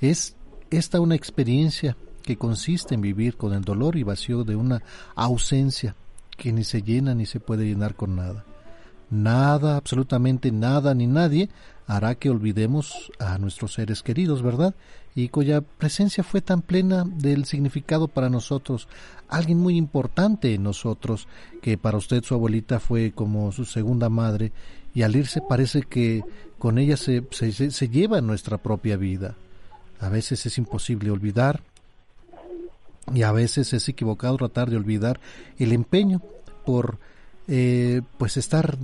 Es 0.00 0.36
esta 0.70 1.00
una 1.00 1.16
experiencia 1.16 1.96
que 2.22 2.36
consiste 2.36 2.94
en 2.94 3.02
vivir 3.02 3.36
con 3.36 3.52
el 3.52 3.62
dolor 3.62 3.96
y 3.96 4.02
vacío 4.04 4.42
de 4.42 4.56
una 4.56 4.82
ausencia 5.14 5.94
que 6.36 6.50
ni 6.50 6.64
se 6.64 6.82
llena 6.82 7.14
ni 7.14 7.26
se 7.26 7.40
puede 7.40 7.66
llenar 7.66 7.94
con 7.94 8.16
nada. 8.16 8.44
Nada, 9.10 9.76
absolutamente 9.76 10.50
nada 10.50 10.94
ni 10.94 11.06
nadie 11.06 11.48
hará 11.86 12.14
que 12.14 12.30
olvidemos 12.30 13.12
a 13.18 13.38
nuestros 13.38 13.74
seres 13.74 14.02
queridos, 14.02 14.42
¿verdad? 14.42 14.74
Y 15.14 15.28
cuya 15.28 15.60
presencia 15.60 16.24
fue 16.24 16.40
tan 16.40 16.62
plena 16.62 17.04
del 17.04 17.44
significado 17.44 18.08
para 18.08 18.30
nosotros, 18.30 18.88
alguien 19.28 19.58
muy 19.58 19.76
importante 19.76 20.54
en 20.54 20.62
nosotros, 20.62 21.28
que 21.62 21.76
para 21.76 21.98
usted 21.98 22.24
su 22.24 22.34
abuelita 22.34 22.80
fue 22.80 23.12
como 23.12 23.52
su 23.52 23.64
segunda 23.64 24.08
madre, 24.08 24.52
y 24.94 25.02
al 25.02 25.14
irse 25.14 25.40
parece 25.40 25.82
que 25.82 26.24
con 26.58 26.78
ella 26.78 26.96
se, 26.96 27.24
se, 27.30 27.70
se 27.70 27.88
lleva 27.88 28.20
nuestra 28.20 28.58
propia 28.58 28.96
vida. 28.96 29.34
A 30.00 30.08
veces 30.08 30.46
es 30.46 30.56
imposible 30.58 31.10
olvidar, 31.10 31.62
y 33.12 33.22
a 33.22 33.32
veces 33.32 33.72
es 33.74 33.88
equivocado 33.88 34.38
tratar 34.38 34.70
de 34.70 34.76
olvidar 34.76 35.20
el 35.58 35.72
empeño 35.72 36.22
por 36.64 36.98
eh, 37.48 38.02
pues 38.18 38.36
estar 38.36 38.78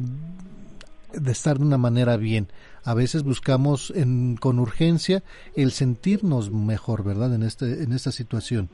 de 1.13 1.33
estar 1.33 1.59
de 1.59 1.65
una 1.65 1.79
manera 1.79 2.17
bien. 2.17 2.49
A 2.85 2.95
veces 2.95 3.23
buscamos 3.23 3.93
en, 3.95 4.37
con 4.37 4.59
urgencia 4.59 5.23
el 5.57 5.73
sentirnos 5.73 6.51
mejor, 6.51 7.05
¿verdad? 7.05 7.35
En 7.35 7.43
este 7.43 7.83
en 7.83 7.93
esta 7.93 8.13
situación. 8.13 8.69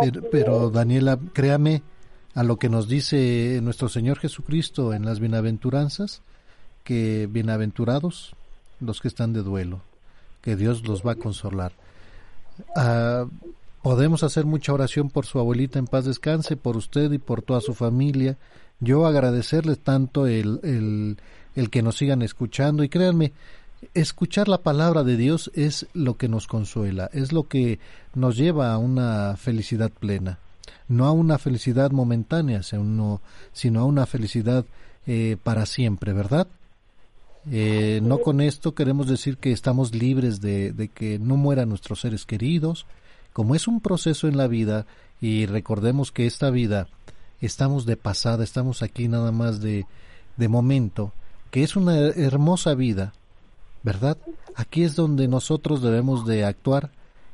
Pero, 0.00 0.22
pero 0.30 0.70
Daniela, 0.70 1.18
créame 1.32 1.82
a 2.34 2.42
lo 2.42 2.56
que 2.56 2.68
nos 2.68 2.88
dice 2.88 3.60
nuestro 3.62 3.88
Señor 3.88 4.18
Jesucristo 4.18 4.94
en 4.94 5.04
las 5.04 5.20
bienaventuranzas, 5.20 6.22
que 6.84 7.28
bienaventurados 7.30 8.34
los 8.80 9.00
que 9.00 9.08
están 9.08 9.32
de 9.32 9.42
duelo, 9.42 9.82
que 10.40 10.56
Dios 10.56 10.86
los 10.86 11.04
va 11.06 11.12
a 11.12 11.16
consolar. 11.16 11.72
Ah, 12.76 13.26
Podemos 13.82 14.22
hacer 14.22 14.44
mucha 14.44 14.74
oración 14.74 15.08
por 15.08 15.24
su 15.24 15.38
abuelita 15.38 15.78
en 15.78 15.86
paz 15.86 16.04
descanse, 16.04 16.56
por 16.56 16.76
usted 16.76 17.12
y 17.12 17.18
por 17.18 17.40
toda 17.40 17.60
su 17.60 17.74
familia. 17.74 18.36
Yo 18.78 19.06
agradecerles 19.06 19.78
tanto 19.78 20.26
el, 20.26 20.60
el, 20.62 21.16
el 21.54 21.70
que 21.70 21.82
nos 21.82 21.96
sigan 21.96 22.20
escuchando 22.22 22.84
y 22.84 22.88
créanme, 22.88 23.32
escuchar 23.94 24.48
la 24.48 24.58
palabra 24.58 25.02
de 25.02 25.16
Dios 25.16 25.50
es 25.54 25.86
lo 25.94 26.16
que 26.16 26.28
nos 26.28 26.46
consuela, 26.46 27.10
es 27.12 27.32
lo 27.32 27.48
que 27.48 27.78
nos 28.14 28.36
lleva 28.36 28.72
a 28.72 28.78
una 28.78 29.36
felicidad 29.36 29.90
plena, 29.90 30.38
no 30.88 31.06
a 31.06 31.12
una 31.12 31.38
felicidad 31.38 31.90
momentánea, 31.90 32.62
sino, 32.62 33.20
a 33.76 33.84
una 33.84 34.06
felicidad 34.06 34.64
eh, 35.06 35.36
para 35.42 35.66
siempre, 35.66 36.12
¿verdad? 36.12 36.46
Eh, 37.50 38.00
no 38.02 38.18
con 38.18 38.42
esto 38.42 38.74
queremos 38.74 39.08
decir 39.08 39.38
que 39.38 39.52
estamos 39.52 39.94
libres 39.94 40.42
de, 40.42 40.72
de 40.72 40.88
que 40.88 41.18
no 41.18 41.36
mueran 41.36 41.70
nuestros 41.70 42.00
seres 42.00 42.26
queridos, 42.26 42.84
como 43.32 43.54
es 43.54 43.68
un 43.68 43.80
proceso 43.80 44.28
en 44.28 44.36
la 44.36 44.46
vida, 44.46 44.86
y 45.20 45.46
recordemos 45.46 46.12
que 46.12 46.26
esta 46.26 46.50
vida 46.50 46.88
estamos 47.40 47.86
de 47.86 47.96
pasada, 47.96 48.44
estamos 48.44 48.82
aquí 48.82 49.08
nada 49.08 49.32
más 49.32 49.60
de, 49.60 49.86
de 50.36 50.48
momento, 50.48 51.12
que 51.50 51.62
es 51.62 51.76
una 51.76 51.98
hermosa 51.98 52.74
vida, 52.74 53.12
¿verdad? 53.82 54.18
Aquí 54.54 54.82
es 54.82 54.94
donde 54.96 55.28
nosotros 55.28 55.82
debemos 55.82 56.26
de 56.26 56.44
actuar 56.44 56.90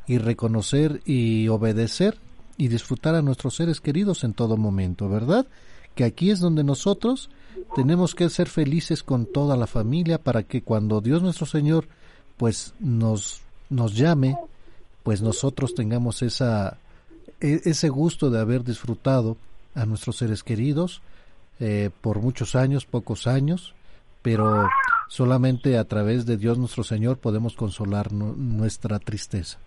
y 0.06 0.18
reconocer 0.18 1.02
y 1.04 1.48
obedecer 1.48 2.18
y 2.56 2.68
disfrutar 2.68 3.14
a 3.14 3.22
nuestros 3.22 3.56
seres 3.56 3.80
queridos 3.80 4.24
en 4.24 4.32
todo 4.32 4.56
momento, 4.56 5.08
¿verdad? 5.08 5.46
Que 5.94 6.04
aquí 6.04 6.30
es 6.30 6.40
donde 6.40 6.64
nosotros 6.64 7.30
tenemos 7.74 8.14
que 8.14 8.28
ser 8.28 8.48
felices 8.48 9.02
con 9.02 9.26
toda 9.26 9.56
la 9.56 9.66
familia 9.66 10.18
para 10.18 10.42
que 10.42 10.62
cuando 10.62 11.00
Dios 11.00 11.22
nuestro 11.22 11.46
Señor 11.46 11.88
pues 12.36 12.74
nos 12.78 13.40
nos 13.68 13.94
llame 13.96 14.36
pues 15.06 15.22
nosotros 15.22 15.72
tengamos 15.76 16.22
esa, 16.22 16.78
e, 17.40 17.60
ese 17.64 17.88
gusto 17.90 18.28
de 18.28 18.40
haber 18.40 18.64
disfrutado 18.64 19.36
a 19.76 19.86
nuestros 19.86 20.16
seres 20.16 20.42
queridos 20.42 21.00
eh, 21.60 21.90
por 22.00 22.18
muchos 22.18 22.56
años, 22.56 22.86
pocos 22.86 23.28
años, 23.28 23.72
pero 24.22 24.68
solamente 25.06 25.78
a 25.78 25.84
través 25.84 26.26
de 26.26 26.36
Dios 26.36 26.58
nuestro 26.58 26.82
Señor 26.82 27.18
podemos 27.18 27.54
consolar 27.54 28.12
nuestra 28.12 28.98
tristeza. 28.98 29.60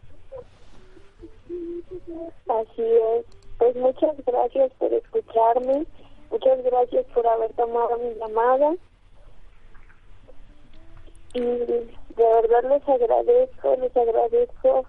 Así 2.50 2.84
es. 2.84 3.26
Pues 3.60 3.78
muchas 3.78 4.18
gracias 4.26 4.74
por 4.78 4.92
escucharme, 4.92 5.86
muchas 6.32 6.62
gracias 6.66 7.06
por 7.14 7.26
haber 7.26 7.54
tomado 7.54 7.98
mi 7.98 8.14
llamada 8.20 8.76
y 11.34 11.40
de 11.40 11.96
verdad 12.18 12.64
les 12.76 12.90
agradezco, 12.90 13.78
les 13.78 13.96
agradezco 13.96 14.86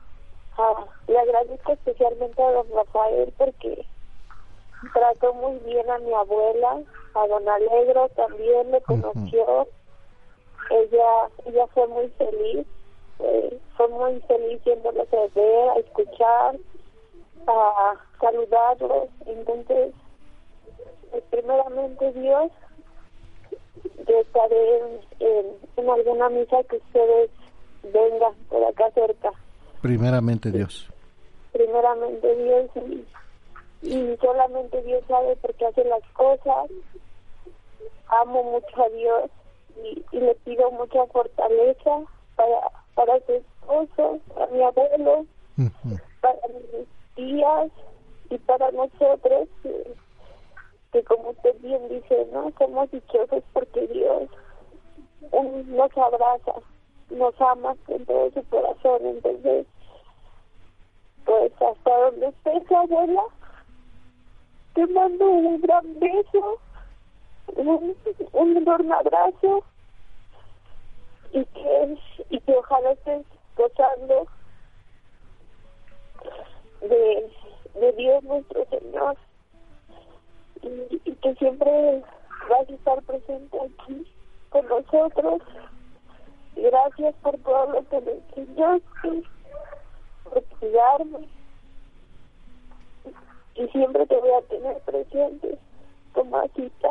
le 1.07 1.19
agradezco 1.19 1.73
especialmente 1.73 2.43
a 2.43 2.53
don 2.53 2.67
Rafael 2.75 3.33
porque 3.39 3.85
trató 4.93 5.35
muy 5.35 5.59
bien 5.61 5.89
a 5.91 5.99
mi 5.99 6.13
abuela, 6.13 6.81
a 7.15 7.27
don 7.27 7.49
Alegro 7.49 8.09
también 8.11 8.71
me 8.71 8.81
conoció. 8.83 9.69
Ella 10.71 11.31
ella 11.47 11.67
fue 11.69 11.87
muy 11.89 12.09
feliz, 12.11 12.67
eh, 13.19 13.59
fue 13.77 13.89
muy 13.89 14.21
feliz 14.23 14.63
yéndolos 14.65 15.13
a 15.13 15.27
ver, 15.35 15.71
a 15.71 15.79
escuchar, 15.79 16.57
a 17.47 17.95
saludarlos. 18.21 19.09
Entonces, 19.27 19.95
pues, 21.11 21.25
primeramente 21.31 22.13
Dios, 22.13 22.53
yo 24.07 24.21
estaré 24.21 24.79
en, 25.21 25.57
en 25.77 25.91
alguna 25.91 26.29
misa 26.29 26.63
que 26.65 26.77
ustedes 26.77 27.31
vengan 27.83 28.35
por 28.49 28.65
acá 28.65 28.91
cerca. 28.93 29.33
Primeramente 29.83 30.51
Dios. 30.51 30.89
Primeramente 31.53 32.37
Dios 32.37 32.71
y, 33.83 34.17
solamente 34.21 34.83
Dios 34.83 35.03
sabe 35.09 35.37
por 35.37 35.55
qué 35.55 35.67
hace 35.67 35.85
las 35.85 36.03
cosas. 36.13 36.71
Amo 38.09 38.43
mucho 38.45 38.83
a 38.83 38.89
Dios 38.91 39.31
y, 40.13 40.19
le 40.19 40.35
pido 40.37 40.71
mucha 40.73 41.07
fortaleza 41.07 42.03
para, 42.37 42.71
para 42.95 43.21
su 43.27 43.33
esposo, 43.33 44.19
para 44.35 44.47
mi 44.49 44.63
abuelo, 44.63 45.25
para 46.21 46.39
mis 46.49 46.87
tías 47.15 47.71
y 48.29 48.39
para 48.39 48.71
nosotros 48.73 49.49
que, 50.93 51.05
como 51.05 51.31
usted 51.31 51.55
bien 51.61 51.89
dice, 51.89 52.27
¿no? 52.33 52.53
Somos 52.59 52.91
dichosos 52.91 53.43
porque 53.53 53.87
Dios 53.87 54.29
nos 55.33 55.97
abraza 55.97 56.53
nos 57.11 57.41
ama 57.41 57.75
con 57.87 58.05
todo 58.05 58.31
su 58.33 58.43
corazón. 58.49 59.07
Entonces, 59.07 59.67
pues 61.25 61.53
hasta 61.61 61.97
donde 61.99 62.29
estés, 62.29 62.73
abuela, 62.73 63.23
te 64.75 64.87
mando 64.87 65.27
un 65.27 65.61
gran 65.61 65.99
beso, 65.99 66.59
un, 67.57 67.97
un 68.33 68.57
enorme 68.57 68.95
abrazo 68.95 69.65
y 71.33 71.45
que, 71.45 71.99
y 72.31 72.41
que 72.41 72.57
ojalá 72.57 72.93
estés 72.93 73.27
gozando 73.57 74.27
de, 76.81 77.31
de 77.75 77.93
Dios 77.93 78.23
nuestro 78.25 78.65
Señor 78.67 79.17
y, 80.63 81.01
y 81.05 81.15
que 81.17 81.35
siempre 81.37 82.03
vas 82.49 82.69
a 82.69 82.73
estar 82.73 83.03
presente 83.03 83.59
aquí 83.61 84.07
con 84.51 84.67
nosotros 84.69 85.43
Gracias 86.63 87.15
por 87.23 87.39
todo 87.39 87.73
lo 87.73 87.89
que 87.89 88.01
me 88.03 88.13
enseñaste, 88.13 89.29
por 90.25 90.45
cuidarme. 90.45 91.29
Y 93.55 93.67
siempre 93.69 94.07
te 94.07 94.17
voy 94.17 94.31
a 94.31 94.43
tener 94.43 94.79
presente, 94.81 95.59
Tomasita. 96.15 96.91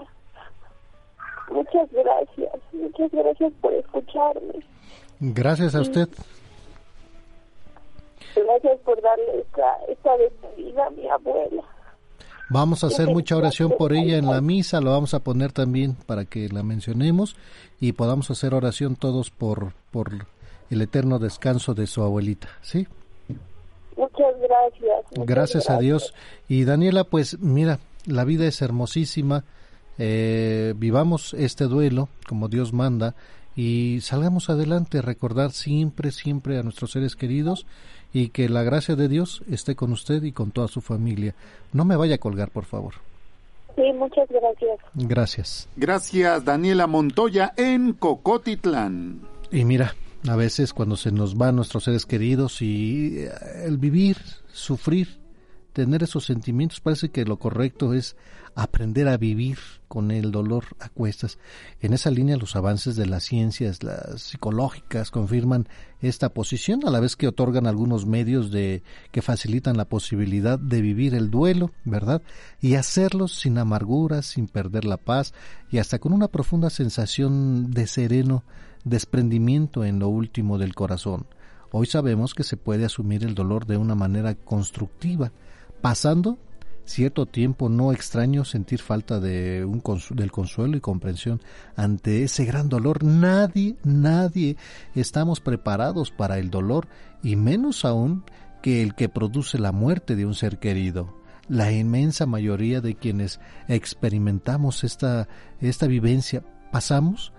Muchas 1.51 1.91
gracias, 1.91 2.53
muchas 2.73 3.11
gracias 3.11 3.53
por 3.61 3.73
escucharme. 3.73 4.65
Gracias 5.19 5.75
a 5.75 5.81
usted. 5.81 6.09
Gracias 8.35 8.79
por 8.79 9.01
darle 9.01 9.39
esta, 9.39 9.75
esta 9.87 10.17
despedida 10.17 10.87
a 10.87 10.89
mi 10.91 11.07
abuela. 11.09 11.63
Vamos 12.49 12.83
a 12.83 12.87
hacer 12.87 13.07
mucha 13.07 13.37
oración 13.37 13.73
por 13.77 13.93
ella 13.93 14.17
en 14.17 14.25
la 14.25 14.41
misa, 14.41 14.81
lo 14.81 14.91
vamos 14.91 15.13
a 15.13 15.19
poner 15.19 15.51
también 15.51 15.95
para 16.07 16.25
que 16.25 16.49
la 16.49 16.63
mencionemos 16.63 17.35
y 17.79 17.91
podamos 17.91 18.31
hacer 18.31 18.55
oración 18.55 18.95
todos 18.95 19.29
por, 19.29 19.73
por 19.91 20.25
el 20.69 20.81
eterno 20.81 21.19
descanso 21.19 21.75
de 21.75 21.85
su 21.85 22.01
abuelita, 22.01 22.49
¿sí? 22.61 22.87
Muchas 23.95 24.33
gracias. 24.39 25.27
gracias, 25.27 25.69
a 25.69 25.77
Dios. 25.77 26.13
Y 26.47 26.63
Daniela, 26.63 27.03
pues 27.03 27.39
mira, 27.39 27.79
la 28.05 28.23
vida 28.23 28.45
es 28.47 28.61
hermosísima. 28.61 29.43
Eh, 29.97 30.73
vivamos 30.77 31.33
este 31.33 31.65
duelo 31.65 32.07
como 32.27 32.47
Dios 32.47 32.73
manda 32.73 33.15
y 33.55 33.99
salgamos 34.01 34.49
adelante, 34.49 35.01
recordar 35.01 35.51
siempre, 35.51 36.11
siempre 36.11 36.57
a 36.57 36.63
nuestros 36.63 36.91
seres 36.91 37.15
queridos 37.15 37.65
y 38.13 38.29
que 38.29 38.49
la 38.49 38.63
gracia 38.63 38.95
de 38.95 39.07
Dios 39.07 39.43
esté 39.49 39.75
con 39.75 39.91
usted 39.91 40.23
y 40.23 40.31
con 40.31 40.51
toda 40.51 40.67
su 40.67 40.81
familia. 40.81 41.35
No 41.73 41.85
me 41.85 41.95
vaya 41.95 42.15
a 42.15 42.19
colgar, 42.19 42.49
por 42.49 42.65
favor. 42.65 42.95
Sí, 43.75 43.83
muchas 43.93 44.27
gracias. 44.29 44.79
Gracias. 44.93 45.69
Gracias, 45.75 46.43
Daniela 46.43 46.87
Montoya 46.87 47.53
en 47.55 47.93
Cocotitlán. 47.93 49.21
Y 49.51 49.63
mira, 49.63 49.95
a 50.27 50.35
veces 50.35 50.73
cuando 50.73 50.97
se 50.97 51.11
nos 51.11 51.37
van 51.37 51.55
nuestros 51.55 51.85
seres 51.85 52.05
queridos 52.05 52.61
y 52.61 53.19
eh, 53.19 53.29
el 53.65 53.77
vivir, 53.77 54.17
sufrir, 54.51 55.19
tener 55.73 56.03
esos 56.03 56.25
sentimientos, 56.25 56.79
parece 56.79 57.09
que 57.09 57.25
lo 57.25 57.37
correcto 57.37 57.93
es 57.93 58.15
aprender 58.55 59.07
a 59.07 59.17
vivir 59.17 59.57
con 59.87 60.11
el 60.11 60.31
dolor 60.31 60.65
a 60.79 60.89
cuestas. 60.89 61.37
En 61.81 61.93
esa 61.93 62.11
línea 62.11 62.37
los 62.37 62.55
avances 62.55 62.95
de 62.95 63.05
las 63.05 63.23
ciencias, 63.23 63.83
las 63.83 64.21
psicológicas, 64.21 65.11
confirman 65.11 65.67
esta 66.01 66.29
posición, 66.29 66.81
a 66.85 66.91
la 66.91 66.99
vez 66.99 67.15
que 67.15 67.27
otorgan 67.27 67.67
algunos 67.67 68.05
medios 68.05 68.51
de 68.51 68.83
que 69.11 69.21
facilitan 69.21 69.77
la 69.77 69.85
posibilidad 69.85 70.59
de 70.59 70.81
vivir 70.81 71.15
el 71.15 71.29
duelo, 71.29 71.71
¿verdad? 71.85 72.21
Y 72.61 72.75
hacerlo 72.75 73.27
sin 73.27 73.57
amarguras, 73.57 74.25
sin 74.25 74.47
perder 74.47 74.85
la 74.85 74.97
paz 74.97 75.33
y 75.71 75.77
hasta 75.77 75.99
con 75.99 76.13
una 76.13 76.27
profunda 76.27 76.69
sensación 76.69 77.71
de 77.71 77.87
sereno 77.87 78.43
desprendimiento 78.83 79.83
en 79.83 79.99
lo 79.99 80.07
último 80.07 80.57
del 80.57 80.75
corazón. 80.75 81.25
Hoy 81.71 81.85
sabemos 81.85 82.33
que 82.33 82.43
se 82.43 82.57
puede 82.57 82.85
asumir 82.85 83.23
el 83.23 83.35
dolor 83.35 83.67
de 83.67 83.77
una 83.77 83.93
manera 83.93 84.33
constructiva, 84.33 85.31
pasando 85.81 86.37
cierto 86.89 87.27
tiempo 87.27 87.69
no 87.69 87.91
extraño 87.91 88.43
sentir 88.43 88.81
falta 88.81 89.19
de 89.19 89.63
un 89.63 89.81
del 90.11 90.31
consuelo 90.31 90.75
y 90.75 90.81
comprensión 90.81 91.39
ante 91.75 92.23
ese 92.23 92.45
gran 92.45 92.67
dolor. 92.67 93.03
Nadie, 93.03 93.77
nadie 93.83 94.57
estamos 94.95 95.39
preparados 95.39 96.11
para 96.11 96.39
el 96.39 96.49
dolor 96.49 96.87
y 97.21 97.35
menos 97.35 97.85
aún 97.85 98.23
que 98.61 98.81
el 98.81 98.95
que 98.95 99.07
produce 99.07 99.59
la 99.59 99.71
muerte 99.71 100.15
de 100.15 100.25
un 100.25 100.35
ser 100.35 100.59
querido. 100.59 101.15
La 101.47 101.71
inmensa 101.71 102.25
mayoría 102.25 102.81
de 102.81 102.95
quienes 102.95 103.39
experimentamos 103.67 104.83
esta, 104.83 105.27
esta 105.61 105.87
vivencia 105.87 106.43
pasamos 106.71 107.33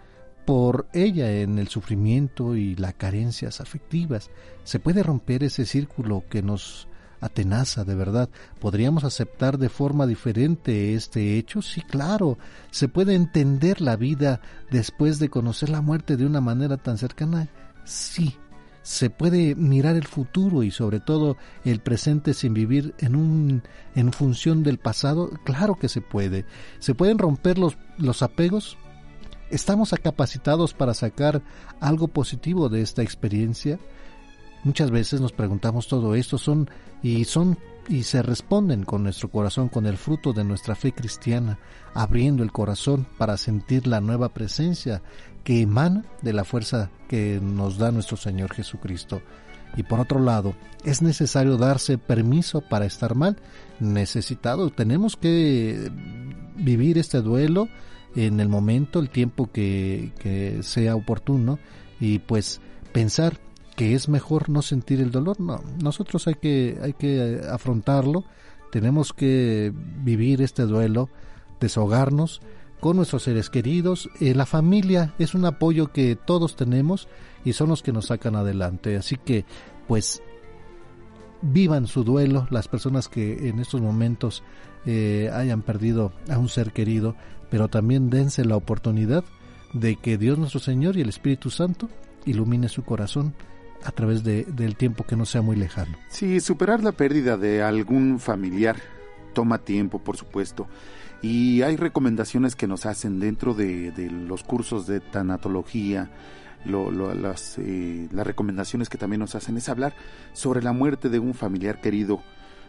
por 0.46 0.88
ella 0.92 1.30
en 1.30 1.58
el 1.58 1.68
sufrimiento 1.68 2.56
y 2.56 2.74
las 2.76 2.94
carencias 2.94 3.60
afectivas. 3.60 4.30
Se 4.64 4.78
puede 4.78 5.02
romper 5.02 5.44
ese 5.44 5.66
círculo 5.66 6.24
que 6.28 6.42
nos 6.42 6.88
atenaza 7.20 7.84
de 7.84 7.94
verdad. 7.94 8.28
¿Podríamos 8.58 9.04
aceptar 9.04 9.58
de 9.58 9.68
forma 9.68 10.06
diferente 10.06 10.94
este 10.94 11.38
hecho? 11.38 11.62
Sí, 11.62 11.82
claro. 11.82 12.38
¿Se 12.70 12.88
puede 12.88 13.14
entender 13.14 13.80
la 13.80 13.96
vida 13.96 14.40
después 14.70 15.18
de 15.18 15.28
conocer 15.28 15.68
la 15.68 15.80
muerte 15.80 16.16
de 16.16 16.26
una 16.26 16.40
manera 16.40 16.76
tan 16.76 16.98
cercana? 16.98 17.48
Sí. 17.84 18.36
¿Se 18.82 19.10
puede 19.10 19.54
mirar 19.54 19.96
el 19.96 20.06
futuro 20.06 20.62
y 20.62 20.70
sobre 20.70 21.00
todo 21.00 21.36
el 21.64 21.80
presente 21.80 22.32
sin 22.32 22.54
vivir 22.54 22.94
en 22.98 23.14
un 23.14 23.62
en 23.94 24.12
función 24.12 24.62
del 24.62 24.78
pasado? 24.78 25.30
Claro 25.44 25.78
que 25.78 25.88
se 25.88 26.00
puede. 26.00 26.46
¿Se 26.78 26.94
pueden 26.94 27.18
romper 27.18 27.58
los, 27.58 27.76
los 27.98 28.22
apegos? 28.22 28.78
¿Estamos 29.50 29.94
capacitados 30.02 30.72
para 30.72 30.94
sacar 30.94 31.42
algo 31.78 32.08
positivo 32.08 32.68
de 32.68 32.80
esta 32.80 33.02
experiencia? 33.02 33.78
Muchas 34.62 34.90
veces 34.90 35.20
nos 35.20 35.32
preguntamos 35.32 35.88
todo 35.88 36.14
esto 36.14 36.36
son 36.36 36.68
y 37.02 37.24
son 37.24 37.58
y 37.88 38.02
se 38.04 38.22
responden 38.22 38.84
con 38.84 39.02
nuestro 39.02 39.30
corazón, 39.30 39.68
con 39.68 39.86
el 39.86 39.96
fruto 39.96 40.32
de 40.32 40.44
nuestra 40.44 40.74
fe 40.74 40.92
cristiana, 40.92 41.58
abriendo 41.94 42.42
el 42.42 42.52
corazón 42.52 43.06
para 43.18 43.36
sentir 43.36 43.86
la 43.86 44.00
nueva 44.00 44.28
presencia 44.28 45.02
que 45.42 45.62
emana 45.62 46.04
de 46.22 46.32
la 46.32 46.44
fuerza 46.44 46.90
que 47.08 47.40
nos 47.42 47.78
da 47.78 47.90
nuestro 47.90 48.16
Señor 48.16 48.54
Jesucristo. 48.54 49.22
Y 49.76 49.82
por 49.82 49.98
otro 49.98 50.20
lado, 50.20 50.54
es 50.84 51.00
necesario 51.00 51.56
darse 51.56 51.96
permiso 51.96 52.60
para 52.60 52.84
estar 52.84 53.14
mal, 53.14 53.36
necesitado. 53.80 54.70
Tenemos 54.70 55.16
que 55.16 55.90
vivir 56.56 56.98
este 56.98 57.22
duelo 57.22 57.68
en 58.14 58.40
el 58.40 58.48
momento, 58.48 59.00
el 59.00 59.10
tiempo 59.10 59.50
que, 59.50 60.12
que 60.18 60.62
sea 60.62 60.96
oportuno 60.96 61.58
y 61.98 62.18
pues 62.18 62.60
pensar 62.92 63.38
que 63.80 63.94
es 63.94 64.10
mejor 64.10 64.50
no 64.50 64.60
sentir 64.60 65.00
el 65.00 65.10
dolor. 65.10 65.40
No, 65.40 65.62
nosotros 65.82 66.26
hay 66.26 66.34
que, 66.34 66.78
hay 66.82 66.92
que 66.92 67.16
eh, 67.16 67.40
afrontarlo, 67.50 68.24
tenemos 68.70 69.14
que 69.14 69.72
vivir 70.04 70.42
este 70.42 70.64
duelo, 70.64 71.08
deshogarnos 71.60 72.42
con 72.78 72.96
nuestros 72.96 73.22
seres 73.22 73.48
queridos. 73.48 74.10
Eh, 74.20 74.34
la 74.34 74.44
familia 74.44 75.14
es 75.18 75.34
un 75.34 75.46
apoyo 75.46 75.92
que 75.92 76.14
todos 76.14 76.56
tenemos 76.56 77.08
y 77.42 77.54
son 77.54 77.70
los 77.70 77.82
que 77.82 77.94
nos 77.94 78.08
sacan 78.08 78.36
adelante. 78.36 78.98
Así 78.98 79.16
que, 79.16 79.46
pues, 79.88 80.22
vivan 81.40 81.86
su 81.86 82.04
duelo 82.04 82.48
las 82.50 82.68
personas 82.68 83.08
que 83.08 83.48
en 83.48 83.60
estos 83.60 83.80
momentos 83.80 84.42
eh, 84.84 85.30
hayan 85.32 85.62
perdido 85.62 86.12
a 86.28 86.36
un 86.36 86.50
ser 86.50 86.74
querido, 86.74 87.16
pero 87.48 87.68
también 87.68 88.10
dense 88.10 88.44
la 88.44 88.56
oportunidad 88.56 89.24
de 89.72 89.96
que 89.96 90.18
Dios 90.18 90.36
nuestro 90.36 90.60
Señor 90.60 90.98
y 90.98 91.00
el 91.00 91.08
Espíritu 91.08 91.48
Santo 91.48 91.88
ilumine 92.26 92.68
su 92.68 92.84
corazón 92.84 93.32
a 93.84 93.92
través 93.92 94.22
de, 94.24 94.44
del 94.44 94.76
tiempo 94.76 95.04
que 95.04 95.16
no 95.16 95.24
sea 95.24 95.42
muy 95.42 95.56
lejano. 95.56 95.96
Sí, 96.08 96.40
superar 96.40 96.82
la 96.82 96.92
pérdida 96.92 97.36
de 97.36 97.62
algún 97.62 98.18
familiar 98.18 98.76
toma 99.32 99.58
tiempo, 99.58 99.98
por 99.98 100.16
supuesto. 100.16 100.66
Y 101.22 101.62
hay 101.62 101.76
recomendaciones 101.76 102.56
que 102.56 102.66
nos 102.66 102.86
hacen 102.86 103.20
dentro 103.20 103.54
de, 103.54 103.92
los 104.10 104.42
cursos 104.42 104.86
de 104.86 105.00
tanatología, 105.00 106.10
las, 106.64 107.58
eh, 107.58 108.08
las 108.10 108.26
recomendaciones 108.26 108.88
que 108.88 108.98
también 108.98 109.20
nos 109.20 109.34
hacen 109.34 109.56
es 109.56 109.68
hablar 109.68 109.94
sobre 110.32 110.62
la 110.62 110.72
muerte 110.72 111.08
de 111.08 111.18
un 111.18 111.34
familiar 111.34 111.80
querido, 111.80 112.22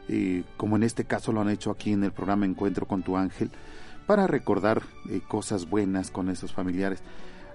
eh, 0.09 0.43
como 0.57 0.75
en 0.75 0.83
este 0.83 1.05
caso 1.05 1.31
lo 1.31 1.41
han 1.41 1.49
hecho 1.49 1.71
aquí 1.71 1.93
en 1.93 2.03
el 2.03 2.11
programa 2.11 2.45
Encuentro 2.45 2.87
con 2.87 3.03
tu 3.03 3.15
ángel, 3.15 3.51
para 4.05 4.27
recordar 4.27 4.81
eh, 5.09 5.21
cosas 5.25 5.69
buenas 5.69 6.11
con 6.11 6.29
esos 6.29 6.51
familiares. 6.51 7.01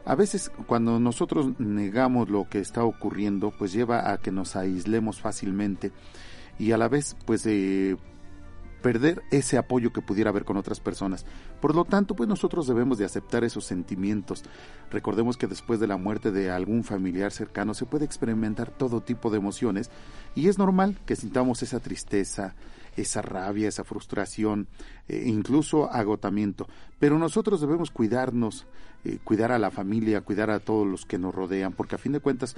A 0.06 0.14
veces 0.14 0.52
cuando 0.66 1.00
nosotros 1.00 1.58
negamos 1.58 2.30
lo 2.30 2.48
que 2.48 2.60
está 2.60 2.84
ocurriendo, 2.84 3.50
pues 3.50 3.72
lleva 3.72 4.12
a 4.12 4.18
que 4.18 4.30
nos 4.30 4.54
aislemos 4.54 5.20
fácilmente 5.20 5.90
y 6.60 6.70
a 6.70 6.78
la 6.78 6.86
vez 6.86 7.16
pues 7.26 7.44
eh, 7.46 7.96
perder 8.82 9.24
ese 9.32 9.58
apoyo 9.58 9.92
que 9.92 10.02
pudiera 10.02 10.30
haber 10.30 10.44
con 10.44 10.56
otras 10.56 10.78
personas. 10.78 11.26
Por 11.60 11.74
lo 11.74 11.84
tanto, 11.84 12.14
pues 12.14 12.28
nosotros 12.28 12.68
debemos 12.68 12.98
de 12.98 13.04
aceptar 13.04 13.42
esos 13.42 13.64
sentimientos. 13.64 14.44
Recordemos 14.92 15.36
que 15.36 15.48
después 15.48 15.80
de 15.80 15.88
la 15.88 15.96
muerte 15.96 16.30
de 16.30 16.52
algún 16.52 16.84
familiar 16.84 17.32
cercano 17.32 17.74
se 17.74 17.84
puede 17.84 18.04
experimentar 18.04 18.70
todo 18.70 19.00
tipo 19.00 19.28
de 19.28 19.38
emociones 19.38 19.90
y 20.36 20.46
es 20.46 20.56
normal 20.56 21.00
que 21.04 21.16
sintamos 21.16 21.64
esa 21.64 21.80
tristeza, 21.80 22.54
esa 22.96 23.22
rabia, 23.22 23.68
esa 23.68 23.82
frustración, 23.82 24.68
eh, 25.08 25.24
incluso 25.26 25.90
agotamiento. 25.90 26.68
Pero 27.00 27.18
nosotros 27.18 27.60
debemos 27.60 27.90
cuidarnos, 27.90 28.66
eh, 29.06 29.18
cuidar 29.22 29.52
a 29.52 29.58
la 29.58 29.70
familia, 29.70 30.20
cuidar 30.20 30.50
a 30.50 30.58
todos 30.58 30.84
los 30.86 31.06
que 31.06 31.16
nos 31.16 31.32
rodean, 31.32 31.72
porque 31.72 31.94
a 31.94 31.98
fin 31.98 32.12
de 32.12 32.20
cuentas 32.20 32.56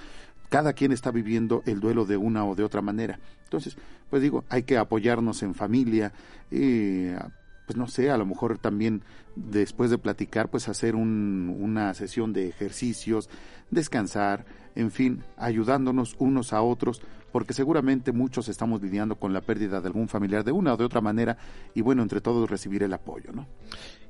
cada 0.49 0.73
quien 0.73 0.93
está 0.93 1.11
viviendo 1.11 1.63
el 1.67 1.79
duelo 1.79 2.07
de 2.07 2.17
una 2.17 2.47
o 2.47 2.55
de 2.55 2.65
otra 2.65 2.81
manera. 2.81 3.19
Entonces, 3.45 3.77
pues 4.09 4.23
digo, 4.23 4.45
hay 4.49 4.63
que 4.63 4.79
apoyarnos 4.79 5.43
en 5.43 5.55
familia, 5.55 6.13
eh, 6.51 7.19
pues 7.67 7.77
no 7.77 7.87
sé, 7.87 8.11
a 8.11 8.17
lo 8.17 8.25
mejor 8.25 8.57
también 8.57 9.03
después 9.37 9.91
de 9.91 9.99
platicar, 9.99 10.49
pues 10.49 10.71
hacer 10.71 10.97
un, 10.97 11.55
una 11.61 11.93
sesión 11.93 12.33
de 12.33 12.49
ejercicios, 12.49 13.29
descansar, 13.71 14.47
en 14.75 14.91
fin, 14.91 15.23
ayudándonos 15.37 16.17
unos 16.19 16.55
a 16.55 16.63
otros, 16.63 17.03
porque 17.31 17.53
seguramente 17.53 18.13
muchos 18.13 18.49
estamos 18.49 18.81
lidiando 18.81 19.17
con 19.17 19.35
la 19.35 19.43
pérdida 19.43 19.83
de 19.83 19.89
algún 19.89 20.09
familiar 20.09 20.45
de 20.45 20.53
una 20.53 20.73
o 20.73 20.77
de 20.79 20.85
otra 20.85 21.03
manera, 21.03 21.37
y 21.75 21.83
bueno, 21.83 22.01
entre 22.01 22.23
todos 22.23 22.49
recibir 22.49 22.83
el 22.83 22.95
apoyo, 22.95 23.33
¿no? 23.33 23.47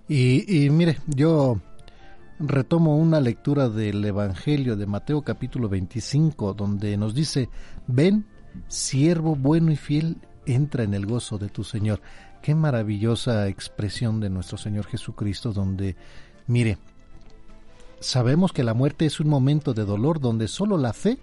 Y, 0.08 0.64
y 0.64 0.70
mire, 0.70 0.98
yo 1.06 1.60
retomo 2.40 2.96
una 2.96 3.20
lectura 3.20 3.68
del 3.68 4.04
Evangelio 4.04 4.76
de 4.76 4.86
Mateo 4.86 5.22
capítulo 5.22 5.68
25, 5.68 6.54
donde 6.54 6.96
nos 6.96 7.14
dice, 7.14 7.48
ven, 7.86 8.26
siervo 8.68 9.34
bueno 9.34 9.72
y 9.72 9.76
fiel, 9.76 10.18
entra 10.46 10.84
en 10.84 10.94
el 10.94 11.06
gozo 11.06 11.38
de 11.38 11.48
tu 11.48 11.64
Señor. 11.64 12.00
Qué 12.42 12.54
maravillosa 12.54 13.48
expresión 13.48 14.20
de 14.20 14.30
nuestro 14.30 14.56
Señor 14.56 14.86
Jesucristo, 14.86 15.52
donde, 15.52 15.96
mire, 16.46 16.78
sabemos 18.00 18.52
que 18.52 18.64
la 18.64 18.74
muerte 18.74 19.06
es 19.06 19.18
un 19.18 19.28
momento 19.28 19.74
de 19.74 19.84
dolor 19.84 20.20
donde 20.20 20.46
solo 20.46 20.78
la 20.78 20.92
fe 20.92 21.18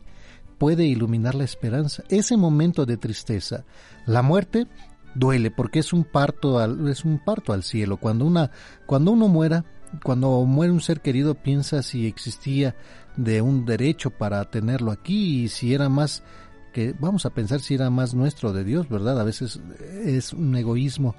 puede 0.58 0.86
iluminar 0.86 1.36
la 1.36 1.46
esperanza. 1.46 2.04
Ese 2.10 2.36
momento 2.36 2.86
de 2.86 2.98
tristeza, 2.98 3.64
la 4.06 4.22
muerte 4.22 4.68
duele 5.16 5.50
porque 5.50 5.80
es 5.80 5.94
un 5.94 6.04
parto 6.04 6.60
al, 6.60 6.88
es 6.90 7.06
un 7.06 7.20
parto 7.20 7.54
al 7.54 7.64
cielo. 7.64 7.98
Cuando 7.98 8.26
una, 8.26 8.52
cuando 8.86 9.12
uno 9.12 9.30
muera, 9.30 9.64
cuando 10.04 10.44
muere 10.46 10.72
un 10.72 10.82
ser 10.82 11.02
querido 11.02 11.36
piensa 11.36 11.82
si 11.84 12.08
existía 12.08 12.76
de 13.18 13.42
un 13.42 13.66
derecho 13.66 14.10
para 14.10 14.44
tenerlo 14.50 14.92
aquí 14.92 15.44
y 15.44 15.50
si 15.50 15.74
era 15.74 15.90
más 15.90 16.24
que 16.74 16.94
vamos 17.00 17.26
a 17.26 17.30
pensar 17.30 17.62
si 17.62 17.76
era 17.76 17.90
más 17.90 18.14
nuestro 18.14 18.52
de 18.52 18.66
Dios, 18.66 18.90
¿verdad? 18.90 19.20
A 19.20 19.24
veces 19.24 19.62
es 20.04 20.34
un 20.34 20.56
egoísmo. 20.56 21.16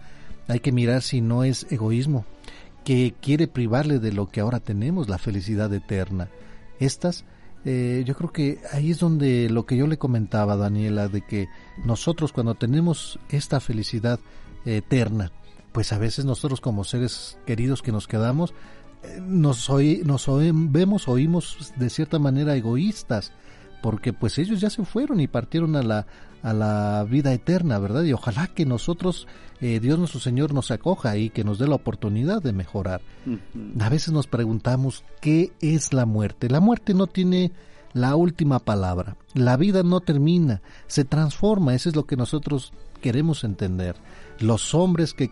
Hay 0.48 0.61
que 0.61 0.70
mirar 0.70 1.03
si 1.03 1.20
no 1.20 1.44
es 1.44 1.66
egoísmo 1.70 2.27
que 2.85 3.15
quiere 3.20 3.48
privarle 3.48 3.98
de 3.98 4.12
lo 4.12 4.28
que 4.28 4.40
ahora 4.40 4.61
tenemos, 4.61 5.09
la 5.09 5.19
felicidad 5.19 5.73
eterna. 5.73 6.28
Estas 6.78 7.24
eh, 7.69 8.05
yo 8.07 8.15
creo 8.15 8.31
que 8.31 8.61
ahí 8.70 8.93
es 8.93 9.01
donde 9.01 9.51
lo 9.51 9.66
que 9.66 9.77
yo 9.77 9.89
le 9.89 9.98
comentaba 9.98 10.57
Daniela, 10.57 11.09
de 11.09 11.23
que 11.23 11.48
nosotros 11.85 12.32
cuando 12.32 12.55
tenemos 12.55 13.19
esta 13.28 13.59
felicidad 13.59 14.20
eterna, 14.65 15.32
pues 15.77 15.93
a 15.93 15.98
veces 15.98 16.24
nosotros 16.24 16.62
como 16.62 16.85
seres 16.85 17.36
queridos 17.44 17.82
que 17.82 17.93
nos 17.93 18.09
quedamos, 18.09 18.55
eh, 19.03 19.20
nos, 19.20 19.69
oí, 19.69 20.01
nos 20.07 20.27
vemos, 20.27 21.07
oímos 21.07 21.74
de 21.77 21.90
cierta 21.90 22.19
manera 22.19 22.57
egoístas, 22.57 23.35
porque 23.82 24.15
pues 24.15 24.39
ellos 24.39 24.59
ya 24.62 24.70
se 24.70 24.86
fueron 24.86 25.20
y 25.20 25.27
partieron 25.27 25.77
a 25.77 25.82
la, 25.82 26.07
a 26.43 26.55
la 26.55 27.05
vida 27.05 27.31
eterna, 27.35 27.78
¿verdad? 27.78 28.05
Y 28.05 28.15
ojalá 28.15 28.47
que 28.47 28.65
nosotros, 28.65 29.27
eh, 29.61 29.78
Dios 29.78 29.98
nuestro 29.98 30.19
Señor, 30.19 30.55
nos 30.55 30.70
acoja 30.70 31.19
y 31.19 31.28
que 31.28 31.44
nos 31.44 31.59
dé 31.59 31.69
la 31.69 31.74
oportunidad 31.74 32.40
de 32.40 32.55
mejorar. 32.55 33.03
A 33.78 33.89
veces 33.90 34.15
nos 34.15 34.27
preguntamos, 34.27 35.05
¿qué 35.20 35.53
es 35.61 35.93
la 35.93 36.07
muerte? 36.07 36.48
La 36.48 36.61
muerte 36.61 36.94
no 36.94 37.07
tiene 37.07 37.53
la 37.93 38.16
última 38.16 38.61
palabra. 38.61 39.19
La 39.35 39.59
vida 39.59 39.82
no 39.82 40.01
termina, 40.01 40.62
se 40.86 41.05
transforma, 41.05 41.74
eso 41.74 41.90
es 41.90 41.97
lo 41.97 42.07
que 42.07 42.16
nosotros 42.16 42.73
queremos 43.03 43.44
entender. 43.44 43.97
Los 44.40 44.74
hombres 44.74 45.14
que, 45.14 45.30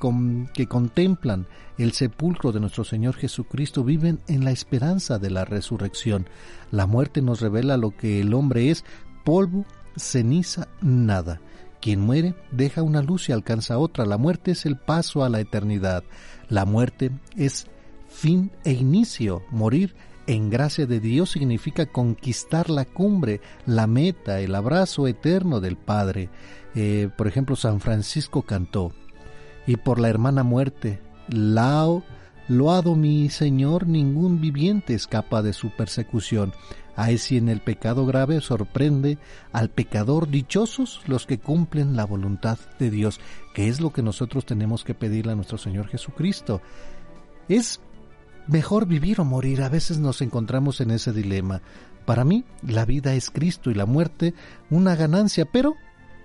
que 0.55 0.67
contemplan 0.67 1.47
el 1.77 1.93
sepulcro 1.93 2.53
de 2.53 2.61
nuestro 2.61 2.85
Señor 2.85 3.15
Jesucristo 3.17 3.85
viven 3.85 4.21
en 4.29 4.45
la 4.45 4.51
esperanza 4.51 5.19
de 5.19 5.31
la 5.31 5.45
resurrección. 5.45 6.27
La 6.71 6.87
muerte 6.87 7.21
nos 7.21 7.41
revela 7.41 7.77
lo 7.77 7.91
que 7.91 8.21
el 8.21 8.33
hombre 8.33 8.71
es, 8.71 8.85
polvo 9.25 9.67
ceniza, 9.97 10.69
nada. 10.81 11.41
Quien 11.81 12.01
muere 12.01 12.35
deja 12.51 12.83
una 12.83 13.03
luz 13.03 13.29
y 13.29 13.33
alcanza 13.33 13.79
otra. 13.79 14.07
La 14.07 14.17
muerte 14.17 14.53
es 14.53 14.65
el 14.65 14.79
paso 14.79 15.23
a 15.23 15.29
la 15.29 15.41
eternidad. 15.41 16.03
La 16.49 16.65
muerte 16.65 17.11
es 17.37 17.67
fin 18.09 18.51
e 18.65 18.73
inicio. 18.73 19.43
Morir 19.51 19.95
en 20.27 20.49
gracia 20.49 20.87
de 20.87 21.01
Dios 21.01 21.33
significa 21.33 21.85
conquistar 21.85 22.71
la 22.71 22.87
cumbre, 22.87 23.43
la 23.67 23.87
meta, 23.87 24.41
el 24.41 24.55
abrazo 24.55 25.07
eterno 25.07 25.61
del 25.61 25.77
Padre. 25.77 26.31
Eh, 26.75 27.09
por 27.17 27.27
ejemplo, 27.27 27.57
San 27.57 27.81
Francisco 27.81 28.43
cantó, 28.43 28.93
y 29.67 29.77
por 29.77 29.99
la 29.99 30.09
hermana 30.09 30.43
muerte, 30.43 31.01
lao, 31.29 32.03
loado 32.49 32.97
mi 32.97 33.29
Señor, 33.31 33.87
ningún 33.87 34.41
viviente 34.41 34.95
escapa 34.95 35.43
de 35.43 35.53
su 35.53 35.71
persecución. 35.71 36.53
Ay, 36.97 37.19
si 37.19 37.37
en 37.37 37.49
el 37.49 37.61
pecado 37.61 38.07
grave 38.07 38.41
sorprende 38.41 39.19
al 39.53 39.69
pecador 39.69 40.29
dichosos 40.29 41.01
los 41.07 41.27
que 41.27 41.39
cumplen 41.39 41.97
la 41.97 42.05
voluntad 42.05 42.59
de 42.79 42.91
Dios, 42.91 43.21
que 43.53 43.69
es 43.69 43.81
lo 43.81 43.93
que 43.93 44.03
nosotros 44.03 44.47
tenemos 44.47 44.85
que 44.85 44.95
pedirle 44.95 45.33
a 45.33 45.35
nuestro 45.35 45.59
Señor 45.59 45.89
Jesucristo. 45.89 46.61
Es 47.49 47.81
mejor 48.47 48.87
vivir 48.87 49.21
o 49.21 49.25
morir. 49.25 49.63
A 49.63 49.69
veces 49.69 49.99
nos 49.99 50.23
encontramos 50.23 50.81
en 50.81 50.93
ese 50.93 51.13
dilema. 51.13 51.63
Para 52.07 52.25
mí, 52.25 52.45
la 52.63 52.85
vida 52.85 53.15
es 53.15 53.31
Cristo 53.31 53.71
y 53.71 53.75
la 53.75 53.87
muerte 53.87 54.35
una 54.71 54.95
ganancia, 54.95 55.47
pero 55.47 55.75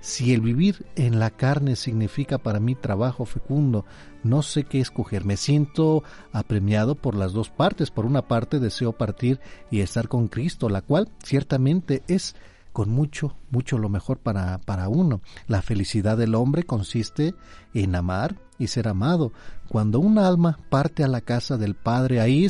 si 0.02 0.34
el 0.34 0.42
vivir 0.42 0.86
en 0.96 1.20
la 1.20 1.30
carne 1.30 1.76
significa 1.76 2.38
para 2.38 2.60
mí 2.60 2.76
trabajo 2.76 3.26
fecundo, 3.26 3.86
no 4.24 4.42
sé 4.42 4.64
qué 4.64 4.80
escoger. 4.80 5.26
Me 5.26 5.38
siento 5.38 6.04
apremiado 6.32 6.96
por 6.96 7.16
las 7.16 7.34
dos 7.34 7.50
partes. 7.50 7.92
Por 7.92 8.06
una 8.06 8.28
parte 8.28 8.60
deseo 8.60 8.94
partir 8.94 9.40
y 9.72 9.82
estar 9.82 10.08
con 10.08 10.28
Cristo, 10.28 10.70
la 10.70 10.82
cual 10.82 11.10
ciertamente 11.24 12.04
es 12.08 12.36
con 12.72 12.90
mucho, 12.90 13.36
mucho 13.50 13.78
lo 13.78 13.90
mejor 13.90 14.20
para, 14.20 14.60
para 14.60 14.88
uno. 14.88 15.22
La 15.48 15.62
felicidad 15.62 16.18
del 16.18 16.36
hombre 16.36 16.64
consiste 16.64 17.36
en 17.74 17.96
amar 17.96 18.36
y 18.58 18.68
ser 18.68 18.88
amado. 18.88 19.34
Cuando 19.68 20.00
un 20.00 20.18
alma 20.18 20.60
parte 20.70 21.04
a 21.04 21.08
la 21.08 21.22
casa 21.22 21.58
del 21.58 21.76
Padre, 21.76 22.22
ahí 22.22 22.46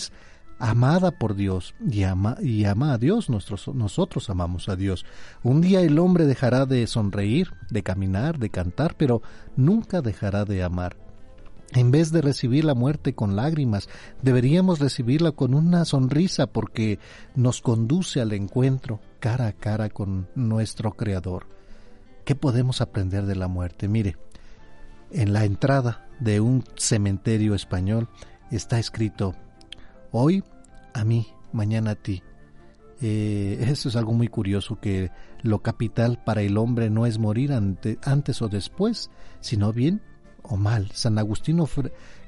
amada 0.60 1.12
por 1.12 1.36
Dios 1.36 1.74
y 1.90 2.04
ama, 2.04 2.38
y 2.42 2.66
ama 2.66 2.94
a 2.94 2.98
Dios, 2.98 3.30
nosotros 3.30 4.30
amamos 4.30 4.70
a 4.70 4.76
Dios. 4.76 5.06
Un 5.42 5.62
día 5.62 5.82
el 5.82 5.98
hombre 5.98 6.26
dejará 6.26 6.66
de 6.66 6.86
sonreír, 6.86 7.54
de 7.70 7.82
caminar, 7.82 8.38
de 8.38 8.50
cantar, 8.50 8.96
pero 8.98 9.22
nunca 9.56 10.02
dejará 10.02 10.46
de 10.46 10.62
amar. 10.64 10.98
En 11.72 11.92
vez 11.92 12.12
de 12.12 12.22
recibir 12.22 12.66
la 12.66 12.74
muerte 12.74 13.14
con 13.14 13.36
lágrimas, 13.36 13.90
deberíamos 14.22 14.80
recibirla 14.80 15.32
con 15.32 15.54
una 15.54 15.86
sonrisa 15.86 16.48
porque 16.48 17.00
nos 17.36 17.62
conduce 17.62 18.22
al 18.22 18.34
encuentro 18.34 19.00
cara 19.20 19.48
a 19.48 19.54
cara 19.54 19.90
con 19.90 20.28
nuestro 20.36 20.92
Creador. 20.92 21.46
¿Qué 22.26 22.36
podemos 22.36 22.82
aprender 22.82 23.26
de 23.26 23.36
la 23.36 23.48
muerte? 23.48 23.88
Mire, 23.88 24.18
en 25.12 25.32
la 25.32 25.46
entrada 25.46 26.08
de 26.20 26.40
un 26.40 26.64
cementerio 26.76 27.54
español 27.54 28.10
está 28.52 28.80
escrito 28.80 29.36
Hoy 30.12 30.44
a 30.94 31.04
mí, 31.04 31.28
mañana 31.52 31.92
a 31.92 31.96
ti. 31.96 32.24
Eh, 33.02 33.66
eso 33.70 33.90
es 33.90 33.96
algo 33.96 34.14
muy 34.14 34.28
curioso, 34.28 34.80
que 34.80 35.12
lo 35.42 35.62
capital 35.62 36.22
para 36.24 36.42
el 36.42 36.58
hombre 36.58 36.90
no 36.90 37.06
es 37.06 37.20
morir 37.20 37.54
antes 37.54 38.42
o 38.42 38.50
después, 38.50 39.12
sino 39.40 39.72
bien 39.72 40.02
o 40.42 40.58
mal. 40.58 40.90
San 40.94 41.18
Agustino 41.18 41.70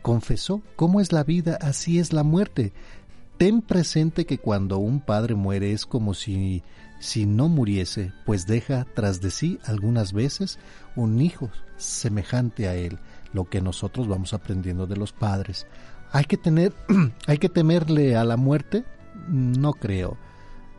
confesó, 0.02 0.62
¿cómo 0.76 1.02
es 1.02 1.12
la 1.12 1.24
vida? 1.24 1.58
Así 1.60 2.00
es 2.00 2.14
la 2.14 2.24
muerte. 2.24 2.72
Ten 3.38 3.64
presente 3.64 4.26
que 4.26 4.38
cuando 4.38 4.78
un 4.78 5.02
padre 5.02 5.34
muere 5.34 5.74
es 5.74 5.88
como 5.88 6.14
si, 6.14 6.62
si 7.00 7.26
no 7.26 7.48
muriese, 7.48 8.14
pues 8.26 8.46
deja 8.46 8.86
tras 8.94 9.20
de 9.22 9.32
sí 9.32 9.60
algunas 9.66 10.14
veces 10.14 10.60
un 10.96 11.20
hijo 11.20 11.50
semejante 11.76 12.68
a 12.68 12.76
él, 12.76 13.00
lo 13.34 13.46
que 13.46 13.60
nosotros 13.60 14.08
vamos 14.08 14.36
aprendiendo 14.36 14.86
de 14.86 14.98
los 14.98 15.12
padres. 15.12 15.66
¿Hay 16.12 16.26
que 16.26 16.38
tener, 16.38 16.74
hay 17.28 17.38
que 17.38 17.50
temerle 17.50 18.16
a 18.16 18.24
la 18.24 18.38
muerte? 18.38 18.84
No 19.28 19.74
creo. 19.74 20.18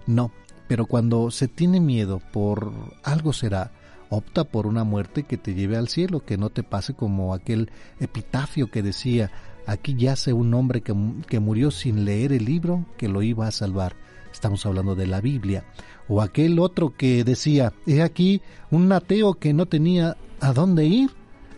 No, 0.07 0.31
pero 0.69 0.87
cuando 0.87 1.31
se 1.31 1.49
tiene 1.49 1.81
miedo 1.81 2.21
por 2.33 2.73
algo 3.03 3.33
será, 3.33 3.73
opta 4.11 4.45
por 4.45 4.67
una 4.67 4.85
muerte 4.85 5.23
que 5.23 5.39
te 5.39 5.55
lleve 5.55 5.77
al 5.77 5.89
cielo, 5.89 6.25
que 6.25 6.37
no 6.37 6.51
te 6.51 6.63
pase 6.63 6.95
como 6.95 7.35
aquel 7.35 7.71
epitafio 7.99 8.71
que 8.71 8.83
decía, 8.83 9.31
aquí 9.67 9.95
yace 9.95 10.33
un 10.33 10.53
hombre 10.55 10.83
que, 10.83 10.95
que 11.29 11.41
murió 11.41 11.71
sin 11.71 12.05
leer 12.05 12.33
el 12.33 12.45
libro 12.45 12.85
que 12.99 13.09
lo 13.09 13.23
iba 13.23 13.47
a 13.47 13.53
salvar. 13.53 13.97
Estamos 14.33 14.65
hablando 14.67 14.95
de 14.95 15.07
la 15.07 15.21
Biblia. 15.21 15.65
O 16.09 16.21
aquel 16.21 16.59
otro 16.59 16.95
que 16.97 17.23
decía, 17.23 17.73
he 17.87 18.03
aquí 18.03 18.43
un 18.71 18.91
ateo 18.93 19.35
que 19.35 19.53
no 19.53 19.67
tenía 19.67 20.17
a 20.41 20.53
dónde 20.53 20.85
ir 20.87 21.11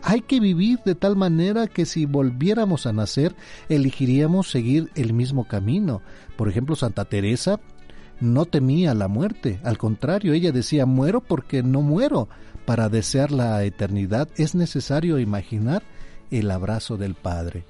hay 0.05 0.21
que 0.21 0.39
vivir 0.39 0.81
de 0.85 0.95
tal 0.95 1.17
manera 1.17 1.67
que 1.67 1.87
si 1.87 2.05
volviéramos 2.05 2.87
a 2.87 2.93
nacer, 2.93 3.35
elegiríamos 3.71 4.51
seguir 4.51 4.91
el 4.95 5.15
mismo 5.15 5.49
camino. 5.49 6.03
Por 6.37 6.49
ejemplo, 6.49 6.77
Santa 6.77 7.07
Teresa 7.07 7.59
no 8.21 8.45
temía 8.45 8.93
la 8.93 9.09
muerte, 9.09 9.61
al 9.65 9.79
contrario, 9.79 10.35
ella 10.35 10.53
decía, 10.53 10.85
muero 10.85 11.21
porque 11.23 11.63
no 11.63 11.81
muero. 11.81 12.29
Para 12.67 12.89
desear 12.89 13.31
la 13.31 13.63
eternidad 13.65 14.29
es 14.37 14.55
necesario 14.55 15.19
imaginar 15.19 15.83
el 16.31 16.51
abrazo 16.51 16.97
del 16.97 17.15
Padre. 17.15 17.65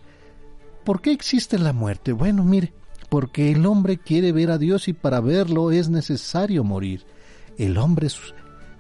¿Por 0.85 1.01
qué 1.01 1.13
existe 1.13 1.59
la 1.59 1.73
muerte? 1.73 2.13
Bueno, 2.13 2.45
mire, 2.45 2.73
porque 3.09 3.53
el 3.53 3.65
hombre 3.65 3.99
quiere 3.99 4.33
ver 4.33 4.51
a 4.51 4.59
Dios 4.59 4.89
y 4.89 4.93
para 4.93 5.21
verlo 5.21 5.71
es 5.71 5.89
necesario 5.89 6.65
morir. 6.65 7.05
El 7.59 7.79
hombre 7.79 8.09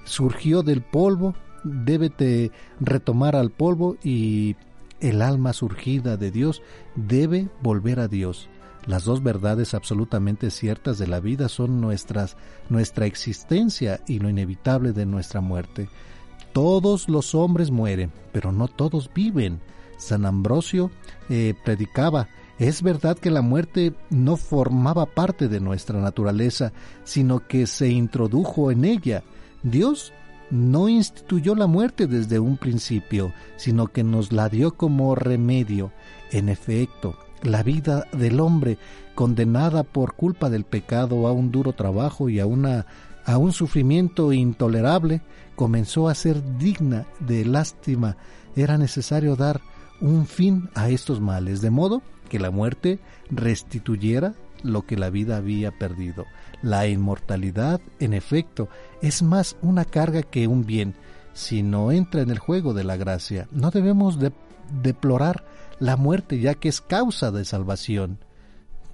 surgió 0.04 0.62
del 0.62 0.82
polvo 0.82 1.34
debe 1.64 2.50
retomar 2.80 3.36
al 3.36 3.50
polvo 3.50 3.96
y 4.04 4.56
el 5.00 5.22
alma 5.22 5.52
surgida 5.52 6.16
de 6.16 6.30
Dios 6.30 6.62
debe 6.94 7.48
volver 7.62 8.00
a 8.00 8.08
Dios. 8.08 8.48
Las 8.86 9.04
dos 9.04 9.22
verdades 9.22 9.72
absolutamente 9.74 10.50
ciertas 10.50 10.98
de 10.98 11.06
la 11.06 11.20
vida 11.20 11.48
son 11.48 11.80
nuestras, 11.80 12.36
nuestra 12.68 13.06
existencia 13.06 14.00
y 14.06 14.18
lo 14.18 14.28
inevitable 14.28 14.92
de 14.92 15.06
nuestra 15.06 15.40
muerte. 15.40 15.88
Todos 16.52 17.08
los 17.08 17.34
hombres 17.34 17.70
mueren, 17.70 18.12
pero 18.32 18.52
no 18.52 18.68
todos 18.68 19.10
viven. 19.12 19.60
San 19.96 20.26
Ambrosio 20.26 20.90
eh, 21.30 21.54
predicaba, 21.64 22.28
es 22.58 22.82
verdad 22.82 23.18
que 23.18 23.30
la 23.30 23.42
muerte 23.42 23.94
no 24.10 24.36
formaba 24.36 25.06
parte 25.06 25.48
de 25.48 25.60
nuestra 25.60 26.00
naturaleza, 26.00 26.72
sino 27.04 27.46
que 27.46 27.66
se 27.66 27.88
introdujo 27.88 28.70
en 28.70 28.84
ella. 28.84 29.24
Dios 29.62 30.12
no 30.50 30.88
instituyó 30.88 31.54
la 31.54 31.66
muerte 31.66 32.06
desde 32.06 32.38
un 32.38 32.56
principio, 32.56 33.32
sino 33.56 33.88
que 33.88 34.04
nos 34.04 34.32
la 34.32 34.48
dio 34.48 34.74
como 34.76 35.14
remedio. 35.14 35.92
En 36.30 36.48
efecto, 36.48 37.16
la 37.42 37.62
vida 37.62 38.06
del 38.12 38.40
hombre, 38.40 38.78
condenada 39.14 39.82
por 39.84 40.14
culpa 40.14 40.50
del 40.50 40.64
pecado 40.64 41.26
a 41.26 41.32
un 41.32 41.50
duro 41.50 41.72
trabajo 41.72 42.28
y 42.28 42.40
a, 42.40 42.46
una, 42.46 42.86
a 43.24 43.38
un 43.38 43.52
sufrimiento 43.52 44.32
intolerable, 44.32 45.22
comenzó 45.54 46.08
a 46.08 46.14
ser 46.14 46.58
digna 46.58 47.06
de 47.20 47.44
lástima. 47.44 48.16
Era 48.56 48.78
necesario 48.78 49.36
dar 49.36 49.60
un 50.00 50.26
fin 50.26 50.70
a 50.74 50.88
estos 50.88 51.20
males, 51.20 51.60
de 51.60 51.70
modo 51.70 52.02
que 52.28 52.38
la 52.38 52.50
muerte 52.50 52.98
restituyera 53.30 54.34
lo 54.62 54.86
que 54.86 54.96
la 54.96 55.10
vida 55.10 55.36
había 55.36 55.70
perdido. 55.78 56.24
La 56.64 56.88
inmortalidad, 56.88 57.82
en 58.00 58.14
efecto, 58.14 58.70
es 59.02 59.22
más 59.22 59.54
una 59.60 59.84
carga 59.84 60.22
que 60.22 60.48
un 60.48 60.64
bien, 60.64 60.94
si 61.34 61.62
no 61.62 61.92
entra 61.92 62.22
en 62.22 62.30
el 62.30 62.38
juego 62.38 62.72
de 62.72 62.84
la 62.84 62.96
gracia. 62.96 63.48
No 63.50 63.70
debemos 63.70 64.18
deplorar 64.82 65.44
la 65.78 65.98
muerte 65.98 66.40
ya 66.40 66.54
que 66.54 66.70
es 66.70 66.80
causa 66.80 67.30
de 67.30 67.44
salvación. 67.44 68.16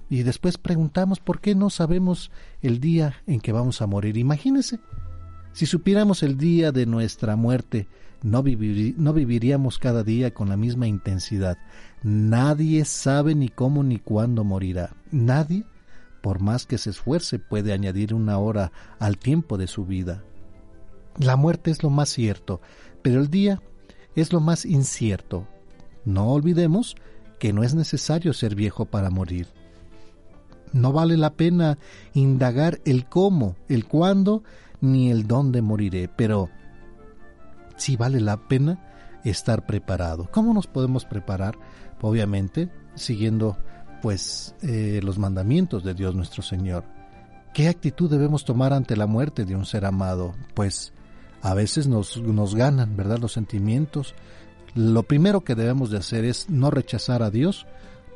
Y 0.09 0.23
después 0.23 0.57
preguntamos 0.57 1.21
por 1.21 1.39
qué 1.39 1.55
no 1.55 1.69
sabemos 1.69 2.29
el 2.61 2.81
día 2.81 3.13
en 3.25 3.39
que 3.39 3.53
vamos 3.53 3.81
a 3.81 3.87
morir. 3.87 4.17
Imagínese, 4.17 4.81
si 5.53 5.65
supiéramos 5.65 6.23
el 6.23 6.37
día 6.37 6.73
de 6.73 6.85
nuestra 6.85 7.37
muerte, 7.37 7.87
no, 8.21 8.43
no 8.43 9.13
viviríamos 9.13 9.79
cada 9.79 10.03
día 10.03 10.33
con 10.33 10.49
la 10.49 10.57
misma 10.57 10.87
intensidad. 10.87 11.57
Nadie 12.03 12.83
sabe 12.83 13.33
ni 13.33 13.47
cómo 13.47 13.81
ni 13.81 13.97
cuándo 13.97 14.43
morirá. 14.43 14.93
Nadie, 15.09 15.63
por 16.21 16.39
más 16.39 16.65
que 16.65 16.77
se 16.77 16.91
esfuerce, 16.91 17.39
puede 17.39 17.73
añadir 17.73 18.13
una 18.13 18.37
hora 18.37 18.71
al 18.99 19.17
tiempo 19.17 19.57
de 19.57 19.67
su 19.67 19.85
vida. 19.85 20.23
La 21.17 21.35
muerte 21.35 21.71
es 21.71 21.83
lo 21.83 21.89
más 21.89 22.09
cierto, 22.09 22.61
pero 23.01 23.19
el 23.19 23.29
día 23.29 23.61
es 24.15 24.31
lo 24.31 24.39
más 24.39 24.65
incierto. 24.65 25.47
No 26.05 26.29
olvidemos 26.29 26.95
que 27.39 27.53
no 27.53 27.63
es 27.63 27.73
necesario 27.73 28.33
ser 28.33 28.55
viejo 28.55 28.85
para 28.85 29.09
morir. 29.09 29.47
No 30.73 30.93
vale 30.93 31.17
la 31.17 31.33
pena 31.33 31.77
indagar 32.13 32.79
el 32.85 33.05
cómo, 33.05 33.55
el 33.67 33.85
cuándo, 33.85 34.43
ni 34.79 35.11
el 35.11 35.27
dónde 35.27 35.61
moriré, 35.61 36.07
pero 36.07 36.49
sí 37.75 37.97
vale 37.97 38.21
la 38.21 38.47
pena 38.47 39.19
estar 39.23 39.65
preparado. 39.65 40.29
¿Cómo 40.31 40.53
nos 40.53 40.67
podemos 40.67 41.05
preparar? 41.05 41.57
Obviamente, 42.01 42.69
siguiendo 42.95 43.57
pues 44.01 44.55
eh, 44.61 44.99
los 45.03 45.17
mandamientos 45.17 45.83
de 45.83 45.93
Dios 45.93 46.15
nuestro 46.15 46.41
Señor. 46.41 46.83
¿Qué 47.53 47.67
actitud 47.67 48.09
debemos 48.09 48.45
tomar 48.45 48.73
ante 48.73 48.95
la 48.95 49.07
muerte 49.07 49.45
de 49.45 49.55
un 49.55 49.65
ser 49.65 49.85
amado? 49.85 50.33
Pues 50.53 50.93
a 51.41 51.53
veces 51.53 51.87
nos, 51.87 52.17
nos 52.17 52.55
ganan, 52.55 52.95
¿verdad? 52.95 53.19
Los 53.19 53.33
sentimientos. 53.33 54.15
Lo 54.73 55.03
primero 55.03 55.41
que 55.41 55.55
debemos 55.55 55.91
de 55.91 55.97
hacer 55.97 56.25
es 56.25 56.49
no 56.49 56.71
rechazar 56.71 57.23
a 57.23 57.29
Dios 57.29 57.67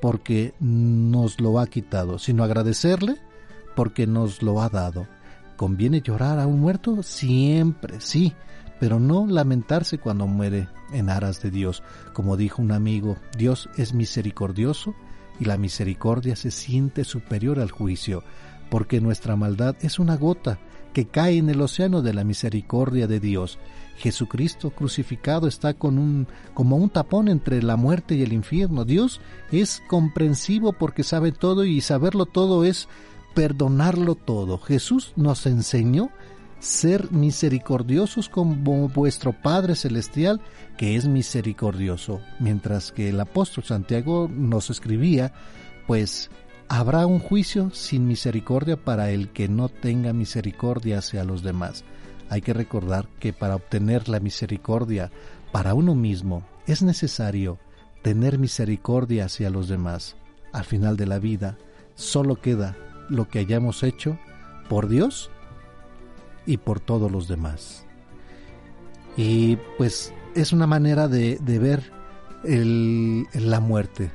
porque 0.01 0.53
nos 0.59 1.39
lo 1.41 1.59
ha 1.59 1.67
quitado, 1.67 2.17
sino 2.17 2.43
agradecerle 2.43 3.17
porque 3.75 4.07
nos 4.07 4.41
lo 4.41 4.61
ha 4.61 4.69
dado. 4.69 5.07
¿Conviene 5.57 6.01
llorar 6.01 6.39
a 6.39 6.47
un 6.47 6.61
muerto? 6.61 7.03
Siempre, 7.03 7.99
sí, 7.99 8.33
pero 8.79 8.99
no 8.99 9.25
lamentarse 9.25 9.97
cuando 9.97 10.27
muere 10.27 10.67
en 10.93 11.09
aras 11.09 11.41
de 11.41 11.51
Dios. 11.51 11.83
Como 12.13 12.37
dijo 12.37 12.61
un 12.61 12.71
amigo, 12.71 13.17
Dios 13.37 13.69
es 13.77 13.93
misericordioso 13.93 14.95
y 15.39 15.45
la 15.45 15.57
misericordia 15.57 16.35
se 16.35 16.51
siente 16.51 17.03
superior 17.03 17.59
al 17.59 17.71
juicio, 17.71 18.23
porque 18.69 19.01
nuestra 19.01 19.35
maldad 19.35 19.75
es 19.81 19.99
una 19.99 20.17
gota 20.17 20.59
que 20.93 21.05
cae 21.05 21.37
en 21.37 21.49
el 21.49 21.61
océano 21.61 22.01
de 22.01 22.13
la 22.13 22.23
misericordia 22.23 23.05
de 23.07 23.19
Dios. 23.19 23.59
Jesucristo 23.97 24.71
crucificado 24.71 25.47
está 25.47 25.73
con 25.73 25.97
un, 25.97 26.27
como 26.53 26.77
un 26.77 26.89
tapón 26.89 27.27
entre 27.27 27.61
la 27.61 27.75
muerte 27.75 28.15
y 28.15 28.23
el 28.23 28.33
infierno. 28.33 28.85
Dios 28.85 29.19
es 29.51 29.81
comprensivo 29.87 30.73
porque 30.73 31.03
sabe 31.03 31.31
todo 31.31 31.65
y 31.65 31.81
saberlo 31.81 32.25
todo 32.25 32.63
es 32.65 32.87
perdonarlo 33.33 34.15
todo. 34.15 34.57
Jesús 34.57 35.13
nos 35.15 35.45
enseñó 35.45 36.09
ser 36.65 37.11
misericordiosos 37.11 38.27
como 38.27 38.89
vuestro 38.89 39.33
Padre 39.33 39.75
Celestial, 39.75 40.41
que 40.77 40.95
es 40.95 41.07
misericordioso. 41.07 42.21
Mientras 42.39 42.91
que 42.91 43.09
el 43.09 43.19
apóstol 43.19 43.63
Santiago 43.63 44.27
nos 44.33 44.71
escribía, 44.71 45.31
pues 45.85 46.31
habrá 46.67 47.05
un 47.05 47.19
juicio 47.19 47.69
sin 47.69 48.07
misericordia 48.07 48.83
para 48.83 49.11
el 49.11 49.29
que 49.29 49.47
no 49.47 49.69
tenga 49.69 50.11
misericordia 50.11 50.97
hacia 50.97 51.23
los 51.23 51.43
demás. 51.43 51.83
Hay 52.29 52.41
que 52.41 52.53
recordar 52.53 53.07
que 53.19 53.31
para 53.31 53.55
obtener 53.55 54.09
la 54.09 54.19
misericordia 54.19 55.11
para 55.51 55.75
uno 55.75 55.93
mismo 55.93 56.43
es 56.65 56.81
necesario 56.81 57.59
tener 58.01 58.39
misericordia 58.39 59.25
hacia 59.25 59.51
los 59.51 59.67
demás. 59.67 60.15
Al 60.51 60.65
final 60.65 60.97
de 60.97 61.05
la 61.05 61.19
vida 61.19 61.59
solo 61.93 62.41
queda 62.41 62.75
lo 63.07 63.29
que 63.29 63.37
hayamos 63.37 63.83
hecho 63.83 64.17
por 64.67 64.87
Dios 64.87 65.29
y 66.45 66.57
por 66.57 66.79
todos 66.79 67.11
los 67.11 67.27
demás. 67.27 67.85
Y 69.17 69.57
pues 69.77 70.13
es 70.35 70.51
una 70.51 70.67
manera 70.67 71.07
de, 71.07 71.39
ver 71.59 71.91
la 72.43 73.59
muerte, 73.59 74.11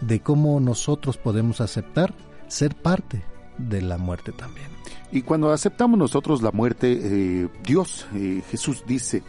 de 0.00 0.20
cómo 0.20 0.60
nosotros 0.60 1.16
podemos 1.16 1.60
aceptar 1.60 2.14
ser 2.48 2.74
parte 2.74 3.22
de 3.58 3.82
la 3.82 3.98
muerte 3.98 4.32
también. 4.32 4.68
Y 5.12 5.22
cuando 5.22 5.52
aceptamos 5.52 5.98
nosotros 5.98 6.42
la 6.42 6.52
muerte, 6.52 6.98
eh, 7.00 7.48
Dios, 7.64 8.06
eh, 8.14 8.42
Jesús 8.50 8.84
dice, 8.86 9.22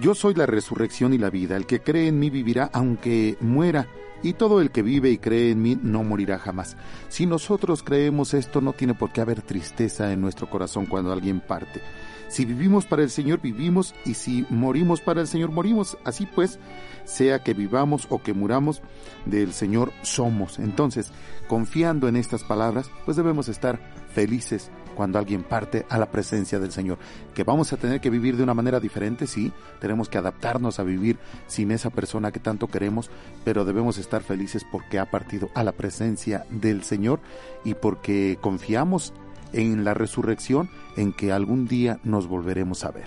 yo 0.00 0.14
soy 0.14 0.34
la 0.34 0.46
resurrección 0.46 1.14
y 1.14 1.18
la 1.18 1.30
vida, 1.30 1.56
el 1.56 1.66
que 1.66 1.80
cree 1.80 2.08
en 2.08 2.18
mí 2.18 2.30
vivirá 2.30 2.70
aunque 2.72 3.36
muera, 3.40 3.88
y 4.26 4.32
todo 4.32 4.60
el 4.60 4.72
que 4.72 4.82
vive 4.82 5.10
y 5.10 5.18
cree 5.18 5.52
en 5.52 5.62
mí 5.62 5.78
no 5.80 6.02
morirá 6.02 6.38
jamás. 6.38 6.76
Si 7.08 7.26
nosotros 7.26 7.84
creemos 7.84 8.34
esto, 8.34 8.60
no 8.60 8.72
tiene 8.72 8.94
por 8.94 9.12
qué 9.12 9.20
haber 9.20 9.40
tristeza 9.40 10.12
en 10.12 10.20
nuestro 10.20 10.50
corazón 10.50 10.86
cuando 10.86 11.12
alguien 11.12 11.40
parte. 11.40 11.80
Si 12.28 12.44
vivimos 12.44 12.86
para 12.86 13.04
el 13.04 13.10
Señor, 13.10 13.40
vivimos, 13.40 13.94
y 14.04 14.14
si 14.14 14.44
morimos 14.50 15.00
para 15.00 15.20
el 15.20 15.28
Señor, 15.28 15.52
morimos. 15.52 15.96
Así 16.04 16.26
pues, 16.26 16.58
sea 17.04 17.44
que 17.44 17.54
vivamos 17.54 18.08
o 18.10 18.20
que 18.20 18.34
muramos, 18.34 18.82
del 19.26 19.52
Señor 19.52 19.92
somos. 20.02 20.58
Entonces, 20.58 21.12
confiando 21.46 22.08
en 22.08 22.16
estas 22.16 22.42
palabras, 22.42 22.90
pues 23.04 23.16
debemos 23.16 23.48
estar 23.48 23.78
felices 24.12 24.72
cuando 24.96 25.18
alguien 25.18 25.44
parte 25.44 25.86
a 25.88 25.98
la 25.98 26.10
presencia 26.10 26.58
del 26.58 26.72
Señor. 26.72 26.98
Que 27.34 27.44
vamos 27.44 27.72
a 27.72 27.76
tener 27.76 28.00
que 28.00 28.10
vivir 28.10 28.36
de 28.36 28.42
una 28.42 28.54
manera 28.54 28.80
diferente, 28.80 29.26
sí, 29.26 29.52
tenemos 29.80 30.08
que 30.08 30.18
adaptarnos 30.18 30.80
a 30.80 30.82
vivir 30.82 31.18
sin 31.46 31.70
esa 31.70 31.90
persona 31.90 32.32
que 32.32 32.40
tanto 32.40 32.66
queremos, 32.66 33.10
pero 33.44 33.64
debemos 33.64 33.98
estar 33.98 34.22
felices 34.22 34.64
porque 34.70 34.98
ha 34.98 35.10
partido 35.10 35.50
a 35.54 35.62
la 35.62 35.72
presencia 35.72 36.44
del 36.50 36.82
Señor 36.82 37.20
y 37.64 37.74
porque 37.74 38.38
confiamos 38.40 39.12
en 39.52 39.84
la 39.84 39.94
resurrección, 39.94 40.68
en 40.96 41.12
que 41.12 41.30
algún 41.30 41.68
día 41.68 42.00
nos 42.02 42.26
volveremos 42.26 42.84
a 42.84 42.90
ver. 42.90 43.06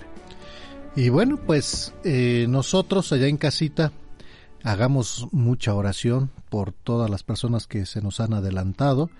Y 0.96 1.08
bueno, 1.08 1.36
pues 1.36 1.94
eh, 2.04 2.46
nosotros 2.48 3.12
allá 3.12 3.26
en 3.26 3.36
casita 3.36 3.92
hagamos 4.62 5.28
mucha 5.30 5.74
oración 5.74 6.30
por 6.48 6.72
todas 6.72 7.10
las 7.10 7.22
personas 7.22 7.66
que 7.66 7.86
se 7.86 8.00
nos 8.00 8.20
han 8.20 8.34
adelantado. 8.34 9.10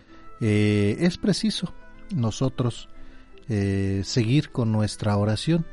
Eh, 0.41 0.97
es 1.01 1.19
preciso 1.19 1.73
nosotros 2.15 2.89
eh, 3.49 4.03
seguir 4.05 4.51
con 4.51 4.73
nuestra 4.73 5.17
oración, 5.17 5.67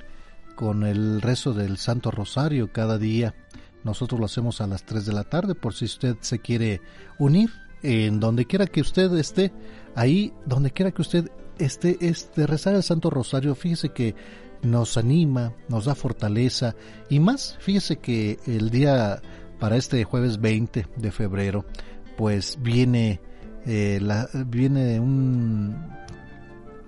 con 0.55 0.83
el 0.85 1.21
rezo 1.21 1.53
del 1.53 1.77
Santo 1.77 2.11
Rosario 2.11 2.71
cada 2.71 2.97
día. 2.97 3.35
Nosotros 3.83 4.19
lo 4.19 4.25
hacemos 4.25 4.59
a 4.61 4.67
las 4.67 4.83
3 4.83 5.05
de 5.05 5.13
la 5.13 5.23
tarde 5.23 5.55
por 5.55 5.73
si 5.73 5.85
usted 5.85 6.17
se 6.21 6.39
quiere 6.39 6.81
unir 7.19 7.51
en 7.83 8.19
donde 8.19 8.45
quiera 8.45 8.65
que 8.65 8.81
usted 8.81 9.13
esté, 9.13 9.53
ahí 9.95 10.33
donde 10.45 10.71
quiera 10.71 10.91
que 10.91 11.01
usted 11.01 11.31
esté, 11.59 11.97
este 12.01 12.47
rezar 12.47 12.75
el 12.75 12.83
Santo 12.83 13.09
Rosario, 13.09 13.55
fíjese 13.55 13.89
que 13.89 14.15
nos 14.63 14.97
anima, 14.97 15.53
nos 15.69 15.85
da 15.85 15.95
fortaleza 15.95 16.75
y 17.09 17.19
más, 17.19 17.57
fíjese 17.59 17.97
que 17.97 18.39
el 18.47 18.71
día 18.71 19.21
para 19.59 19.77
este 19.77 20.03
jueves 20.03 20.41
20 20.41 20.87
de 20.95 21.11
febrero, 21.11 21.65
pues 22.17 22.57
viene 22.61 23.21
eh, 23.65 23.99
la, 24.01 24.29
viene 24.33 24.99
un 24.99 25.75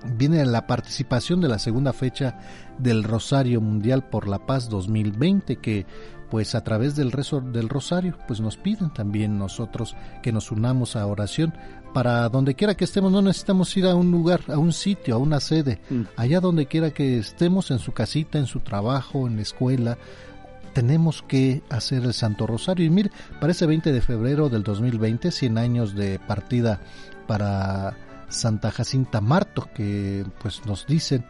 viene 0.03 0.45
la 0.45 0.67
participación 0.67 1.41
de 1.41 1.47
la 1.47 1.59
segunda 1.59 1.93
fecha 1.93 2.39
del 2.77 3.03
Rosario 3.03 3.61
Mundial 3.61 4.09
por 4.09 4.27
la 4.27 4.45
Paz 4.45 4.69
2020 4.69 5.57
que 5.57 5.85
pues 6.29 6.53
a 6.55 6.63
través 6.63 6.95
del 6.95 7.11
rezo 7.11 7.41
del 7.41 7.69
rosario, 7.69 8.15
pues 8.27 8.39
nos 8.39 8.55
piden 8.55 8.93
también 8.93 9.39
nosotros 9.39 9.95
que 10.21 10.31
nos 10.31 10.51
unamos 10.51 10.95
a 10.95 11.05
oración 11.07 11.53
para 11.93 12.29
donde 12.29 12.53
quiera 12.53 12.75
que 12.75 12.83
estemos, 12.83 13.11
no 13.11 13.21
necesitamos 13.21 13.75
ir 13.75 13.87
a 13.87 13.95
un 13.95 14.11
lugar, 14.11 14.41
a 14.47 14.57
un 14.57 14.71
sitio, 14.71 15.15
a 15.15 15.17
una 15.17 15.39
sede, 15.39 15.81
mm. 15.89 16.01
allá 16.17 16.39
donde 16.39 16.67
quiera 16.67 16.91
que 16.91 17.17
estemos, 17.17 17.71
en 17.71 17.79
su 17.79 17.93
casita, 17.93 18.37
en 18.37 18.45
su 18.45 18.59
trabajo, 18.59 19.27
en 19.27 19.37
la 19.37 19.41
escuela, 19.41 19.97
tenemos 20.73 21.23
que 21.23 21.63
hacer 21.69 22.03
el 22.03 22.13
Santo 22.13 22.45
Rosario. 22.45 22.85
Y 22.85 22.91
mire, 22.91 23.11
para 23.39 23.51
ese 23.51 23.65
20 23.65 23.91
de 23.91 24.01
febrero 24.01 24.49
del 24.49 24.61
2020, 24.61 25.31
100 25.31 25.57
años 25.57 25.95
de 25.95 26.19
partida 26.19 26.79
para 27.27 27.97
Santa 28.29 28.71
Jacinta 28.71 29.21
Marto, 29.21 29.67
que 29.73 30.25
pues 30.41 30.65
nos 30.65 30.85
dicen 30.87 31.25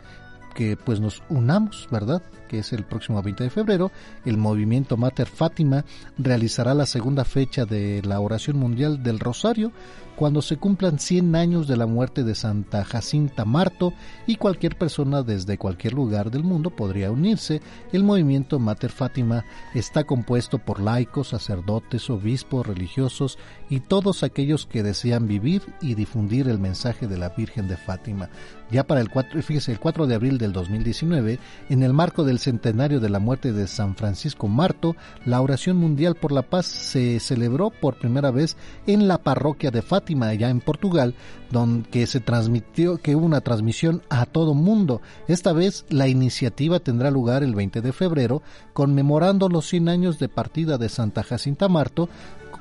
que 0.56 0.78
pues 0.78 1.00
nos 1.00 1.24
unamos, 1.30 1.88
¿verdad? 1.92 2.22
Que 2.50 2.60
es 2.60 2.74
el 2.74 2.84
próximo 2.84 3.22
20 3.22 3.46
de 3.46 3.50
febrero. 3.50 3.92
El 4.26 4.38
movimiento 4.38 4.98
Mater 4.98 5.28
Fátima 5.28 5.86
realizará 6.18 6.74
la 6.74 6.86
segunda 6.86 7.24
fecha 7.24 7.66
de 7.66 8.02
la 8.04 8.20
oración 8.20 8.58
mundial 8.58 9.04
del 9.04 9.20
Rosario 9.20 9.72
cuando 10.20 10.42
se 10.42 10.58
cumplan 10.58 11.00
100 11.00 11.34
años 11.38 11.66
de 11.70 11.78
la 11.78 11.86
muerte 11.86 12.26
de 12.26 12.36
Santa 12.36 12.84
Jacinta 12.84 13.46
Marto 13.46 13.94
y 14.28 14.36
cualquier 14.36 14.78
persona 14.78 15.24
desde 15.24 15.58
cualquier 15.58 15.94
lugar 15.94 16.30
del 16.30 16.44
mundo 16.44 16.72
podría 16.72 17.10
unirse. 17.10 17.62
El 17.94 18.04
movimiento 18.04 18.60
Mater 18.60 18.92
Fátima 18.92 19.46
está 19.74 20.04
compuesto 20.04 20.58
por 20.58 20.82
laicos, 20.82 21.30
sacerdotes, 21.30 22.10
obispos, 22.10 22.68
religiosos 22.68 23.38
y 23.70 23.80
todos 23.80 24.24
aquellos 24.24 24.66
que 24.66 24.84
desean 24.84 25.26
vivir 25.26 25.62
y 25.80 25.96
difundir 25.96 26.50
el 26.50 26.60
mensaje 26.60 27.08
de 27.08 27.18
la 27.18 27.30
Virgen 27.30 27.70
de 27.70 27.78
Fátima. 27.78 28.30
Ya 28.72 28.86
para 28.86 29.00
el 29.00 29.10
4, 29.10 29.42
fíjese, 29.42 29.72
el 29.72 29.80
4 29.80 30.06
de 30.06 30.16
abril 30.16 30.38
del 30.38 30.52
2019, 30.52 31.40
en 31.70 31.82
el 31.82 31.94
marco 31.94 32.26
del 32.26 32.39
centenario 32.40 33.00
de 33.00 33.10
la 33.10 33.20
muerte 33.20 33.54
de 33.54 33.68
San 33.68 33.96
Francisco 33.96 34.48
Marto, 34.48 34.96
la 35.26 35.42
oración 35.42 35.78
mundial 35.78 36.16
por 36.16 36.32
la 36.32 36.42
paz 36.42 36.66
se 36.66 37.20
celebró 37.20 37.70
por 37.70 38.00
primera 38.00 38.32
vez 38.32 38.58
en 38.88 39.08
la 39.08 39.20
parroquia 39.20 39.72
de 39.72 39.82
Fátima, 39.82 40.30
allá 40.30 40.50
en 40.50 40.62
Portugal, 40.62 41.16
donde 41.52 42.08
se 42.08 42.20
transmitió, 42.20 42.98
que 42.98 43.16
hubo 43.16 43.26
una 43.26 43.42
transmisión 43.42 44.02
a 44.10 44.26
todo 44.26 44.54
mundo. 44.54 45.02
Esta 45.28 45.54
vez 45.54 45.86
la 45.90 46.08
iniciativa 46.08 46.80
tendrá 46.80 47.12
lugar 47.12 47.44
el 47.44 47.56
20 47.56 47.82
de 47.82 47.94
febrero, 47.94 48.42
conmemorando 48.74 49.50
los 49.50 49.68
100 49.68 49.90
años 49.90 50.20
de 50.20 50.30
partida 50.30 50.78
de 50.78 50.90
Santa 50.90 51.24
Jacinta 51.24 51.68
Marto, 51.68 52.10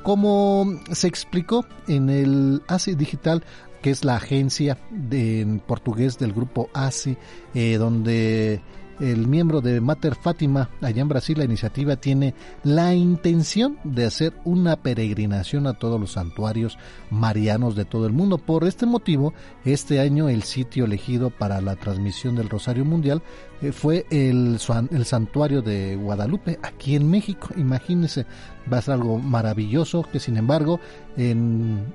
como 0.03 0.67
se 0.93 1.09
explicó 1.09 1.67
en 1.87 2.09
el 2.11 2.63
ACI 2.69 2.95
Digital, 2.95 3.43
que 3.83 3.91
es 3.91 4.05
la 4.05 4.17
agencia 4.17 4.79
de, 4.91 5.41
en 5.41 5.61
portugués 5.61 6.19
del 6.19 6.33
grupo 6.33 6.69
ASI, 6.73 7.17
eh, 7.55 7.77
donde 7.79 8.61
el 9.01 9.27
miembro 9.27 9.61
de 9.61 9.81
Mater 9.81 10.15
Fátima, 10.15 10.71
allá 10.81 11.03
en 11.03 11.09
Brasil, 11.09 11.39
la 11.39 11.45
iniciativa 11.45 11.97
tiene 11.97 12.35
la 12.65 12.95
intención 12.95 13.79
de 13.85 14.07
hacer 14.07 14.33
una 14.45 14.77
peregrinación 14.77 15.67
a 15.67 15.75
todos 15.75 16.01
los 16.01 16.13
santuarios 16.13 16.79
marianos 17.11 17.77
de 17.77 17.85
todo 17.85 18.07
el 18.07 18.13
mundo. 18.13 18.39
Por 18.39 18.65
este 18.65 18.87
motivo, 18.87 19.35
este 19.65 20.01
año 20.01 20.29
el 20.29 20.43
sitio 20.43 20.85
elegido 20.85 21.31
para 21.31 21.61
la 21.61 21.77
transmisión 21.77 22.37
del 22.37 22.49
Rosario 22.49 22.85
Mundial 22.85 23.23
eh, 23.61 23.73
fue 23.73 24.07
el, 24.11 24.59
el 24.91 25.05
santuario 25.05 25.63
de 25.63 25.97
Guadalupe, 25.97 26.59
aquí 26.63 26.95
en 26.97 27.11
México. 27.11 27.49
Imagínense, 27.57 28.27
va 28.73 28.79
a 28.79 28.83
ser 28.83 28.95
algo 28.95 29.19
maravilloso 29.19 30.03
que 30.11 30.21
sin 30.21 30.37
embargo 30.37 30.81
en, 31.17 31.87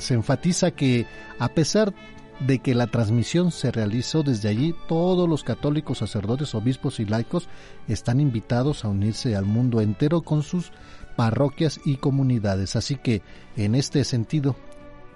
se 0.00 0.14
enfatiza 0.14 0.70
que 0.70 1.06
a 1.38 1.48
pesar 1.48 1.92
de 2.40 2.58
que 2.58 2.74
la 2.74 2.86
transmisión 2.86 3.52
se 3.52 3.70
realizó 3.70 4.22
desde 4.22 4.48
allí, 4.48 4.74
todos 4.88 5.28
los 5.28 5.44
católicos, 5.44 5.98
sacerdotes, 5.98 6.54
obispos 6.54 7.00
y 7.00 7.04
laicos 7.04 7.48
están 7.88 8.20
invitados 8.20 8.84
a 8.84 8.88
unirse 8.88 9.36
al 9.36 9.44
mundo 9.44 9.80
entero 9.80 10.22
con 10.22 10.42
sus 10.42 10.72
parroquias 11.16 11.80
y 11.84 11.96
comunidades. 11.96 12.76
Así 12.76 12.96
que 12.96 13.22
en 13.56 13.74
este 13.74 14.04
sentido, 14.04 14.56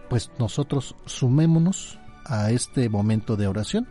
pues 0.09 0.31
nosotros 0.39 0.95
sumémonos 1.07 1.99
a 2.25 2.51
este 2.51 2.89
momento 2.89 3.37
de 3.37 3.47
oración 3.49 3.89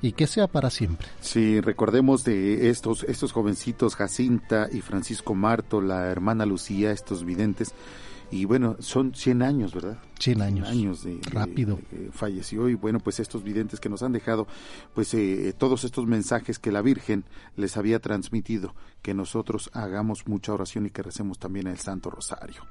y 0.00 0.12
que 0.12 0.26
sea 0.26 0.46
para 0.46 0.70
siempre. 0.70 1.08
Sí, 1.20 1.60
recordemos 1.60 2.24
de 2.24 2.70
estos, 2.70 3.02
estos 3.04 3.32
jovencitos, 3.32 3.96
Jacinta 3.96 4.68
y 4.72 4.80
Francisco 4.80 5.34
Marto, 5.34 5.80
la 5.80 6.06
hermana 6.06 6.46
Lucía, 6.46 6.92
estos 6.92 7.24
videntes, 7.24 7.74
y 8.30 8.44
bueno, 8.44 8.76
son 8.80 9.14
100 9.14 9.42
años, 9.42 9.74
¿verdad? 9.74 9.98
100 10.18 10.42
años. 10.42 10.68
100 10.68 10.78
años 10.78 11.04
de, 11.04 11.18
Rápido. 11.30 11.78
De, 11.90 11.98
de, 11.98 12.12
falleció 12.12 12.68
y 12.68 12.74
bueno, 12.74 13.00
pues 13.00 13.20
estos 13.20 13.42
videntes 13.42 13.80
que 13.80 13.88
nos 13.88 14.02
han 14.02 14.12
dejado, 14.12 14.46
pues 14.94 15.14
eh, 15.14 15.54
todos 15.56 15.84
estos 15.84 16.06
mensajes 16.06 16.58
que 16.58 16.70
la 16.70 16.82
Virgen 16.82 17.24
les 17.56 17.76
había 17.76 18.00
transmitido, 18.00 18.74
que 19.00 19.14
nosotros 19.14 19.70
hagamos 19.72 20.26
mucha 20.26 20.52
oración 20.52 20.86
y 20.86 20.90
que 20.90 21.02
recemos 21.02 21.38
también 21.38 21.66
el 21.68 21.78
Santo 21.78 22.10
Rosario. 22.10 22.62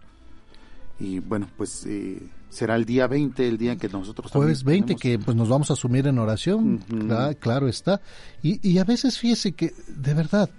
Y 1.00 1.20
bueno, 1.20 1.48
pues 1.58 1.86
eh, 1.86 2.22
será 2.50 2.76
el 2.76 2.86
día 2.86 3.08
20, 3.08 3.48
el 3.48 3.58
día 3.58 3.74
en 3.74 3.80
que 3.80 3.90
nosotros... 3.90 4.32
Jueves 4.32 4.64
20, 4.64 4.96
tenemos... 4.96 5.02
que 5.02 5.20
pues 5.20 5.38
nos 5.38 5.50
vamos 5.50 5.70
a 5.70 5.74
asumir 5.74 6.08
en 6.08 6.18
oración, 6.20 6.74
uh 6.74 6.94
-huh. 6.94 7.06
claro, 7.08 7.38
claro, 7.40 7.68
está. 7.68 8.02
Y, 8.42 8.68
y 8.68 8.80
a 8.80 8.84
veces 8.84 9.18
fíjese 9.20 9.54
que, 9.54 9.74
de 9.88 10.14
verdad, 10.14 10.50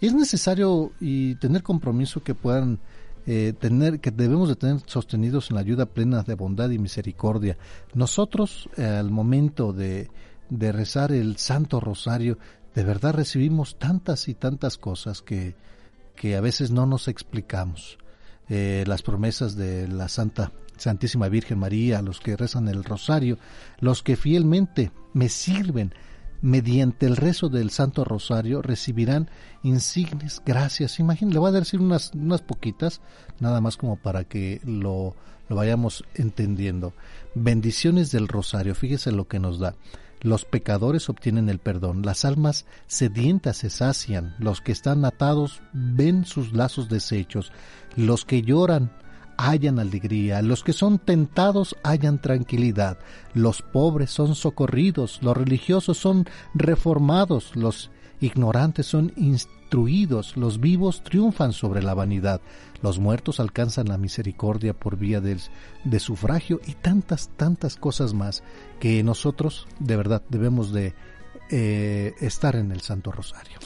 es 0.00 0.14
necesario 0.14 0.92
y 1.00 1.36
tener 1.36 1.62
compromiso 1.62 2.22
que 2.22 2.34
puedan 2.34 2.80
eh, 3.26 3.54
tener 3.58 4.00
que 4.00 4.10
debemos 4.10 4.48
de 4.48 4.56
tener 4.56 4.80
sostenidos 4.86 5.50
en 5.50 5.56
la 5.56 5.62
ayuda 5.62 5.86
plena 5.86 6.22
de 6.22 6.34
bondad 6.34 6.70
y 6.70 6.78
misericordia. 6.78 7.56
Nosotros 7.94 8.68
eh, 8.76 8.84
al 8.84 9.10
momento 9.10 9.72
de, 9.72 10.10
de 10.50 10.72
rezar 10.72 11.12
el 11.12 11.36
Santo 11.36 11.80
Rosario, 11.80 12.38
de 12.74 12.84
verdad 12.84 13.14
recibimos 13.14 13.78
tantas 13.78 14.28
y 14.28 14.34
tantas 14.34 14.78
cosas 14.78 15.22
que, 15.22 15.54
que 16.16 16.36
a 16.36 16.40
veces 16.40 16.70
no 16.70 16.86
nos 16.86 17.08
explicamos. 17.08 17.98
Eh, 18.50 18.84
las 18.86 19.00
promesas 19.00 19.56
de 19.56 19.88
la 19.88 20.08
Santa 20.08 20.52
Santísima 20.76 21.28
Virgen 21.28 21.58
María, 21.58 22.02
los 22.02 22.20
que 22.20 22.36
rezan 22.36 22.68
el 22.68 22.84
Rosario, 22.84 23.38
los 23.80 24.02
que 24.02 24.16
fielmente 24.16 24.92
me 25.14 25.30
sirven, 25.30 25.94
mediante 26.44 27.06
el 27.06 27.16
rezo 27.16 27.48
del 27.48 27.70
Santo 27.70 28.04
Rosario 28.04 28.60
recibirán 28.60 29.30
insignes, 29.62 30.42
gracias. 30.44 31.00
Imagínense, 31.00 31.32
le 31.32 31.40
voy 31.40 31.48
a 31.48 31.52
decir 31.52 31.80
unas, 31.80 32.12
unas 32.12 32.42
poquitas, 32.42 33.00
nada 33.40 33.62
más 33.62 33.78
como 33.78 33.96
para 33.96 34.24
que 34.24 34.60
lo, 34.66 35.16
lo 35.48 35.56
vayamos 35.56 36.04
entendiendo. 36.14 36.92
Bendiciones 37.34 38.12
del 38.12 38.28
Rosario, 38.28 38.74
fíjese 38.74 39.10
lo 39.10 39.26
que 39.26 39.38
nos 39.38 39.58
da. 39.58 39.74
Los 40.20 40.44
pecadores 40.44 41.08
obtienen 41.08 41.48
el 41.48 41.60
perdón, 41.60 42.02
las 42.02 42.26
almas 42.26 42.66
sedientas 42.88 43.56
se 43.56 43.70
sacian, 43.70 44.34
los 44.38 44.60
que 44.60 44.72
están 44.72 45.06
atados 45.06 45.62
ven 45.72 46.26
sus 46.26 46.52
lazos 46.52 46.90
deshechos, 46.90 47.52
los 47.96 48.26
que 48.26 48.42
lloran 48.42 48.92
hallan 49.36 49.78
alegría, 49.78 50.42
los 50.42 50.64
que 50.64 50.72
son 50.72 50.98
tentados 50.98 51.76
hallan 51.82 52.20
tranquilidad, 52.20 52.98
los 53.32 53.62
pobres 53.62 54.10
son 54.10 54.34
socorridos, 54.34 55.20
los 55.22 55.36
religiosos 55.36 55.98
son 55.98 56.26
reformados, 56.54 57.54
los 57.56 57.90
ignorantes 58.20 58.86
son 58.86 59.12
instruidos, 59.16 60.36
los 60.36 60.60
vivos 60.60 61.02
triunfan 61.02 61.52
sobre 61.52 61.82
la 61.82 61.94
vanidad, 61.94 62.40
los 62.82 62.98
muertos 62.98 63.40
alcanzan 63.40 63.88
la 63.88 63.98
misericordia 63.98 64.74
por 64.74 64.96
vía 64.96 65.20
del, 65.20 65.40
de 65.84 66.00
sufragio 66.00 66.60
y 66.66 66.72
tantas, 66.72 67.30
tantas 67.36 67.76
cosas 67.76 68.14
más 68.14 68.42
que 68.80 69.02
nosotros 69.02 69.66
de 69.78 69.96
verdad 69.96 70.22
debemos 70.28 70.72
de 70.72 70.94
eh, 71.50 72.14
estar 72.20 72.56
en 72.56 72.72
el 72.72 72.80
Santo 72.80 73.12
Rosario. 73.12 73.58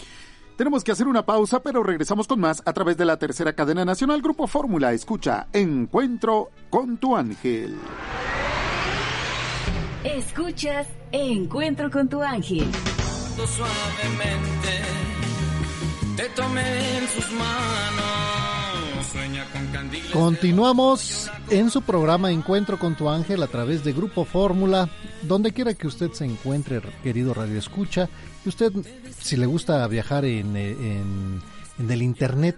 Tenemos 0.59 0.83
que 0.83 0.91
hacer 0.91 1.07
una 1.07 1.25
pausa, 1.25 1.63
pero 1.63 1.85
regresamos 1.85 2.27
con 2.27 2.41
más 2.41 2.65
a 2.67 2.73
través 2.73 2.97
de 2.97 3.05
la 3.05 3.17
tercera 3.17 3.53
cadena 3.53 3.85
nacional 3.85 4.21
Grupo 4.21 4.49
Fórmula. 4.49 4.93
Escucha 4.93 5.47
Encuentro 5.53 6.51
con 6.69 6.97
tu 6.97 7.15
ángel. 7.15 7.79
Escuchas 10.03 10.89
Encuentro 11.13 11.89
con 11.93 12.09
tu 12.09 12.21
ángel. 12.21 12.69
Suavemente 13.37 14.83
te 16.17 16.29
tomé 16.31 16.99
en 16.99 17.07
sus 17.07 17.31
manos. 17.35 18.28
Continuamos 20.13 21.31
en 21.51 21.71
su 21.71 21.83
programa 21.83 22.31
Encuentro 22.31 22.79
con 22.79 22.97
tu 22.97 23.09
ángel 23.09 23.43
a 23.43 23.47
través 23.47 23.85
de 23.85 23.93
Grupo 23.93 24.25
Fórmula. 24.25 24.89
Donde 25.23 25.53
quiera 25.53 25.75
que 25.75 25.87
usted 25.87 26.13
se 26.13 26.25
encuentre, 26.25 26.81
querido 27.03 27.35
Radio 27.35 27.59
Escucha, 27.59 28.09
y 28.45 28.49
usted, 28.49 28.73
si 29.19 29.37
le 29.37 29.47
gusta 29.47 29.87
viajar 29.89 30.25
en, 30.25 30.57
en, 30.57 31.43
en 31.79 31.91
el 31.91 32.03
Internet, 32.03 32.57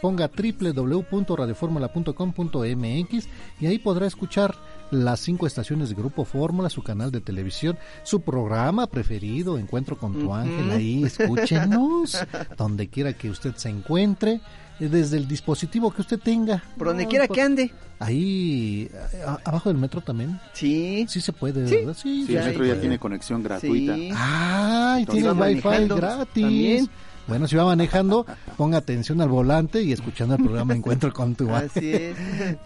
ponga 0.00 0.28
www.radioformula.com.mx 0.28 3.28
y 3.60 3.66
ahí 3.66 3.78
podrá 3.78 4.06
escuchar 4.06 4.54
las 4.90 5.20
cinco 5.20 5.46
estaciones 5.46 5.90
de 5.90 5.94
Grupo 5.94 6.24
Fórmula, 6.24 6.68
su 6.68 6.82
canal 6.82 7.12
de 7.12 7.20
televisión, 7.20 7.78
su 8.02 8.22
programa 8.22 8.88
preferido, 8.88 9.56
Encuentro 9.58 9.96
con 9.96 10.14
tu 10.14 10.34
ángel, 10.34 10.68
ahí 10.70 11.04
escúchenos, 11.04 12.18
donde 12.56 12.88
quiera 12.88 13.12
que 13.12 13.30
usted 13.30 13.54
se 13.54 13.68
encuentre, 13.68 14.40
desde 14.88 15.16
el 15.16 15.28
dispositivo 15.28 15.92
que 15.92 16.02
usted 16.02 16.18
tenga. 16.18 16.62
Por 16.76 16.88
donde 16.88 17.06
quiera 17.06 17.28
que 17.28 17.42
ande. 17.42 17.72
Ahí, 17.98 18.90
a, 19.26 19.38
abajo 19.44 19.68
del 19.68 19.78
metro 19.78 20.00
también. 20.00 20.40
Sí. 20.54 21.04
Sí 21.08 21.20
se 21.20 21.32
puede, 21.32 21.68
¿Sí? 21.68 21.76
¿verdad? 21.76 21.96
Sí, 22.00 22.26
sí 22.26 22.34
el 22.34 22.44
metro 22.44 22.64
ya 22.64 22.80
tiene 22.80 22.98
conexión 22.98 23.42
gratuita. 23.42 23.94
Sí. 23.94 24.10
Ah, 24.14 24.98
y 25.00 25.06
tiene 25.06 25.32
wifi 25.32 25.88
gratis. 25.88 26.42
También. 26.42 26.90
Bueno, 27.26 27.46
si 27.46 27.54
va 27.54 27.64
manejando, 27.64 28.26
ponga 28.56 28.78
atención 28.78 29.20
al 29.20 29.28
volante 29.28 29.82
y 29.82 29.92
escuchando 29.92 30.34
el 30.34 30.42
programa 30.42 30.74
Encuentro 30.74 31.12
con 31.12 31.36
tu 31.36 31.48
Así 31.54 31.92
es. 31.92 32.16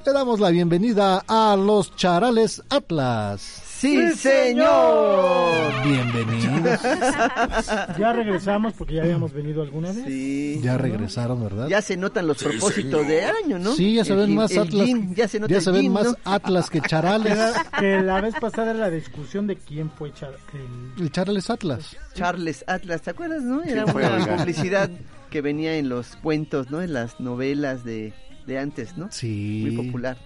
Le 0.07 0.13
damos 0.13 0.41
la 0.41 0.49
bienvenida 0.51 1.23
a 1.29 1.55
los 1.57 1.95
Charales 1.97 2.63
Atlas. 2.71 3.74
¡Sí, 3.85 4.13
señor! 4.17 5.73
Bienvenidos. 5.85 6.81
Ya 7.99 8.13
regresamos 8.15 8.73
porque 8.73 8.95
ya 8.95 9.03
habíamos 9.03 9.33
venido 9.35 9.61
alguna 9.63 9.93
vez. 9.93 10.05
Sí. 10.07 10.59
Ya 10.63 10.79
regresaron, 10.79 11.43
¿verdad? 11.43 11.69
Ya 11.69 11.83
se 11.83 11.97
notan 11.99 12.27
los 12.27 12.43
propósitos 12.43 13.07
de 13.07 13.25
año, 13.27 13.59
¿no? 13.59 13.75
Sí, 13.75 13.93
ya 13.95 14.05
se 14.07 14.15
El 14.15 14.21
ven 14.21 14.35
más 14.37 14.57
Atlas. 14.57 14.89
ya 15.15 15.29
se 15.29 15.39
nota 15.39 15.53
ya 15.53 15.61
se 15.61 15.71
ven 15.71 15.93
más. 15.93 16.17
Atlas 16.25 16.71
que 16.71 16.81
charales. 16.89 17.39
Que 17.79 18.01
la 18.01 18.23
vez 18.23 18.35
pasada 18.41 18.71
era 18.71 18.81
la 18.81 18.91
discusión 18.91 19.47
de 19.47 19.57
quién 19.57 19.91
fue 19.91 20.13
Char- 20.15 20.33
el- 20.55 21.03
El 21.03 21.13
charales 21.13 21.51
Atlas. 21.51 21.95
Charles 22.15 22.65
Atlas, 22.67 23.03
¿te 23.03 23.11
acuerdas, 23.11 23.43
no? 23.43 23.63
Era 23.63 23.85
una 23.85 24.37
publicidad 24.39 24.89
que 25.29 25.43
venía 25.43 25.77
en 25.77 25.91
los 25.91 26.17
cuentos, 26.17 26.71
¿no? 26.71 26.81
En 26.81 26.95
las 26.95 27.21
novelas 27.21 27.85
de, 27.85 28.15
de 28.47 28.59
antes, 28.59 28.97
¿no? 28.97 29.09
Sí. 29.13 29.61
Muy 29.75 29.87
popular. 29.87 30.17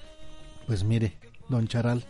Pues 0.69 0.85
mire, 0.85 1.15
don 1.49 1.67
Charal. 1.67 2.05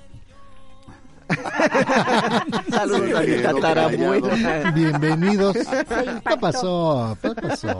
Saludos 2.71 3.15
a 3.15 3.21
mi 3.23 3.43
tatarabuela. 3.43 4.71
Bienvenidos. 4.75 5.57
¿Qué 5.57 6.37
pasó? 6.41 7.17
¿Qué 7.23 7.31
pasó? 7.35 7.79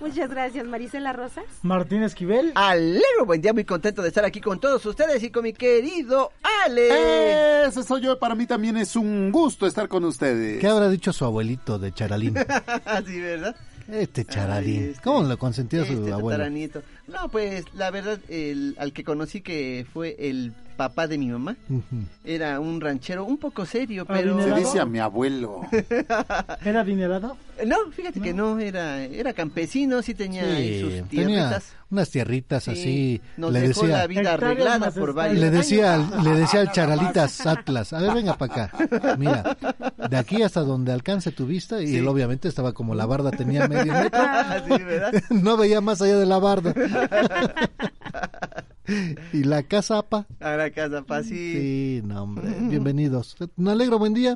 Muchas 0.00 0.30
gracias, 0.30 0.66
Marisela 0.66 1.12
Rosas. 1.12 1.44
Martín 1.62 2.02
Esquivel. 2.02 2.52
Alegro, 2.54 3.26
buen 3.26 3.40
día, 3.40 3.52
muy 3.52 3.64
contento 3.64 4.02
de 4.02 4.08
estar 4.08 4.24
aquí 4.24 4.40
con 4.40 4.58
todos 4.60 4.84
ustedes 4.86 5.22
y 5.22 5.30
con 5.30 5.44
mi 5.44 5.52
querido 5.52 6.32
Ale. 6.64 7.64
Ese 7.66 7.82
soy 7.82 8.02
yo, 8.02 8.18
para 8.18 8.34
mí 8.34 8.46
también 8.46 8.76
es 8.76 8.96
un 8.96 9.30
gusto 9.30 9.66
estar 9.66 9.88
con 9.88 10.04
ustedes. 10.04 10.60
¿Qué 10.60 10.66
habrá 10.66 10.88
dicho 10.88 11.12
su 11.12 11.24
abuelito 11.24 11.78
de 11.78 11.92
Charalín? 11.92 12.34
sí, 13.06 13.20
¿verdad? 13.20 13.54
Este 13.88 14.24
Charalín. 14.24 14.78
Ay, 14.82 14.88
este- 14.90 15.02
¿Cómo 15.02 15.22
lo 15.28 15.36
consentía 15.38 15.84
su 15.84 15.92
Este 15.92 16.12
abuelo? 16.12 16.44
No, 17.06 17.28
pues 17.28 17.64
la 17.74 17.90
verdad, 17.90 18.18
el, 18.28 18.74
al 18.78 18.92
que 18.92 19.04
conocí 19.04 19.40
que 19.42 19.86
fue 19.92 20.16
el 20.18 20.52
papá 20.76 21.06
de 21.06 21.18
mi 21.18 21.26
mamá, 21.28 21.54
era 22.24 22.58
un 22.58 22.80
ranchero 22.80 23.24
un 23.24 23.38
poco 23.38 23.64
serio, 23.66 24.04
Ah, 24.08 24.14
pero... 24.16 24.42
Se 24.42 24.52
dice 24.54 24.80
a 24.80 24.84
mi 24.86 24.98
abuelo. 24.98 25.60
¿Era 26.64 26.80
adinerado? 26.80 27.36
No, 27.64 27.76
fíjate 27.92 28.20
que 28.20 28.34
no, 28.34 28.58
era, 28.58 29.04
era 29.04 29.32
campesino, 29.32 30.02
sí 30.02 30.14
tenía 30.14 30.42
Sí, 30.56 30.80
sus 30.80 30.90
tenía 30.90 31.06
tierritas. 31.08 31.72
unas 31.90 32.10
tierritas 32.10 32.64
Sí, 32.64 32.70
así. 32.72 33.20
nos 33.36 33.52
le 33.52 33.60
dejó 33.60 33.82
decía, 33.82 33.98
la 33.98 34.06
vida 34.08 34.32
arreglada 34.34 34.90
por 34.90 35.12
varios 35.14 35.38
le 35.38 35.50
decía, 35.50 35.94
años. 35.94 36.12
al- 36.14 36.24
le 36.24 36.30
decía 36.40 36.60
al 36.62 36.72
Charalitas 36.72 37.46
Atlas, 37.46 37.92
a 37.92 38.00
ver, 38.00 38.12
venga 38.14 38.36
para 38.36 38.64
acá. 38.64 39.16
Mira, 39.16 39.56
de 40.10 40.16
aquí 40.16 40.42
hasta 40.42 40.62
donde 40.62 40.90
alcance 40.92 41.30
tu 41.30 41.46
vista, 41.46 41.80
y 41.80 41.86
Sí. 41.86 41.96
él 41.98 42.08
obviamente 42.08 42.48
estaba 42.48 42.72
como 42.72 42.96
la 42.96 43.06
barda 43.06 43.30
tenía 43.30 43.68
medio 43.68 43.92
metro, 43.92 44.20
Sí, 44.76 44.82
¿verdad? 44.82 45.12
no 45.30 45.56
veía 45.56 45.80
más 45.80 46.02
allá 46.02 46.18
de 46.18 46.26
la 46.26 46.38
barda. 46.40 46.74
Y 49.32 49.44
la 49.44 49.62
casa, 49.62 49.98
apa. 49.98 50.26
A 50.40 50.56
la 50.56 50.70
casa, 50.70 51.02
pa, 51.02 51.22
sí. 51.22 51.30
Sí, 51.30 52.00
no, 52.04 52.22
hombre. 52.22 52.48
Bienvenidos. 52.60 53.36
Me 53.56 53.70
alegro, 53.70 53.98
buen 53.98 54.12
día. 54.14 54.34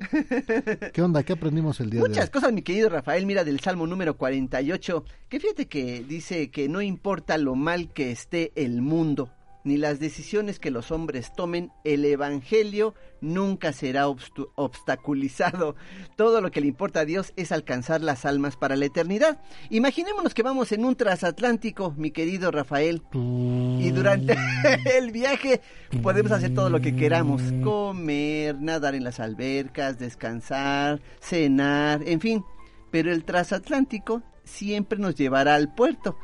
¿Qué 0.92 1.02
onda? 1.02 1.22
¿Qué 1.22 1.34
aprendimos 1.34 1.80
el 1.80 1.90
día 1.90 2.02
de 2.02 2.08
Muchas 2.08 2.24
hoy? 2.26 2.30
cosas, 2.30 2.52
mi 2.52 2.62
querido 2.62 2.88
Rafael, 2.88 3.26
mira 3.26 3.44
del 3.44 3.60
Salmo 3.60 3.86
número 3.86 4.16
48, 4.16 5.04
que 5.28 5.40
fíjate 5.40 5.66
que 5.66 6.02
dice 6.06 6.50
que 6.50 6.68
no 6.68 6.80
importa 6.80 7.36
lo 7.38 7.54
mal 7.54 7.92
que 7.92 8.10
esté 8.10 8.52
el 8.54 8.80
mundo, 8.80 9.30
ni 9.64 9.76
las 9.76 10.00
decisiones 10.00 10.58
que 10.58 10.70
los 10.70 10.90
hombres 10.90 11.32
tomen, 11.34 11.72
el 11.84 12.04
Evangelio 12.04 12.94
nunca 13.20 13.72
será 13.72 14.08
obstaculizado. 14.08 15.76
Todo 16.16 16.40
lo 16.40 16.50
que 16.50 16.60
le 16.60 16.68
importa 16.68 17.00
a 17.00 17.04
Dios 17.04 17.32
es 17.36 17.52
alcanzar 17.52 18.00
las 18.00 18.24
almas 18.24 18.56
para 18.56 18.76
la 18.76 18.86
eternidad. 18.86 19.40
Imaginémonos 19.70 20.34
que 20.34 20.42
vamos 20.42 20.72
en 20.72 20.84
un 20.84 20.96
transatlántico, 20.96 21.94
mi 21.96 22.10
querido 22.10 22.50
Rafael, 22.50 23.02
y 23.12 23.90
durante 23.90 24.36
el 24.96 25.10
viaje 25.10 25.60
podemos 26.02 26.32
hacer 26.32 26.54
todo 26.54 26.70
lo 26.70 26.80
que 26.80 26.96
queramos. 26.96 27.42
Comer, 27.62 28.60
nadar 28.60 28.94
en 28.94 29.04
las 29.04 29.20
albercas, 29.20 29.98
descansar, 29.98 31.00
cenar, 31.20 32.02
en 32.06 32.20
fin. 32.20 32.44
Pero 32.90 33.12
el 33.12 33.24
transatlántico 33.24 34.22
siempre 34.44 34.98
nos 34.98 35.14
llevará 35.14 35.54
al 35.54 35.74
puerto. 35.74 36.18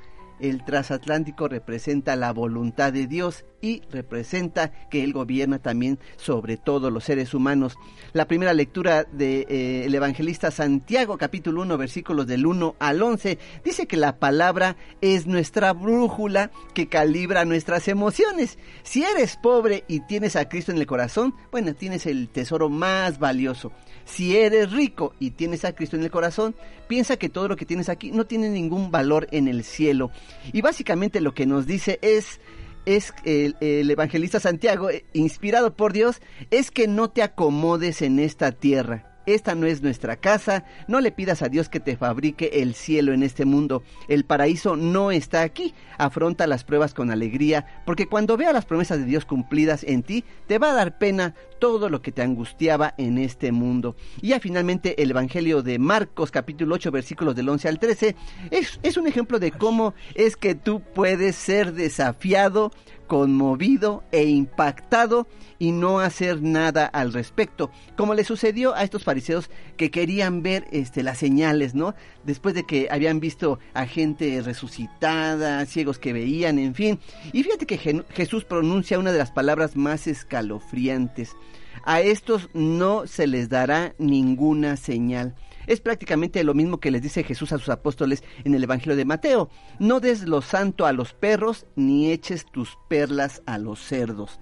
El 0.45 0.62
transatlántico 0.62 1.49
representa 1.49 2.16
la 2.16 2.31
voluntad 2.31 2.93
de 2.93 3.07
Dios 3.07 3.47
y 3.62 3.81
representa 3.91 4.73
que 4.91 5.03
Él 5.03 5.15
gobierna 5.15 5.59
también 5.59 5.99
sobre 6.16 6.59
todos 6.59 6.93
los 6.93 7.05
seres 7.05 7.33
humanos. 7.33 7.77
La 8.12 8.29
primera 8.29 8.53
lectura 8.53 9.05
del 9.05 9.16
de, 9.16 9.47
eh, 9.49 9.85
el 9.87 9.95
evangelista 9.95 10.51
Santiago, 10.51 11.16
capítulo 11.16 11.62
1, 11.62 11.79
versículos 11.79 12.27
del 12.27 12.45
1 12.45 12.77
al 12.79 13.03
11, 13.03 13.39
dice 13.65 13.87
que 13.87 13.97
la 13.97 14.19
palabra 14.19 14.77
es 15.01 15.27
nuestra 15.27 15.73
brújula 15.73 16.51
que 16.75 16.89
calibra 16.89 17.47
nuestras 17.47 17.89
emociones. 17.89 18.59
Si 18.83 19.03
eres 19.03 19.39
pobre 19.39 19.85
y 19.89 20.01
tienes 20.01 20.37
a 20.37 20.47
Cristo 20.47 20.73
en 20.73 20.79
el 20.79 20.87
corazón, 20.87 21.35
bueno, 21.51 21.75
tienes 21.75 22.05
el 22.05 22.29
tesoro 22.29 22.69
más 22.69 23.19
valioso. 23.19 23.73
Si 24.05 24.37
eres 24.37 24.73
rico 24.73 25.15
y 25.19 25.31
tienes 25.31 25.65
a 25.65 25.75
Cristo 25.75 25.97
en 25.97 26.03
el 26.03 26.11
corazón, 26.11 26.55
piensa 26.87 27.16
que 27.16 27.31
todo 27.31 27.49
lo 27.49 27.57
que 27.57 27.65
tienes 27.65 27.89
aquí 27.89 28.11
no 28.11 28.27
tiene 28.27 28.51
ningún 28.51 28.91
valor 28.91 29.27
en 29.31 29.49
el 29.49 29.65
cielo. 29.65 30.11
Y 30.52 30.61
básicamente 30.61 31.20
lo 31.20 31.35
que 31.35 31.47
nos 31.47 31.66
dice 31.66 31.98
es 32.02 32.40
es 32.86 33.15
el, 33.24 33.56
el, 33.61 33.90
evangelista 33.90 34.40
Santiago, 34.40 34.90
eh, 34.90 35.06
inspirado 35.15 35.74
por 35.74 35.94
Dios, 35.94 36.20
es 36.51 36.70
que 36.70 36.86
no 36.86 37.09
te 37.09 37.23
acomodes 37.23 38.02
en 38.02 38.19
esta 38.19 38.52
tierra. 38.52 39.14
Esta 39.27 39.55
no 39.55 39.67
es 39.67 39.83
nuestra 39.83 40.17
casa, 40.17 40.65
no 40.89 41.01
le 41.01 41.13
pidas 41.13 41.43
a 41.43 41.49
Dios 41.49 41.69
que 41.69 41.81
te 41.81 41.97
fabrique 41.97 42.51
el 42.55 42.75
cielo 42.75 43.13
en 43.13 43.23
este 43.23 43.45
mundo. 43.45 43.83
El 44.09 44.25
paraíso 44.25 44.77
no 44.77 45.11
está 45.11 45.43
aquí. 45.43 45.75
Afronta 45.99 46.47
las 46.47 46.65
pruebas 46.65 46.95
con 46.95 47.11
alegría, 47.11 47.83
porque 47.87 48.07
cuando 48.07 48.37
vea 48.37 48.53
las 48.53 48.65
promesas 48.65 48.99
de 48.99 49.05
Dios 49.05 49.25
cumplidas 49.25 49.85
en 49.85 50.03
ti, 50.03 50.25
te 50.47 50.59
va 50.59 50.71
a 50.71 50.75
dar 50.75 50.99
pena 50.99 51.35
todo 51.59 51.89
lo 51.89 52.03
que 52.03 52.13
te 52.13 52.23
angustiaba 52.23 52.95
en 52.99 53.17
este 53.19 53.53
mundo. 53.53 53.97
Y 54.21 54.29
ya 54.29 54.41
finalmente 54.41 55.03
el 55.03 55.11
Evangelio 55.11 55.63
de 55.63 55.79
Marcos 55.79 56.31
capítulo 56.31 56.75
8 56.75 56.91
versículos 56.91 57.35
del 57.35 57.49
11 57.49 57.69
al 57.69 57.79
13 57.79 58.17
es, 58.51 58.79
es 58.83 58.97
un 58.97 59.07
ejemplo 59.07 59.39
de 59.39 59.51
cómo 59.51 59.95
es 60.15 60.37
que 60.37 60.55
tú 60.55 60.83
puedes 60.95 61.37
ser 61.37 61.73
desafiado, 61.73 62.71
conmovido 63.06 64.05
e 64.12 64.24
impactado 64.24 65.26
y 65.59 65.72
no 65.72 66.01
hacer 66.01 66.43
nada 66.43 66.86
al 66.86 67.12
respecto, 67.12 67.70
como 67.97 68.14
le 68.14 68.24
sucedió 68.24 68.74
a 68.74 68.82
estos 68.82 69.05
fariseos 69.05 69.51
que 69.76 69.90
querían 69.90 70.43
ver 70.43 70.66
este 70.72 71.02
las 71.02 71.18
señales, 71.18 71.74
¿no? 71.74 71.94
Después 72.24 72.55
de 72.55 72.64
que 72.64 72.89
habían 72.90 73.20
visto 73.20 73.59
a 73.72 73.86
gente 73.86 74.43
resucitada, 74.43 75.64
ciegos 75.66 75.98
que 75.98 76.12
veían, 76.12 76.59
en 76.59 76.74
fin. 76.74 76.98
Y 77.32 77.43
fíjate 77.43 77.66
que 77.66 77.78
Je 77.78 78.05
Jesús 78.10 78.44
pronuncia 78.44 78.98
una 78.98 79.12
de 79.12 79.18
las 79.18 79.31
palabras 79.31 79.76
más 79.76 80.06
escalofriantes. 80.06 81.36
A 81.85 82.01
estos 82.01 82.48
no 82.55 83.06
se 83.06 83.26
les 83.26 83.48
dará 83.48 83.94
ninguna 83.98 84.76
señal. 84.76 85.35
Es 85.66 85.81
prácticamente 85.81 86.43
lo 86.45 86.55
mismo 86.55 86.78
que 86.78 86.91
les 86.91 87.03
dice 87.03 87.24
Jesús 87.24 87.53
a 87.53 87.59
sus 87.59 87.69
apóstoles 87.69 88.23
en 88.45 88.55
el 88.55 88.65
Evangelio 88.65 88.97
de 88.97 89.05
Mateo. 89.05 89.51
No 89.78 90.01
des 90.01 90.23
lo 90.23 90.43
santo 90.43 90.86
a 90.86 90.93
los 90.93 91.12
perros, 91.12 91.66
ni 91.77 92.11
eches 92.11 92.47
tus 92.47 92.78
perlas 92.89 93.43
a 93.47 93.59
los 93.59 93.81
cerdos. 93.81 94.41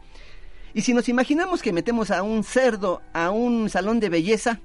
Y 0.74 0.82
si 0.82 0.94
nos 0.94 1.08
imaginamos 1.08 1.62
que 1.62 1.72
metemos 1.72 2.10
a 2.10 2.22
un 2.22 2.44
cerdo 2.44 3.02
a 3.12 3.30
un 3.30 3.68
salón 3.68 4.00
de 4.00 4.08
belleza, 4.08 4.60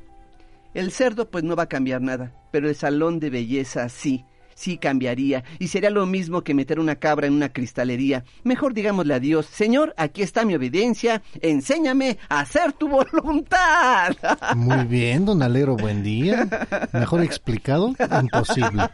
el 0.73 0.91
cerdo 0.91 1.29
pues 1.29 1.43
no 1.43 1.55
va 1.55 1.63
a 1.63 1.69
cambiar 1.69 2.01
nada, 2.01 2.34
pero 2.51 2.69
el 2.69 2.75
salón 2.75 3.19
de 3.19 3.29
belleza 3.29 3.89
sí, 3.89 4.25
sí 4.57 4.77
cambiaría. 4.77 5.43
Y 5.59 5.67
sería 5.67 5.89
lo 5.89 6.05
mismo 6.05 6.41
que 6.41 6.53
meter 6.53 6.79
una 6.79 6.95
cabra 6.95 7.27
en 7.27 7.34
una 7.34 7.53
cristalería. 7.53 8.25
Mejor 8.43 8.73
digámosle 8.73 9.13
a 9.13 9.19
Dios, 9.19 9.45
Señor, 9.45 9.93
aquí 9.97 10.23
está 10.23 10.43
mi 10.43 10.55
obediencia, 10.55 11.21
enséñame 11.41 12.17
a 12.27 12.41
hacer 12.41 12.73
tu 12.73 12.89
voluntad. 12.89 14.15
Muy 14.55 14.85
bien, 14.85 15.25
don 15.25 15.41
Alero, 15.43 15.77
buen 15.77 16.03
día. 16.03 16.49
Mejor 16.91 17.23
explicado, 17.23 17.93
imposible. 18.21 18.89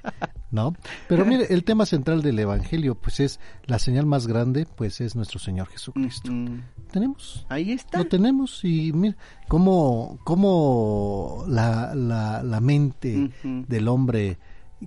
¿No? 0.51 0.75
Pero 1.07 1.25
mire, 1.25 1.47
el 1.49 1.63
tema 1.63 1.87
central 1.87 2.21
del 2.21 2.37
Evangelio, 2.37 2.93
pues 2.93 3.19
es 3.19 3.39
la 3.65 3.79
señal 3.79 4.05
más 4.05 4.27
grande, 4.27 4.67
pues 4.75 5.01
es 5.01 5.15
nuestro 5.15 5.39
Señor 5.39 5.67
Jesucristo. 5.69 6.31
Mm. 6.31 6.61
Tenemos. 6.91 7.47
Ahí 7.49 7.71
está. 7.71 7.97
Lo 7.97 8.05
tenemos 8.05 8.63
y 8.63 8.93
mira 8.93 9.15
cómo, 9.47 10.19
cómo 10.23 11.43
la, 11.47 11.95
la, 11.95 12.43
la 12.43 12.59
mente 12.59 13.31
del 13.43 13.87
hombre 13.87 14.37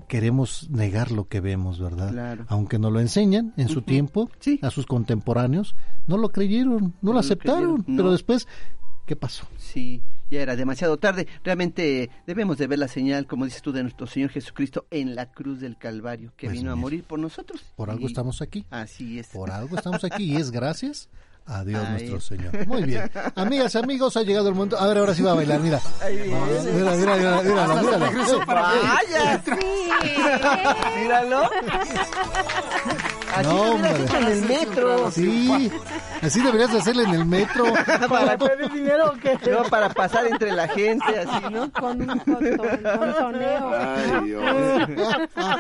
queremos 0.09 0.69
negar 0.71 1.11
lo 1.11 1.29
que 1.29 1.41
vemos, 1.41 1.81
¿verdad? 1.81 2.13
Claro. 2.13 2.45
Aunque 2.49 2.79
nos 2.79 2.93
lo 2.93 3.01
enseñan 3.01 3.53
en 3.57 3.69
su 3.69 3.83
tiempo, 3.83 4.31
Sí. 4.41 4.59
a 4.63 4.71
sus 4.71 4.87
contemporáneos, 4.87 5.75
no 6.07 6.17
lo 6.17 6.31
creyeron, 6.31 6.73
no, 6.77 6.93
No 7.03 7.11
lo 7.11 7.13
lo 7.15 7.19
aceptaron, 7.21 7.83
pero 7.85 8.13
después, 8.13 8.47
¿qué 9.07 9.17
pasó? 9.17 9.47
Sí, 9.57 10.03
ya 10.31 10.41
era 10.41 10.57
demasiado 10.57 10.97
tarde. 10.97 11.27
Realmente 11.45 12.11
debemos 12.27 12.59
de 12.59 12.67
ver 12.67 12.79
la 12.81 12.89
señal, 12.89 13.27
como 13.27 13.45
dices 13.45 13.63
tú, 13.63 13.73
de 13.73 13.83
nuestro 13.83 14.07
Señor 14.07 14.31
Jesucristo 14.31 14.87
en 14.91 15.15
la 15.15 15.31
cruz 15.31 15.61
del 15.61 15.77
Calvario, 15.79 16.33
que 16.37 16.49
Pues 16.49 16.59
vino 16.59 16.73
a 16.73 16.77
morir 16.77 17.05
por 17.05 17.19
nosotros. 17.19 17.65
Por 17.77 17.91
algo 17.91 18.07
estamos 18.07 18.43
aquí. 18.43 18.65
Así 18.71 19.19
es. 19.19 19.29
Por 19.29 19.51
algo 19.51 19.77
estamos 19.77 20.03
aquí 20.05 20.33
y 20.33 20.37
es 20.37 20.51
gracias 20.51 21.09
a 21.47 21.65
Dios 21.65 21.85
Ahí. 21.85 21.91
nuestro 22.09 22.21
Señor. 22.21 22.67
Muy 22.67 22.83
bien. 22.83 23.11
Amigas 23.37 23.75
y 23.75 23.79
amigos, 23.79 24.17
ha 24.17 24.23
llegado 24.23 24.49
el 24.49 24.55
momento. 24.55 24.79
A 24.79 24.87
ver, 24.89 24.99
ahora 24.99 25.15
sí 25.15 25.23
va 25.23 25.33
a 25.33 25.35
bailar, 25.35 25.61
mira. 25.61 25.81
Ahí 26.03 26.17
viene. 26.17 26.73
Mira, 26.73 26.93
mira, 26.97 27.17
mira. 27.43 27.67
Vaya, 28.47 29.43
Sí. 29.45 29.51
míralo. 31.01 31.51
Así 33.35 33.49
No, 33.49 33.61
hombre. 33.73 33.91
hecho 34.05 34.17
en 34.19 34.27
el 34.29 34.43
metro. 34.47 35.11
Sí, 35.11 35.71
así 36.23 36.41
deberías 36.41 36.73
de 36.73 36.79
hacerle 36.79 37.03
en 37.05 37.15
el 37.15 37.25
metro. 37.27 37.65
¿Para 38.09 38.37
pedir 38.39 38.71
dinero 38.73 39.13
o 39.13 39.13
qué? 39.21 39.39
No, 39.51 39.63
para 39.65 39.89
pasar 39.91 40.27
entre 40.27 40.53
la 40.53 40.69
gente, 40.69 41.05
así, 41.19 41.45
¿no? 41.53 41.71
Con 41.79 42.01
un 42.03 42.19
con- 42.21 42.35
contoneo. 42.37 43.73
Ay, 43.75 44.25
Dios. 44.27 44.45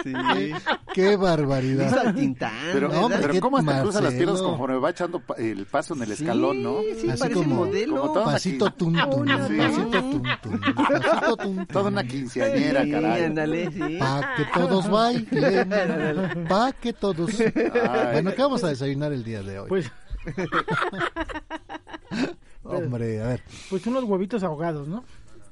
Sí. 0.04 0.52
Qué 0.94 1.16
barbaridad. 1.16 1.86
Hizo 1.88 2.00
al 2.00 2.14
Tintán, 2.14 2.52
Pero, 2.72 2.90
hombre, 3.00 3.18
pero 3.20 3.32
qué 3.34 3.40
¿cómo 3.40 3.58
hasta 3.58 3.82
cruza 3.82 4.00
las 4.00 4.14
piernas 4.14 4.40
conforme 4.40 4.78
va 4.78 4.90
echando 4.90 5.22
el 5.36 5.66
paso 5.66 5.94
en 5.94 6.02
el 6.02 6.12
escalón, 6.12 6.62
no? 6.62 6.78
Sí, 7.00 7.08
Así 7.10 7.18
parece 7.20 7.40
como- 7.42 7.54
modelo. 7.56 8.00
como 8.12 8.24
Pasito 8.24 8.70
tum, 8.70 8.94
Sí. 8.94 9.00
pasito 9.56 10.02
tum, 10.02 10.22
pasito 10.74 11.36
tum. 11.36 11.66
Toda 11.66 11.88
una 11.88 12.04
quinceañera, 12.04 12.84
Sí, 12.84 12.90
caray. 12.90 13.24
ándale, 13.24 13.70
sí. 13.72 13.96
Pa' 13.98 14.34
que 14.36 14.44
todos 14.58 14.88
bailen, 14.90 16.46
pa' 16.48 16.72
que 16.72 16.92
todos... 16.92 17.30
Bueno, 18.12 18.32
¿qué 18.34 18.42
vamos 18.42 18.62
a 18.64 18.68
desayunar 18.68 19.12
el 19.12 19.24
día 19.24 19.42
de 19.42 19.58
hoy? 19.60 19.68
Pues, 22.62 22.82
Hombre, 22.82 23.22
a 23.22 23.26
ver, 23.28 23.42
pues 23.70 23.86
unos 23.86 24.02
huevitos 24.04 24.42
ahogados, 24.42 24.88
¿no? 24.88 25.04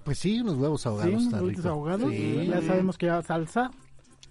pues 0.03 0.19
sí, 0.19 0.41
unos 0.41 0.57
huevos 0.57 0.83
Sí, 0.83 0.89
ahogados, 0.89 1.13
unos 1.13 1.25
está 1.27 1.41
huevitos 1.41 1.65
rico. 1.65 1.75
ahogados. 1.75 2.11
Sí. 2.11 2.47
Ya 2.51 2.63
sabemos 2.63 2.99
que 2.99 3.07
ya 3.07 3.23
salsa. 3.23 3.71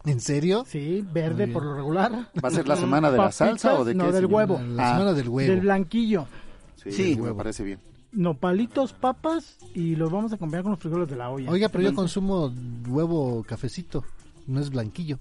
¿En 0.06 0.20
serio? 0.20 0.66
Sí, 0.68 1.04
verde 1.14 1.48
por 1.48 1.64
lo 1.64 1.76
regular. 1.76 2.12
¿Va 2.44 2.50
a 2.50 2.52
ser 2.52 2.68
la 2.68 2.76
semana 2.76 3.10
de 3.10 3.18
la 3.18 3.24
Papitas, 3.24 3.36
salsa 3.36 3.80
o 3.80 3.86
de 3.86 3.94
qué? 3.94 3.98
No, 3.98 4.06
del 4.12 4.16
señor? 4.16 4.32
huevo. 4.34 4.60
La 4.62 4.90
Ah. 4.90 4.94
semana 4.94 5.14
del 5.14 5.30
huevo. 5.30 5.50
Del 5.52 5.62
blanquillo. 5.62 6.28
Sí, 6.76 6.92
Sí. 6.92 7.16
me 7.20 7.34
parece 7.34 7.64
bien. 7.64 7.80
Nopalitos, 8.12 8.92
papas 8.94 9.58
y 9.74 9.96
los 9.96 10.12
vamos 10.12 10.32
a 10.34 10.36
acompañar 10.36 10.64
con 10.64 10.72
los 10.74 10.80
frijoles 10.82 11.08
de 11.10 11.16
la 11.16 11.30
olla. 11.30 11.50
Oiga, 11.50 11.70
pero 11.70 11.86
yo 11.86 11.94
consumo 11.96 12.54
huevo 12.88 13.44
cafecito, 13.48 14.04
no 14.46 14.60
es 14.60 14.70
blanquillo. 14.70 15.18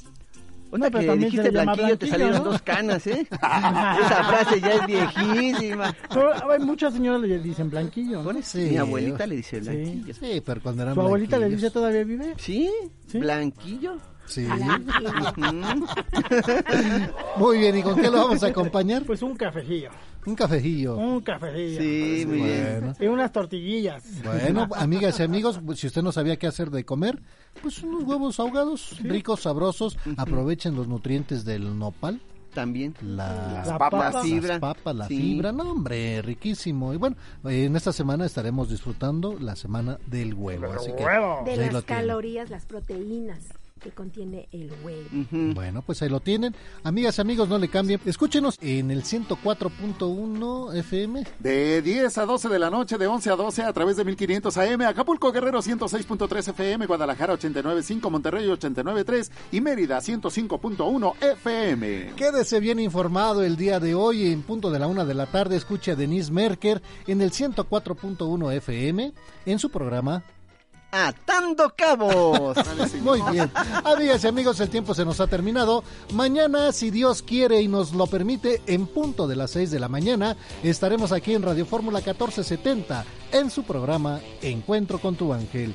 Una 0.72 0.90
pero 0.90 1.12
que 1.12 1.18
dijiste 1.18 1.50
blanquillo, 1.50 1.98
te 1.98 2.06
salieron 2.06 2.38
¿no? 2.38 2.44
dos 2.44 2.62
canas, 2.62 3.06
¿eh? 3.06 3.26
Esa 3.30 4.24
frase 4.24 4.60
ya 4.60 4.72
es 4.74 4.86
viejísima. 4.86 5.94
Pero 6.08 6.50
hay 6.50 6.58
muchas 6.60 6.94
señoras 6.94 7.20
le 7.20 7.38
dicen 7.38 7.68
blanquillo. 7.70 8.22
¿no? 8.22 8.32
Sí. 8.42 8.68
Mi 8.70 8.78
abuelita 8.78 9.26
le 9.26 9.36
dice 9.36 9.62
Sí. 9.62 9.68
blanquillo. 9.68 10.14
Sí, 10.14 10.42
pero 10.44 10.60
cuando 10.62 10.82
eran 10.82 10.94
¿Su 10.94 11.00
abuelita 11.02 11.38
le 11.38 11.50
dice 11.50 11.70
todavía 11.70 12.04
vive? 12.04 12.34
¿Sí? 12.38 12.70
¿Sí? 13.06 13.18
¿Blanquillo? 13.18 13.98
Sí. 14.32 14.46
Muy 17.36 17.58
bien, 17.58 17.78
¿y 17.78 17.82
con 17.82 17.96
qué 17.96 18.10
lo 18.10 18.18
vamos 18.18 18.42
a 18.42 18.48
acompañar? 18.48 19.04
Pues 19.04 19.22
un 19.22 19.34
cafejillo. 19.36 19.90
Un 20.24 20.36
cafejillo. 20.36 20.96
Un 20.96 21.20
cafejillo. 21.20 21.80
Sí, 21.80 22.24
muy 22.26 22.42
bien. 22.42 22.94
Y 23.00 23.06
unas 23.06 23.32
tortillillas. 23.32 24.04
Bueno, 24.22 24.68
amigas 24.76 25.18
y 25.18 25.22
amigos, 25.24 25.60
si 25.74 25.88
usted 25.88 26.02
no 26.02 26.12
sabía 26.12 26.36
qué 26.38 26.46
hacer 26.46 26.70
de 26.70 26.84
comer, 26.84 27.20
pues 27.60 27.82
unos 27.82 28.04
huevos 28.04 28.38
ahogados, 28.38 28.98
ricos, 29.02 29.42
sabrosos. 29.42 29.98
Aprovechen 30.16 30.76
los 30.76 30.86
nutrientes 30.86 31.44
del 31.44 31.76
nopal, 31.76 32.20
También. 32.54 32.94
la, 33.02 33.64
La 33.66 33.78
papas. 33.78 33.80
papa. 34.00 34.10
La 34.12 34.22
fibra. 34.22 34.48
las 34.48 34.58
papas, 34.60 34.94
la 34.96 35.08
Sí. 35.08 35.16
fibra. 35.16 35.50
No, 35.50 35.72
hombre, 35.72 36.22
riquísimo. 36.22 36.94
Y 36.94 36.98
bueno, 36.98 37.16
en 37.44 37.74
esta 37.74 37.92
semana 37.92 38.24
estaremos 38.24 38.70
disfrutando 38.70 39.36
la 39.40 39.56
semana 39.56 39.98
del 40.06 40.34
huevo. 40.34 40.72
Así 40.72 40.92
que, 40.96 41.04
Huevo. 41.04 41.42
De 41.44 41.56
pues 41.56 41.72
las 41.72 41.84
calorías, 41.84 42.48
las 42.48 42.64
proteínas 42.66 43.40
que 43.82 43.90
contiene 43.90 44.48
el 44.52 44.72
huevo. 44.82 45.08
Bueno, 45.54 45.82
pues 45.82 46.02
ahí 46.02 46.08
lo 46.08 46.20
tienen. 46.20 46.54
Amigas 46.84 47.18
y 47.18 47.20
amigos, 47.20 47.48
no 47.48 47.58
le 47.58 47.68
cambien. 47.68 48.00
Escúchenos 48.04 48.58
en 48.60 48.90
el 48.90 49.02
104.1 49.02 50.74
FM. 50.76 51.26
De 51.38 51.82
10 51.82 52.18
a 52.18 52.26
12 52.26 52.48
de 52.48 52.58
la 52.58 52.70
noche, 52.70 52.98
de 52.98 53.06
11 53.06 53.30
a 53.30 53.36
12 53.36 53.62
a 53.62 53.72
través 53.72 53.96
de 53.96 54.04
1500 54.04 54.56
AM, 54.56 54.82
Acapulco 54.82 55.32
Guerrero 55.32 55.60
106.3 55.60 56.48
FM, 56.50 56.86
Guadalajara 56.86 57.34
89.5, 57.34 58.10
Monterrey 58.10 58.46
89.3 58.46 59.30
y 59.52 59.60
Mérida 59.60 59.98
105.1 59.98 61.14
FM. 61.20 62.12
Quédese 62.16 62.60
bien 62.60 62.78
informado 62.78 63.42
el 63.42 63.56
día 63.56 63.80
de 63.80 63.94
hoy 63.94 64.32
en 64.32 64.42
punto 64.42 64.70
de 64.70 64.78
la 64.78 64.86
una 64.86 65.04
de 65.04 65.14
la 65.14 65.26
tarde. 65.26 65.56
Escuche 65.56 65.92
a 65.92 65.96
Denise 65.96 66.32
Merker 66.32 66.82
en 67.06 67.20
el 67.20 67.32
104.1 67.32 68.52
FM 68.52 69.12
en 69.46 69.58
su 69.58 69.70
programa. 69.70 70.22
Atando 70.94 71.72
cabos. 71.74 72.54
Muy 73.02 73.22
bien. 73.32 73.50
Amigas 73.82 74.24
y 74.24 74.26
amigos, 74.28 74.60
el 74.60 74.68
tiempo 74.68 74.94
se 74.94 75.06
nos 75.06 75.20
ha 75.20 75.26
terminado. 75.26 75.82
Mañana, 76.12 76.70
si 76.70 76.90
Dios 76.90 77.22
quiere 77.22 77.62
y 77.62 77.66
nos 77.66 77.94
lo 77.94 78.06
permite, 78.06 78.60
en 78.66 78.86
punto 78.86 79.26
de 79.26 79.36
las 79.36 79.52
6 79.52 79.70
de 79.70 79.80
la 79.80 79.88
mañana, 79.88 80.36
estaremos 80.62 81.10
aquí 81.12 81.32
en 81.32 81.42
Radio 81.42 81.64
Fórmula 81.64 82.00
1470 82.00 83.06
en 83.32 83.50
su 83.50 83.62
programa 83.64 84.20
Encuentro 84.42 84.98
con 84.98 85.16
tu 85.16 85.32
ángel. 85.32 85.74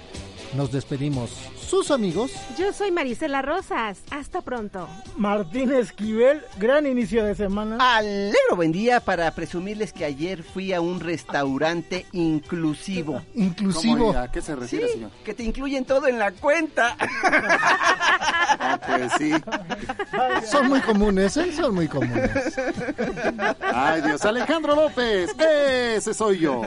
Nos 0.56 0.72
despedimos. 0.72 1.32
Sus 1.68 1.91
amigos. 1.91 2.32
Yo 2.57 2.72
soy 2.72 2.91
Marisela 2.91 3.41
Rosas. 3.41 3.99
Hasta 4.10 4.41
pronto. 4.41 4.88
Martín 5.18 5.74
Esquivel, 5.74 6.41
gran 6.57 6.88
inicio 6.88 7.26
de 7.26 7.36
semana. 7.36 7.78
Alegro 7.98 8.56
buen 8.56 8.72
día 8.72 9.02
para 9.02 9.30
presumirles 9.32 9.91
que 9.91 10.06
ayer 10.06 10.44
fui 10.44 10.72
a 10.74 10.80
un 10.80 10.99
restaurante 11.02 12.06
inclusivo. 12.14 13.22
Inclusivo. 13.36 13.98
¿Cómo 14.07 14.14
y 14.14 14.15
a 14.15 14.32
qué 14.32 14.41
se 14.41 14.56
refiere, 14.56 14.88
Sí, 14.88 14.94
señor? 14.94 15.11
que 15.26 15.34
te 15.34 15.44
incluyen 15.44 15.84
todo 15.86 16.07
en 16.07 16.18
la 16.19 16.32
cuenta. 16.32 16.95
Ah, 18.60 18.80
pues 18.88 19.11
sí. 19.18 19.32
Son 20.49 20.68
muy 20.69 20.80
comunes, 20.82 21.36
¿eh? 21.38 21.52
Son 21.53 21.76
muy 21.76 21.88
comunes. 21.88 22.32
Ay, 23.61 24.02
Dios. 24.02 24.24
Alejandro 24.26 24.74
López, 24.74 25.30
ese 25.38 26.14
soy 26.14 26.40
yo. 26.40 26.61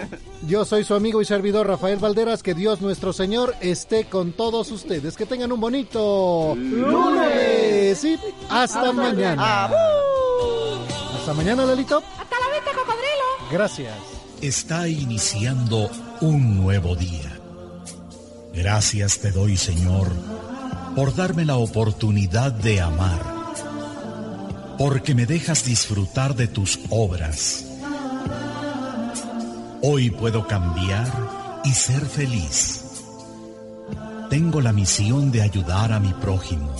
Yo 0.46 0.64
soy 0.64 0.84
su 0.84 0.94
amigo 0.94 1.20
y 1.20 1.24
servidor 1.24 1.66
Rafael 1.66 1.98
Valderas. 1.98 2.42
Que 2.42 2.54
Dios 2.54 2.80
nuestro 2.80 3.12
Señor 3.12 3.54
esté 3.70 4.04
con 4.04 4.32
todos 4.32 4.70
ustedes. 4.70 5.16
Que 5.16 5.26
tengan 5.26 5.52
un 5.52 5.60
bonito 5.60 6.54
lunes. 6.56 8.04
Y 8.04 8.18
hasta 8.48 8.92
mañana. 8.92 9.70
Hasta 11.16 11.34
mañana, 11.34 11.64
Lelito. 11.64 11.98
Hasta 11.98 12.38
la 12.38 12.48
venta, 12.48 12.70
cocodrilo. 12.72 13.50
Gracias. 13.50 13.94
Está 14.40 14.88
iniciando 14.88 15.90
un 16.20 16.62
nuevo 16.62 16.96
día. 16.96 17.40
Gracias 18.52 19.18
te 19.20 19.30
doy, 19.30 19.56
Señor, 19.56 20.08
por 20.96 21.14
darme 21.14 21.44
la 21.44 21.56
oportunidad 21.56 22.52
de 22.52 22.80
amar, 22.80 23.22
porque 24.76 25.14
me 25.14 25.24
dejas 25.24 25.64
disfrutar 25.64 26.34
de 26.34 26.48
tus 26.48 26.80
obras. 26.90 27.64
Hoy 29.82 30.10
puedo 30.10 30.46
cambiar 30.46 31.06
y 31.64 31.70
ser 31.70 32.04
feliz. 32.04 32.79
Tengo 34.30 34.60
la 34.60 34.72
misión 34.72 35.32
de 35.32 35.42
ayudar 35.42 35.92
a 35.92 35.98
mi 35.98 36.12
prójimo, 36.14 36.72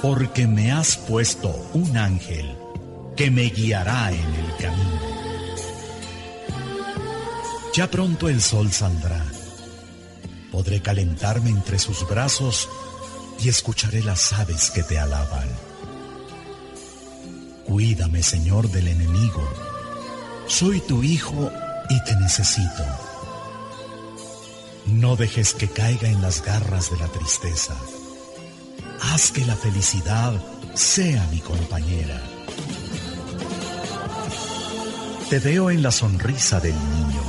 porque 0.00 0.46
me 0.46 0.70
has 0.70 0.96
puesto 0.96 1.48
un 1.74 1.96
ángel 1.96 2.56
que 3.16 3.28
me 3.32 3.46
guiará 3.50 4.12
en 4.12 4.34
el 4.36 4.56
camino. 4.56 5.00
Ya 7.74 7.90
pronto 7.90 8.28
el 8.28 8.40
sol 8.40 8.70
saldrá. 8.70 9.24
Podré 10.52 10.80
calentarme 10.80 11.50
entre 11.50 11.80
sus 11.80 12.08
brazos 12.08 12.68
y 13.42 13.48
escucharé 13.48 14.04
las 14.04 14.32
aves 14.32 14.70
que 14.70 14.84
te 14.84 14.96
alaban. 14.96 15.48
Cuídame, 17.66 18.22
Señor, 18.22 18.70
del 18.70 18.86
enemigo. 18.86 19.42
Soy 20.46 20.80
tu 20.82 21.02
hijo 21.02 21.50
y 21.90 22.04
te 22.04 22.14
necesito. 22.14 23.07
No 24.92 25.16
dejes 25.16 25.52
que 25.52 25.68
caiga 25.68 26.08
en 26.08 26.22
las 26.22 26.42
garras 26.42 26.90
de 26.90 26.96
la 26.96 27.08
tristeza. 27.08 27.76
Haz 29.00 29.30
que 29.32 29.44
la 29.44 29.54
felicidad 29.54 30.32
sea 30.74 31.26
mi 31.30 31.40
compañera. 31.40 32.22
Te 35.28 35.38
veo 35.40 35.70
en 35.70 35.82
la 35.82 35.90
sonrisa 35.90 36.58
del 36.58 36.74
niño, 36.74 37.22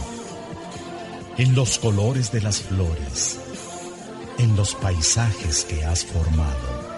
en 1.38 1.53
los 1.53 1.80
colores 1.80 2.31
de 2.31 2.41
las 2.41 2.61
flores, 2.61 3.40
en 4.38 4.56
los 4.56 4.73
paisajes 4.76 5.65
que 5.65 5.84
has 5.84 6.06
formado. 6.06 6.90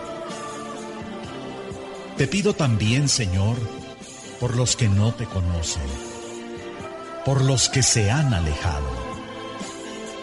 Te 2.17 2.27
pido 2.27 2.53
también, 2.53 3.09
Señor, 3.09 3.57
por 4.39 4.55
los 4.55 4.75
que 4.75 4.87
no 4.87 5.11
te 5.15 5.25
conocen, 5.25 5.81
por 7.25 7.41
los 7.41 7.67
que 7.67 7.81
se 7.81 8.11
han 8.11 8.31
alejado. 8.33 9.10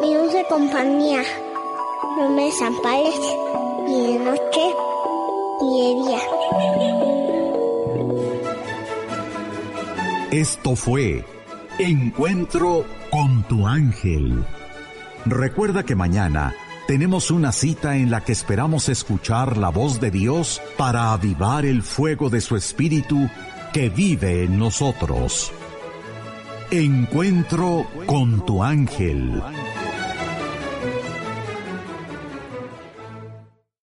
mi 0.00 0.14
dulce 0.14 0.44
compañía. 0.48 1.22
No 2.18 2.28
me 2.30 2.44
desampares 2.46 3.20
ni 3.86 4.12
de 4.12 4.18
noche 4.18 4.74
ni 5.60 5.80
de 5.80 5.94
día. 6.04 6.20
Esto 10.30 10.74
fue 10.76 11.24
Encuentro 11.78 12.84
con 13.10 13.42
tu 13.44 13.66
ángel. 13.66 14.44
Recuerda 15.26 15.84
que 15.84 15.96
mañana 15.96 16.54
tenemos 16.86 17.30
una 17.30 17.50
cita 17.50 17.96
en 17.96 18.10
la 18.10 18.22
que 18.22 18.32
esperamos 18.32 18.88
escuchar 18.88 19.56
la 19.56 19.70
voz 19.70 20.00
de 20.00 20.10
Dios 20.10 20.60
para 20.76 21.12
avivar 21.12 21.64
el 21.64 21.82
fuego 21.82 22.30
de 22.30 22.40
su 22.40 22.56
espíritu 22.56 23.28
que 23.72 23.88
vive 23.88 24.44
en 24.44 24.58
nosotros. 24.58 25.50
Encuentro 26.70 27.86
con 28.06 28.44
tu 28.44 28.62
ángel. 28.62 29.42